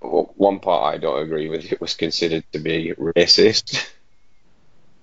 One 0.00 0.60
part 0.60 0.94
I 0.94 0.98
don't 0.98 1.22
agree 1.22 1.48
with. 1.48 1.72
It 1.72 1.80
was 1.80 1.94
considered 1.94 2.44
to 2.52 2.58
be 2.58 2.92
racist. 2.98 3.90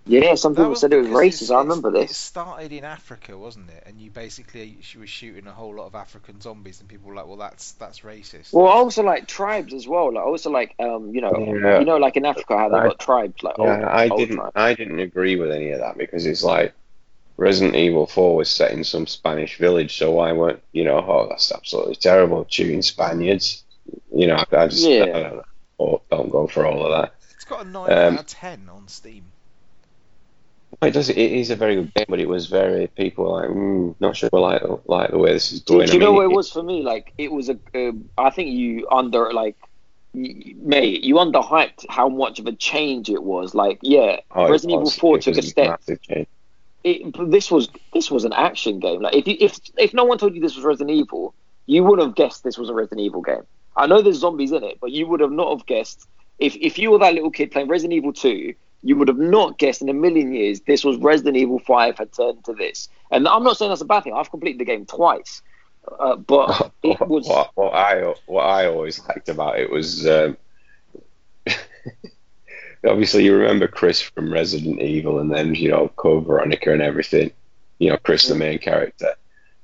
Yeah, 0.06 0.34
some 0.34 0.54
That 0.56 0.62
people 0.64 0.76
said 0.76 0.94
it 0.94 0.98
was 0.98 1.08
racist. 1.10 1.44
it's- 1.44 1.50
I 1.52 1.60
remember 1.60 1.92
this. 1.92 2.10
It 2.12 2.14
started 2.16 2.72
in 2.74 2.84
Africa, 2.84 3.38
wasn't 3.38 3.70
it? 3.70 3.84
And 3.86 4.02
you 4.02 4.10
basically 4.10 4.78
she 4.82 4.98
was 4.98 5.10
shooting 5.10 5.46
a 5.46 5.52
whole 5.52 5.76
lot 5.76 5.86
of 5.86 5.94
African 5.96 6.42
zombies, 6.42 6.80
and 6.80 6.90
people 6.90 7.10
were 7.10 7.16
like, 7.16 7.28
"Well, 7.28 7.38
that's 7.38 7.74
that's 7.74 8.00
racist." 8.00 8.52
Well, 8.52 8.66
also 8.66 9.04
like 9.04 9.28
tribes 9.28 9.74
as 9.76 9.88
well. 9.88 10.12
Like 10.14 10.26
also 10.26 10.50
like 10.50 10.74
um, 10.80 11.14
you 11.14 11.22
know, 11.22 11.32
Yeah. 11.64 11.80
you 11.80 11.86
know, 11.86 11.98
like 11.98 12.18
in 12.18 12.26
Africa 12.26 12.58
how 12.58 12.70
they 12.70 12.78
I- 12.78 12.88
got 12.88 13.00
tribes 13.00 13.44
like 13.44 13.58
Yeah, 13.60 13.76
old, 13.76 13.84
I 13.84 14.08
old 14.10 14.20
didn't. 14.20 14.38
tribes. 14.38 14.52
I 14.56 14.74
didn't 14.74 15.00
agree 15.00 15.36
with 15.36 15.52
any 15.52 15.70
of 15.72 15.80
that 15.80 15.98
because 15.98 16.26
it's 16.26 16.44
like 16.44 16.74
Resident 17.38 17.76
Evil 17.76 18.08
Four 18.08 18.36
was 18.36 18.50
set 18.50 18.72
in 18.72 18.84
some 18.84 19.06
Spanish 19.06 19.58
village, 19.58 19.98
so 19.98 20.12
why 20.14 20.32
weren't 20.34 20.62
you 20.72 20.84
know? 20.84 20.98
Oh, 20.98 21.28
that's 21.30 21.52
absolutely 21.52 21.96
terrible. 21.96 22.48
Shooting 22.50 22.82
Spaniards, 22.82 23.64
you 24.14 24.26
know. 24.26 24.44
I 24.52 24.68
just 24.68 24.84
Yeah. 24.84 25.04
I 25.04 25.06
don't, 25.06 25.36
know. 25.38 25.44
Oh, 25.80 26.02
don't 26.10 26.30
go 26.32 26.48
for 26.48 26.66
all 26.66 26.86
of 26.88 26.92
that. 27.02 27.14
it's 27.36 27.46
got 27.46 27.66
a 27.66 27.70
nine 27.70 27.92
um, 27.92 28.14
out 28.16 28.20
of 28.22 28.26
ten 28.28 28.68
on 28.68 28.88
Steam. 28.88 29.26
It 30.82 30.92
does. 30.92 31.10
It 31.10 31.18
is 31.18 31.52
a 31.52 31.56
very 31.56 31.76
good 31.76 31.94
game, 31.94 32.06
but 32.10 32.20
it 32.20 32.28
was 32.28 32.48
very 32.48 32.88
people 32.88 33.32
like, 33.34 33.50
mm, 33.50 33.94
not 34.00 34.16
sure 34.16 34.30
like 34.34 34.64
like 34.86 35.12
the 35.12 35.18
way 35.18 35.34
this 35.34 35.52
is 35.52 35.60
going. 35.62 35.88
do 35.88 35.94
you 35.94 36.00
I 36.00 36.06
know 36.06 36.14
what 36.14 36.24
it 36.24 36.32
was 36.32 36.52
for 36.52 36.64
me? 36.64 36.82
Like 36.82 37.14
it 37.18 37.32
was 37.32 37.50
a. 37.50 37.60
Uh, 37.76 37.92
I 38.18 38.30
think 38.30 38.50
you 38.50 38.88
under 38.90 39.32
like, 39.34 39.58
mate, 40.14 41.04
you 41.04 41.16
underhyped 41.16 41.86
how 41.90 42.10
much 42.10 42.40
of 42.40 42.48
a 42.48 42.54
change 42.54 43.10
it 43.10 43.22
was. 43.22 43.54
Like, 43.54 43.80
yeah, 43.82 44.22
oh, 44.32 44.50
Resident 44.50 44.80
Evil 44.80 44.90
Four 44.90 45.20
took 45.20 45.38
a 45.38 45.42
step. 45.42 45.82
It, 46.84 47.14
but 47.14 47.30
this 47.30 47.52
was 47.52 47.70
this 47.94 48.10
was 48.10 48.24
an 48.24 48.34
action 48.34 48.80
game. 48.80 49.02
Like 49.02 49.16
if 49.16 49.28
you, 49.28 49.38
if 49.40 49.60
if 49.78 49.94
no 49.94 50.06
one 50.06 50.18
told 50.18 50.34
you 50.34 50.42
this 50.42 50.56
was 50.56 50.66
Resident 50.66 50.90
Evil, 50.90 51.36
you 51.68 51.84
would 51.84 52.00
have 52.00 52.16
guessed 52.16 52.44
this 52.44 52.58
was 52.58 52.70
a 52.70 52.74
Resident 52.74 53.02
Evil 53.02 53.22
game. 53.22 53.44
I 53.76 53.88
know 53.88 54.02
there's 54.02 54.18
zombies 54.18 54.52
in 54.52 54.64
it, 54.64 54.80
but 54.82 54.92
you 54.92 55.06
would 55.08 55.20
have 55.20 55.32
not 55.32 55.56
have 55.56 55.68
guessed 55.68 56.08
if 56.40 56.56
if 56.56 56.80
you 56.80 56.92
were 56.92 57.00
that 57.00 57.14
little 57.14 57.30
kid 57.30 57.52
playing 57.52 57.68
Resident 57.68 57.94
Evil 57.94 58.14
Two. 58.14 58.56
You 58.84 58.96
would 58.96 59.08
have 59.08 59.18
not 59.18 59.58
guessed 59.58 59.82
in 59.82 59.90
a 59.90 59.94
million 59.94 60.34
years 60.34 60.62
this 60.62 60.84
was 60.84 60.98
Resident 60.98 61.38
Evil 61.38 61.60
Five 61.60 61.98
had 61.98 62.12
turned 62.14 62.44
to 62.46 62.54
this. 62.54 62.90
And 63.12 63.28
I'm 63.28 63.44
not 63.44 63.58
saying 63.58 63.70
that's 63.70 63.82
a 63.82 63.86
bad 63.86 64.04
thing. 64.04 64.14
I've 64.14 64.32
completed 64.32 64.60
the 64.60 64.66
game 64.66 64.86
twice, 64.86 65.42
uh, 66.00 66.16
but 66.16 66.72
it 66.84 67.00
was. 67.08 67.28
what, 67.28 67.52
what 67.56 67.74
I 67.74 68.14
what 68.26 68.44
I 68.44 68.68
always 68.68 69.00
liked 69.08 69.30
about 69.30 69.60
it 69.60 69.70
was 69.72 70.08
um, 70.08 70.38
obviously 72.88 73.24
you 73.24 73.36
remember 73.36 73.68
Chris 73.68 74.02
from 74.02 74.34
Resident 74.34 74.82
Evil, 74.82 75.20
and 75.20 75.32
then 75.32 75.54
you 75.56 75.70
know 75.70 75.90
Code 75.90 76.26
Veronica 76.26 76.74
and 76.74 76.82
everything. 76.82 77.32
You 77.80 77.92
know 77.92 77.98
Chris, 77.98 78.28
the 78.28 78.36
main 78.36 78.60
character, 78.60 79.14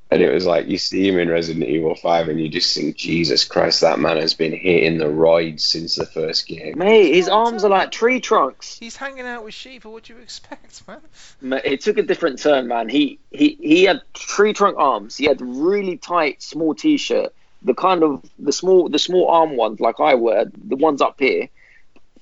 and 0.09 0.21
it 0.21 0.33
was 0.33 0.45
like 0.45 0.67
you 0.67 0.77
see 0.77 1.07
him 1.07 1.19
in 1.19 1.29
Resident 1.29 1.65
Evil 1.65 1.95
Five, 1.95 2.29
and 2.29 2.39
you 2.39 2.47
just 2.49 2.75
think, 2.75 2.95
Jesus 2.95 3.43
Christ, 3.45 3.81
that 3.81 3.99
man 3.99 4.17
has 4.17 4.33
been 4.33 4.53
hitting 4.53 4.97
the 4.97 5.05
roids 5.05 5.61
since 5.61 5.95
the 5.95 6.05
first 6.05 6.47
game. 6.47 6.77
Mate, 6.77 7.13
his 7.13 7.27
arms 7.27 7.63
are 7.65 7.69
like 7.69 7.91
tree 7.91 8.19
trunks. 8.21 8.77
He's 8.79 8.95
hanging 8.95 9.25
out 9.25 9.43
with 9.43 9.53
sheep. 9.53 9.83
What 9.85 10.03
do 10.03 10.13
you 10.13 10.19
expect, 10.19 10.87
man? 10.87 10.99
Ma- 11.41 11.59
It 11.63 11.81
took 11.81 11.97
a 11.97 12.03
different 12.03 12.39
turn, 12.39 12.67
man. 12.67 12.87
He 12.89 13.19
he 13.31 13.57
he 13.61 13.83
had 13.83 14.01
tree 14.13 14.53
trunk 14.53 14.77
arms. 14.77 15.17
He 15.17 15.25
had 15.25 15.41
really 15.41 15.97
tight, 15.97 16.41
small 16.41 16.73
t-shirt. 16.73 17.33
The 17.63 17.73
kind 17.73 18.03
of 18.03 18.23
the 18.39 18.53
small 18.53 18.87
the 18.87 18.99
small 18.99 19.27
arm 19.29 19.57
ones 19.57 19.79
like 19.79 19.99
I 19.99 20.13
wear, 20.13 20.45
the 20.45 20.75
ones 20.77 21.01
up 21.01 21.19
here. 21.19 21.49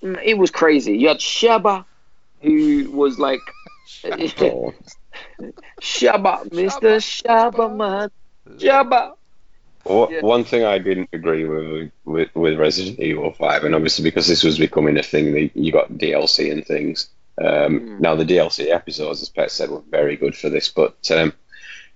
Mm, 0.02 0.20
It 0.24 0.38
was 0.38 0.50
crazy. 0.50 0.98
You 0.98 1.10
had 1.10 1.18
Sheva, 1.20 1.86
who 2.42 2.90
was 2.92 3.20
like 3.20 3.42
Shaba, 5.82 6.52
Mister 6.52 6.98
Shaba, 6.98 7.76
man, 7.76 8.10
Shaba. 8.58 9.14
One- 9.84 10.12
Yeah. 10.12 10.22
One 10.22 10.44
thing 10.44 10.64
I 10.64 10.80
didn't 10.80 11.10
agree 11.14 11.46
with, 11.46 11.92
with 12.06 12.36
with 12.36 12.58
Resident 12.58 13.00
Evil 13.00 13.32
Five, 13.34 13.64
and 13.66 13.76
obviously 13.76 14.04
because 14.04 14.28
this 14.28 14.44
was 14.44 14.58
becoming 14.58 14.98
a 14.98 15.04
thing, 15.04 15.34
that 15.34 15.52
you 15.56 15.72
got 15.72 15.92
DLC 15.94 16.52
and 16.52 16.66
things. 16.66 17.10
Um, 17.38 17.46
Mm. 17.82 18.00
Now 18.00 18.16
the 18.16 18.24
DLC 18.26 18.72
episodes, 18.72 19.22
as 19.22 19.30
Pet 19.30 19.52
said, 19.52 19.70
were 19.70 19.82
very 19.92 20.16
good 20.16 20.36
for 20.36 20.50
this, 20.50 20.70
but 20.70 20.96
um, 21.12 21.34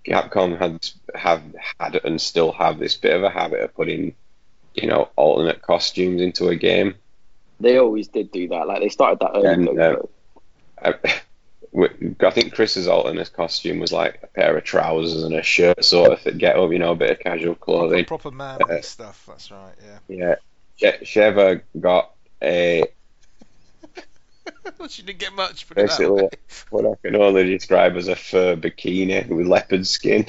Capcom 0.06 0.58
had 0.58 0.88
have 1.16 1.42
had 1.80 2.00
and 2.04 2.22
still 2.22 2.52
have 2.52 2.78
this 2.78 2.96
bit 2.96 3.16
of 3.16 3.24
a 3.24 3.30
habit 3.30 3.62
of 3.62 3.74
putting, 3.74 4.14
you 4.76 4.88
know, 4.88 5.10
alternate 5.16 5.62
costumes 5.62 6.22
into 6.22 6.50
a 6.50 6.56
game. 6.56 6.94
They 7.60 7.78
always 7.78 8.08
did 8.08 8.32
do 8.32 8.48
that. 8.50 8.68
Like 8.68 8.82
they 8.82 8.90
started 8.90 9.20
that 9.20 9.32
early. 9.36 9.48
And, 9.48 9.80
uh, 9.80 9.96
I, 10.84 10.94
I 11.76 12.32
think 12.32 12.54
Chris's 12.56 12.88
alternate 12.88 13.32
costume 13.34 13.80
was 13.80 13.92
like 13.92 14.20
a 14.24 14.28
pair 14.28 14.58
of 14.58 14.64
trousers 14.64 15.24
and 15.24 15.36
a 15.36 15.44
shirt, 15.44 15.84
sort 15.86 16.26
of 16.26 16.38
get 16.38 16.56
up, 16.58 16.72
you 16.72 16.80
know, 16.80 16.92
a 16.92 16.96
bit 16.96 17.12
of 17.12 17.20
casual 17.20 17.56
clothing. 17.56 18.06
Proper 18.06 18.32
man 18.32 18.60
Uh, 18.70 18.82
stuff. 18.82 19.24
That's 19.28 19.52
right. 19.52 19.74
Yeah. 20.08 20.36
Yeah, 20.78 20.92
She- 21.02 21.20
Sheva 21.20 21.62
got 21.80 22.12
a 22.42 22.86
she 24.90 25.04
didn't 25.04 25.20
get 25.20 25.34
much, 25.34 25.68
but 25.68 25.78
that 25.78 25.88
basically 25.88 26.30
what 26.70 26.86
I 26.86 26.94
can 27.04 27.16
only 27.16 27.44
describe 27.44 27.96
as 27.98 28.08
a 28.08 28.16
fur 28.16 28.56
bikini 28.56 29.28
with 29.28 29.48
leopard 29.48 29.86
skin. 29.86 30.26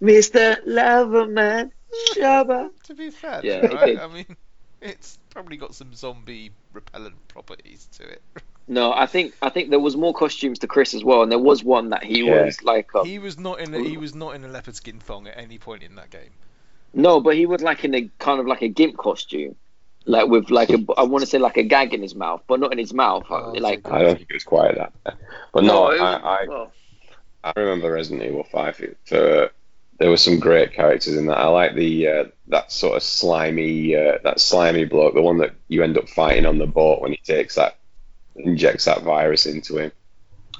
Mister 0.00 0.56
Loverman, 0.66 1.70
Shaba. 2.14 2.70
To 2.84 2.94
be 2.94 3.10
fair, 3.10 3.40
Yeah, 3.44 3.66
right? 3.66 3.98
I 4.00 4.06
mean, 4.08 4.36
it's 4.80 5.18
probably 5.30 5.56
got 5.56 5.74
some 5.74 5.94
zombie 5.94 6.50
repellent 6.72 7.28
properties 7.28 7.88
to 7.98 8.04
it. 8.08 8.22
No, 8.68 8.92
I 8.92 9.06
think 9.06 9.34
I 9.42 9.48
think 9.50 9.70
there 9.70 9.80
was 9.80 9.96
more 9.96 10.14
costumes 10.14 10.60
to 10.60 10.66
Chris 10.66 10.94
as 10.94 11.02
well, 11.04 11.22
and 11.22 11.30
there 11.32 11.38
was 11.38 11.64
one 11.64 11.90
that 11.90 12.04
he 12.04 12.24
Yeah. 12.24 12.44
was 12.44 12.62
like, 12.62 12.88
a, 12.94 13.04
He 13.04 13.18
was 13.18 13.38
not 13.38 13.60
in. 13.60 13.74
A, 13.74 13.78
he 13.82 13.96
was 13.96 14.14
not 14.14 14.34
in 14.34 14.44
a 14.44 14.48
leopard 14.48 14.76
skin 14.76 15.00
thong 15.00 15.26
at 15.26 15.36
any 15.36 15.58
point 15.58 15.82
in 15.82 15.96
that 15.96 16.10
game. 16.10 16.30
no, 16.94 17.20
but 17.20 17.34
he 17.36 17.46
was 17.46 17.62
like 17.62 17.84
in 17.84 17.94
a 17.94 18.08
kind 18.18 18.38
of 18.40 18.46
like 18.46 18.62
a 18.62 18.68
gimp 18.68 18.96
costume, 18.96 19.56
like 20.06 20.28
with 20.28 20.50
like 20.50 20.70
a 20.70 20.78
I 20.96 21.02
want 21.02 21.22
to 21.22 21.26
say 21.26 21.38
like 21.38 21.56
a 21.56 21.62
gag 21.64 21.92
in 21.92 22.02
his 22.02 22.14
mouth, 22.14 22.42
but 22.46 22.60
not 22.60 22.72
in 22.72 22.78
his 22.78 22.94
mouth. 22.94 23.24
Oh, 23.30 23.52
like 23.58 23.80
I 23.90 24.02
don't 24.02 24.16
think 24.16 24.30
it 24.30 24.34
was 24.34 24.44
quite 24.44 24.76
that, 24.76 24.92
but 25.52 25.64
no, 25.64 25.90
it 25.90 26.00
was- 26.00 26.00
I, 26.00 26.14
I 26.14 26.44
well, 26.48 26.72
I 27.44 27.52
remember 27.56 27.90
Resident 27.92 28.22
Evil 28.22 28.44
Five. 28.44 28.80
It, 28.80 28.96
uh, 29.12 29.48
there 29.98 30.10
were 30.10 30.16
some 30.16 30.38
great 30.38 30.72
characters 30.72 31.16
in 31.16 31.26
that. 31.26 31.38
I 31.38 31.46
like 31.48 31.74
the 31.74 32.06
uh, 32.08 32.24
that 32.48 32.70
sort 32.70 32.96
of 32.96 33.02
slimy 33.02 33.96
uh, 33.96 34.18
that 34.22 34.38
slimy 34.40 34.84
bloke, 34.84 35.14
the 35.14 35.22
one 35.22 35.38
that 35.38 35.54
you 35.68 35.82
end 35.82 35.98
up 35.98 36.08
fighting 36.08 36.46
on 36.46 36.58
the 36.58 36.66
boat 36.66 37.00
when 37.00 37.10
he 37.10 37.18
takes 37.24 37.56
that 37.56 37.78
injects 38.36 38.84
that 38.86 39.02
virus 39.02 39.46
into 39.46 39.78
him. 39.78 39.92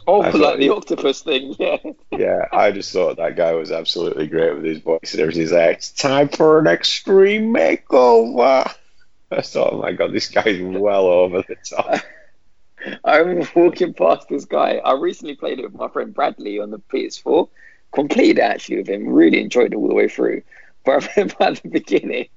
oh, 0.07 0.19
like 0.19 0.33
thought 0.33 0.59
the 0.59 0.69
octopus 0.71 1.23
thing, 1.23 1.55
yeah. 1.59 1.77
Yeah, 2.11 2.49
I 2.53 2.71
just 2.73 2.93
thought 2.93 3.17
that 3.17 3.37
guy 3.37 3.53
was 3.53 3.71
absolutely 3.71 4.27
great 4.27 4.55
with 4.55 4.65
his 4.65 4.79
voice 4.79 5.13
and 5.13 5.21
everything. 5.21 5.43
He's 5.43 5.53
like, 5.53 5.77
it's 5.79 5.91
time 5.91 6.29
for 6.29 6.59
an 6.59 6.67
extreme 6.67 7.55
makeover. 7.55 8.73
I 9.31 9.41
thought, 9.41 9.73
oh 9.73 9.79
my 9.81 9.93
god, 9.93 10.13
this 10.13 10.29
guy's 10.29 10.61
well 10.61 11.07
over 11.07 11.43
the 11.43 11.57
top. 11.65 12.01
I 13.05 13.19
remember 13.19 13.49
walking 13.55 13.95
past 13.95 14.29
this 14.29 14.45
guy. 14.45 14.77
I 14.77 14.95
recently 14.95 15.37
played 15.37 15.61
it 15.61 15.65
with 15.65 15.75
my 15.75 15.89
friend 15.89 16.13
Bradley 16.13 16.59
on 16.59 16.71
the 16.71 16.81
PS4. 16.81 17.49
Completed 17.95 18.39
it 18.39 18.43
actually 18.43 18.79
with 18.79 18.89
him. 18.89 19.09
Really 19.09 19.41
enjoyed 19.41 19.73
it 19.73 19.77
all 19.77 19.89
the 19.89 19.95
way 19.95 20.09
through. 20.09 20.43
But 20.85 21.05
I 21.05 21.09
remember 21.17 21.37
at 21.41 21.63
the 21.63 21.69
beginning, 21.69 22.29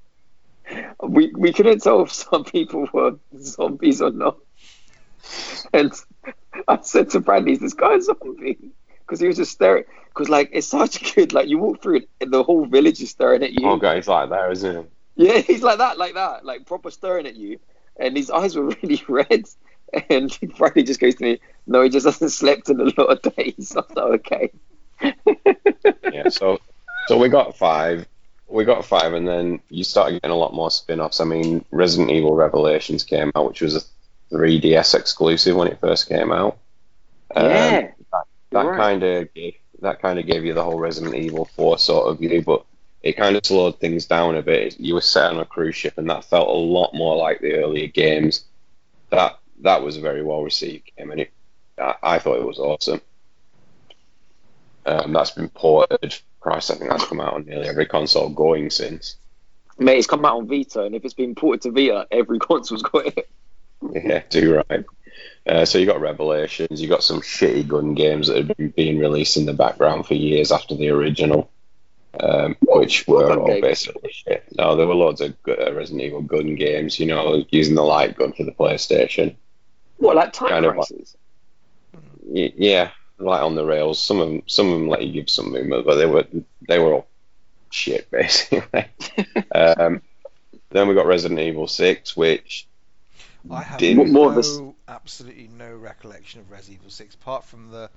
we 1.02 1.32
we 1.36 1.52
couldn't 1.52 1.82
tell 1.82 2.02
if 2.02 2.12
some 2.12 2.44
people 2.44 2.88
were 2.94 3.18
zombies 3.40 4.02
or 4.02 4.12
not. 4.12 4.38
And 5.74 5.92
I 6.68 6.80
said 6.82 7.10
to 7.12 7.20
Bradley, 7.20 7.54
"Is 7.54 7.60
this 7.60 7.74
guy 7.74 7.96
a 7.96 8.02
zombie?" 8.02 8.72
Because 9.00 9.20
he 9.20 9.28
was 9.28 9.38
just 9.38 9.52
staring. 9.52 9.84
Because 10.10 10.30
like 10.30 10.50
it's 10.54 10.68
such 10.68 11.16
good. 11.16 11.34
Like 11.34 11.48
you 11.48 11.58
walk 11.58 11.82
through 11.82 11.98
it, 11.98 12.10
and 12.22 12.32
the 12.32 12.44
whole 12.44 12.66
village 12.66 13.02
is 13.02 13.10
staring 13.10 13.44
at 13.44 13.54
you. 13.54 13.68
Oh, 13.68 13.78
god, 13.78 13.96
he's 13.96 14.08
like 14.08 14.30
that, 14.30 14.52
isn't 14.52 14.84
he? 15.16 15.28
Yeah, 15.28 15.40
he's 15.40 15.64
like 15.64 15.78
that, 15.78 15.98
like 15.98 16.14
that, 16.16 16.46
like 16.46 16.66
proper 16.66 16.92
staring 16.92 17.26
at 17.26 17.36
you, 17.36 17.60
and 17.98 18.18
his 18.18 18.30
eyes 18.30 18.56
were 18.56 18.66
really 18.82 19.02
red. 19.08 19.46
And 20.10 20.34
Friday 20.58 20.84
just 20.84 21.00
goes 21.00 21.16
to 21.16 21.24
me, 21.24 21.40
"No, 21.68 21.82
he 21.82 21.90
just 21.90 22.06
hasn't 22.06 22.32
slept 22.32 22.70
in 22.70 22.80
a 22.80 22.86
lot 22.86 23.26
of 23.26 23.34
days." 23.36 23.76
I 23.78 23.82
was 23.82 23.96
like, 23.96 24.32
"Okay." 24.32 24.52
Yeah, 26.12 26.30
so 26.30 26.60
so 27.08 27.18
we 27.18 27.30
got 27.30 27.58
five. 27.58 28.08
We 28.48 28.64
got 28.64 28.86
five, 28.86 29.14
and 29.14 29.28
then 29.28 29.60
you 29.70 29.84
started 29.84 30.22
getting 30.22 30.32
a 30.32 30.38
lot 30.38 30.54
more 30.54 30.70
spin 30.70 31.00
offs. 31.00 31.20
I 31.20 31.26
mean, 31.26 31.66
Resident 31.72 32.12
Evil 32.12 32.36
Revelations 32.36 33.04
came 33.04 33.32
out, 33.36 33.48
which 33.48 33.62
was 33.62 33.76
a 33.76 33.82
3DS 34.32 34.96
exclusive 34.96 35.56
when 35.56 35.68
it 35.68 35.80
first 35.80 36.10
came 36.10 36.32
out. 36.32 36.58
Um, 37.36 37.46
yeah, 37.46 37.92
that 38.52 38.66
right. 38.66 38.78
kind 38.78 39.04
of 39.04 39.34
gave 39.34 39.56
that 39.82 40.02
kind 40.02 40.20
of 40.20 40.26
gave 40.26 40.46
you 40.46 40.54
the 40.54 40.64
whole 40.64 40.80
Resident 40.80 41.16
Evil 41.16 41.46
Four 41.46 41.78
sort 41.78 42.08
of 42.08 42.20
view, 42.20 42.42
but 42.42 42.66
it 43.02 43.18
kind 43.18 43.36
of 43.36 43.46
slowed 43.46 43.80
things 43.80 44.06
down 44.06 44.36
a 44.36 44.42
bit. 44.42 44.80
You 44.80 44.96
were 44.96 45.02
set 45.02 45.32
on 45.32 45.40
a 45.40 45.46
cruise 45.46 45.76
ship, 45.76 45.98
and 45.98 46.10
that 46.10 46.26
felt 46.26 46.48
a 46.48 46.52
lot 46.52 46.94
more 46.94 47.16
like 47.16 47.40
the 47.40 47.56
earlier 47.56 47.88
games. 47.88 48.46
That 49.10 49.40
that 49.62 49.84
was 49.84 49.98
a 49.98 50.02
very 50.02 50.24
well 50.24 50.44
received 50.44 50.92
game, 50.98 51.12
and 51.12 51.22
it, 51.22 51.32
I, 51.78 51.96
I 52.02 52.20
thought 52.20 52.40
it 52.40 52.46
was 52.46 52.60
awesome. 52.60 53.02
Um, 54.86 55.14
that's 55.14 55.32
been 55.32 55.50
ported. 55.50 56.16
Christ, 56.40 56.70
I 56.70 56.76
think 56.76 56.92
that's 56.92 57.06
come 57.06 57.20
out 57.20 57.34
on 57.34 57.46
nearly 57.46 57.68
every 57.68 57.88
console 57.88 58.30
going 58.30 58.70
since. 58.70 59.18
mate, 59.80 59.98
it's 59.98 60.08
come 60.08 60.26
out 60.26 60.38
on 60.38 60.48
Vita, 60.48 60.84
and 60.84 60.96
if 60.96 61.04
it's 61.04 61.14
been 61.14 61.36
ported 61.36 61.62
to 61.64 61.72
Vita, 61.72 62.08
every 62.12 62.40
console's 62.50 62.84
got 62.84 63.08
it. 63.08 63.30
Yeah, 63.82 64.20
too 64.30 64.62
right. 64.70 64.86
Uh, 65.48 65.64
so 65.66 65.78
you 65.78 65.86
got 65.86 66.02
Revelations, 66.02 66.82
you 66.82 66.88
got 66.88 67.04
some 67.04 67.22
shitty 67.22 67.68
gun 67.68 67.94
games 67.94 68.28
that 68.28 68.38
have 68.38 68.58
been 68.58 68.70
being 68.70 68.98
released 69.00 69.38
in 69.38 69.46
the 69.46 69.54
background 69.54 70.08
for 70.08 70.16
years 70.16 70.52
after 70.52 70.76
the 70.76 70.90
original, 70.90 71.52
um, 72.20 72.56
which 72.62 73.08
were 73.08 73.38
all 73.40 73.46
games? 73.46 73.62
basically 73.62 74.12
shit. 74.12 74.44
No, 74.58 74.76
there 74.76 74.88
were 74.88 74.96
loads 74.96 75.22
of 75.22 75.36
uh, 75.48 75.72
Resident 75.74 76.02
Evil 76.02 76.22
gun 76.24 76.56
games, 76.56 77.00
you 77.00 77.06
know, 77.06 77.46
using 77.52 77.76
the 77.76 77.84
light 77.84 78.18
gun 78.18 78.34
for 78.34 78.44
the 78.44 78.52
PlayStation. 78.52 79.36
What, 79.98 80.16
like 80.16 80.34
Time 80.34 80.50
Kind 80.50 80.66
of 80.66 80.78
like- 80.78 80.90
yeah, 82.28 82.90
light 83.20 83.42
on 83.42 83.56
the 83.56 83.66
rails. 83.66 84.02
Some 84.02 84.20
of 84.20 84.28
them, 84.28 84.42
some 84.48 84.68
of 84.68 84.74
them 84.74 84.90
let 84.90 85.04
you 85.04 85.14
give 85.14 85.30
some 85.30 85.52
movement, 85.52 85.86
but 85.86 85.96
they 85.96 86.06
were 86.06 86.26
they 86.68 86.80
were 86.80 86.94
all 86.94 87.08
shit 87.70 88.10
basically. 88.12 88.86
um, 89.54 90.02
then 90.72 90.88
we 90.88 90.96
got 90.96 91.06
Resident 91.06 91.40
Evil 91.40 91.68
Six, 91.68 92.18
which 92.18 92.68
I 93.52 93.62
have 93.64 93.80
Didn't- 93.80 94.12
More 94.12 94.26
no, 94.26 94.32
of 94.32 94.36
a 94.38 94.40
s- 94.40 94.60
absolutely 94.88 95.48
no 95.58 95.74
recollection 95.76 96.40
of 96.42 96.50
Resident 96.52 96.82
Evil 96.82 96.92
6, 96.92 97.16
apart 97.16 97.44
from 97.46 97.72
the. 97.72 97.90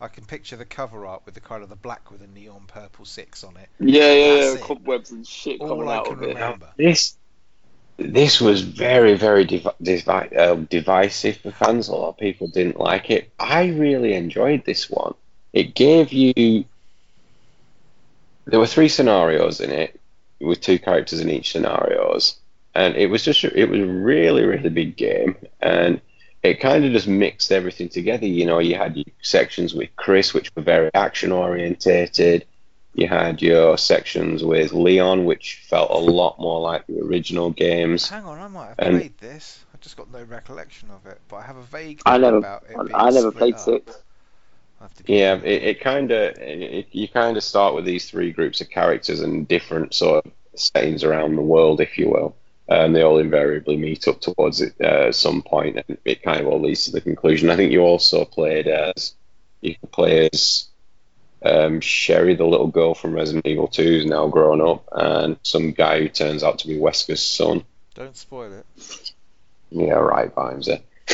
I 0.00 0.08
can 0.08 0.24
picture 0.26 0.56
the 0.56 0.66
cover 0.66 1.06
art 1.06 1.22
with 1.24 1.34
the 1.34 1.40
kind 1.40 1.62
of 1.62 1.70
the 1.70 1.76
black 1.76 2.10
with 2.10 2.20
a 2.20 2.26
neon 2.26 2.64
purple 2.68 3.06
six 3.06 3.42
on 3.42 3.56
it. 3.56 3.68
Yeah, 3.80 4.12
yeah, 4.12 4.34
yeah. 4.34 4.52
it. 4.54 4.60
Cobwebs 4.60 5.10
and 5.10 5.26
shit 5.26 5.58
All 5.60 5.68
coming 5.68 5.88
I 5.88 5.96
out 5.96 6.04
can 6.04 6.14
of 6.14 6.22
it. 6.22 6.28
remember. 6.34 6.68
This 6.76 7.16
this 7.96 8.38
was 8.42 8.60
very 8.60 9.14
very 9.14 9.46
divi- 9.46 9.70
divi- 9.80 10.36
uh, 10.36 10.54
divisive 10.56 11.38
for 11.38 11.50
fans. 11.50 11.88
A 11.88 11.94
lot 11.94 12.10
of 12.10 12.18
people 12.18 12.46
didn't 12.48 12.78
like 12.78 13.08
it. 13.10 13.32
I 13.38 13.68
really 13.68 14.12
enjoyed 14.12 14.66
this 14.66 14.90
one. 14.90 15.14
It 15.54 15.74
gave 15.74 16.12
you. 16.12 16.66
There 18.44 18.60
were 18.60 18.66
three 18.66 18.88
scenarios 18.90 19.60
in 19.62 19.70
it, 19.70 19.98
with 20.42 20.60
two 20.60 20.78
characters 20.78 21.20
in 21.20 21.30
each 21.30 21.52
scenarios, 21.52 22.36
and 22.76 22.94
it 22.96 23.06
was 23.10 23.22
just 23.24 23.42
it 23.44 23.68
was 23.68 23.80
a 23.80 23.86
really 23.86 24.44
really 24.44 24.68
big 24.68 24.96
game, 24.96 25.36
and 25.60 26.00
it 26.42 26.60
kind 26.60 26.84
of 26.84 26.92
just 26.92 27.08
mixed 27.08 27.50
everything 27.50 27.88
together. 27.88 28.26
You 28.26 28.46
know, 28.46 28.58
you 28.58 28.76
had 28.76 28.96
your 28.96 29.04
sections 29.22 29.74
with 29.74 29.88
Chris, 29.96 30.32
which 30.34 30.50
were 30.54 30.62
very 30.62 30.90
action 30.94 31.32
orientated. 31.32 32.44
You 32.94 33.08
had 33.08 33.42
your 33.42 33.76
sections 33.76 34.42
with 34.42 34.72
Leon, 34.72 35.24
which 35.26 35.64
felt 35.68 35.90
a 35.90 35.98
lot 35.98 36.38
more 36.38 36.60
like 36.60 36.86
the 36.86 37.00
original 37.02 37.50
games. 37.50 38.08
Hang 38.08 38.24
on, 38.24 38.38
I 38.38 38.48
might 38.48 38.68
have 38.68 38.76
And- 38.78 38.98
played 39.00 39.18
this. 39.18 39.64
I 39.74 39.78
just 39.82 39.96
got 39.98 40.10
no 40.10 40.22
recollection 40.22 40.88
of 40.90 41.04
it, 41.06 41.20
but 41.28 41.36
I 41.36 41.42
have 41.42 41.56
a 41.58 41.62
vague 41.64 42.00
I 42.06 42.16
never, 42.16 42.38
about 42.38 42.62
it. 42.62 42.68
being 42.76 42.90
I 42.94 43.10
never 43.10 43.30
played 43.30 43.54
up. 43.54 43.60
six. 43.60 44.02
I'll 44.80 44.88
have 44.88 44.94
to 45.04 45.12
Yeah, 45.12 45.34
it- 45.36 45.44
it, 45.44 45.62
it 45.64 45.80
kind 45.80 46.10
of 46.10 46.38
you 46.92 47.08
kind 47.08 47.36
of 47.36 47.42
start 47.42 47.74
with 47.74 47.84
these 47.84 48.08
three 48.10 48.32
groups 48.32 48.60
of 48.62 48.70
characters 48.70 49.20
and 49.20 49.46
different 49.46 49.92
sort 49.94 50.24
of 50.24 50.32
settings 50.54 51.04
around 51.04 51.36
the 51.36 51.42
world, 51.42 51.80
if 51.82 51.98
you 51.98 52.08
will. 52.08 52.34
And 52.68 52.94
they 52.94 53.02
all 53.02 53.18
invariably 53.18 53.76
meet 53.76 54.08
up 54.08 54.20
towards 54.20 54.60
it 54.60 54.74
uh, 54.80 55.08
at 55.08 55.14
some 55.14 55.42
point, 55.42 55.76
and 55.76 55.98
it 56.04 56.22
kind 56.22 56.40
of 56.40 56.46
all 56.46 56.60
leads 56.60 56.84
to 56.86 56.92
the 56.92 57.00
conclusion. 57.00 57.50
I 57.50 57.56
think 57.56 57.72
you 57.72 57.82
also 57.82 58.24
played 58.24 58.66
as 58.66 59.14
you 59.60 59.76
could 59.76 59.92
play 59.92 60.28
as 60.32 60.66
um, 61.44 61.80
Sherry, 61.80 62.34
the 62.34 62.44
little 62.44 62.66
girl 62.66 62.94
from 62.94 63.14
Resident 63.14 63.46
Evil 63.46 63.68
2, 63.68 63.82
who's 63.82 64.06
now 64.06 64.26
grown 64.26 64.60
up, 64.60 64.88
and 64.92 65.38
some 65.42 65.72
guy 65.72 66.00
who 66.00 66.08
turns 66.08 66.42
out 66.42 66.58
to 66.60 66.68
be 66.68 66.76
Wesker's 66.76 67.22
son. 67.22 67.64
Don't 67.94 68.16
spoil 68.16 68.52
it. 68.52 69.12
Yeah, 69.70 69.94
right, 69.94 70.34
Vimesy. 70.34 70.82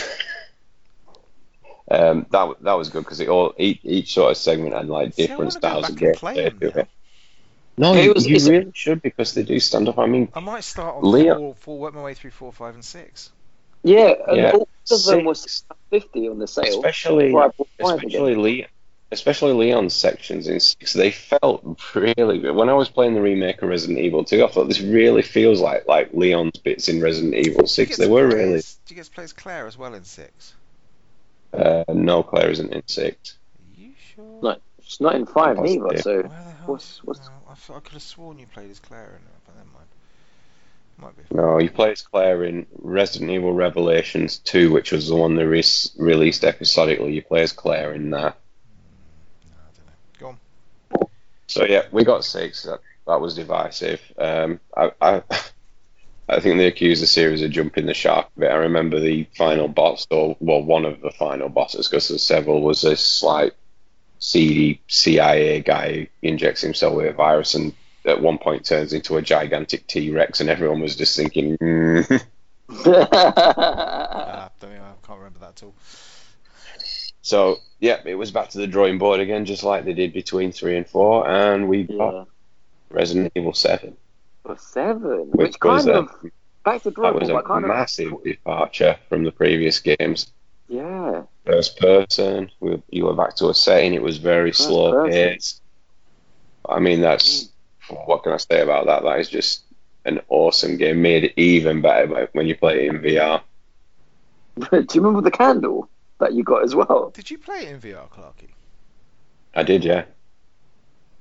um, 1.90 2.26
that 2.30 2.57
that 2.62 2.72
was 2.74 2.88
good 2.88 3.05
because 3.05 3.20
it 3.20 3.28
all 3.28 3.55
each, 3.59 3.80
each 3.82 4.14
sort 4.14 4.30
of 4.30 4.36
segment 4.36 4.74
had 4.74 4.88
like 4.88 5.14
See, 5.14 5.26
different 5.26 5.53
styles 5.53 5.88
of 5.88 5.96
back 5.96 6.03
and 6.03 6.16
play 6.16 6.36
gameplay 6.36 6.44
them 6.44 6.61
to 6.61 6.66
now. 6.66 6.80
it. 6.82 6.88
No, 7.78 7.94
It 7.94 8.04
you, 8.04 8.12
was- 8.12 8.26
you 8.26 8.36
it's- 8.36 8.48
really 8.48 8.70
should 8.74 9.00
because 9.02 9.32
they 9.34 9.42
do 9.42 9.58
stand 9.58 9.88
up. 9.88 9.98
I 9.98 10.06
mean, 10.06 10.28
I 10.34 10.40
might 10.40 10.64
start 10.64 10.96
on 10.96 11.10
Leon- 11.10 11.38
four, 11.38 11.54
four, 11.54 11.78
work 11.78 11.94
my 11.94 12.02
way 12.02 12.14
through 12.14 12.32
four, 12.32 12.52
five, 12.52 12.74
and 12.74 12.84
six. 12.84 13.32
Yeah, 13.82 14.14
and 14.28 14.36
Yeah, 14.36 14.50
all 14.52 14.68
of 14.90 15.04
them 15.04 15.24
was 15.24 15.64
fifty 15.90 16.28
on 16.28 16.38
the 16.38 16.46
sale. 16.46 16.64
especially 16.66 17.26
before 17.26 17.44
I 17.44 17.48
bought 17.48 17.68
five 17.80 17.98
again. 17.98 18.08
especially 18.08 18.34
Leon, 18.36 18.68
especially 19.10 19.52
Leon's 19.54 19.94
sections 19.94 20.46
in 20.48 20.60
six, 20.60 20.92
they 20.92 21.10
felt 21.10 21.80
really 21.94 22.38
good. 22.38 22.54
When 22.54 22.68
I 22.68 22.74
was 22.74 22.88
playing 22.90 23.14
the 23.14 23.20
remake 23.22 23.60
of 23.62 23.68
Resident 23.70 23.98
Evil 23.98 24.22
2, 24.24 24.44
I 24.44 24.48
thought 24.48 24.68
this 24.68 24.80
really 24.80 25.22
feels 25.22 25.60
like 25.60 25.88
like 25.88 26.10
Leon's 26.12 26.58
bits 26.60 26.88
in 26.88 27.00
Resident 27.00 27.34
Evil 27.34 27.66
6. 27.66 27.96
They 27.96 28.06
were 28.06 28.28
play 28.28 28.38
really. 28.38 28.60
Do 28.60 28.66
you 28.90 28.96
get 28.96 29.06
to 29.06 29.10
play 29.10 29.24
as 29.24 29.32
Claire 29.32 29.66
as 29.66 29.76
well 29.76 29.94
in 29.94 30.04
six? 30.04 30.54
Uh, 31.52 31.84
no, 31.88 32.22
Claire 32.22 32.50
isn't 32.50 32.72
in 32.72 32.82
six. 32.86 33.36
Are 33.58 33.80
you 33.80 33.92
sure? 34.14 34.24
No. 34.42 34.56
It's 34.78 35.00
not 35.00 35.14
in 35.16 35.26
five 35.26 35.58
either. 35.64 35.98
So 36.00 36.14
Where 36.14 36.22
the 36.22 36.28
hell? 36.28 36.54
what's- 36.66 37.00
what's- 37.04 37.20
No, 37.20 37.32
I, 37.53 37.74
I 37.74 37.80
could 37.80 37.92
have 37.92 38.03
sworn 38.03 38.38
you 38.38 38.46
played 38.46 38.70
as 38.70 38.80
Claire 38.80 39.11
in 39.11 39.26
it, 39.26 39.42
but 39.46 39.57
never 39.57 39.68
mind. 39.74 39.86
Might 40.98 41.16
be. 41.16 41.34
No, 41.34 41.59
you 41.59 41.70
play 41.70 41.92
as 41.92 42.03
Claire 42.03 42.44
in 42.44 42.66
Resident 42.78 43.30
Evil 43.30 43.53
Revelations 43.53 44.38
2, 44.38 44.70
which 44.72 44.92
was 44.92 45.09
the 45.09 45.16
one 45.16 45.36
they 45.36 45.44
re- 45.44 45.64
released 45.98 46.44
episodically. 46.44 47.12
You 47.12 47.22
play 47.22 47.42
as 47.42 47.53
Claire 47.53 47.92
in 47.92 48.11
that. 48.11 48.36
No, 49.46 49.57
I 49.57 49.76
don't 49.76 49.86
know. 49.86 50.36
Go 50.90 51.00
on. 51.00 51.09
So 51.46 51.64
yeah, 51.64 51.82
we 51.90 52.05
got 52.05 52.24
six. 52.24 52.62
That, 52.64 52.80
that 53.07 53.20
was 53.20 53.34
divisive. 53.34 54.00
Um, 54.16 54.61
I, 54.76 54.92
I, 55.00 55.22
I 56.28 56.40
think 56.40 56.59
they 56.59 56.66
accused 56.66 57.03
the 57.03 57.07
series 57.07 57.42
of 57.42 57.50
jumping 57.50 57.86
the 57.86 57.94
shark 57.94 58.28
a 58.36 58.40
bit. 58.40 58.50
I 58.50 58.57
remember 58.57 59.00
the 59.00 59.26
final 59.36 59.68
boss, 59.68 60.07
or 60.11 60.36
well, 60.40 60.62
one 60.62 60.84
of 60.84 61.00
the 61.00 61.11
final 61.11 61.48
bosses, 61.48 61.88
because 61.88 62.09
there's 62.09 62.22
several, 62.22 62.62
was 62.62 62.82
this 62.82 63.22
like 63.22 63.55
seedy 64.22 64.80
CIA 64.86 65.60
guy 65.62 66.06
injects 66.22 66.60
himself 66.60 66.94
with 66.94 67.06
a 67.06 67.12
virus 67.12 67.56
and 67.56 67.74
at 68.04 68.22
one 68.22 68.38
point 68.38 68.64
turns 68.64 68.92
into 68.92 69.16
a 69.16 69.22
gigantic 69.22 69.86
T 69.88 70.12
Rex, 70.12 70.40
and 70.40 70.48
everyone 70.48 70.80
was 70.80 70.94
just 70.94 71.16
thinking, 71.16 71.58
mm. 71.58 72.24
Ah, 72.86 74.48
don't 74.60 74.74
know, 74.74 74.80
I 74.80 75.06
can't 75.06 75.18
remember 75.18 75.40
that 75.40 75.48
at 75.50 75.62
all. 75.64 75.74
so 77.20 77.56
yeah, 77.80 78.00
it 78.04 78.14
was 78.14 78.30
back 78.30 78.50
to 78.50 78.58
the 78.58 78.68
drawing 78.68 78.98
board 78.98 79.18
again, 79.18 79.44
just 79.44 79.64
like 79.64 79.84
they 79.84 79.92
did 79.92 80.12
between 80.12 80.52
three 80.52 80.76
and 80.76 80.86
four, 80.86 81.28
and 81.28 81.68
we 81.68 81.82
got 81.82 82.14
yeah, 82.14 82.24
Resident 82.90 83.32
Evil 83.34 83.54
Seven, 83.54 83.96
for 84.44 84.56
seven, 84.56 85.30
which, 85.32 85.54
which, 85.54 85.56
was 85.64 85.84
kind 85.84 85.96
a, 85.96 85.98
of 85.98 86.10
back 86.64 86.82
to 86.82 86.90
that 86.90 86.94
drawing 86.94 87.14
was 87.14 87.28
board, 87.28 87.40
a 87.40 87.42
but 87.42 87.46
kind 87.46 87.66
massive 87.66 88.22
departure 88.22 88.96
from 89.08 89.24
the 89.24 89.32
previous 89.32 89.80
games. 89.80 90.32
Of 90.72 90.76
yeah. 90.76 91.22
First 91.44 91.78
person, 91.78 92.50
we, 92.60 92.82
you 92.90 93.04
were 93.04 93.14
back 93.14 93.36
to 93.36 93.48
a 93.48 93.54
setting. 93.54 93.94
It 93.94 94.02
was 94.02 94.18
very 94.18 94.50
First 94.50 94.64
slow 94.64 94.92
person. 94.92 95.12
paced. 95.12 95.62
I 96.68 96.78
mean, 96.78 97.00
that's 97.00 97.50
mm. 97.88 98.06
what 98.06 98.22
can 98.22 98.32
I 98.32 98.36
say 98.36 98.60
about 98.60 98.86
that? 98.86 99.02
That 99.02 99.20
is 99.20 99.28
just 99.28 99.64
an 100.04 100.20
awesome 100.28 100.76
game, 100.76 101.02
made 101.02 101.32
even 101.36 101.80
better 101.80 102.06
by, 102.06 102.28
when 102.32 102.46
you 102.46 102.56
play 102.56 102.86
it 102.86 102.94
in 102.94 103.00
VR. 103.00 103.42
Do 104.70 104.86
you 104.94 105.00
remember 105.00 105.22
the 105.22 105.30
candle 105.30 105.88
that 106.18 106.34
you 106.34 106.44
got 106.44 106.62
as 106.62 106.74
well? 106.74 107.10
Did 107.10 107.30
you 107.30 107.38
play 107.38 107.66
it 107.66 107.68
in 107.68 107.80
VR, 107.80 108.08
Clarky? 108.10 108.48
I 109.54 109.62
did, 109.62 109.84
yeah. 109.84 110.04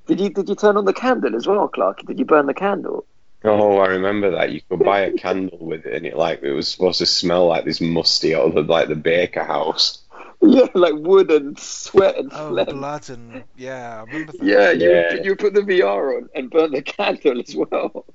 Did 0.08 0.20
you 0.20 0.30
did 0.30 0.50
you 0.50 0.56
turn 0.56 0.78
on 0.78 0.86
the 0.86 0.94
candle 0.94 1.36
as 1.36 1.48
well, 1.48 1.70
Clarky? 1.70 2.06
Did 2.06 2.20
you 2.20 2.26
burn 2.26 2.46
the 2.46 2.54
candle? 2.54 3.06
Oh, 3.44 3.78
I 3.80 3.88
remember 3.88 4.32
that. 4.32 4.52
You 4.52 4.62
could 4.70 4.84
buy 4.84 5.02
a 5.02 5.12
candle 5.14 5.58
with 5.60 5.86
it, 5.86 5.96
and 5.96 6.06
it 6.06 6.16
like 6.16 6.44
it 6.44 6.52
was 6.52 6.68
supposed 6.68 7.00
to 7.00 7.06
smell 7.08 7.48
like 7.48 7.66
this 7.66 7.82
musty 7.82 8.36
out 8.36 8.56
of 8.56 8.68
like 8.70 8.88
the 8.88 8.96
Baker 8.96 9.44
house. 9.44 10.04
Yeah, 10.44 10.68
like 10.74 10.94
wood 10.96 11.30
and 11.32 11.58
sweat 11.60 12.18
and 12.18 12.32
Oh, 12.34 12.50
phlegm. 12.50 12.66
blood 12.66 13.10
and 13.10 13.44
yeah, 13.56 14.00
I 14.00 14.04
remember 14.04 14.34
that. 14.34 14.44
Yeah, 14.46 14.72
you 14.72 14.90
Yeah. 14.92 15.14
you 15.24 15.36
put 15.36 15.54
the 15.54 15.62
VR 15.62 16.18
on 16.18 16.30
and 16.36 16.50
burn 16.50 16.72
the 16.72 16.82
candle 16.82 17.40
as 17.40 17.56
well. 17.56 18.06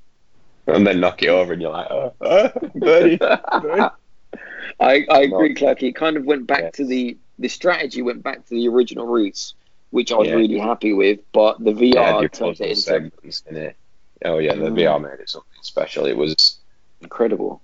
And 0.66 0.86
then 0.86 1.00
knock 1.00 1.22
it 1.22 1.28
over, 1.28 1.52
and 1.52 1.62
you're 1.62 1.70
like, 1.70 1.90
oh, 1.90 2.14
oh 2.20 2.50
buddy. 2.74 3.18
I 4.80 5.04
I 5.10 5.20
agree, 5.22 5.54
Clark. 5.54 5.82
It 5.82 5.94
kind 5.96 6.16
of 6.16 6.24
went 6.24 6.46
back 6.46 6.62
Yes. 6.64 6.74
to 6.74 6.84
the 6.86 7.18
the 7.38 7.48
strategy 7.48 8.02
went 8.02 8.22
back 8.22 8.44
to 8.46 8.54
the 8.54 8.68
original 8.68 9.06
roots, 9.06 9.54
which 9.90 10.12
I 10.12 10.16
was 10.16 10.28
Yeah. 10.28 10.34
really 10.34 10.58
happy 10.58 10.92
with. 10.92 11.20
But 11.32 11.62
the 11.62 11.72
VR 11.72 12.20
your 12.20 12.28
turned 12.28 12.58
puzzle 12.58 12.66
it 12.66 12.70
into 12.70 12.80
segments 12.82 13.42
in 13.48 13.56
it. 13.56 13.76
Oh 14.24 14.38
yeah, 14.38 14.54
the. 14.54 14.70
VR 14.70 15.00
made 15.00 15.20
it 15.20 15.28
something 15.28 15.62
special. 15.62 16.06
It 16.06 16.16
was 16.16 16.58
incredible. 17.00 17.60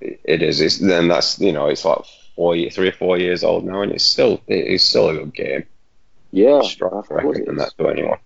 it 0.00 0.20
it 0.24 0.42
is. 0.42 0.60
It's 0.60 0.78
then 0.78 1.08
that's 1.08 1.38
you 1.40 1.52
know 1.52 1.66
it's 1.66 1.84
like 1.84 2.04
four, 2.36 2.56
three 2.70 2.88
or 2.88 2.92
four 2.92 3.18
years 3.18 3.44
old 3.44 3.64
now, 3.64 3.82
and 3.82 3.92
it's 3.92 4.04
still 4.04 4.40
it 4.46 4.66
is 4.66 4.84
still 4.84 5.08
a 5.08 5.14
good 5.14 5.34
game. 5.34 5.64
Yeah, 6.32 6.62
Strong 6.62 7.04
it 7.10 7.14
recommend 7.14 7.60
that 7.60 7.72
to 7.78 7.88
anyone. 7.88 8.18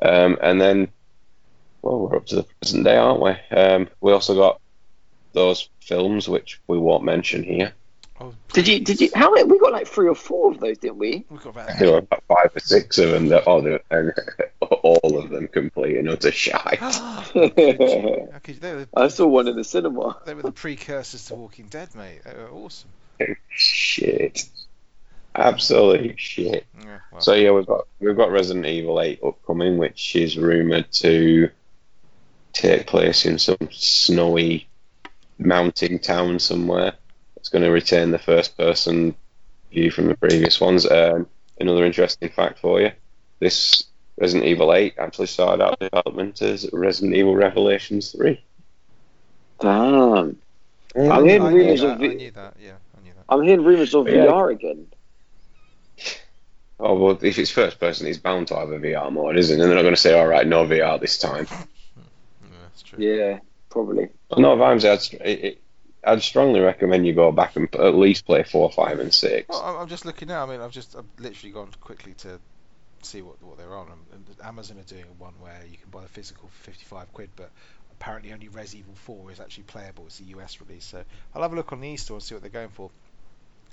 Um, 0.00 0.36
and 0.42 0.60
then, 0.60 0.88
well, 1.80 2.00
we're 2.00 2.16
up 2.16 2.26
to 2.26 2.36
the 2.36 2.46
present 2.60 2.84
day, 2.84 2.96
aren't 2.96 3.22
we? 3.22 3.56
Um, 3.56 3.88
we 4.00 4.12
also 4.12 4.34
got 4.34 4.60
those 5.32 5.68
films 5.80 6.28
which 6.28 6.60
we 6.66 6.78
won't 6.78 7.04
mention 7.04 7.42
here. 7.42 7.72
Oh, 8.18 8.32
Did 8.54 8.66
you 8.66 8.80
did 8.80 9.00
you 9.00 9.10
how 9.14 9.30
many 9.34 9.44
we 9.44 9.58
got 9.58 9.72
like 9.72 9.86
three 9.86 10.08
or 10.08 10.14
four 10.14 10.50
of 10.52 10.58
those, 10.60 10.78
didn't 10.78 10.96
we? 10.96 11.24
We 11.28 11.36
got 11.36 11.46
about 11.50 11.78
There 11.78 11.92
were 11.92 11.98
about 11.98 12.22
five 12.26 12.50
or 12.54 12.60
six 12.60 12.96
of 12.98 13.10
them 13.10 13.28
that 13.28 13.44
oh, 13.46 13.60
they- 13.60 13.78
and 13.90 14.12
all 14.82 15.18
of 15.18 15.28
them 15.30 15.48
complete 15.48 15.96
and 15.98 16.08
utter 16.08 16.32
shite. 16.32 16.78
Ah, 16.80 17.28
okay, 17.36 18.52
they 18.58 18.74
were, 18.74 18.86
I 18.96 19.08
saw 19.08 19.26
one 19.26 19.48
in 19.48 19.56
the 19.56 19.64
cinema. 19.64 20.18
they 20.24 20.32
were 20.34 20.42
the 20.42 20.52
precursors 20.52 21.26
to 21.26 21.34
Walking 21.34 21.66
Dead, 21.66 21.94
mate. 21.94 22.22
They 22.24 22.32
were 22.32 22.48
awesome. 22.50 22.88
Oh, 23.20 23.26
shit, 23.50 24.44
absolute 25.34 26.18
shit. 26.18 26.66
Yeah, 26.82 26.98
well, 27.12 27.20
So 27.20 27.34
yeah, 27.34 27.50
we've 27.50 27.66
got 27.66 27.86
we've 28.00 28.16
got 28.16 28.30
Resident 28.30 28.64
Evil 28.66 29.00
Eight 29.00 29.20
upcoming, 29.22 29.76
which 29.76 30.16
is 30.16 30.38
rumored 30.38 30.90
to 30.92 31.50
take 32.54 32.86
place 32.86 33.26
in 33.26 33.38
some 33.38 33.58
snowy 33.70 34.68
mountain 35.38 35.98
town 35.98 36.38
somewhere. 36.38 36.94
It's 37.46 37.52
going 37.52 37.62
to 37.62 37.70
retain 37.70 38.10
the 38.10 38.18
first 38.18 38.56
person 38.56 39.14
view 39.70 39.92
from 39.92 40.08
the 40.08 40.16
previous 40.16 40.60
ones. 40.60 40.84
Um, 40.84 41.28
another 41.60 41.84
interesting 41.84 42.28
fact 42.28 42.58
for 42.58 42.80
you: 42.80 42.90
this 43.38 43.84
Resident 44.18 44.48
Evil 44.48 44.74
Eight 44.74 44.94
actually 44.98 45.28
started 45.28 45.62
out 45.62 45.78
development 45.78 46.42
as 46.42 46.68
Resident 46.72 47.14
Evil 47.14 47.36
Revelations 47.36 48.10
Three. 48.10 48.42
Damn. 49.60 50.36
I, 50.96 51.00
I'm 51.08 51.22
knew, 51.22 51.28
hearing 51.30 51.54
rumours 51.54 51.82
that, 51.82 51.90
of 51.92 52.00
I 52.00 52.04
it. 52.06 52.16
knew 52.16 52.30
that. 52.32 52.56
Yeah, 52.60 52.72
I 52.98 53.02
knew 53.04 53.12
that. 53.14 53.24
I'm 53.28 53.42
hearing 53.44 53.62
rumours 53.64 53.94
of 53.94 54.08
Yeah. 54.08 54.24
VR 54.26 54.50
again. 54.50 54.86
Oh 56.80 56.94
well, 56.98 57.16
if 57.22 57.38
it's 57.38 57.52
first 57.52 57.78
person, 57.78 58.08
it's 58.08 58.18
bound 58.18 58.48
to 58.48 58.56
have 58.56 58.70
a 58.70 58.80
VR 58.80 59.12
mode, 59.12 59.36
isn't 59.36 59.56
it? 59.56 59.62
And 59.62 59.70
they're 59.70 59.76
not 59.76 59.82
going 59.82 59.94
to 59.94 60.00
say, 60.00 60.18
"All 60.18 60.26
right, 60.26 60.44
no 60.48 60.66
VR 60.66 60.98
this 61.00 61.16
time." 61.16 61.46
Yeah, 61.48 62.48
that's 62.64 62.82
true. 62.82 63.04
Yeah, 63.04 63.38
probably. 63.70 64.08
No, 64.36 64.56
Vimes, 64.56 64.84
I'd, 64.84 65.00
str- 65.00 65.22
it, 65.22 65.44
it, 65.44 65.62
I'd 66.06 66.22
strongly 66.22 66.60
recommend 66.60 67.06
you 67.06 67.12
go 67.12 67.32
back 67.32 67.56
and 67.56 67.72
at 67.74 67.94
least 67.94 68.24
play 68.26 68.42
four, 68.44 68.70
five, 68.70 69.00
and 69.00 69.12
six. 69.12 69.48
Well, 69.48 69.60
I'm- 69.60 69.76
I'm 69.76 69.88
just 69.88 70.04
looking 70.04 70.28
now. 70.28 70.44
I 70.44 70.46
mean, 70.46 70.60
I've 70.60 70.70
just 70.70 70.96
I've 70.96 71.04
literally 71.18 71.52
gone 71.52 71.70
quickly 71.80 72.14
to 72.18 72.38
see 73.02 73.22
what 73.22 73.42
what 73.42 73.58
they're 73.58 73.74
on, 73.76 73.88
and, 73.88 74.26
and 74.28 74.36
Amazon 74.44 74.78
are 74.78 74.82
doing 74.82 75.04
one 75.18 75.34
where 75.40 75.60
you 75.70 75.76
can 75.76 75.90
buy 75.90 76.02
the 76.02 76.08
physical 76.08 76.48
for 76.48 76.64
55 76.70 77.12
quid, 77.12 77.30
but 77.36 77.50
apparently 77.92 78.32
only 78.32 78.48
Res 78.48 78.74
Evil 78.74 78.94
4 78.94 79.32
is 79.32 79.40
actually 79.40 79.64
playable. 79.64 80.04
It's 80.06 80.20
a 80.20 80.24
US 80.24 80.60
release, 80.60 80.84
so 80.84 81.02
I'll 81.34 81.42
have 81.42 81.52
a 81.52 81.56
look 81.56 81.72
on 81.72 81.80
the 81.80 81.88
e-store 81.88 82.16
and 82.16 82.22
see 82.22 82.34
what 82.34 82.42
they're 82.42 82.50
going 82.50 82.68
for. 82.68 82.90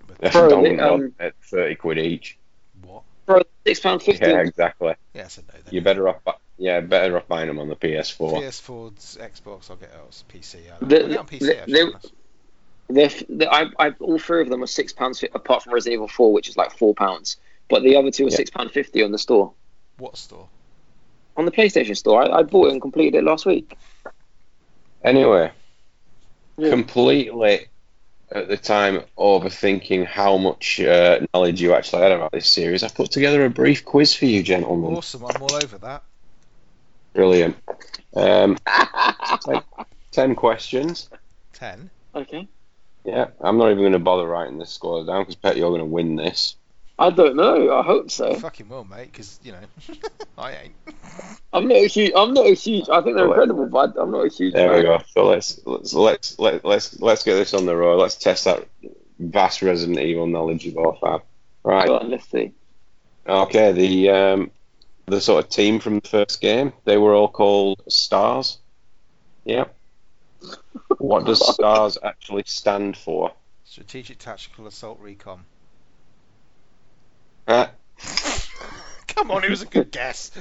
But 0.08 0.18
Yeah, 0.22 0.32
Bro, 0.32 0.62
they, 0.64 0.80
um, 0.80 1.14
at 1.20 1.34
thirty 1.44 1.76
quid 1.76 1.98
each. 1.98 2.38
what? 2.86 3.04
Bro, 3.26 3.42
six 3.66 3.80
pound 3.80 4.02
fifty. 4.04 4.26
Yeah, 4.26 4.40
exactly. 4.42 4.96
Yeah, 5.14 5.28
so 5.30 5.42
no. 5.44 5.54
Then 5.64 5.74
You're 5.74 5.84
better 5.84 6.10
off. 6.10 6.18
bu- 6.26 6.32
Yeah, 6.58 6.82
better 6.82 7.16
off 7.18 7.28
buying 7.28 7.48
them 7.48 7.58
on 7.60 7.70
the 7.70 7.76
PS4. 7.76 8.34
PS4, 8.42 8.92
Xbox. 9.18 9.70
I'll 9.70 9.78
get 9.78 9.92
it's 10.08 10.24
PC. 10.28 10.66
Yeah, 10.66 10.78
The- 10.82 11.04
I'll 11.04 11.08
get 11.10 11.18
on 11.20 11.28
PC. 11.28 11.40
the- 11.40 11.60
actually, 11.62 11.74
they- 11.74 12.10
honest. 12.98 13.26
They're, 13.30 13.40
f- 13.40 13.40
they 13.40 13.48
I, 13.48 13.88
I, 13.88 13.90
all 14.00 14.20
three 14.20 14.42
of 14.42 14.50
them 14.50 14.64
are 14.64 14.68
six 14.68 14.94
pounds 14.94 15.24
apart 15.34 15.64
from 15.64 15.74
Resident 15.74 15.94
Evil 15.96 16.08
Four, 16.08 16.34
which 16.34 16.50
is 16.50 16.58
like 16.58 16.78
four 16.78 16.94
pounds. 16.96 17.38
But 17.70 17.84
the 17.84 17.96
other 17.96 18.12
two 18.12 18.26
are 18.28 18.30
Yeah. 18.30 18.36
six 18.38 18.50
pound 18.50 18.72
fifty 18.72 19.04
on 19.04 19.12
the 19.12 19.18
store, 19.18 19.54
What 19.98 20.18
store? 20.18 20.48
on 21.38 21.46
the 21.46 21.52
PlayStation 21.52 21.96
store. 21.98 22.24
I, 22.24 22.40
I 22.40 22.44
bought 22.44 22.68
it 22.68 22.74
and 22.74 22.82
completed 22.82 23.18
it 23.18 23.24
last 23.24 23.46
week. 23.46 23.78
Anyway, 25.04 25.52
Yeah. 26.58 26.70
completely 26.70 27.68
at 28.32 28.48
the 28.48 28.58
time 28.58 29.02
overthinking 29.18 30.06
how 30.06 30.38
much 30.38 30.80
uh, 30.80 31.20
knowledge 31.34 31.62
you 31.62 31.74
actually 31.74 32.02
had 32.04 32.12
about 32.12 32.32
this 32.32 32.50
series, 32.50 32.82
I 32.84 32.88
put 32.90 33.12
together 33.12 33.46
a 33.46 33.50
brief 33.50 33.86
quiz 33.86 34.16
for 34.16 34.26
you, 34.26 34.42
gentlemen. 34.42 34.96
Awesome. 34.96 35.26
I'm 35.26 35.42
all 35.42 35.54
over 35.54 35.78
that. 35.80 36.04
Brilliant. 37.14 37.56
Um, 38.16 38.58
ten, 39.46 39.62
ten 40.12 40.36
questions. 40.36 41.10
10. 41.54 41.90
Okay. 42.16 42.48
Yeah, 43.06 43.28
I'm 43.42 43.58
not 43.58 43.72
even 43.72 43.80
going 43.80 43.94
to 43.94 44.00
bother 44.00 44.28
writing 44.28 44.60
this 44.60 44.72
score 44.72 45.06
down 45.06 45.24
because 45.24 45.36
Pet, 45.36 45.58
you're 45.58 45.70
going 45.70 45.82
to 45.82 45.86
win 45.86 46.16
this. 46.16 46.56
I 46.98 47.10
don't 47.10 47.36
know. 47.36 47.76
I 47.78 47.84
hope 47.84 48.12
so. 48.12 48.36
Fucking 48.36 48.70
well, 48.70 48.84
mate, 48.84 49.12
because, 49.12 49.40
you 49.44 49.52
know, 49.52 49.60
I 50.38 50.52
ain't. 50.54 50.74
I'm 51.52 51.68
not 51.68 51.78
a 51.78 51.88
huge. 51.88 52.12
I'm 52.16 52.34
not 52.34 52.46
a 52.46 52.54
huge. 52.54 52.88
I 52.90 53.02
think 53.02 53.16
they're 53.16 53.28
incredible, 53.28 53.66
but 53.66 53.96
I'm 53.98 54.12
not 54.12 54.26
a 54.26 54.30
huge. 54.30 54.54
There 54.54 54.76
we 54.76 54.84
go. 54.84 55.02
So 55.12 55.26
let's 55.26 55.60
let's 55.66 55.94
let's 55.94 56.40
let, 56.40 56.64
let's 56.64 57.00
let's 57.00 57.24
get 57.24 57.36
this 57.36 57.54
on 57.54 57.66
the 57.66 57.76
road. 57.76 58.00
Let's 58.00 58.16
test 58.16 58.46
that 58.46 58.68
vast 59.20 59.62
Resident 59.62 60.00
Evil 60.00 60.28
knowledge 60.28 60.66
you 60.66 60.72
both 60.72 61.00
have. 61.04 61.22
Right. 61.64 61.88
Go 61.88 61.98
on, 61.98 62.10
let's 62.10 62.30
see. 62.30 62.54
Okay. 63.28 63.72
The 63.72 64.10
um 64.10 64.52
the 65.06 65.20
sort 65.20 65.44
of 65.44 65.50
team 65.50 65.80
from 65.80 66.00
the 66.00 66.08
first 66.08 66.42
game 66.42 66.74
they 66.86 66.98
were 66.98 67.14
all 67.14 67.28
called 67.28 67.82
Stars. 67.88 68.60
Yeah. 69.46 69.66
What 70.98 71.26
does 71.26 71.40
Stars 71.54 71.98
actually 72.04 72.44
stand 72.46 72.98
for? 72.98 73.32
Strategic 73.64 74.20
Tactical 74.20 74.68
Assault 74.68 75.00
Recon. 75.00 75.44
Uh, 77.48 77.68
Come 79.08 79.32
on, 79.32 79.44
it 79.44 79.50
was 79.50 79.62
a 79.62 79.66
good 79.66 79.92
guess. 79.92 80.32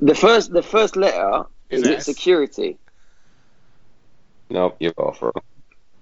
The 0.00 0.14
first. 0.14 0.52
The 0.52 0.62
first 0.62 0.96
letter 0.96 1.44
Is 1.70 1.82
is, 1.82 1.88
it 1.88 1.96
S? 1.98 2.04
security. 2.06 2.78
no, 4.50 4.74
you're 4.78 4.92
both 4.94 5.20
wrong. 5.22 5.32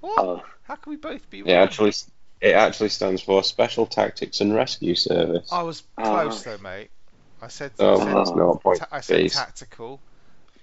What? 0.01 0.19
Oh, 0.19 0.43
How 0.65 0.77
can 0.77 0.91
we 0.91 0.97
both 0.97 1.29
be 1.31 1.41
It 1.41 1.51
actually 1.51 1.93
it 2.41 2.55
actually 2.55 2.91
stands 2.91 3.23
for 3.23 3.43
Special 3.43 3.87
Tactics 3.87 4.41
and 4.41 4.55
Rescue 4.55 4.95
Service. 4.95 5.49
I 5.53 5.63
was 5.63 5.83
Ah. 5.97 6.03
close 6.23 6.43
though, 6.43 6.59
mate. 6.59 6.91
I 7.41 7.49
said, 7.49 7.73
Oh, 7.79 7.95
I 8.01 8.05
said, 8.05 8.17
that's 8.17 8.31
no 8.31 8.55
point. 8.63 8.79
ta- 8.81 8.89
I 8.91 9.01
said 9.01 9.21
Please. 9.21 9.35
tactical, 9.35 10.01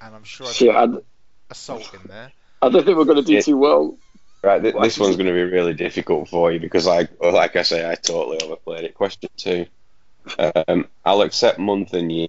and 0.01 0.15
I'm 0.15 0.23
sure 0.23 0.47
I 0.47 0.51
shit. 0.51 0.75
I, 0.75 0.87
put 0.87 1.05
assault 1.49 1.93
in 1.93 2.01
there. 2.07 2.31
I 2.61 2.69
don't 2.69 2.85
think 2.85 2.97
we're 2.97 3.05
gonna 3.05 3.21
do 3.23 3.33
Yeah. 3.33 3.41
too 3.41 3.57
well. 3.57 3.97
Right, 4.43 4.61
th- 4.61 4.73
Well, 4.73 4.83
this 4.83 4.97
one's 4.97 5.17
going 5.17 5.27
to 5.27 5.33
be 5.33 5.43
really 5.43 5.75
difficult 5.75 6.27
for 6.27 6.51
you 6.51 6.59
because, 6.59 6.87
I, 6.87 7.07
like 7.21 7.55
I 7.55 7.61
say, 7.61 7.87
I 7.87 7.93
totally 7.93 8.41
overplayed 8.41 8.85
it. 8.85 8.95
Question 8.95 9.29
two. 9.37 9.67
Um, 10.39 10.87
I'll 11.05 11.21
accept 11.21 11.59
month 11.59 11.93
and 11.93 12.11
year. 12.11 12.27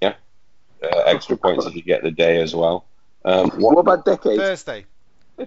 Uh, 0.82 0.98
extra 1.06 1.38
points 1.38 1.64
if 1.64 1.74
you 1.74 1.80
get 1.80 2.02
the 2.02 2.10
day 2.10 2.42
as 2.42 2.54
well. 2.54 2.84
Um, 3.24 3.48
What 3.52 3.76
what 3.76 3.80
about 3.80 4.04
decades? 4.04 4.36
Thursday. 4.42 4.84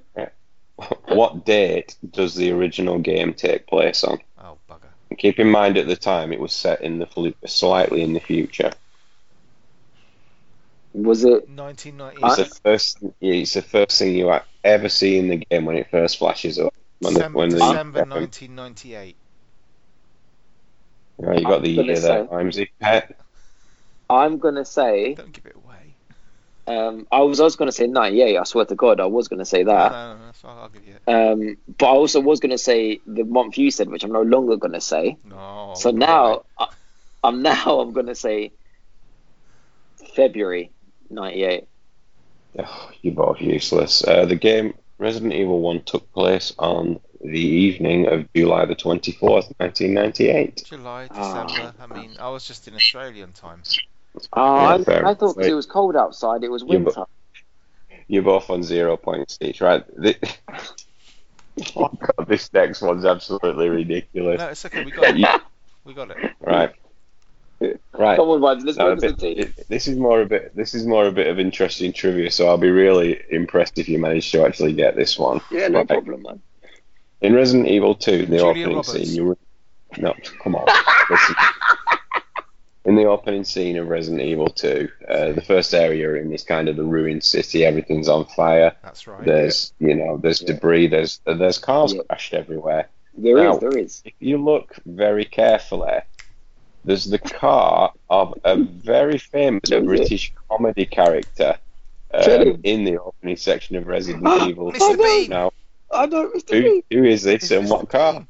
what 1.07 1.45
date 1.45 1.95
does 2.12 2.34
the 2.34 2.52
original 2.52 2.98
game 2.98 3.36
take 3.36 3.68
place 3.68 4.03
on? 4.03 4.18
Oh 4.44 4.57
bugger. 4.68 4.88
And 5.12 5.20
keep 5.20 5.38
in 5.40 5.49
mind 5.52 5.78
at 5.78 5.86
the 5.86 5.95
time 5.95 6.34
it 6.34 6.40
was 6.40 6.52
set 6.52 6.82
in 6.82 6.98
the 6.98 7.06
fl- 7.06 7.30
slightly 7.45 8.02
in 8.02 8.14
the 8.14 8.20
future. 8.20 8.72
Was 10.94 11.24
it? 11.26 11.49
1990. 11.49 12.22
It's 12.24 12.38
the 12.38 12.60
first. 12.64 12.98
It's 13.22 13.53
the 13.53 13.62
first 13.62 13.99
thing 13.99 14.16
you 14.16 14.30
ever 14.65 14.89
see 14.89 15.17
in 15.17 15.27
the 15.29 15.37
game 15.37 15.65
when 15.65 15.77
it 15.77 15.89
first 15.89 16.17
flashes 16.17 16.59
up. 16.59 16.73
When 16.99 17.13
the, 17.13 17.19
December, 17.19 17.37
when 17.39 17.49
December 17.49 18.01
um, 18.01 18.09
1998. 18.09 19.15
right, 21.17 21.39
you 21.39 21.45
got 21.45 21.61
the 21.61 21.69
I'm 21.69 21.75
gonna 21.75 21.87
year 21.87 21.99
there, 21.99 22.27
say- 22.27 22.27
Vimesy. 22.31 22.69
Pet. 22.79 23.19
I'm 24.09 24.37
gonna 24.37 24.65
say. 24.65 25.15
Don't 25.15 25.31
give 25.31 25.45
it 25.45 25.55
away. 25.55 25.95
Um, 26.67 27.07
I 27.11 27.19
was. 27.21 27.39
I 27.39 27.43
was 27.43 27.55
gonna 27.55 27.71
say 27.71 27.85
98. 27.87 28.37
I 28.37 28.43
swear 28.43 28.65
to 28.65 28.75
God, 28.75 28.99
I 28.99 29.05
was 29.05 29.27
gonna 29.27 29.45
say 29.45 29.63
that. 29.63 29.91
no, 29.91 30.15
no, 30.15 30.25
that's 30.25 30.43
all 30.43 30.57
I'll 30.57 30.69
give 30.69 30.83
you. 30.87 30.95
it. 30.95 31.11
Um, 31.11 31.57
but 31.77 31.85
I 31.85 31.89
also 31.89 32.19
was 32.21 32.39
gonna 32.39 32.57
say 32.57 32.99
the 33.05 33.23
month 33.23 33.57
you 33.57 33.69
said, 33.71 33.89
which 33.89 34.03
I'm 34.03 34.11
no 34.11 34.21
longer 34.23 34.57
gonna 34.57 34.81
say. 34.81 35.17
No. 35.23 35.73
So 35.75 35.91
now, 35.91 36.43
I, 36.57 36.67
I'm 37.23 37.41
now 37.43 37.79
I'm 37.81 37.93
gonna 37.93 38.15
say 38.15 38.51
February 40.15 40.71
'98. 41.09 41.65
Oh, 42.60 42.91
you're 43.02 43.14
both 43.14 43.41
useless. 43.41 44.03
Uh, 44.07 44.26
the 44.26 44.36
game 44.36 44.73
Resident 44.98 45.34
Evil 45.34 45.60
1 45.61 45.84
took 45.84 46.11
place 46.14 46.53
on 46.57 46.99
the 47.22 47.40
evening 47.40 48.07
of 48.07 48.32
July 48.34 48.65
the 48.65 48.76
24th, 48.76 49.52
1998. 49.57 50.64
July, 50.65 51.07
Ah. 51.11 51.45
December. 51.45 51.73
I 51.82 51.88
mean, 51.99 52.15
I 52.19 52.30
was 52.30 52.45
just 52.45 52.68
in 52.68 52.76
Australian 52.76 53.32
time. 53.34 53.61
Oh, 54.34 54.56
Yeah, 54.56 54.61
I, 54.68 54.73
I 54.76 54.77
thought 55.15 55.18
'cause 55.19 55.38
enough. 55.38 55.49
it 55.49 55.53
was 55.56 55.65
cold 55.65 55.95
outside. 55.95 56.44
It 56.44 56.49
was 56.52 56.64
Yeah, 56.68 56.77
but- 56.80 56.95
winter. 56.95 57.03
You're 58.07 58.22
both 58.23 58.49
on 58.52 58.61
zero 58.61 58.95
points 58.98 59.40
each, 59.41 59.61
right? 59.61 59.84
The- 59.98 60.18
oh, 61.76 61.90
God, 61.90 62.27
this 62.27 62.52
next 62.53 62.82
one's 62.82 63.03
absolutely 63.06 63.68
ridiculous. 63.69 64.40
No, 64.40 64.48
it's 64.49 64.65
okay. 64.65 64.84
We 64.86 64.91
got 64.91 65.18
it. 65.18 65.41
We 65.86 65.94
got 65.94 66.10
it. 66.10 66.18
Right. 66.40 66.73
Right. 67.98 68.18
Come 68.18 68.27
on, 68.30 68.41
Vibes, 68.41 68.65
let's 68.65 68.77
Now, 68.77 68.88
a 68.88 68.90
win 68.90 68.99
the 68.99 69.07
bit- 69.07 69.19
team. 69.19 69.40
it- 69.40 69.68
this 69.69 69.88
is 69.88 69.98
more 69.98 70.22
a 70.22 70.26
bit. 70.26 70.53
This 70.56 70.73
is 70.73 70.86
more 70.86 71.06
a 71.06 71.11
bit 71.11 71.27
of 71.27 71.40
interesting 71.40 71.94
trivia. 71.94 72.30
So 72.30 72.48
I'll 72.48 72.57
be 72.57 72.69
really 72.69 73.22
impressed 73.30 73.77
if 73.80 73.88
you 73.88 73.98
manage 73.99 74.32
to 74.34 74.45
actually 74.45 74.73
get 74.73 74.95
this 74.98 75.18
one. 75.18 75.40
Yeah, 75.49 75.69
no 75.69 75.80
Right. 75.80 75.88
problem, 75.88 76.23
man. 76.23 76.41
In 77.22 77.34
Resident 77.34 77.68
Evil 77.69 77.95
2, 77.95 78.26
the 78.26 78.38
Julia 78.38 78.44
opening 78.45 78.68
Roberts. 78.76 78.91
scene, 78.91 79.15
you 79.15 79.26
were. 79.26 79.38
No, 79.98 80.14
come 80.44 80.56
on. 80.56 80.65
Listen. 81.10 81.36
In 82.86 82.95
the 82.95 83.06
opening 83.06 83.44
scene 83.44 83.77
of 83.77 83.88
Resident 83.88 84.22
Evil 84.22 84.48
2, 84.48 84.88
uh, 85.10 85.32
the 85.32 85.41
first 85.41 85.73
area 85.73 85.99
you're 86.02 86.18
in 86.18 86.32
is 86.32 86.44
kind 86.44 86.69
of 86.69 86.76
the 86.76 86.84
ruined 86.84 87.23
city. 87.23 87.65
Everything's 87.65 88.07
on 88.07 88.26
fire. 88.26 88.73
That's 88.84 89.07
right. 89.07 89.26
There's, 89.26 89.73
you 89.80 89.95
know, 89.95 90.18
there's 90.18 90.41
Yeah. 90.41 90.49
debris. 90.53 90.86
There's 90.88 91.19
there's 91.26 91.57
cars 91.57 91.94
Yeah. 91.95 92.02
crashed 92.07 92.36
everywhere. 92.36 92.90
There 93.18 93.38
is, 93.40 93.44
Now- 93.44 93.57
there 93.57 93.76
is. 93.77 94.03
If 94.06 94.14
you 94.19 94.38
look 94.38 94.76
very 94.86 95.26
carefully, 95.26 96.02
there's 96.86 97.06
the 97.06 97.20
car 97.20 97.91
of 98.10 98.34
a 98.44 98.57
very 98.57 99.18
famous 99.18 99.70
British 99.70 100.34
comedy 100.49 100.86
character 100.86 101.57
um, 102.14 102.60
in 102.64 102.84
the 102.86 102.99
opening 102.99 103.36
section 103.38 103.76
of 103.76 103.88
Resident 103.88 104.24
Evil. 104.48 104.72
Mr. 104.72 104.91
2. 104.91 104.98
Bean. 104.98 105.30
Now, 105.30 105.52
I 105.91 106.06
know, 106.06 106.30
Mr. 106.30 106.52
who, 106.53 106.62
Bean. 106.64 106.84
who 106.91 107.03
is 107.03 107.24
this 107.24 107.44
It's 107.44 107.52
and 107.52 107.68
Mr. 107.68 107.70
what 107.72 107.90
car? 107.90 108.14
Bean. 108.14 108.28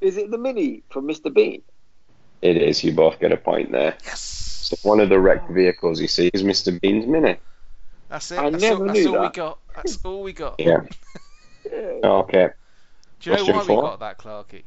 Is 0.00 0.16
it 0.16 0.30
the 0.30 0.38
Mini 0.38 0.82
from 0.90 1.06
Mr. 1.06 1.32
Bean? 1.32 1.62
It 2.42 2.56
is. 2.56 2.82
You 2.82 2.92
both 2.92 3.20
get 3.20 3.32
a 3.32 3.36
point 3.36 3.70
there. 3.70 3.96
Yes. 4.04 4.20
So 4.20 4.76
one 4.88 5.00
of 5.00 5.08
the 5.08 5.18
wrecked 5.18 5.50
vehicles 5.50 6.00
you 6.00 6.08
see 6.08 6.30
is 6.32 6.42
Mr. 6.42 6.78
Bean's 6.80 7.06
Mini. 7.06 7.36
That's 8.08 8.30
it. 8.30 8.38
I 8.38 8.50
that's 8.50 8.62
never 8.62 8.80
all, 8.80 8.86
that's 8.86 8.98
knew 8.98 9.08
all 9.14 9.20
we 9.20 9.26
that. 9.26 9.34
got. 9.34 9.58
That's 9.76 10.04
all 10.04 10.22
we 10.22 10.32
got. 10.32 10.56
Yeah. 10.58 10.80
Yeah. 11.70 11.98
Okay. 12.02 12.48
Do 13.20 13.30
you 13.30 13.36
know 13.36 13.42
Question 13.44 13.56
why 13.56 13.64
four? 13.64 13.76
we 13.82 13.88
got 13.90 14.00
that, 14.00 14.18
Clarky? 14.18 14.62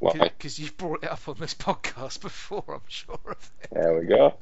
Why? 0.00 0.12
Because 0.14 0.58
you've 0.58 0.76
brought 0.76 1.04
it 1.04 1.10
up 1.10 1.28
on 1.28 1.36
this 1.38 1.54
podcast 1.68 2.20
before, 2.20 2.64
I'm 2.68 2.80
sure 2.88 3.18
of 3.26 3.50
it. 3.62 3.70
There 3.70 3.98
we 3.98 4.06
go. 4.06 4.34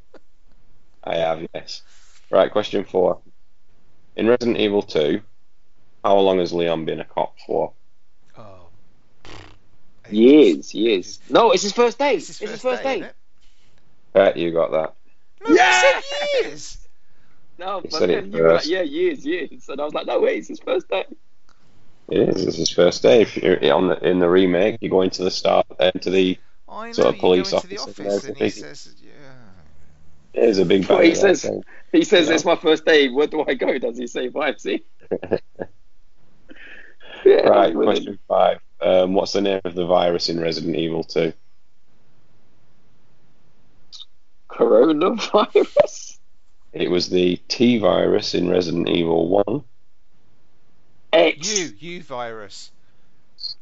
I 1.04 1.16
have, 1.16 1.46
yes. 1.54 1.82
Right, 2.30 2.50
question 2.50 2.84
four. 2.84 3.20
In 4.16 4.26
Resident 4.26 4.56
Evil 4.58 4.82
2, 4.82 5.20
how 6.04 6.18
long 6.18 6.38
has 6.38 6.52
Leon 6.52 6.84
been 6.84 7.00
a 7.00 7.04
cop 7.04 7.34
for? 7.46 7.72
Oh. 8.36 8.68
Years, 10.10 10.74
years. 10.74 11.18
No, 11.28 11.50
it's 11.52 11.62
his 11.62 11.72
first 11.72 11.98
day. 11.98 12.14
It's 12.16 12.28
It's 12.30 12.38
his 12.38 12.50
his 12.50 12.62
first 12.62 12.62
first 12.62 12.82
day, 12.82 13.00
day. 13.00 13.06
innit? 13.06 13.12
Bet 14.12 14.36
you 14.36 14.52
got 14.52 14.70
that. 14.72 14.94
No, 15.46 15.54
Yeah! 15.54 16.00
said 16.00 16.44
years. 16.44 16.88
No, 17.58 17.80
He 17.80 17.88
but 17.88 17.98
said 17.98 18.10
it 18.10 18.22
then 18.22 18.32
you 18.32 18.42
were 18.42 18.52
like, 18.54 18.66
yeah, 18.66 18.82
years, 18.82 19.24
years. 19.26 19.68
And 19.68 19.80
I 19.80 19.84
was 19.84 19.94
like, 19.94 20.06
no, 20.06 20.20
wait, 20.20 20.38
it's 20.38 20.48
his 20.48 20.60
first 20.60 20.88
day. 20.88 21.04
It 22.10 22.28
is. 22.30 22.46
It's 22.46 22.56
his 22.56 22.70
first 22.70 23.02
day. 23.02 23.22
If 23.22 23.36
you're 23.36 23.72
on 23.74 23.88
the, 23.88 23.98
in 24.08 24.18
the 24.18 24.28
remake, 24.28 24.78
you 24.80 24.88
go 24.88 25.02
into 25.02 25.24
the 25.24 25.30
start, 25.30 25.66
into 25.94 26.10
the. 26.10 26.38
I 26.68 26.86
know. 26.86 26.92
Sort 26.92 27.14
of 27.14 27.20
police 27.20 27.50
go 27.50 27.56
into 27.58 27.68
the 27.68 27.78
officer, 27.78 28.02
office 28.06 28.24
and 28.24 28.36
he 28.36 28.50
says, 28.50 28.94
"Yeah." 29.02 29.10
There's 30.34 30.58
a 30.58 30.64
big 30.64 30.86
Well, 30.88 31.00
he 31.00 31.14
says- 31.14 31.42
so- 31.42 31.62
He 31.92 32.04
says 32.04 32.28
Yeah. 32.28 32.34
it's 32.34 32.44
my 32.44 32.56
first 32.56 32.84
day. 32.84 33.08
Where 33.08 33.26
do 33.26 33.44
I 33.48 33.54
go? 33.54 33.78
Does 33.78 33.96
he 33.98 34.06
say 34.06 34.28
Vibesy? 34.30 34.82
Yeah, 37.24 37.48
Right, 37.48 37.72
brilliant. 37.74 37.96
question 38.04 38.18
five. 38.28 38.58
Um, 38.80 39.12
what's 39.14 39.32
the 39.32 39.40
name 39.40 39.60
of 39.64 39.74
the 39.74 39.84
virus 39.86 40.28
in 40.28 40.38
Resident 40.40 40.76
Evil 40.76 41.02
2? 41.02 41.32
Coronavirus. 44.48 46.18
It 46.72 46.90
was 46.90 47.08
the 47.08 47.36
T 47.48 47.78
virus 47.78 48.34
in 48.34 48.48
Resident 48.48 48.88
Evil 48.88 49.28
1. 49.46 49.64
X. 51.12 51.58
You, 51.58 51.72
you 51.78 52.02
virus. 52.02 52.70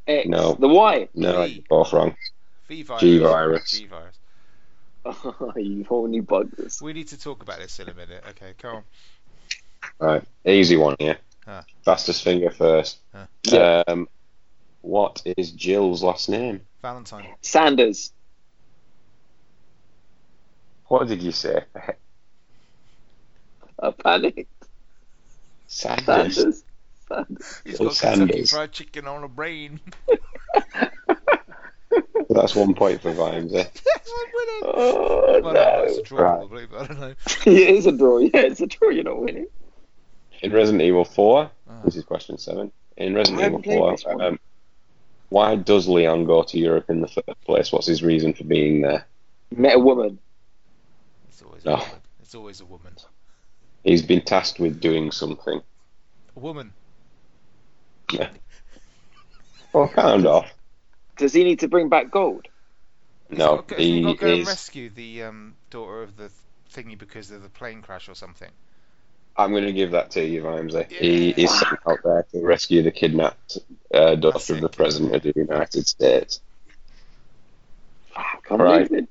X. 0.06 0.28
No. 0.28 0.54
The 0.54 0.68
Y. 0.68 1.08
No, 1.14 1.46
G. 1.46 1.54
you're 1.54 1.64
both 1.68 1.92
wrong. 1.92 2.16
V 2.68 2.82
virus. 2.82 3.00
G 3.00 3.18
virus. 3.18 3.70
G 3.70 3.86
virus. 3.86 4.18
Oh, 5.04 5.52
you 5.56 5.84
horny 5.84 6.20
buggers. 6.20 6.82
We 6.82 6.92
need 6.92 7.08
to 7.08 7.18
talk 7.18 7.42
about 7.42 7.58
this 7.58 7.78
in 7.78 7.88
a 7.88 7.94
minute. 7.94 8.24
Okay, 8.30 8.54
come 8.58 8.76
on. 8.76 8.84
Right, 10.00 10.24
easy 10.44 10.76
one 10.76 10.96
here. 10.98 11.18
Huh. 11.44 11.62
Fastest 11.84 12.22
finger 12.22 12.50
first. 12.50 12.98
Huh. 13.12 13.26
Yeah. 13.44 13.82
Um, 13.86 14.08
what 14.82 15.22
is 15.36 15.52
Jill's 15.52 16.02
last 16.02 16.28
name? 16.28 16.60
Valentine. 16.82 17.34
Sanders. 17.40 18.12
What 20.86 21.08
did 21.08 21.22
you 21.22 21.32
say? 21.32 21.62
I 23.80 23.90
panicked. 23.90 24.48
Sanders. 25.66 26.34
Sanders. 26.36 26.64
Sanders. 27.08 27.62
He's 27.64 27.78
Jill 27.78 27.88
got 27.88 27.98
Kentucky 27.98 28.44
Fried 28.44 28.72
Chicken 28.72 29.06
on 29.06 29.24
a 29.24 29.28
brain. 29.28 29.80
That's 32.28 32.54
one 32.56 32.74
point 32.74 33.00
for 33.00 33.12
Vimes. 33.12 33.54
Eh? 33.54 33.58
yes, 33.64 33.70
I'm 33.86 34.32
winning. 34.34 34.72
Oh, 34.76 35.40
Well, 35.42 35.54
no, 35.54 35.84
it's 35.84 35.98
a 35.98 36.02
draw 36.02 36.20
Right. 36.20 36.38
probably, 36.38 36.66
but 36.66 36.80
I 36.82 36.86
don't 36.86 37.00
know. 37.00 37.06
yeah, 37.46 37.68
it's 37.68 37.86
a 37.86 37.92
draw. 37.92 38.18
Yeah, 38.18 38.30
it's 38.34 38.60
a 38.60 38.66
draw. 38.66 38.90
You're 38.90 39.04
not 39.04 39.20
winning. 39.20 39.46
In 40.42 40.52
Resident 40.52 40.82
Evil 40.82 41.04
4, 41.04 41.50
Ah. 41.68 41.80
this 41.84 41.96
is 41.96 42.04
question 42.04 42.36
seven. 42.36 42.72
in 42.96 43.14
Resident 43.14 43.66
Evil 43.66 43.96
4, 43.96 44.22
um, 44.22 44.38
why 45.28 45.54
does 45.56 45.88
Leon 45.88 46.24
go 46.26 46.42
to 46.42 46.58
Europe 46.58 46.90
in 46.90 47.00
the 47.00 47.08
first 47.08 47.40
place? 47.44 47.72
What's 47.72 47.86
his 47.86 48.02
reason 48.02 48.34
for 48.34 48.44
being 48.44 48.82
there? 48.82 49.06
Met 49.56 49.76
a 49.76 49.78
woman. 49.78 50.18
It's 51.28 51.42
always 51.42 51.64
No. 51.64 51.74
a 51.74 51.76
woman. 51.78 51.90
It's 52.20 52.34
always 52.34 52.60
a 52.60 52.64
woman. 52.66 52.92
He's 53.84 54.02
been 54.02 54.22
tasked 54.22 54.58
with 54.58 54.80
doing 54.80 55.10
something. 55.12 55.62
A 56.36 56.40
woman. 56.40 56.72
Well, 59.72 59.88
kind 59.88 60.26
of. 60.26 60.46
Does 61.16 61.32
he 61.32 61.44
need 61.44 61.60
to 61.60 61.68
bring 61.68 61.88
back 61.88 62.10
gold? 62.10 62.48
No, 63.30 63.62
got 63.66 63.78
to 63.78 63.84
he 63.84 64.00
got 64.00 64.12
to 64.12 64.18
go 64.18 64.34
and 64.34 64.46
rescue 64.46 64.90
the 64.90 65.22
um, 65.24 65.54
daughter 65.70 66.02
of 66.02 66.16
the 66.16 66.30
thingy 66.72 66.98
because 66.98 67.30
of 67.30 67.42
the 67.42 67.48
plane 67.48 67.82
crash 67.82 68.08
or 68.08 68.14
something. 68.14 68.50
I'm 69.36 69.50
going 69.52 69.64
to 69.64 69.72
give 69.72 69.92
that 69.92 70.10
to 70.12 70.24
you, 70.24 70.42
Vimesy. 70.42 70.86
He 70.98 71.30
is 71.30 71.52
sent 71.52 71.78
out 71.86 72.00
there 72.04 72.26
to 72.32 72.40
rescue 72.44 72.82
the 72.82 72.90
kidnapped 72.90 73.58
uh, 73.92 74.14
That's 74.32 74.50
daughter 74.50 74.54
of 74.54 74.60
it. 74.60 74.62
the 74.62 74.68
President 74.68 75.14
of 75.14 75.22
the 75.22 75.32
United 75.36 75.86
States. 75.86 76.40
I 78.16 78.38
can't 78.46 78.60
Right. 78.60 78.66
believe 78.66 78.92
it. 78.92 79.08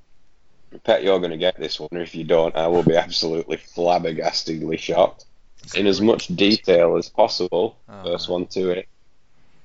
Pet, 0.84 1.04
you're 1.04 1.20
going 1.20 1.32
to 1.32 1.38
get 1.38 1.58
this 1.58 1.80
one. 1.80 1.90
If 1.94 2.16
you 2.16 2.24
don't, 2.24 2.56
I 2.56 2.68
will 2.68 2.84
be 2.84 2.96
absolutely 2.98 3.58
flabbergastingly 3.58 4.78
shocked. 4.80 5.26
In 5.74 5.88
as 5.88 6.00
much 6.02 6.28
detail 6.28 6.96
as 6.98 7.10
possible, 7.10 7.78
Oh, 7.90 8.04
first 8.04 8.30
one 8.30 8.46
to 8.48 8.70
it. 8.70 8.88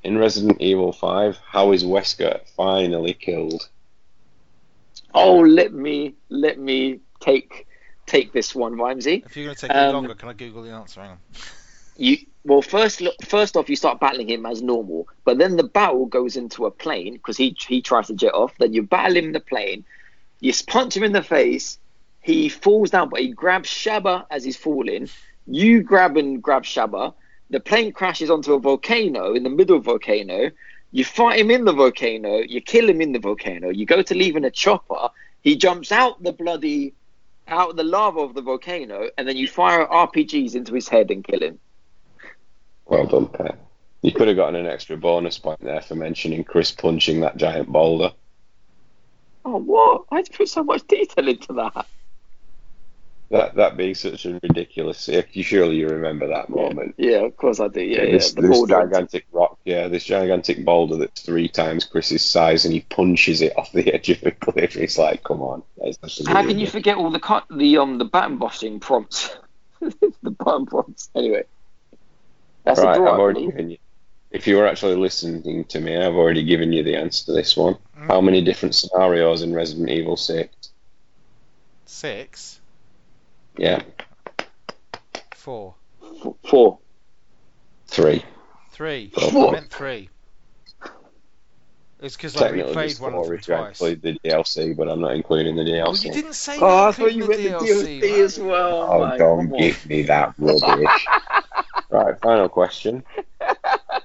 In 0.03 0.17
Resident 0.17 0.61
Evil 0.61 0.93
5, 0.93 1.39
how 1.47 1.73
is 1.73 1.85
Wesker 1.85 2.41
finally 2.57 3.13
killed? 3.13 3.69
Oh, 5.13 5.41
let 5.41 5.73
me 5.73 6.15
let 6.29 6.59
me 6.59 7.01
take 7.21 7.67
take 8.07 8.33
this 8.33 8.55
one, 8.55 8.77
Vimesy. 8.77 9.25
If 9.27 9.37
you're 9.37 9.47
going 9.47 9.57
to 9.57 9.61
take 9.61 9.71
any 9.71 9.87
Um, 9.87 9.93
longer, 9.95 10.15
can 10.15 10.29
I 10.29 10.33
Google 10.33 10.63
the 10.63 10.71
answer? 10.71 11.01
Hang 11.01 11.11
on. 11.11 11.19
You 11.97 12.17
well 12.45 12.63
first 12.63 13.01
look, 13.03 13.15
first 13.27 13.57
off 13.57 13.69
you 13.69 13.77
start 13.77 14.01
battling 14.01 14.31
him 14.31 14.47
as 14.47 14.63
normal, 14.63 15.07
but 15.25 15.37
then 15.39 15.57
the 15.57 15.65
battle 15.65 16.07
goes 16.07 16.37
into 16.37 16.65
a 16.65 16.71
plane 16.71 17.15
because 17.15 17.37
he 17.37 17.55
he 17.69 17.83
tries 17.83 18.07
to 18.07 18.15
jet 18.15 18.33
off. 18.33 18.55
Then 18.59 18.73
you 18.73 18.83
battle 18.83 19.17
him 19.17 19.27
in 19.27 19.33
the 19.33 19.41
plane. 19.41 19.85
You 20.41 20.53
punch 20.67 20.97
him 20.97 21.03
in 21.03 21.13
the 21.13 21.23
face. 21.23 21.79
He 22.23 22.49
falls 22.49 22.91
down, 22.91 23.11
but 23.11 23.21
he 23.21 23.29
grabs 23.29 23.69
Shabba 23.69 24.25
as 24.31 24.45
he's 24.45 24.57
falling. 24.57 25.11
You 25.51 25.83
grab 25.83 26.17
and 26.17 26.41
grab 26.41 26.63
Shabba. 26.63 27.13
The 27.51 27.59
plane 27.59 27.93
crashes 27.93 28.31
onto 28.31 28.55
a 28.55 28.61
volcano 28.61 29.35
in 29.35 29.43
the 29.43 29.51
middle 29.51 29.77
of 29.77 29.85
volcano. 29.85 30.51
You 30.93 31.05
fight 31.05 31.41
him 31.41 31.51
in 31.51 31.65
the 31.65 31.73
volcano. 31.73 32.37
You 32.37 32.61
kill 32.61 32.89
him 32.89 33.01
in 33.01 33.11
the 33.13 33.19
volcano. 33.19 33.69
You 33.69 33.85
go 33.85 34.01
to 34.01 34.15
leave 34.15 34.37
in 34.37 34.45
a 34.45 34.51
chopper. 34.51 35.09
He 35.43 35.57
jumps 35.57 35.91
out 35.91 36.23
the 36.23 36.33
bloody 36.33 36.95
out 37.49 37.71
of 37.71 37.77
the 37.77 37.85
lava 37.85 38.21
of 38.21 38.35
the 38.35 38.43
volcano, 38.43 39.11
and 39.19 39.27
then 39.27 39.37
you 39.37 39.49
fire 39.49 39.85
RPGs 39.87 40.55
into 40.55 40.73
his 40.73 40.89
head 40.89 41.11
and 41.11 41.25
kill 41.25 41.41
him. 41.41 41.59
Well 42.87 43.07
done, 43.07 43.27
Pat. 43.27 43.59
You 44.03 44.13
could 44.13 44.29
have 44.29 44.37
gotten 44.37 44.55
an 44.55 44.67
extra 44.67 44.97
bonus 44.97 45.37
point 45.39 45.61
there 45.61 45.83
for 45.83 45.97
mentioning 45.97 46.45
Chris 46.45 46.71
punching 46.71 47.21
that 47.21 47.37
giant 47.37 47.69
boulder. 47.69 48.13
Oh, 49.45 49.57
what? 49.57 50.05
I 50.13 50.23
put 50.23 50.49
so 50.49 50.63
much 50.63 50.87
detail 50.87 51.29
into 51.29 51.53
that. 51.55 51.87
That 53.31 53.55
that 53.55 53.77
being 53.77 53.95
such 53.95 54.27
a 54.27 54.41
ridiculous. 54.43 55.09
You 55.09 55.43
surely 55.45 55.77
you 55.77 55.89
remember 55.89 56.27
that 56.29 56.49
moment. 56.49 56.97
Yeah, 56.99 57.19
of 57.25 57.37
course 57.37 57.61
I 57.61 57.69
do. 57.69 57.81
Yeah, 57.81 58.03
yeah. 58.03 58.11
this 58.13 58.33
The 58.33 58.43
this 58.43 58.51
border. 58.51 58.83
gigantic 58.83 59.27
rock, 59.31 59.57
yeah, 59.65 59.87
this 59.87 60.03
gigantic 60.05 60.65
boulder 60.65 60.97
that's 60.97 61.23
three 61.23 61.49
times 61.49 61.85
Chris's 61.85 62.29
size, 62.29 62.65
and 62.65 62.75
he 62.75 62.81
punches 62.81 63.41
it 63.41 63.57
off 63.57 63.71
the 63.71 63.89
edge 63.95 64.11
of 64.11 64.21
the 64.21 64.33
cliff. 64.33 64.77
It's 64.77 64.99
like, 64.99 65.23
come 65.23 65.43
on. 65.43 65.63
How 66.27 66.43
can 66.43 66.59
you 66.59 66.67
forget 66.67 66.97
all 66.97 67.11
the 67.13 67.21
cut, 67.21 67.45
the 67.51 67.79
um 67.79 67.99
the 67.99 68.05
button 68.05 68.37
bossing 68.39 68.81
prompts? 68.81 69.37
the 69.81 70.31
button 70.33 70.67
prompts. 70.67 71.09
Anyway, 71.15 71.45
that's 72.65 72.81
Right, 72.81 72.97
a 72.97 72.99
draw. 72.99 73.13
I've 73.15 73.21
already 73.21 73.47
given 73.47 73.71
you. 73.71 73.79
If 74.33 74.47
you 74.49 74.57
were 74.57 74.67
actually 74.67 74.97
listening 74.97 75.65
to 75.67 75.81
me, 75.81 75.97
I've 75.97 76.15
already 76.15 76.43
given 76.45 76.73
you 76.73 76.83
the 76.83 76.97
answer 76.97 77.27
to 77.27 77.33
this 77.33 77.57
one. 77.57 77.75
Mm. 77.97 78.07
How 78.09 78.21
many 78.21 78.43
different 78.43 78.75
scenarios 78.75 79.43
in 79.43 79.53
Resident 79.55 79.89
Evil 79.89 80.17
Six? 80.17 80.55
Six, 81.87 82.60
Yeah, 83.61 83.83
four, 85.35 85.75
F- 86.25 86.33
Four. 86.49 86.79
three. 87.89 88.25
three. 88.73 89.11
Four. 89.31 89.49
I 89.49 89.53
meant 89.53 89.71
three. 89.71 90.09
It's 92.01 92.17
because 92.17 92.35
I 92.37 92.47
Technically, 92.49 92.73
replayed 92.75 92.89
just 92.89 93.01
one 93.03 93.13
of 93.13 93.27
them 93.27 93.35
if 93.35 93.47
you 93.47 93.55
twice. 93.57 93.79
include 93.79 94.01
the 94.01 94.19
DLC, 94.27 94.75
but 94.75 94.89
I'm 94.89 95.03
not 95.03 95.13
including 95.15 95.57
the 95.57 95.63
Oh, 95.83 95.91
DLC. 95.93 96.05
you 96.07 96.13
didn't 96.15 96.33
say 96.33 96.57
Oh, 96.59 96.89
I 96.89 96.93
thought 96.93 97.13
you 97.13 97.29
meant 97.29 97.43
the 97.43 97.49
DLC, 97.51 98.01
man. 98.01 98.21
as 98.25 98.39
well. 98.41 98.89
Oh, 98.91 99.07
mate, 99.07 99.19
don't 99.19 99.51
give 99.59 99.87
me 99.87 100.03
that 100.05 100.33
rubbish. 100.39 101.07
right, 101.91 102.19
final 102.23 102.49
question. 102.49 103.05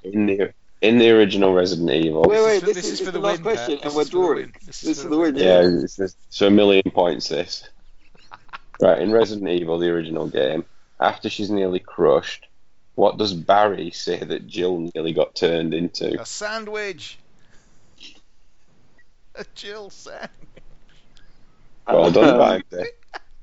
In 0.03 0.25
the 0.25 0.53
in 0.81 0.97
the 0.97 1.09
original 1.11 1.53
Resident 1.53 1.89
Evil, 1.91 2.23
Wait, 2.23 2.43
wait, 2.43 2.59
for- 2.59 2.65
this, 2.65 2.75
this 2.75 2.85
is, 2.87 2.91
is 2.95 2.99
it's 2.99 3.07
for 3.07 3.11
the 3.13 3.19
the 3.19 3.25
last 3.25 3.35
win, 3.41 3.55
question, 3.55 3.77
Pat. 3.77 3.85
and 3.85 3.95
we're 3.95 4.01
is 4.01 4.09
for 4.09 4.17
the 4.17 4.21
drawing. 4.21 4.35
win. 4.35 4.53
This 4.65 4.83
is 4.83 4.87
This 4.89 4.97
for 4.97 4.99
is 4.99 5.03
the 5.03 5.09
the 5.09 5.17
win. 5.17 5.35
yeah, 5.37 5.61
Yeah. 5.61 5.83
it's, 5.83 5.95
just, 5.95 6.41
a 6.41 6.49
million 6.51 6.83
points. 6.91 7.29
This. 7.29 7.69
Right, 8.81 9.01
in 9.01 9.11
Resident 9.11 9.49
Evil, 9.49 9.79
the 9.79 9.89
original 9.89 10.27
game, 10.27 10.65
after 10.99 11.29
she's 11.29 11.49
nearly 11.49 11.79
crushed, 11.79 12.47
what 12.95 13.17
does 13.17 13.33
Barry 13.33 13.91
say 13.91 14.17
that 14.17 14.47
Jill 14.47 14.89
nearly 14.93 15.13
got 15.13 15.35
turned 15.35 15.73
into? 15.73 16.19
A 16.19 16.25
sandwich. 16.25 17.17
A 19.35 19.45
Jill 19.53 19.89
sandwich. 19.89 20.29
Well 21.87 22.11
done, 22.11 22.39
Um, 22.39 22.63
Vimesy. 22.71 22.85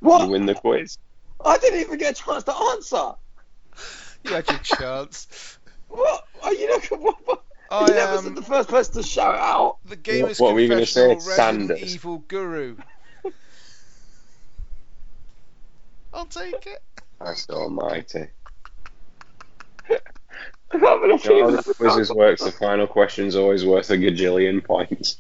You 0.02 0.26
win 0.26 0.46
the 0.46 0.54
quiz. 0.54 0.98
I 1.44 1.58
didn't 1.58 1.80
even 1.80 1.98
get 1.98 2.18
a 2.18 2.22
chance 2.22 2.44
to 2.44 2.54
answer. 2.54 3.12
You 4.24 4.34
had 4.34 4.48
your 4.48 4.58
chance. 4.58 5.58
What? 5.88 6.24
Are 6.42 6.52
you 6.52 6.68
not? 6.68 6.84
What, 7.00 7.16
what? 7.26 7.42
I 7.70 7.86
you 7.86 7.94
never 7.94 8.18
am 8.18 8.24
said 8.24 8.34
the 8.34 8.42
first 8.42 8.68
person 8.68 8.94
to 8.94 9.02
shout 9.02 9.34
out. 9.34 9.78
the 9.84 9.96
Gamers 9.96 10.40
what 10.40 10.54
were 10.54 10.60
you 10.60 10.68
gonna 10.68 10.86
say? 10.86 11.08
Confessional 11.08 11.36
Resident 11.36 11.68
Sanders. 11.78 11.94
Evil 11.94 12.18
Guru. 12.28 12.76
I'll 16.12 16.26
take 16.26 16.66
it. 16.66 16.82
Christ 17.18 17.50
almighty. 17.50 18.26
I 19.90 20.78
can't 20.78 21.02
believe 21.02 21.24
You 21.24 21.30
know 21.40 21.44
how 21.44 21.50
you- 21.50 21.56
the 21.62 21.74
quizzes 21.74 22.10
works, 22.12 22.42
the 22.42 22.52
final 22.52 22.86
question's 22.86 23.36
always 23.36 23.64
worth 23.64 23.90
a 23.90 23.96
gajillion 23.96 24.64
points. 24.64 25.16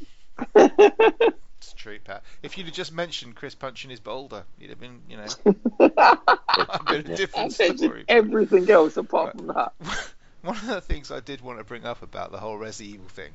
It's 1.64 1.74
true, 1.74 2.00
Pat. 2.04 2.24
If 2.42 2.58
you'd 2.58 2.66
have 2.66 2.74
just 2.74 2.92
mentioned 2.92 3.36
Chris 3.36 3.54
punching 3.54 3.88
his 3.88 4.00
boulder, 4.00 4.42
you'd 4.58 4.70
have 4.70 4.80
been, 4.80 5.00
you 5.08 5.16
know, 5.16 5.26
a 5.46 5.52
bit 5.78 5.92
of 5.96 5.98
a 5.98 6.88
I 6.88 7.02
different 7.02 7.56
mentioned 7.56 7.78
story. 7.78 8.04
everything 8.08 8.68
else 8.68 8.96
apart 8.96 9.36
from 9.36 9.46
that. 9.46 9.72
One 10.42 10.56
of 10.56 10.66
the 10.66 10.80
things 10.80 11.12
I 11.12 11.20
did 11.20 11.40
want 11.40 11.58
to 11.58 11.64
bring 11.64 11.84
up 11.84 12.02
about 12.02 12.32
the 12.32 12.38
whole 12.38 12.58
Resi 12.58 12.82
Evil 12.82 13.06
thing. 13.08 13.30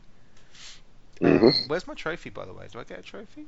Mhm. 1.22 1.70
Where's 1.70 1.88
my 1.88 1.94
trophy, 1.94 2.30
by 2.30 2.44
the 2.44 2.52
way? 2.54 2.68
Do 2.70 2.80
I 2.80 2.84
get 2.84 3.00
a 3.00 3.02
trophy? 3.02 3.46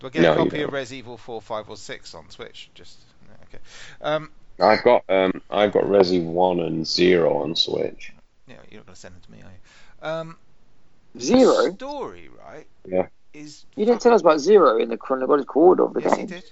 Do 0.00 0.06
I 0.08 0.10
get 0.10 0.24
No, 0.24 0.24
a 0.24 0.28
copy 0.28 0.62
of 0.62 0.72
don't. 0.72 0.72
Res 0.72 0.92
Evil 0.92 1.16
4, 1.16 1.40
5, 1.42 1.68
or 1.70 1.76
6 1.76 2.14
on 2.14 2.30
Switch? 2.30 2.70
Just 2.74 2.98
okay. 3.44 3.58
Um, 4.02 4.32
I've 4.60 4.84
got 4.84 5.02
um 5.08 5.42
I've 5.50 5.72
got 5.72 5.82
Resi 5.86 6.24
one 6.24 6.60
and 6.60 6.86
zero 6.86 7.38
on 7.42 7.56
Switch. 7.56 8.12
yeah, 8.46 8.56
you're 8.70 8.80
not 8.80 8.86
going 8.86 8.94
to 8.94 9.00
send 9.00 9.14
them 9.14 9.22
to 9.22 9.30
me, 9.32 9.38
are 9.42 9.50
you? 9.50 10.08
Um, 10.08 10.36
the 11.30 11.38
Zero? 11.38 11.76
story, 11.76 12.28
right? 12.28 12.66
Yeah. 12.84 13.08
Is 13.34 13.66
You 13.76 13.84
didn't 13.86 14.02
tell 14.02 14.14
us 14.14 14.20
about 14.22 14.40
Zero 14.40 14.78
in 14.78 14.88
the 14.88 14.96
chronological 14.96 15.62
order 15.62 15.84
of 15.84 15.94
the 15.94 16.00
yes, 16.00 16.16
he 16.16 16.24
game. 16.24 16.26
did. 16.26 16.44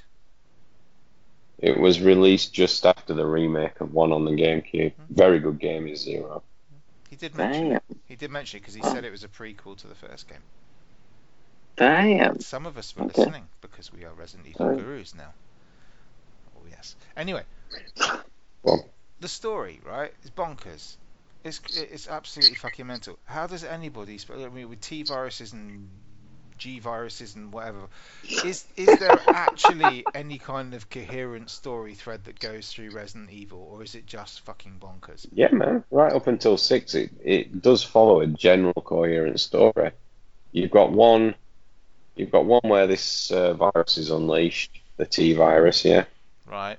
It 1.59 1.79
was 1.79 2.01
released 2.01 2.53
just 2.53 2.85
after 2.85 3.15
the 3.15 3.25
remake 3.27 3.81
of 3.81 3.93
one 3.95 4.11
on 4.13 4.25
the 4.25 4.33
GameCube. 4.33 4.95
Very 5.09 5.39
good 5.39 5.61
game 5.61 5.87
is 5.87 6.01
zero. 6.03 6.43
He 7.11 7.17
did 7.17 7.35
mention 7.35 7.71
Damn. 7.71 7.73
it. 7.73 7.83
He 8.07 8.17
did 8.17 8.31
mention 8.31 8.59
it 8.59 8.61
because 8.61 8.75
he 8.75 8.83
said 8.83 9.05
it 9.05 9.11
was 9.11 9.25
a 9.25 9.29
prequel 9.29 9.77
to 9.79 9.87
the 9.89 9.95
first 9.95 10.29
game. 10.29 10.45
Damn. 11.79 12.41
Some 12.41 12.67
of 12.67 12.77
us 12.79 12.95
were 12.97 13.05
Okay. 13.05 13.23
listening 13.23 13.49
because 13.61 13.93
we 13.93 14.05
are 14.05 14.13
Resident 14.13 14.49
Evil 14.49 14.59
Sorry. 14.59 14.77
gurus 14.77 15.15
now. 15.15 15.33
Oh 16.57 16.67
yes. 16.71 16.97
Anyway, 17.17 17.45
Well, 18.63 18.85
the 19.21 19.29
story, 19.29 19.81
right, 19.85 20.13
is 20.23 20.31
bonkers. 20.31 20.97
It's 21.45 21.61
it's 21.73 22.09
absolutely 22.09 22.57
fucking 22.57 22.87
mental. 22.87 23.19
How 23.25 23.47
does 23.47 23.65
anybody, 23.65 24.19
I 24.29 24.49
mean, 24.49 24.69
with 24.69 24.81
T 24.81 25.03
viruses 25.05 25.53
and 25.53 25.89
G 26.59 26.81
viruses 26.81 27.37
and 27.37 27.53
whatever, 27.53 27.89
is 28.43 28.65
is 28.77 28.97
there 28.97 29.23
actually 29.33 30.09
any 30.15 30.39
kind 30.39 30.75
of 30.75 30.91
coherent 30.91 31.49
story 31.51 31.95
thread 31.95 32.25
that 32.25 32.41
goes 32.41 32.73
through 32.73 32.91
Resident 32.91 33.31
Evil, 33.31 33.61
or 33.73 33.83
is 33.85 33.95
it 33.95 34.07
just 34.07 34.41
fucking 34.41 34.81
bonkers? 34.81 35.27
yeah, 35.33 35.53
man. 35.53 35.85
Right 35.91 36.13
up 36.13 36.27
until 36.27 36.57
six, 36.57 36.95
it, 36.95 37.11
it 37.25 37.63
does 37.63 37.85
follow 37.85 38.21
a 38.21 38.27
general 38.27 38.75
coherent 38.75 39.39
story. 39.41 39.93
You've 40.53 40.71
got 40.73 40.91
one, 40.93 41.35
you've 42.19 42.33
got 42.33 42.45
one 42.45 42.61
where 42.65 42.87
this 42.87 43.31
uh, 43.31 43.55
virus 43.55 43.97
is 43.99 44.11
unleashed, 44.11 44.81
the 44.97 45.07
T 45.07 45.33
virus. 45.33 45.85
Yeah. 45.85 46.05
Right. 46.47 46.79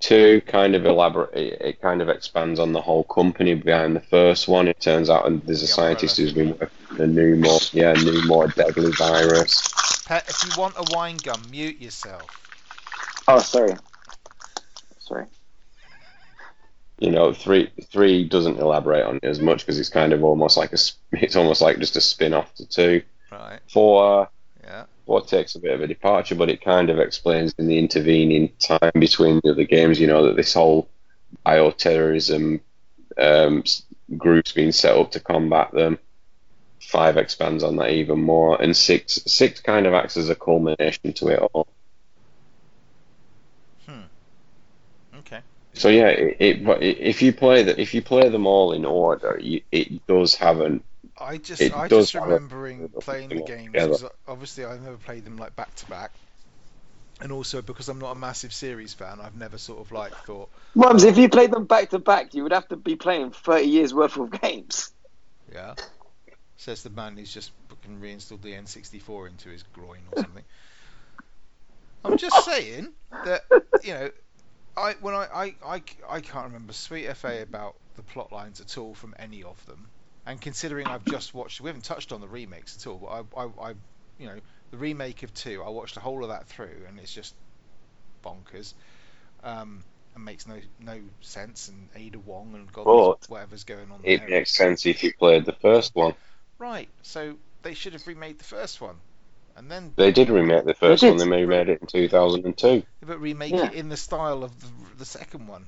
Two 0.00 0.42
kind 0.46 0.74
of 0.74 0.84
elaborate. 0.84 1.34
It, 1.34 1.60
it 1.60 1.80
kind 1.80 2.02
of 2.02 2.08
expands 2.08 2.60
on 2.60 2.72
the 2.72 2.80
whole 2.82 3.04
company 3.04 3.54
behind 3.54 3.96
the 3.96 4.00
first 4.00 4.48
one. 4.48 4.68
It 4.68 4.80
turns 4.80 5.08
out, 5.08 5.26
and 5.26 5.40
there's 5.42 5.62
a 5.62 5.66
The 5.66 5.68
scientist 5.68 6.16
who's 6.16 6.32
been 6.32 6.50
working 6.50 6.68
on 6.90 7.00
a 7.00 7.06
new, 7.06 7.36
more 7.36 7.60
yeah, 7.72 7.92
new, 7.94 8.22
more 8.26 8.48
deadly 8.48 8.90
virus. 8.92 9.62
Pet, 10.06 10.28
if 10.28 10.44
you 10.44 10.60
want 10.60 10.74
a 10.76 10.84
wine 10.94 11.16
gum, 11.16 11.42
mute 11.50 11.80
yourself. 11.80 12.22
Oh, 13.28 13.38
sorry. 13.38 13.74
Sorry. 14.98 15.24
you 16.98 17.10
know, 17.10 17.32
three 17.32 17.70
three 17.90 18.24
doesn't 18.28 18.58
elaborate 18.58 19.04
on 19.04 19.16
it 19.16 19.24
as 19.24 19.40
much 19.40 19.60
because 19.60 19.78
it's 19.78 19.88
kind 19.88 20.12
of 20.12 20.22
almost 20.24 20.56
like 20.56 20.72
a 20.72 20.78
it's 21.12 21.36
almost 21.36 21.62
like 21.62 21.78
just 21.78 21.96
a 21.96 22.00
spin 22.00 22.34
off 22.34 22.54
to 22.56 22.66
two. 22.66 23.02
Right. 23.30 23.60
Four 23.68 24.28
Yeah. 24.62 24.84
four 25.06 25.20
takes 25.22 25.54
a 25.54 25.60
bit 25.60 25.74
of 25.74 25.82
a 25.82 25.86
departure, 25.86 26.34
but 26.34 26.50
it 26.50 26.64
kind 26.64 26.90
of 26.90 26.98
explains 26.98 27.54
in 27.58 27.66
the 27.66 27.78
intervening 27.78 28.50
time 28.58 28.92
between 28.94 29.40
the 29.42 29.50
other 29.50 29.64
games, 29.64 30.00
you 30.00 30.06
know, 30.06 30.26
that 30.26 30.36
this 30.36 30.54
whole 30.54 30.88
bioterrorism 31.46 32.60
um, 33.18 33.62
group's 34.16 34.52
been 34.52 34.72
set 34.72 34.96
up 34.96 35.10
to 35.12 35.20
combat 35.20 35.72
them. 35.72 35.98
Five 36.80 37.16
expands 37.16 37.64
on 37.64 37.76
that 37.76 37.90
even 37.90 38.20
more, 38.20 38.60
and 38.60 38.76
six 38.76 39.22
six 39.26 39.60
kind 39.60 39.86
of 39.86 39.94
acts 39.94 40.16
as 40.16 40.28
a 40.28 40.34
culmination 40.34 41.12
to 41.14 41.28
it 41.28 41.38
all. 41.40 41.66
Okay. 45.20 45.40
So 45.74 45.88
yeah, 45.88 46.08
it, 46.08 46.36
it 46.40 46.82
if 46.82 47.22
you 47.22 47.32
play 47.32 47.62
the, 47.62 47.80
if 47.80 47.94
you 47.94 48.02
play 48.02 48.28
them 48.28 48.46
all 48.46 48.72
in 48.72 48.84
order, 48.84 49.38
you, 49.40 49.62
it 49.72 50.06
does 50.06 50.34
have 50.36 50.60
an 50.60 50.82
I 51.18 51.36
just 51.36 51.60
It 51.60 51.74
I 51.74 51.88
just 51.88 52.14
remembering 52.14 52.88
playing 53.00 53.28
the 53.28 53.42
games 53.42 53.72
because 53.72 54.04
obviously 54.26 54.64
I've 54.64 54.82
never 54.82 54.96
played 54.96 55.24
them 55.24 55.36
like 55.36 55.54
back 55.54 55.74
to 55.76 55.86
back, 55.86 56.10
and 57.20 57.30
also 57.30 57.62
because 57.62 57.88
I'm 57.88 57.98
not 57.98 58.12
a 58.12 58.18
massive 58.18 58.52
series 58.52 58.94
fan, 58.94 59.20
I've 59.20 59.36
never 59.36 59.58
sort 59.58 59.80
of 59.80 59.92
like 59.92 60.14
thought, 60.24 60.50
Mums, 60.74 61.04
if 61.04 61.16
oh. 61.16 61.20
you 61.20 61.28
played 61.28 61.52
them 61.52 61.66
back 61.66 61.90
to 61.90 61.98
back, 61.98 62.34
you 62.34 62.42
would 62.42 62.52
have 62.52 62.68
to 62.68 62.76
be 62.76 62.96
playing 62.96 63.30
30 63.30 63.66
years 63.66 63.94
worth 63.94 64.16
of 64.16 64.30
games. 64.40 64.90
yeah. 65.52 65.74
Says 66.56 66.82
the 66.82 66.90
man 66.90 67.16
who's 67.16 67.32
just 67.32 67.50
fucking 67.68 68.00
reinstalled 68.00 68.42
the 68.42 68.52
N64 68.52 69.28
into 69.28 69.50
his 69.50 69.62
groin 69.64 70.00
or 70.12 70.22
something. 70.22 70.44
I'm 72.04 72.18
just 72.18 72.44
saying 72.44 72.88
that 73.24 73.44
you 73.82 73.94
know, 73.94 74.10
I 74.76 74.94
when 75.00 75.14
I, 75.14 75.26
I, 75.32 75.54
I, 75.64 75.82
I 76.08 76.20
can't 76.20 76.46
remember 76.46 76.72
Sweet 76.72 77.14
FA 77.16 77.42
about 77.42 77.76
the 77.96 78.02
plot 78.02 78.32
lines 78.32 78.60
at 78.60 78.76
all 78.76 78.94
from 78.94 79.14
any 79.18 79.42
of 79.42 79.64
them, 79.66 79.88
and 80.26 80.40
considering 80.40 80.86
I've 80.86 81.04
just 81.04 81.34
watched, 81.34 81.60
we 81.60 81.68
haven't 81.68 81.84
touched 81.84 82.12
on 82.12 82.20
the 82.20 82.28
remakes 82.28 82.76
at 82.76 82.86
all, 82.86 82.98
but 82.98 83.36
I, 83.36 83.42
I, 83.42 83.70
I 83.70 83.74
you 84.18 84.26
know, 84.26 84.38
the 84.70 84.76
remake 84.78 85.22
of 85.22 85.34
two, 85.34 85.62
I 85.62 85.68
watched 85.68 85.94
the 85.94 86.00
whole 86.00 86.22
of 86.22 86.30
that 86.30 86.46
through, 86.48 86.84
and 86.88 86.98
it's 86.98 87.12
just 87.12 87.34
bonkers. 88.24 88.74
Um, 89.42 89.84
and 90.14 90.24
makes 90.24 90.46
no 90.46 90.60
no 90.80 91.00
sense, 91.20 91.68
and 91.68 91.88
Ada 91.96 92.18
Wong 92.20 92.54
and 92.54 92.72
God 92.72 92.86
knows 92.86 93.16
But 93.20 93.28
whatever's 93.28 93.64
going 93.64 93.90
on 93.90 94.00
it 94.04 94.20
there. 94.20 94.28
makes 94.28 94.52
sense 94.52 94.86
if 94.86 95.02
you 95.02 95.12
played 95.12 95.44
the 95.44 95.52
first 95.52 95.94
one. 95.94 96.14
Right, 96.58 96.88
so 97.02 97.36
they 97.62 97.74
should 97.74 97.92
have 97.94 98.06
remade 98.06 98.38
the 98.38 98.44
first 98.44 98.80
one, 98.80 98.96
and 99.56 99.70
then 99.70 99.92
They 99.96 100.12
did 100.12 100.30
remake 100.30 100.64
the 100.64 100.74
first 100.74 101.02
did. 101.02 101.18
one. 101.18 101.28
They 101.30 101.44
remade 101.44 101.68
it 101.68 101.80
in 101.80 101.86
2002. 101.86 102.84
but 103.04 103.20
remake 103.20 103.54
Yeah. 103.54 103.66
it 103.66 103.74
in 103.74 103.88
the 103.88 103.96
style 103.96 104.44
of 104.44 104.60
the, 104.60 104.68
the 104.98 105.04
second 105.04 105.46
one 105.48 105.66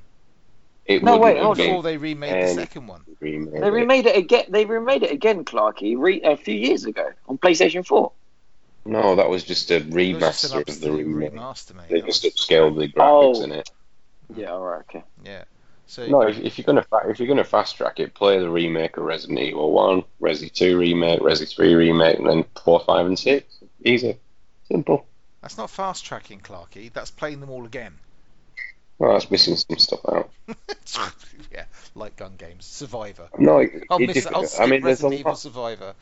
It 0.86 1.02
No, 1.02 1.18
wouldn't 1.18 1.36
wait, 1.36 1.42
hold 1.42 1.56
before 1.56 1.82
they 1.82 1.96
remade 1.96 2.44
the 2.48 2.54
second 2.54 2.86
one. 2.86 3.02
remade 3.20 3.60
They 3.62 3.70
remade 3.70 4.06
it 4.06 4.16
again. 4.16 4.44
They 4.48 4.64
remade 4.64 5.02
it 5.02 5.10
again, 5.10 5.44
Clarky, 5.44 5.96
re- 5.98 6.22
a 6.22 6.36
few 6.36 6.54
years 6.54 6.84
ago 6.84 7.10
on 7.28 7.38
PlayStation 7.38 7.84
4. 7.84 8.12
No, 8.84 9.16
that 9.16 9.28
was 9.28 9.42
just 9.42 9.70
a 9.72 9.76
It 9.76 9.86
was 9.86 9.94
just 10.20 10.44
remaster 10.44 10.44
of 10.44 10.64
the 10.66 10.70
absolute 10.72 11.06
remake. 11.06 11.32
remaster, 11.32 11.74
mate. 11.74 11.86
They 11.88 12.00
That 12.00 12.06
just 12.06 12.22
was- 12.24 12.34
upscaled 12.34 12.76
the 12.76 12.92
oh. 13.02 13.32
graphics 13.32 13.36
Oh. 13.38 13.42
in 13.42 13.52
it. 13.52 13.70
Yeah, 14.36 14.50
all 14.52 14.60
right, 14.60 14.80
okay. 14.88 15.02
yeah. 15.24 15.44
So 15.88 16.06
No, 16.06 16.22
if, 16.22 16.38
if 16.38 16.58
you're 16.58 16.64
gonna 16.64 16.82
fa- 16.82 17.08
if 17.08 17.18
you're 17.20 17.28
gonna 17.28 17.44
fast 17.44 17.76
track 17.76 18.00
it, 18.00 18.14
play 18.14 18.38
the 18.38 18.48
remake 18.50 18.96
of 18.96 19.04
Resident 19.04 19.38
Evil 19.38 19.70
One, 19.72 20.02
Resi 20.20 20.52
Two 20.52 20.78
remake, 20.78 21.20
Resi 21.20 21.48
Three 21.48 21.74
remake, 21.74 22.18
and 22.18 22.28
then 22.28 22.44
four, 22.64 22.80
five, 22.80 23.06
and 23.06 23.16
six. 23.18 23.58
Easy, 23.84 24.18
simple. 24.68 25.06
that's 25.42 25.56
not 25.56 25.70
fast 25.70 26.04
tracking, 26.04 26.40
Clarky. 26.40 26.92
That's 26.92 27.12
playing 27.12 27.38
them 27.40 27.50
all 27.50 27.64
again. 27.64 27.98
Well, 28.98 29.12
that's 29.12 29.31
missing 29.31 29.56
some 29.56 29.78
stuff 29.78 30.01
out. 30.09 30.31
yeah, 31.52 31.64
like 31.94 32.16
gun 32.16 32.35
games. 32.39 32.64
Survivor. 32.64 33.28
No, 33.39 33.59
it, 33.59 33.85
I'll 33.90 33.98
it 33.98 34.06
miss. 34.06 34.24
dep- 34.24 34.35
I'll 34.35 34.48
I 34.59 34.66
mean, 34.66 34.82
there's 34.82 35.02
a 35.02 35.06
Resident 35.09 35.14
Evil 35.20 35.32
lot. 35.32 35.39
Survivor. 35.39 35.94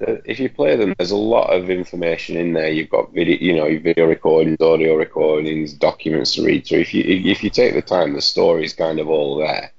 If 0.00 0.38
you 0.38 0.48
play 0.48 0.76
them, 0.76 0.94
there's 0.96 1.10
a 1.10 1.16
lot 1.16 1.52
of 1.52 1.70
information 1.70 2.36
in 2.36 2.52
there. 2.52 2.68
You've 2.70 2.88
got 2.88 3.12
video, 3.12 3.36
you 3.40 3.56
know, 3.56 3.66
video 3.80 4.06
recordings, 4.06 4.60
audio 4.60 4.94
recordings, 4.94 5.72
documents 5.72 6.34
to 6.34 6.44
read 6.44 6.66
through. 6.66 6.80
If 6.80 6.94
you 6.94 7.02
if 7.04 7.42
you 7.42 7.50
take 7.50 7.74
the 7.74 7.82
time, 7.82 8.14
the 8.14 8.20
story's 8.20 8.74
kind 8.74 9.00
of 9.00 9.08
all 9.08 9.38
there, 9.38 9.72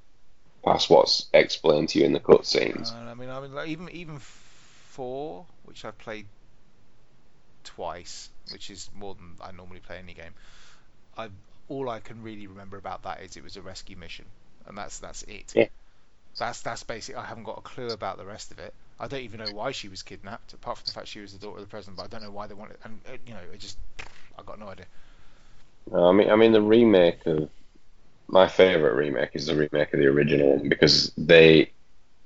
past 0.62 0.90
what's 0.90 1.26
explained 1.32 1.90
to 1.90 2.00
you 2.00 2.04
in 2.04 2.12
the 2.12 2.20
cutscenes. 2.20 2.92
Uh, 2.92 3.10
I 3.10 3.14
mean, 3.14 3.30
I 3.30 3.40
mean, 3.40 3.54
like, 3.54 3.68
even 3.68 3.88
even 3.90 4.18
four, 4.18 5.46
which 5.64 5.86
I've 5.86 5.98
played 5.98 6.26
twice, 7.64 8.28
which 8.52 8.68
is 8.70 8.90
more 8.94 9.14
than 9.14 9.36
I 9.40 9.52
normally 9.52 9.80
play 9.80 9.98
any 9.98 10.12
game. 10.12 10.34
I 11.16 11.28
all 11.70 11.88
I 11.88 12.00
can 12.00 12.22
really 12.22 12.46
remember 12.46 12.76
about 12.76 13.04
that 13.04 13.22
is 13.22 13.36
it 13.36 13.44
was 13.44 13.56
a 13.56 13.62
rescue 13.62 13.96
mission, 13.96 14.26
and 14.66 14.76
that's 14.76 14.98
that's 14.98 15.22
it. 15.22 15.52
Yeah. 15.54 15.68
That's 16.38 16.60
that's 16.60 16.82
basic. 16.82 17.16
I 17.16 17.24
haven't 17.24 17.44
got 17.44 17.58
a 17.58 17.62
clue 17.62 17.90
about 17.90 18.18
the 18.18 18.26
rest 18.26 18.50
of 18.50 18.58
it. 18.58 18.74
I 18.98 19.06
don't 19.06 19.20
even 19.20 19.40
know 19.40 19.50
why 19.50 19.70
she 19.70 19.88
was 19.88 20.02
kidnapped, 20.02 20.52
apart 20.52 20.78
from 20.78 20.86
the 20.86 20.92
fact 20.92 21.08
she 21.08 21.20
was 21.20 21.32
the 21.32 21.38
daughter 21.38 21.58
of 21.58 21.64
the 21.64 21.70
president. 21.70 21.96
But 21.96 22.04
I 22.04 22.08
don't 22.08 22.22
know 22.22 22.30
why 22.30 22.46
they 22.46 22.54
wanted. 22.54 22.76
And 22.84 23.00
uh, 23.08 23.16
you 23.26 23.32
know, 23.32 23.40
it 23.52 23.60
just 23.60 23.78
I 24.38 24.42
got 24.42 24.58
no 24.58 24.68
idea. 24.68 24.86
No, 25.90 26.08
I 26.08 26.12
mean, 26.12 26.30
I 26.30 26.36
mean 26.36 26.52
the 26.52 26.60
remake 26.60 27.24
of 27.26 27.48
my 28.28 28.48
favorite 28.48 28.94
remake 28.94 29.30
is 29.34 29.46
the 29.46 29.56
remake 29.56 29.92
of 29.92 30.00
the 30.00 30.06
original 30.06 30.56
one 30.56 30.68
because 30.68 31.12
they, 31.16 31.72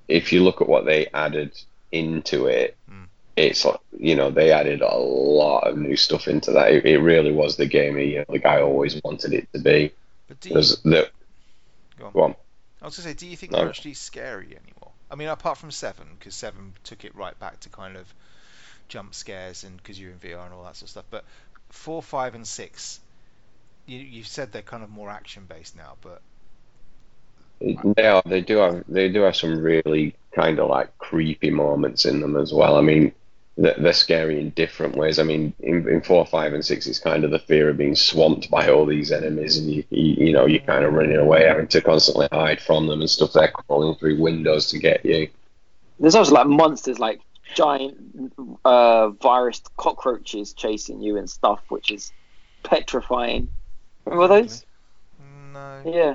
if 0.09 0.33
you 0.33 0.43
look 0.43 0.61
at 0.61 0.69
what 0.69 0.85
they 0.85 1.07
added 1.15 1.53
into 1.93 2.47
it. 2.47 2.77
It's 3.37 3.67
you 3.99 4.17
know 4.17 4.31
they 4.31 4.53
added 4.53 4.81
a 4.83 4.97
lot 4.97 5.67
of 5.69 5.77
new 5.79 5.97
stuff 5.97 6.29
into 6.29 6.53
that. 6.53 6.73
It, 6.73 6.85
it 6.87 6.99
really 6.99 7.33
was 7.33 7.57
the 7.57 7.67
game 7.67 7.99
you 7.99 8.19
know, 8.19 8.25
the 8.29 8.39
guy 8.39 8.61
always 8.61 9.01
wanted 9.03 9.33
it 9.35 9.49
to 9.53 9.61
be. 9.61 9.93
But 10.29 10.41
do 10.41 10.51
you, 10.51 10.55
the 10.57 11.11
Go 11.99 12.07
on. 12.07 12.13
go 12.13 12.23
on. 12.23 12.37
I 12.83 12.87
was 12.87 12.97
gonna 12.97 13.09
say, 13.09 13.15
do 13.15 13.27
you 13.27 13.37
think 13.37 13.53
No. 13.53 13.59
they're 13.59 13.69
actually 13.69 13.95
scary 13.95 14.47
anymore? 14.57 14.93
I 15.11 15.17
mean, 15.17 15.29
apart 15.29 15.59
from 15.59 15.71
seven, 15.71 16.07
because 16.19 16.35
seven 16.35 16.75
took 16.85 17.05
it 17.05 17.15
right 17.15 17.39
back 17.39 17.61
to 17.61 17.69
kind 17.69 17.97
of 17.97 18.13
jump 18.89 19.15
scares 19.15 19.65
and 19.65 19.77
because 19.77 19.99
you're 19.99 20.13
in 20.13 20.19
VR 20.19 20.45
and 20.45 20.55
all 20.55 20.65
that 20.65 20.77
sort 20.77 20.83
of 20.85 20.91
stuff. 20.91 21.05
But 21.11 21.25
four, 21.71 22.03
five, 22.03 22.35
and 22.35 22.47
six, 22.47 23.01
you 23.87 23.99
you've 23.99 24.27
said 24.29 24.53
they're 24.53 24.63
kind 24.63 24.83
of 24.83 24.91
more 24.91 25.11
action 25.11 25.47
based 25.47 25.77
now, 25.77 25.97
but 26.03 26.23
They 27.61 28.07
are. 28.07 28.23
They 28.27 28.41
do 28.43 28.57
have. 28.59 28.85
They 28.89 29.09
do 29.09 29.23
have 29.23 29.37
some 29.37 29.59
really 29.61 30.17
kind 30.35 30.59
of 30.59 30.69
like 30.69 30.97
creepy 30.99 31.51
moments 31.51 32.05
in 32.05 32.21
them 32.21 32.37
as 32.37 32.53
well. 32.53 32.77
I 32.77 32.81
mean, 32.83 33.13
they're, 33.57 33.75
they're 33.79 33.93
scary 33.93 34.41
in 34.41 34.51
different 34.51 34.97
ways. 34.97 35.19
I 35.19 35.23
mean, 35.23 35.53
in, 35.61 35.89
in 35.89 36.01
four, 36.01 36.27
five, 36.27 36.55
and 36.55 36.65
six, 36.65 36.87
it's 36.87 36.99
kind 36.99 37.25
of 37.25 37.31
the 37.31 37.39
fear 37.39 37.71
of 37.71 37.77
being 37.77 37.95
swamped 37.95 38.51
by 38.51 38.69
all 38.69 38.87
these 38.87 39.13
enemies, 39.13 39.57
and 39.57 39.71
you, 39.71 39.85
you, 39.91 40.27
you 40.27 40.33
know, 40.33 40.47
you're 40.47 40.61
kind 40.61 40.85
of 40.85 40.93
running 40.93 41.17
away, 41.17 41.47
having 41.47 41.69
to 41.69 41.81
constantly 41.81 42.29
hide 42.33 42.61
from 42.61 42.87
them 42.87 43.01
and 43.01 43.11
stuff. 43.11 43.33
They're 43.33 43.49
crawling 43.49 43.97
through 43.97 44.21
windows 44.21 44.69
to 44.71 44.79
get 44.79 45.05
you. 45.05 45.29
There's 46.01 46.15
also 46.15 46.35
like 46.35 46.47
monsters, 46.47 46.99
like 46.99 47.21
giant 47.55 48.33
uh, 48.65 49.11
virus 49.11 49.63
cockroaches 49.77 50.53
chasing 50.53 51.01
you 51.01 51.17
and 51.17 51.31
stuff, 51.31 51.61
which 51.69 51.91
is 51.91 52.13
petrifying. 52.65 53.49
Remember 54.05 54.29
those? 54.29 54.67
no. 55.53 55.83
Yeah. 55.87 56.15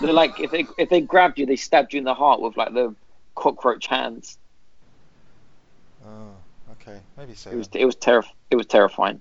They're 0.00 0.12
like 0.12 0.38
if 0.40 0.50
they 0.50 0.66
if 0.78 0.88
they 0.88 1.00
grabbed 1.00 1.38
you, 1.38 1.46
they 1.46 1.56
stabbed 1.56 1.94
you 1.94 1.98
in 1.98 2.04
the 2.04 2.14
heart 2.14 2.40
with 2.40 2.56
like 2.56 2.74
the 2.74 2.94
cockroach 3.34 3.86
hands. 3.86 4.38
Oh, 6.06 6.34
okay, 6.86 7.00
maybe 7.16 7.34
so. 7.34 7.50
It 7.50 7.56
was 7.56 7.68
it 7.72 7.84
was 7.84 7.96
terrif- 7.96 8.32
it 8.50 8.56
was 8.56 8.66
terrifying. 8.66 9.20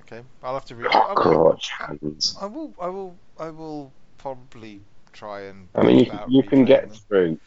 Okay, 0.00 0.22
I'll 0.42 0.54
have 0.54 0.66
to 0.66 0.74
read. 0.74 0.88
I 0.88 0.98
will, 0.98 1.14
Cockroach 1.14 1.70
hands. 1.70 2.36
I 2.40 2.46
will. 2.46 2.74
I 2.80 2.88
will. 2.88 3.16
I 3.38 3.50
will 3.50 3.92
probably 4.18 4.80
try 5.12 5.42
and. 5.42 5.68
I 5.74 5.82
mean, 5.82 5.98
you, 5.98 6.04
think 6.04 6.20
you 6.28 6.42
can 6.42 6.64
get 6.64 6.88
them. 6.88 6.98
through. 7.08 7.40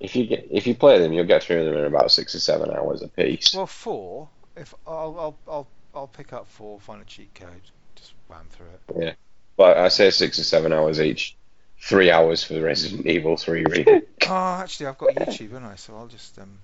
If 0.00 0.16
you 0.16 0.26
get 0.26 0.48
if 0.50 0.66
you 0.66 0.74
play 0.74 0.98
them, 0.98 1.12
you'll 1.12 1.26
get 1.26 1.44
through 1.44 1.64
them 1.64 1.76
in 1.76 1.84
about 1.84 2.10
six 2.10 2.34
or 2.34 2.40
seven 2.40 2.70
hours 2.70 3.02
a 3.02 3.08
piece. 3.08 3.54
Well, 3.54 3.66
four. 3.66 4.28
If 4.56 4.74
I'll, 4.86 5.16
I'll, 5.18 5.38
I'll, 5.48 5.68
I'll 5.94 6.06
pick 6.06 6.32
up 6.32 6.46
four, 6.46 6.80
find 6.80 7.00
a 7.00 7.04
cheat 7.04 7.34
code, 7.34 7.48
just 7.94 8.12
wham 8.28 8.46
through 8.50 8.66
it. 8.66 9.04
Yeah, 9.04 9.12
but 9.56 9.76
I 9.76 9.88
say 9.88 10.10
six 10.10 10.38
or 10.38 10.44
seven 10.44 10.72
hours 10.72 11.00
each. 11.00 11.36
Three 11.80 12.12
hours 12.12 12.44
for 12.44 12.52
the 12.54 12.62
Resident 12.62 13.06
Evil 13.06 13.36
3 13.36 13.64
remake. 13.64 14.04
Oh, 14.28 14.58
actually, 14.62 14.86
I've 14.86 14.98
got 14.98 15.16
YouTube, 15.16 15.50
haven't 15.50 15.64
I? 15.64 15.74
So 15.74 15.96
I'll 15.96 16.06
just 16.06 16.38
um. 16.38 16.58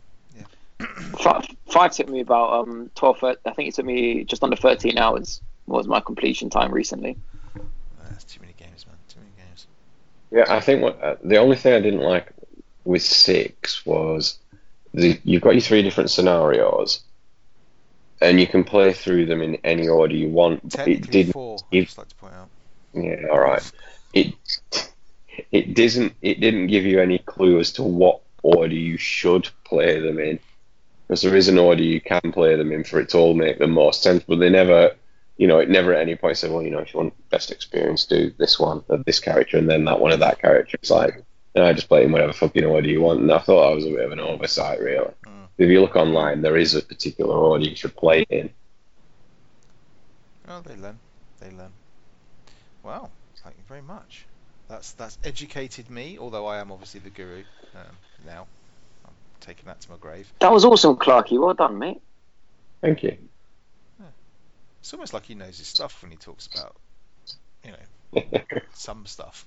Five, 1.21 1.47
five 1.71 1.93
took 1.93 2.09
me 2.09 2.21
about 2.21 2.53
um 2.53 2.91
12. 2.95 3.25
I 3.25 3.35
think 3.53 3.69
it 3.69 3.75
took 3.75 3.85
me 3.87 4.25
just 4.25 4.45
under 4.45 4.57
13 4.57 4.99
hours. 4.99 5.41
Was 5.67 5.87
my 5.87 6.01
completion 6.01 6.49
time 6.51 6.73
recently? 6.73 7.17
Uh, 7.57 7.61
that's 8.09 8.25
too 8.25 8.41
many 8.41 8.55
games, 8.57 8.87
man. 8.87 8.97
Too 9.09 9.19
many 9.21 9.33
games. 9.37 9.67
Yeah, 10.31 10.45
I 10.49 10.61
think 10.61 10.83
what 10.83 11.03
uh, 11.03 11.17
the 11.23 11.37
only 11.37 11.57
thing 11.57 11.75
I 11.75 11.81
didn't 11.81 12.01
like 12.01 12.33
with 12.85 13.03
six 13.03 13.85
was 13.85 14.39
the 14.95 15.21
you've 15.25 15.43
got 15.43 15.51
your 15.51 15.61
three 15.61 15.83
different 15.83 16.11
scenarios, 16.11 17.01
and 18.21 18.41
you 18.41 18.47
can 18.47 18.65
play 18.65 18.93
through 18.93 19.27
them 19.27 19.43
in 19.43 19.57
any 19.57 19.89
order 19.89 20.15
you 20.15 20.29
want. 20.29 20.63
But 20.63 20.73
it 20.73 20.77
Technically 20.77 21.11
didn't. 21.11 21.33
four. 21.33 21.59
it- 21.71 21.79
I'd 21.79 21.85
just 21.87 21.99
like 21.99 22.09
to 22.09 22.15
point 22.17 22.35
out. 22.35 22.49
Yeah, 22.95 23.27
all 23.31 23.41
right. 23.41 23.73
It 24.15 24.35
it 25.53 25.75
doesn't. 25.75 26.15
It 26.23 26.41
didn't 26.41 26.69
give 26.69 26.85
you 26.85 27.01
any 27.01 27.19
clue 27.19 27.59
as 27.59 27.73
to 27.73 27.83
what 27.83 28.21
order 28.43 28.75
you 28.75 28.97
should 28.97 29.49
play 29.65 30.01
them 30.01 30.19
in, 30.19 30.39
because 31.09 31.23
there 31.23 31.35
is 31.35 31.49
an 31.49 31.59
order 31.59 31.83
you 31.83 32.01
can 32.01 32.33
play 32.33 32.55
them 32.55 32.71
in 32.71 32.85
for 32.85 33.01
it 33.01 33.09
to 33.09 33.19
all 33.19 33.35
make 33.35 33.59
the 33.59 33.67
most 33.67 34.03
sense. 34.03 34.23
But 34.29 34.39
they 34.39 34.51
never 34.51 34.95
you 35.39 35.47
know, 35.47 35.61
it 35.61 35.71
never 35.71 35.95
at 35.95 36.03
any 36.03 36.17
point 36.17 36.37
said, 36.37 36.51
well, 36.51 36.63
you 36.63 36.71
know, 36.71 36.81
if 36.81 36.93
you 36.93 36.99
want 36.99 37.31
best 37.31 37.53
experience, 37.53 38.05
do 38.05 38.35
this 38.39 38.59
one 38.59 38.85
of 38.89 39.05
this 39.05 39.21
character 39.21 39.57
and 39.57 39.71
then 39.71 39.85
that 39.85 40.01
one 40.01 40.13
of 40.13 40.19
that 40.19 40.41
character. 40.41 40.77
It's 40.83 40.91
like, 40.91 41.25
no, 41.55 41.65
I 41.65 41.73
just 41.73 41.89
play 41.89 42.05
in 42.05 42.13
whatever 42.13 42.33
fucking 42.33 42.65
order 42.65 42.89
you 42.89 43.01
want. 43.01 43.21
And 43.21 43.31
I 43.33 43.39
thought 43.39 43.71
I 43.71 43.75
was 43.75 43.87
a 43.87 43.91
bit 43.91 44.05
of 44.05 44.13
an 44.13 44.21
oversight, 44.21 44.81
really. 44.81 45.13
Mm. 45.25 45.47
If 45.57 45.71
you 45.71 45.81
look 45.81 45.95
online, 45.95 46.43
there 46.43 46.57
is 46.57 46.75
a 46.75 46.83
particular 46.83 47.35
order 47.35 47.65
you 47.65 47.77
should 47.77 47.97
play 47.97 48.27
in. 48.29 48.51
Oh, 50.49 50.61
they 50.61 50.77
learn. 50.77 50.99
They 51.41 51.51
learn. 51.51 51.73
Wow, 52.83 53.11
thank 53.43 53.57
you 53.57 53.65
very 53.69 53.83
much. 53.83 54.27
That's 54.69 54.93
that's 54.93 55.19
educated 55.25 55.91
me. 55.91 56.19
Although 56.19 56.47
I 56.47 56.59
am 56.59 56.73
obviously 56.73 57.01
the 57.01 57.11
guru 57.11 57.45
um, 57.75 57.97
now. 58.27 58.47
I'm 59.41 59.47
taking 59.55 59.67
that 59.67 59.81
to 59.83 59.91
my 59.91 59.97
grave. 59.99 60.33
That 60.41 60.51
was 60.53 60.65
awesome, 60.65 60.97
Clarky. 60.97 61.39
Well 61.41 61.55
done, 61.55 61.79
mate. 61.79 62.01
Thank 62.81 63.03
you. 63.03 63.17
It's 64.81 64.93
almost 64.95 65.13
like 65.13 65.25
he 65.27 65.35
knows 65.35 65.59
his 65.59 65.67
stuff 65.67 66.01
when 66.03 66.11
he 66.11 66.17
talks 66.17 66.47
about, 66.47 66.75
you 67.65 67.73
know, 67.73 68.41
some 68.75 69.07
stuff. 69.07 69.45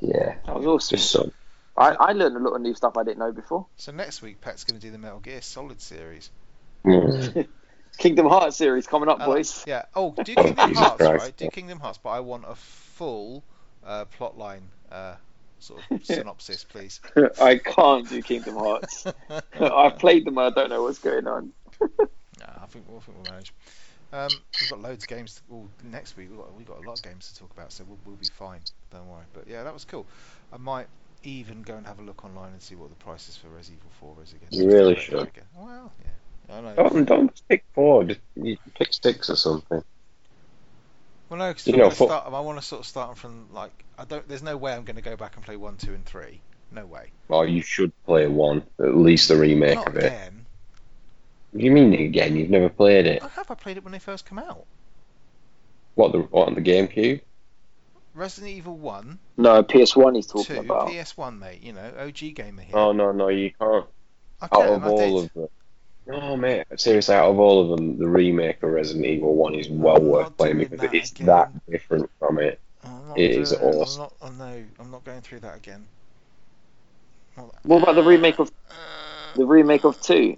yeah, 0.00 0.34
That 0.46 0.56
was 0.56 0.66
awesome. 0.66 0.96
just 0.98 1.10
so. 1.10 1.30
I, 1.76 1.90
I 1.92 2.12
learned 2.12 2.36
a 2.36 2.40
lot 2.40 2.54
of 2.56 2.60
new 2.62 2.74
stuff 2.74 2.96
I 2.96 3.04
didn't 3.04 3.18
know 3.18 3.32
before. 3.32 3.66
So 3.76 3.92
next 3.92 4.20
week, 4.22 4.40
Pat's 4.40 4.64
going 4.64 4.80
to 4.80 4.84
do 4.86 4.90
the 4.90 4.98
Metal 4.98 5.20
Gear 5.20 5.40
Solid 5.42 5.80
series. 5.80 6.30
Mm. 6.84 7.46
Kingdom 7.98 8.26
Hearts 8.26 8.56
series 8.56 8.86
coming 8.86 9.08
up, 9.08 9.20
Uh, 9.20 9.26
boys. 9.26 9.62
Yeah. 9.66 9.84
Oh, 9.94 10.12
do 10.16 10.24
Kingdom 10.34 10.74
Hearts, 10.74 10.96
Christ. 10.96 11.22
right? 11.24 11.36
Do 11.36 11.48
Kingdom 11.50 11.78
Hearts, 11.78 11.98
but 12.02 12.10
I 12.10 12.20
want 12.20 12.44
a 12.48 12.54
full 12.56 13.44
uh, 13.84 14.06
plot 14.06 14.36
line 14.36 14.62
uh, 14.90 15.14
sort 15.62 15.82
of 15.90 16.04
synopsis, 16.04 16.64
please. 16.64 17.00
I 17.40 17.58
can't 17.58 18.08
do 18.08 18.22
Kingdom 18.22 18.56
Hearts. 18.56 19.06
I've 19.60 19.98
played 19.98 20.24
them. 20.24 20.38
I 20.38 20.50
don't 20.50 20.70
know 20.70 20.82
what's 20.82 20.98
going 20.98 21.26
on. 21.26 21.52
Nah, 21.80 22.62
I 22.62 22.66
think 22.66 22.86
we'll, 22.88 22.98
I 22.98 23.00
think 23.00 23.16
we'll 23.16 23.32
manage. 23.32 23.52
Um, 24.12 24.28
we've 24.60 24.70
got 24.70 24.80
loads 24.80 25.04
of 25.04 25.08
games. 25.08 25.36
To, 25.36 25.42
well, 25.48 25.68
next 25.84 26.16
week 26.16 26.28
we've 26.30 26.38
got, 26.38 26.56
we've 26.56 26.66
got 26.66 26.78
a 26.84 26.88
lot 26.88 26.98
of 26.98 27.04
games 27.04 27.32
to 27.32 27.38
talk 27.38 27.50
about, 27.52 27.72
so 27.72 27.84
we'll, 27.86 27.98
we'll 28.04 28.16
be 28.16 28.26
fine. 28.36 28.60
Don't 28.90 29.08
worry. 29.08 29.24
But 29.32 29.46
yeah, 29.46 29.62
that 29.62 29.72
was 29.72 29.84
cool. 29.84 30.06
I 30.52 30.56
might 30.56 30.86
even 31.22 31.62
go 31.62 31.76
and 31.76 31.86
have 31.86 31.98
a 32.00 32.02
look 32.02 32.24
online 32.24 32.52
and 32.52 32.62
see 32.62 32.74
what 32.74 32.88
the 32.88 32.96
price 32.96 33.28
is 33.28 33.36
for 33.36 33.48
Res 33.48 33.70
Evil 33.70 33.90
4 34.00 34.16
is 34.24 34.32
again. 34.32 34.48
You 34.50 34.68
really 34.68 34.96
should. 34.96 35.30
Well, 35.54 35.92
yeah. 36.02 36.10
I 36.56 36.60
know. 36.60 36.74
Don't, 36.74 37.04
don't 37.04 37.42
pick 37.48 37.64
four. 37.74 38.04
Just 38.04 38.20
you 38.34 38.56
pick 38.74 38.92
six 38.92 39.30
or 39.30 39.36
something. 39.36 39.84
Well, 41.30 41.38
no, 41.38 41.48
because 41.48 41.66
You 41.66 41.74
I'm 41.74 41.78
know, 41.78 41.84
gonna 41.86 41.94
for- 41.94 42.08
start. 42.08 42.32
I 42.32 42.40
want 42.40 42.58
to 42.58 42.64
sort 42.64 42.80
of 42.80 42.86
start 42.86 43.16
from 43.16 43.46
like 43.52 43.70
I 43.96 44.04
don't. 44.04 44.26
There's 44.28 44.42
no 44.42 44.56
way 44.56 44.72
I'm 44.74 44.84
going 44.84 44.96
to 44.96 45.02
go 45.02 45.16
back 45.16 45.36
and 45.36 45.44
play 45.44 45.56
one, 45.56 45.76
two, 45.76 45.94
and 45.94 46.04
three. 46.04 46.40
No 46.72 46.84
way. 46.86 47.10
Well, 47.28 47.46
you 47.46 47.62
should 47.62 47.92
play 48.04 48.26
one, 48.26 48.62
at 48.78 48.96
least 48.96 49.28
the 49.28 49.36
remake 49.36 49.76
Not 49.76 49.88
of 49.88 49.96
it. 49.96 50.04
again. 50.04 50.46
What 51.52 51.60
do 51.60 51.64
you 51.64 51.72
mean 51.72 51.92
again? 51.94 52.36
You've 52.36 52.50
never 52.50 52.68
played 52.68 53.06
it? 53.06 53.22
I 53.22 53.28
have. 53.28 53.50
I 53.50 53.54
played 53.54 53.76
it 53.76 53.84
when 53.84 53.92
they 53.92 53.98
first 53.98 54.24
come 54.26 54.38
out. 54.38 54.64
What 55.94 56.12
the 56.12 56.18
what 56.18 56.48
on 56.48 56.54
the 56.54 56.60
GameCube? 56.60 57.20
Resident 58.14 58.52
Evil 58.52 58.76
One, 58.76 59.20
No, 59.36 59.62
PS1 59.62 60.16
he's 60.16 60.26
talking 60.26 60.56
Two, 60.56 60.60
about. 60.62 60.88
PS1, 60.88 61.38
mate. 61.38 61.62
You 61.62 61.72
know, 61.72 61.92
OG 62.00 62.34
gamer 62.34 62.62
here. 62.62 62.76
Oh 62.76 62.90
no, 62.92 63.12
no, 63.12 63.28
you 63.28 63.52
can't. 63.52 63.86
I 64.40 64.46
Out 64.46 64.50
can, 64.50 64.68
of 64.74 64.84
I 64.84 64.88
all 64.88 64.96
did. 64.98 65.24
of 65.26 65.32
them, 65.34 65.48
no, 66.10 66.36
mate. 66.36 66.64
Seriously, 66.76 67.14
out 67.14 67.30
of 67.30 67.38
all 67.38 67.62
of 67.72 67.78
them, 67.78 67.98
the 67.98 68.08
remake 68.08 68.62
of 68.62 68.70
Resident 68.70 69.06
Evil 69.06 69.34
One 69.34 69.54
is 69.54 69.68
well 69.68 69.96
I'm 69.96 70.04
worth 70.04 70.36
playing 70.36 70.58
because 70.58 70.80
that 70.80 70.94
it's 70.94 71.10
again. 71.12 71.26
that 71.26 71.66
different 71.70 72.10
from 72.18 72.38
it. 72.38 72.60
It 73.16 73.32
is 73.32 73.50
doing 73.50 73.62
awesome. 73.62 74.08
I'm 74.22 74.38
not. 74.38 74.40
Oh 74.42 74.44
no, 74.44 74.64
I'm 74.78 74.90
not 74.90 75.04
going 75.04 75.20
through 75.20 75.40
that 75.40 75.56
again. 75.56 75.84
Well, 77.36 77.54
What 77.62 77.82
about 77.82 77.94
the 77.94 78.02
remake 78.02 78.38
of 78.38 78.50
uh, 78.70 79.36
the 79.36 79.46
remake 79.46 79.84
of 79.84 80.00
two? 80.00 80.36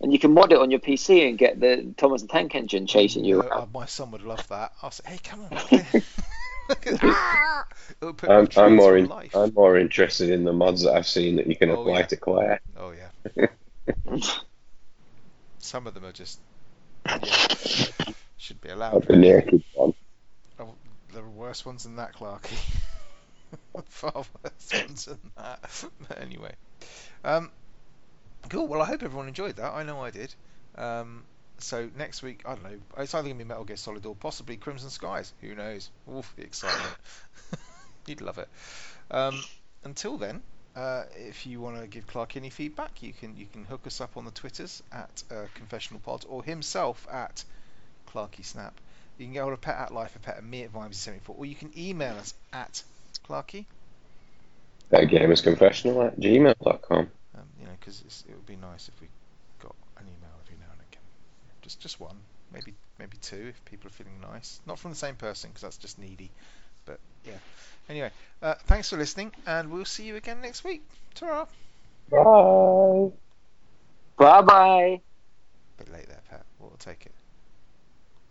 And 0.00 0.12
you 0.12 0.18
can 0.18 0.34
mod 0.34 0.52
it 0.52 0.58
on 0.58 0.70
your 0.70 0.80
PC 0.80 1.28
and 1.28 1.38
get 1.38 1.60
the 1.60 1.94
Thomas 1.96 2.22
the 2.22 2.28
Tank 2.28 2.54
Engine 2.54 2.86
chasing 2.86 3.24
you 3.24 3.36
no, 3.38 3.48
around. 3.48 3.62
uh, 3.62 3.66
my 3.72 3.86
son 3.86 4.10
would 4.10 4.22
love 4.22 4.46
that. 4.48 4.72
I'll 4.82 4.90
say, 4.90 5.04
hey, 5.06 5.18
come 5.22 5.40
on. 5.44 5.50
Look 6.68 6.86
at 6.86 7.00
that. 7.00 7.64
It 8.00 8.04
would 8.04 8.16
put 8.16 8.30
I'm, 8.30 8.48
I'm 8.56 8.76
more 8.76 8.96
in. 8.96 9.10
I'm 9.34 9.52
more 9.54 9.78
interested 9.78 10.30
in 10.30 10.44
the 10.44 10.52
mods 10.52 10.82
that 10.82 10.94
I've 10.94 11.06
seen 11.06 11.36
that 11.36 11.46
you 11.46 11.56
can 11.56 11.70
Oh, 11.70 11.82
apply 11.82 12.00
yeah. 12.00 12.06
to 12.06 12.16
Claire. 12.16 12.60
Oh 12.78 12.92
yeah. 13.36 13.46
Some 15.64 15.86
of 15.86 15.94
them 15.94 16.04
are 16.04 16.12
just 16.12 16.40
yeah, 17.08 18.12
should 18.36 18.60
be 18.60 18.68
allowed. 18.68 19.08
The 19.08 19.16
naked 19.16 19.64
one. 19.74 19.94
Oh, 20.58 20.74
there 21.14 21.24
are 21.24 21.30
worse 21.30 21.64
ones 21.64 21.84
than 21.84 21.96
that, 21.96 22.12
Clarky. 22.12 22.58
Far 23.86 24.12
worse 24.14 24.72
ones 24.74 25.06
than 25.06 25.18
that. 25.38 25.84
But 26.06 26.20
anyway, 26.20 26.54
um, 27.24 27.50
cool. 28.50 28.68
Well, 28.68 28.82
I 28.82 28.84
hope 28.84 29.02
everyone 29.02 29.26
enjoyed 29.26 29.56
that. 29.56 29.72
I 29.72 29.84
know 29.84 30.00
I 30.00 30.10
did. 30.10 30.34
Um, 30.74 31.24
so 31.56 31.88
next 31.96 32.22
week, 32.22 32.42
I 32.44 32.56
don't 32.56 32.64
know. 32.64 32.78
It's 32.98 33.14
either 33.14 33.28
gonna 33.28 33.38
be 33.38 33.44
Metal 33.44 33.64
Gear 33.64 33.76
Solid 33.76 34.04
or 34.04 34.14
possibly 34.14 34.58
Crimson 34.58 34.90
Skies. 34.90 35.32
Who 35.40 35.54
knows? 35.54 35.90
Oof, 36.14 36.30
the 36.36 36.42
excitement. 36.42 36.98
You'd 38.06 38.20
love 38.20 38.36
it. 38.36 38.50
Um, 39.10 39.42
until 39.82 40.18
then, 40.18 40.42
uh, 40.76 41.04
if 41.16 41.46
you 41.46 41.60
want 41.60 41.80
to 41.80 41.86
give 41.86 42.06
Clark 42.06 42.36
any 42.36 42.50
feedback, 42.50 43.02
you 43.02 43.12
can 43.12 43.36
you 43.36 43.46
can 43.52 43.64
hook 43.64 43.86
us 43.86 44.00
up 44.00 44.16
on 44.16 44.24
the 44.24 44.30
Twitters 44.30 44.82
at 44.92 45.22
uh, 45.30 45.46
Confessional 45.54 46.00
Pod 46.00 46.24
or 46.28 46.42
himself 46.42 47.06
at 47.10 47.44
Clarky 48.08 48.44
Snap. 48.44 48.74
You 49.18 49.26
can 49.26 49.34
get 49.34 49.42
hold 49.42 49.52
of 49.52 49.60
Pet 49.60 49.76
at 49.76 49.94
Life 49.94 50.16
or 50.16 50.18
Pet 50.18 50.38
and 50.38 50.50
me 50.50 50.64
at 50.64 50.72
Vimesy74, 50.72 51.38
or 51.38 51.46
you 51.46 51.54
can 51.54 51.70
email 51.78 52.16
us 52.16 52.34
at 52.52 52.82
Clarky. 53.28 53.66
That 54.90 55.04
game 55.04 55.30
is 55.30 55.40
confessional 55.40 56.02
at 56.02 56.18
gmail.com. 56.18 56.98
Um, 56.98 57.42
you 57.60 57.66
know, 57.66 57.72
because 57.78 58.24
it 58.28 58.34
would 58.34 58.46
be 58.46 58.56
nice 58.56 58.88
if 58.88 59.00
we 59.00 59.08
got 59.62 59.74
an 59.98 60.04
email 60.04 60.34
every 60.44 60.56
now 60.58 60.72
and 60.72 60.80
again. 60.90 61.02
Just 61.62 61.80
just 61.80 62.00
one, 62.00 62.16
maybe 62.52 62.74
maybe 62.98 63.16
two 63.18 63.46
if 63.48 63.64
people 63.64 63.86
are 63.86 63.92
feeling 63.92 64.20
nice. 64.20 64.60
Not 64.66 64.80
from 64.80 64.90
the 64.90 64.96
same 64.96 65.14
person 65.14 65.50
because 65.50 65.62
that's 65.62 65.78
just 65.78 66.00
needy. 66.00 66.30
But 66.84 66.98
yeah. 67.24 67.38
Anyway, 67.88 68.10
uh, 68.42 68.54
thanks 68.66 68.88
for 68.90 68.96
listening, 68.96 69.32
and 69.46 69.70
we'll 69.70 69.84
see 69.84 70.04
you 70.04 70.16
again 70.16 70.40
next 70.40 70.64
week. 70.64 70.82
Ta-ra. 71.14 71.46
Bye. 72.10 73.12
Bye 74.16 74.42
bye. 74.42 75.00
Bit 75.78 75.92
late 75.92 76.08
there, 76.08 76.22
Pat. 76.30 76.44
We'll 76.60 76.70
take 76.78 77.06
it. 77.06 77.12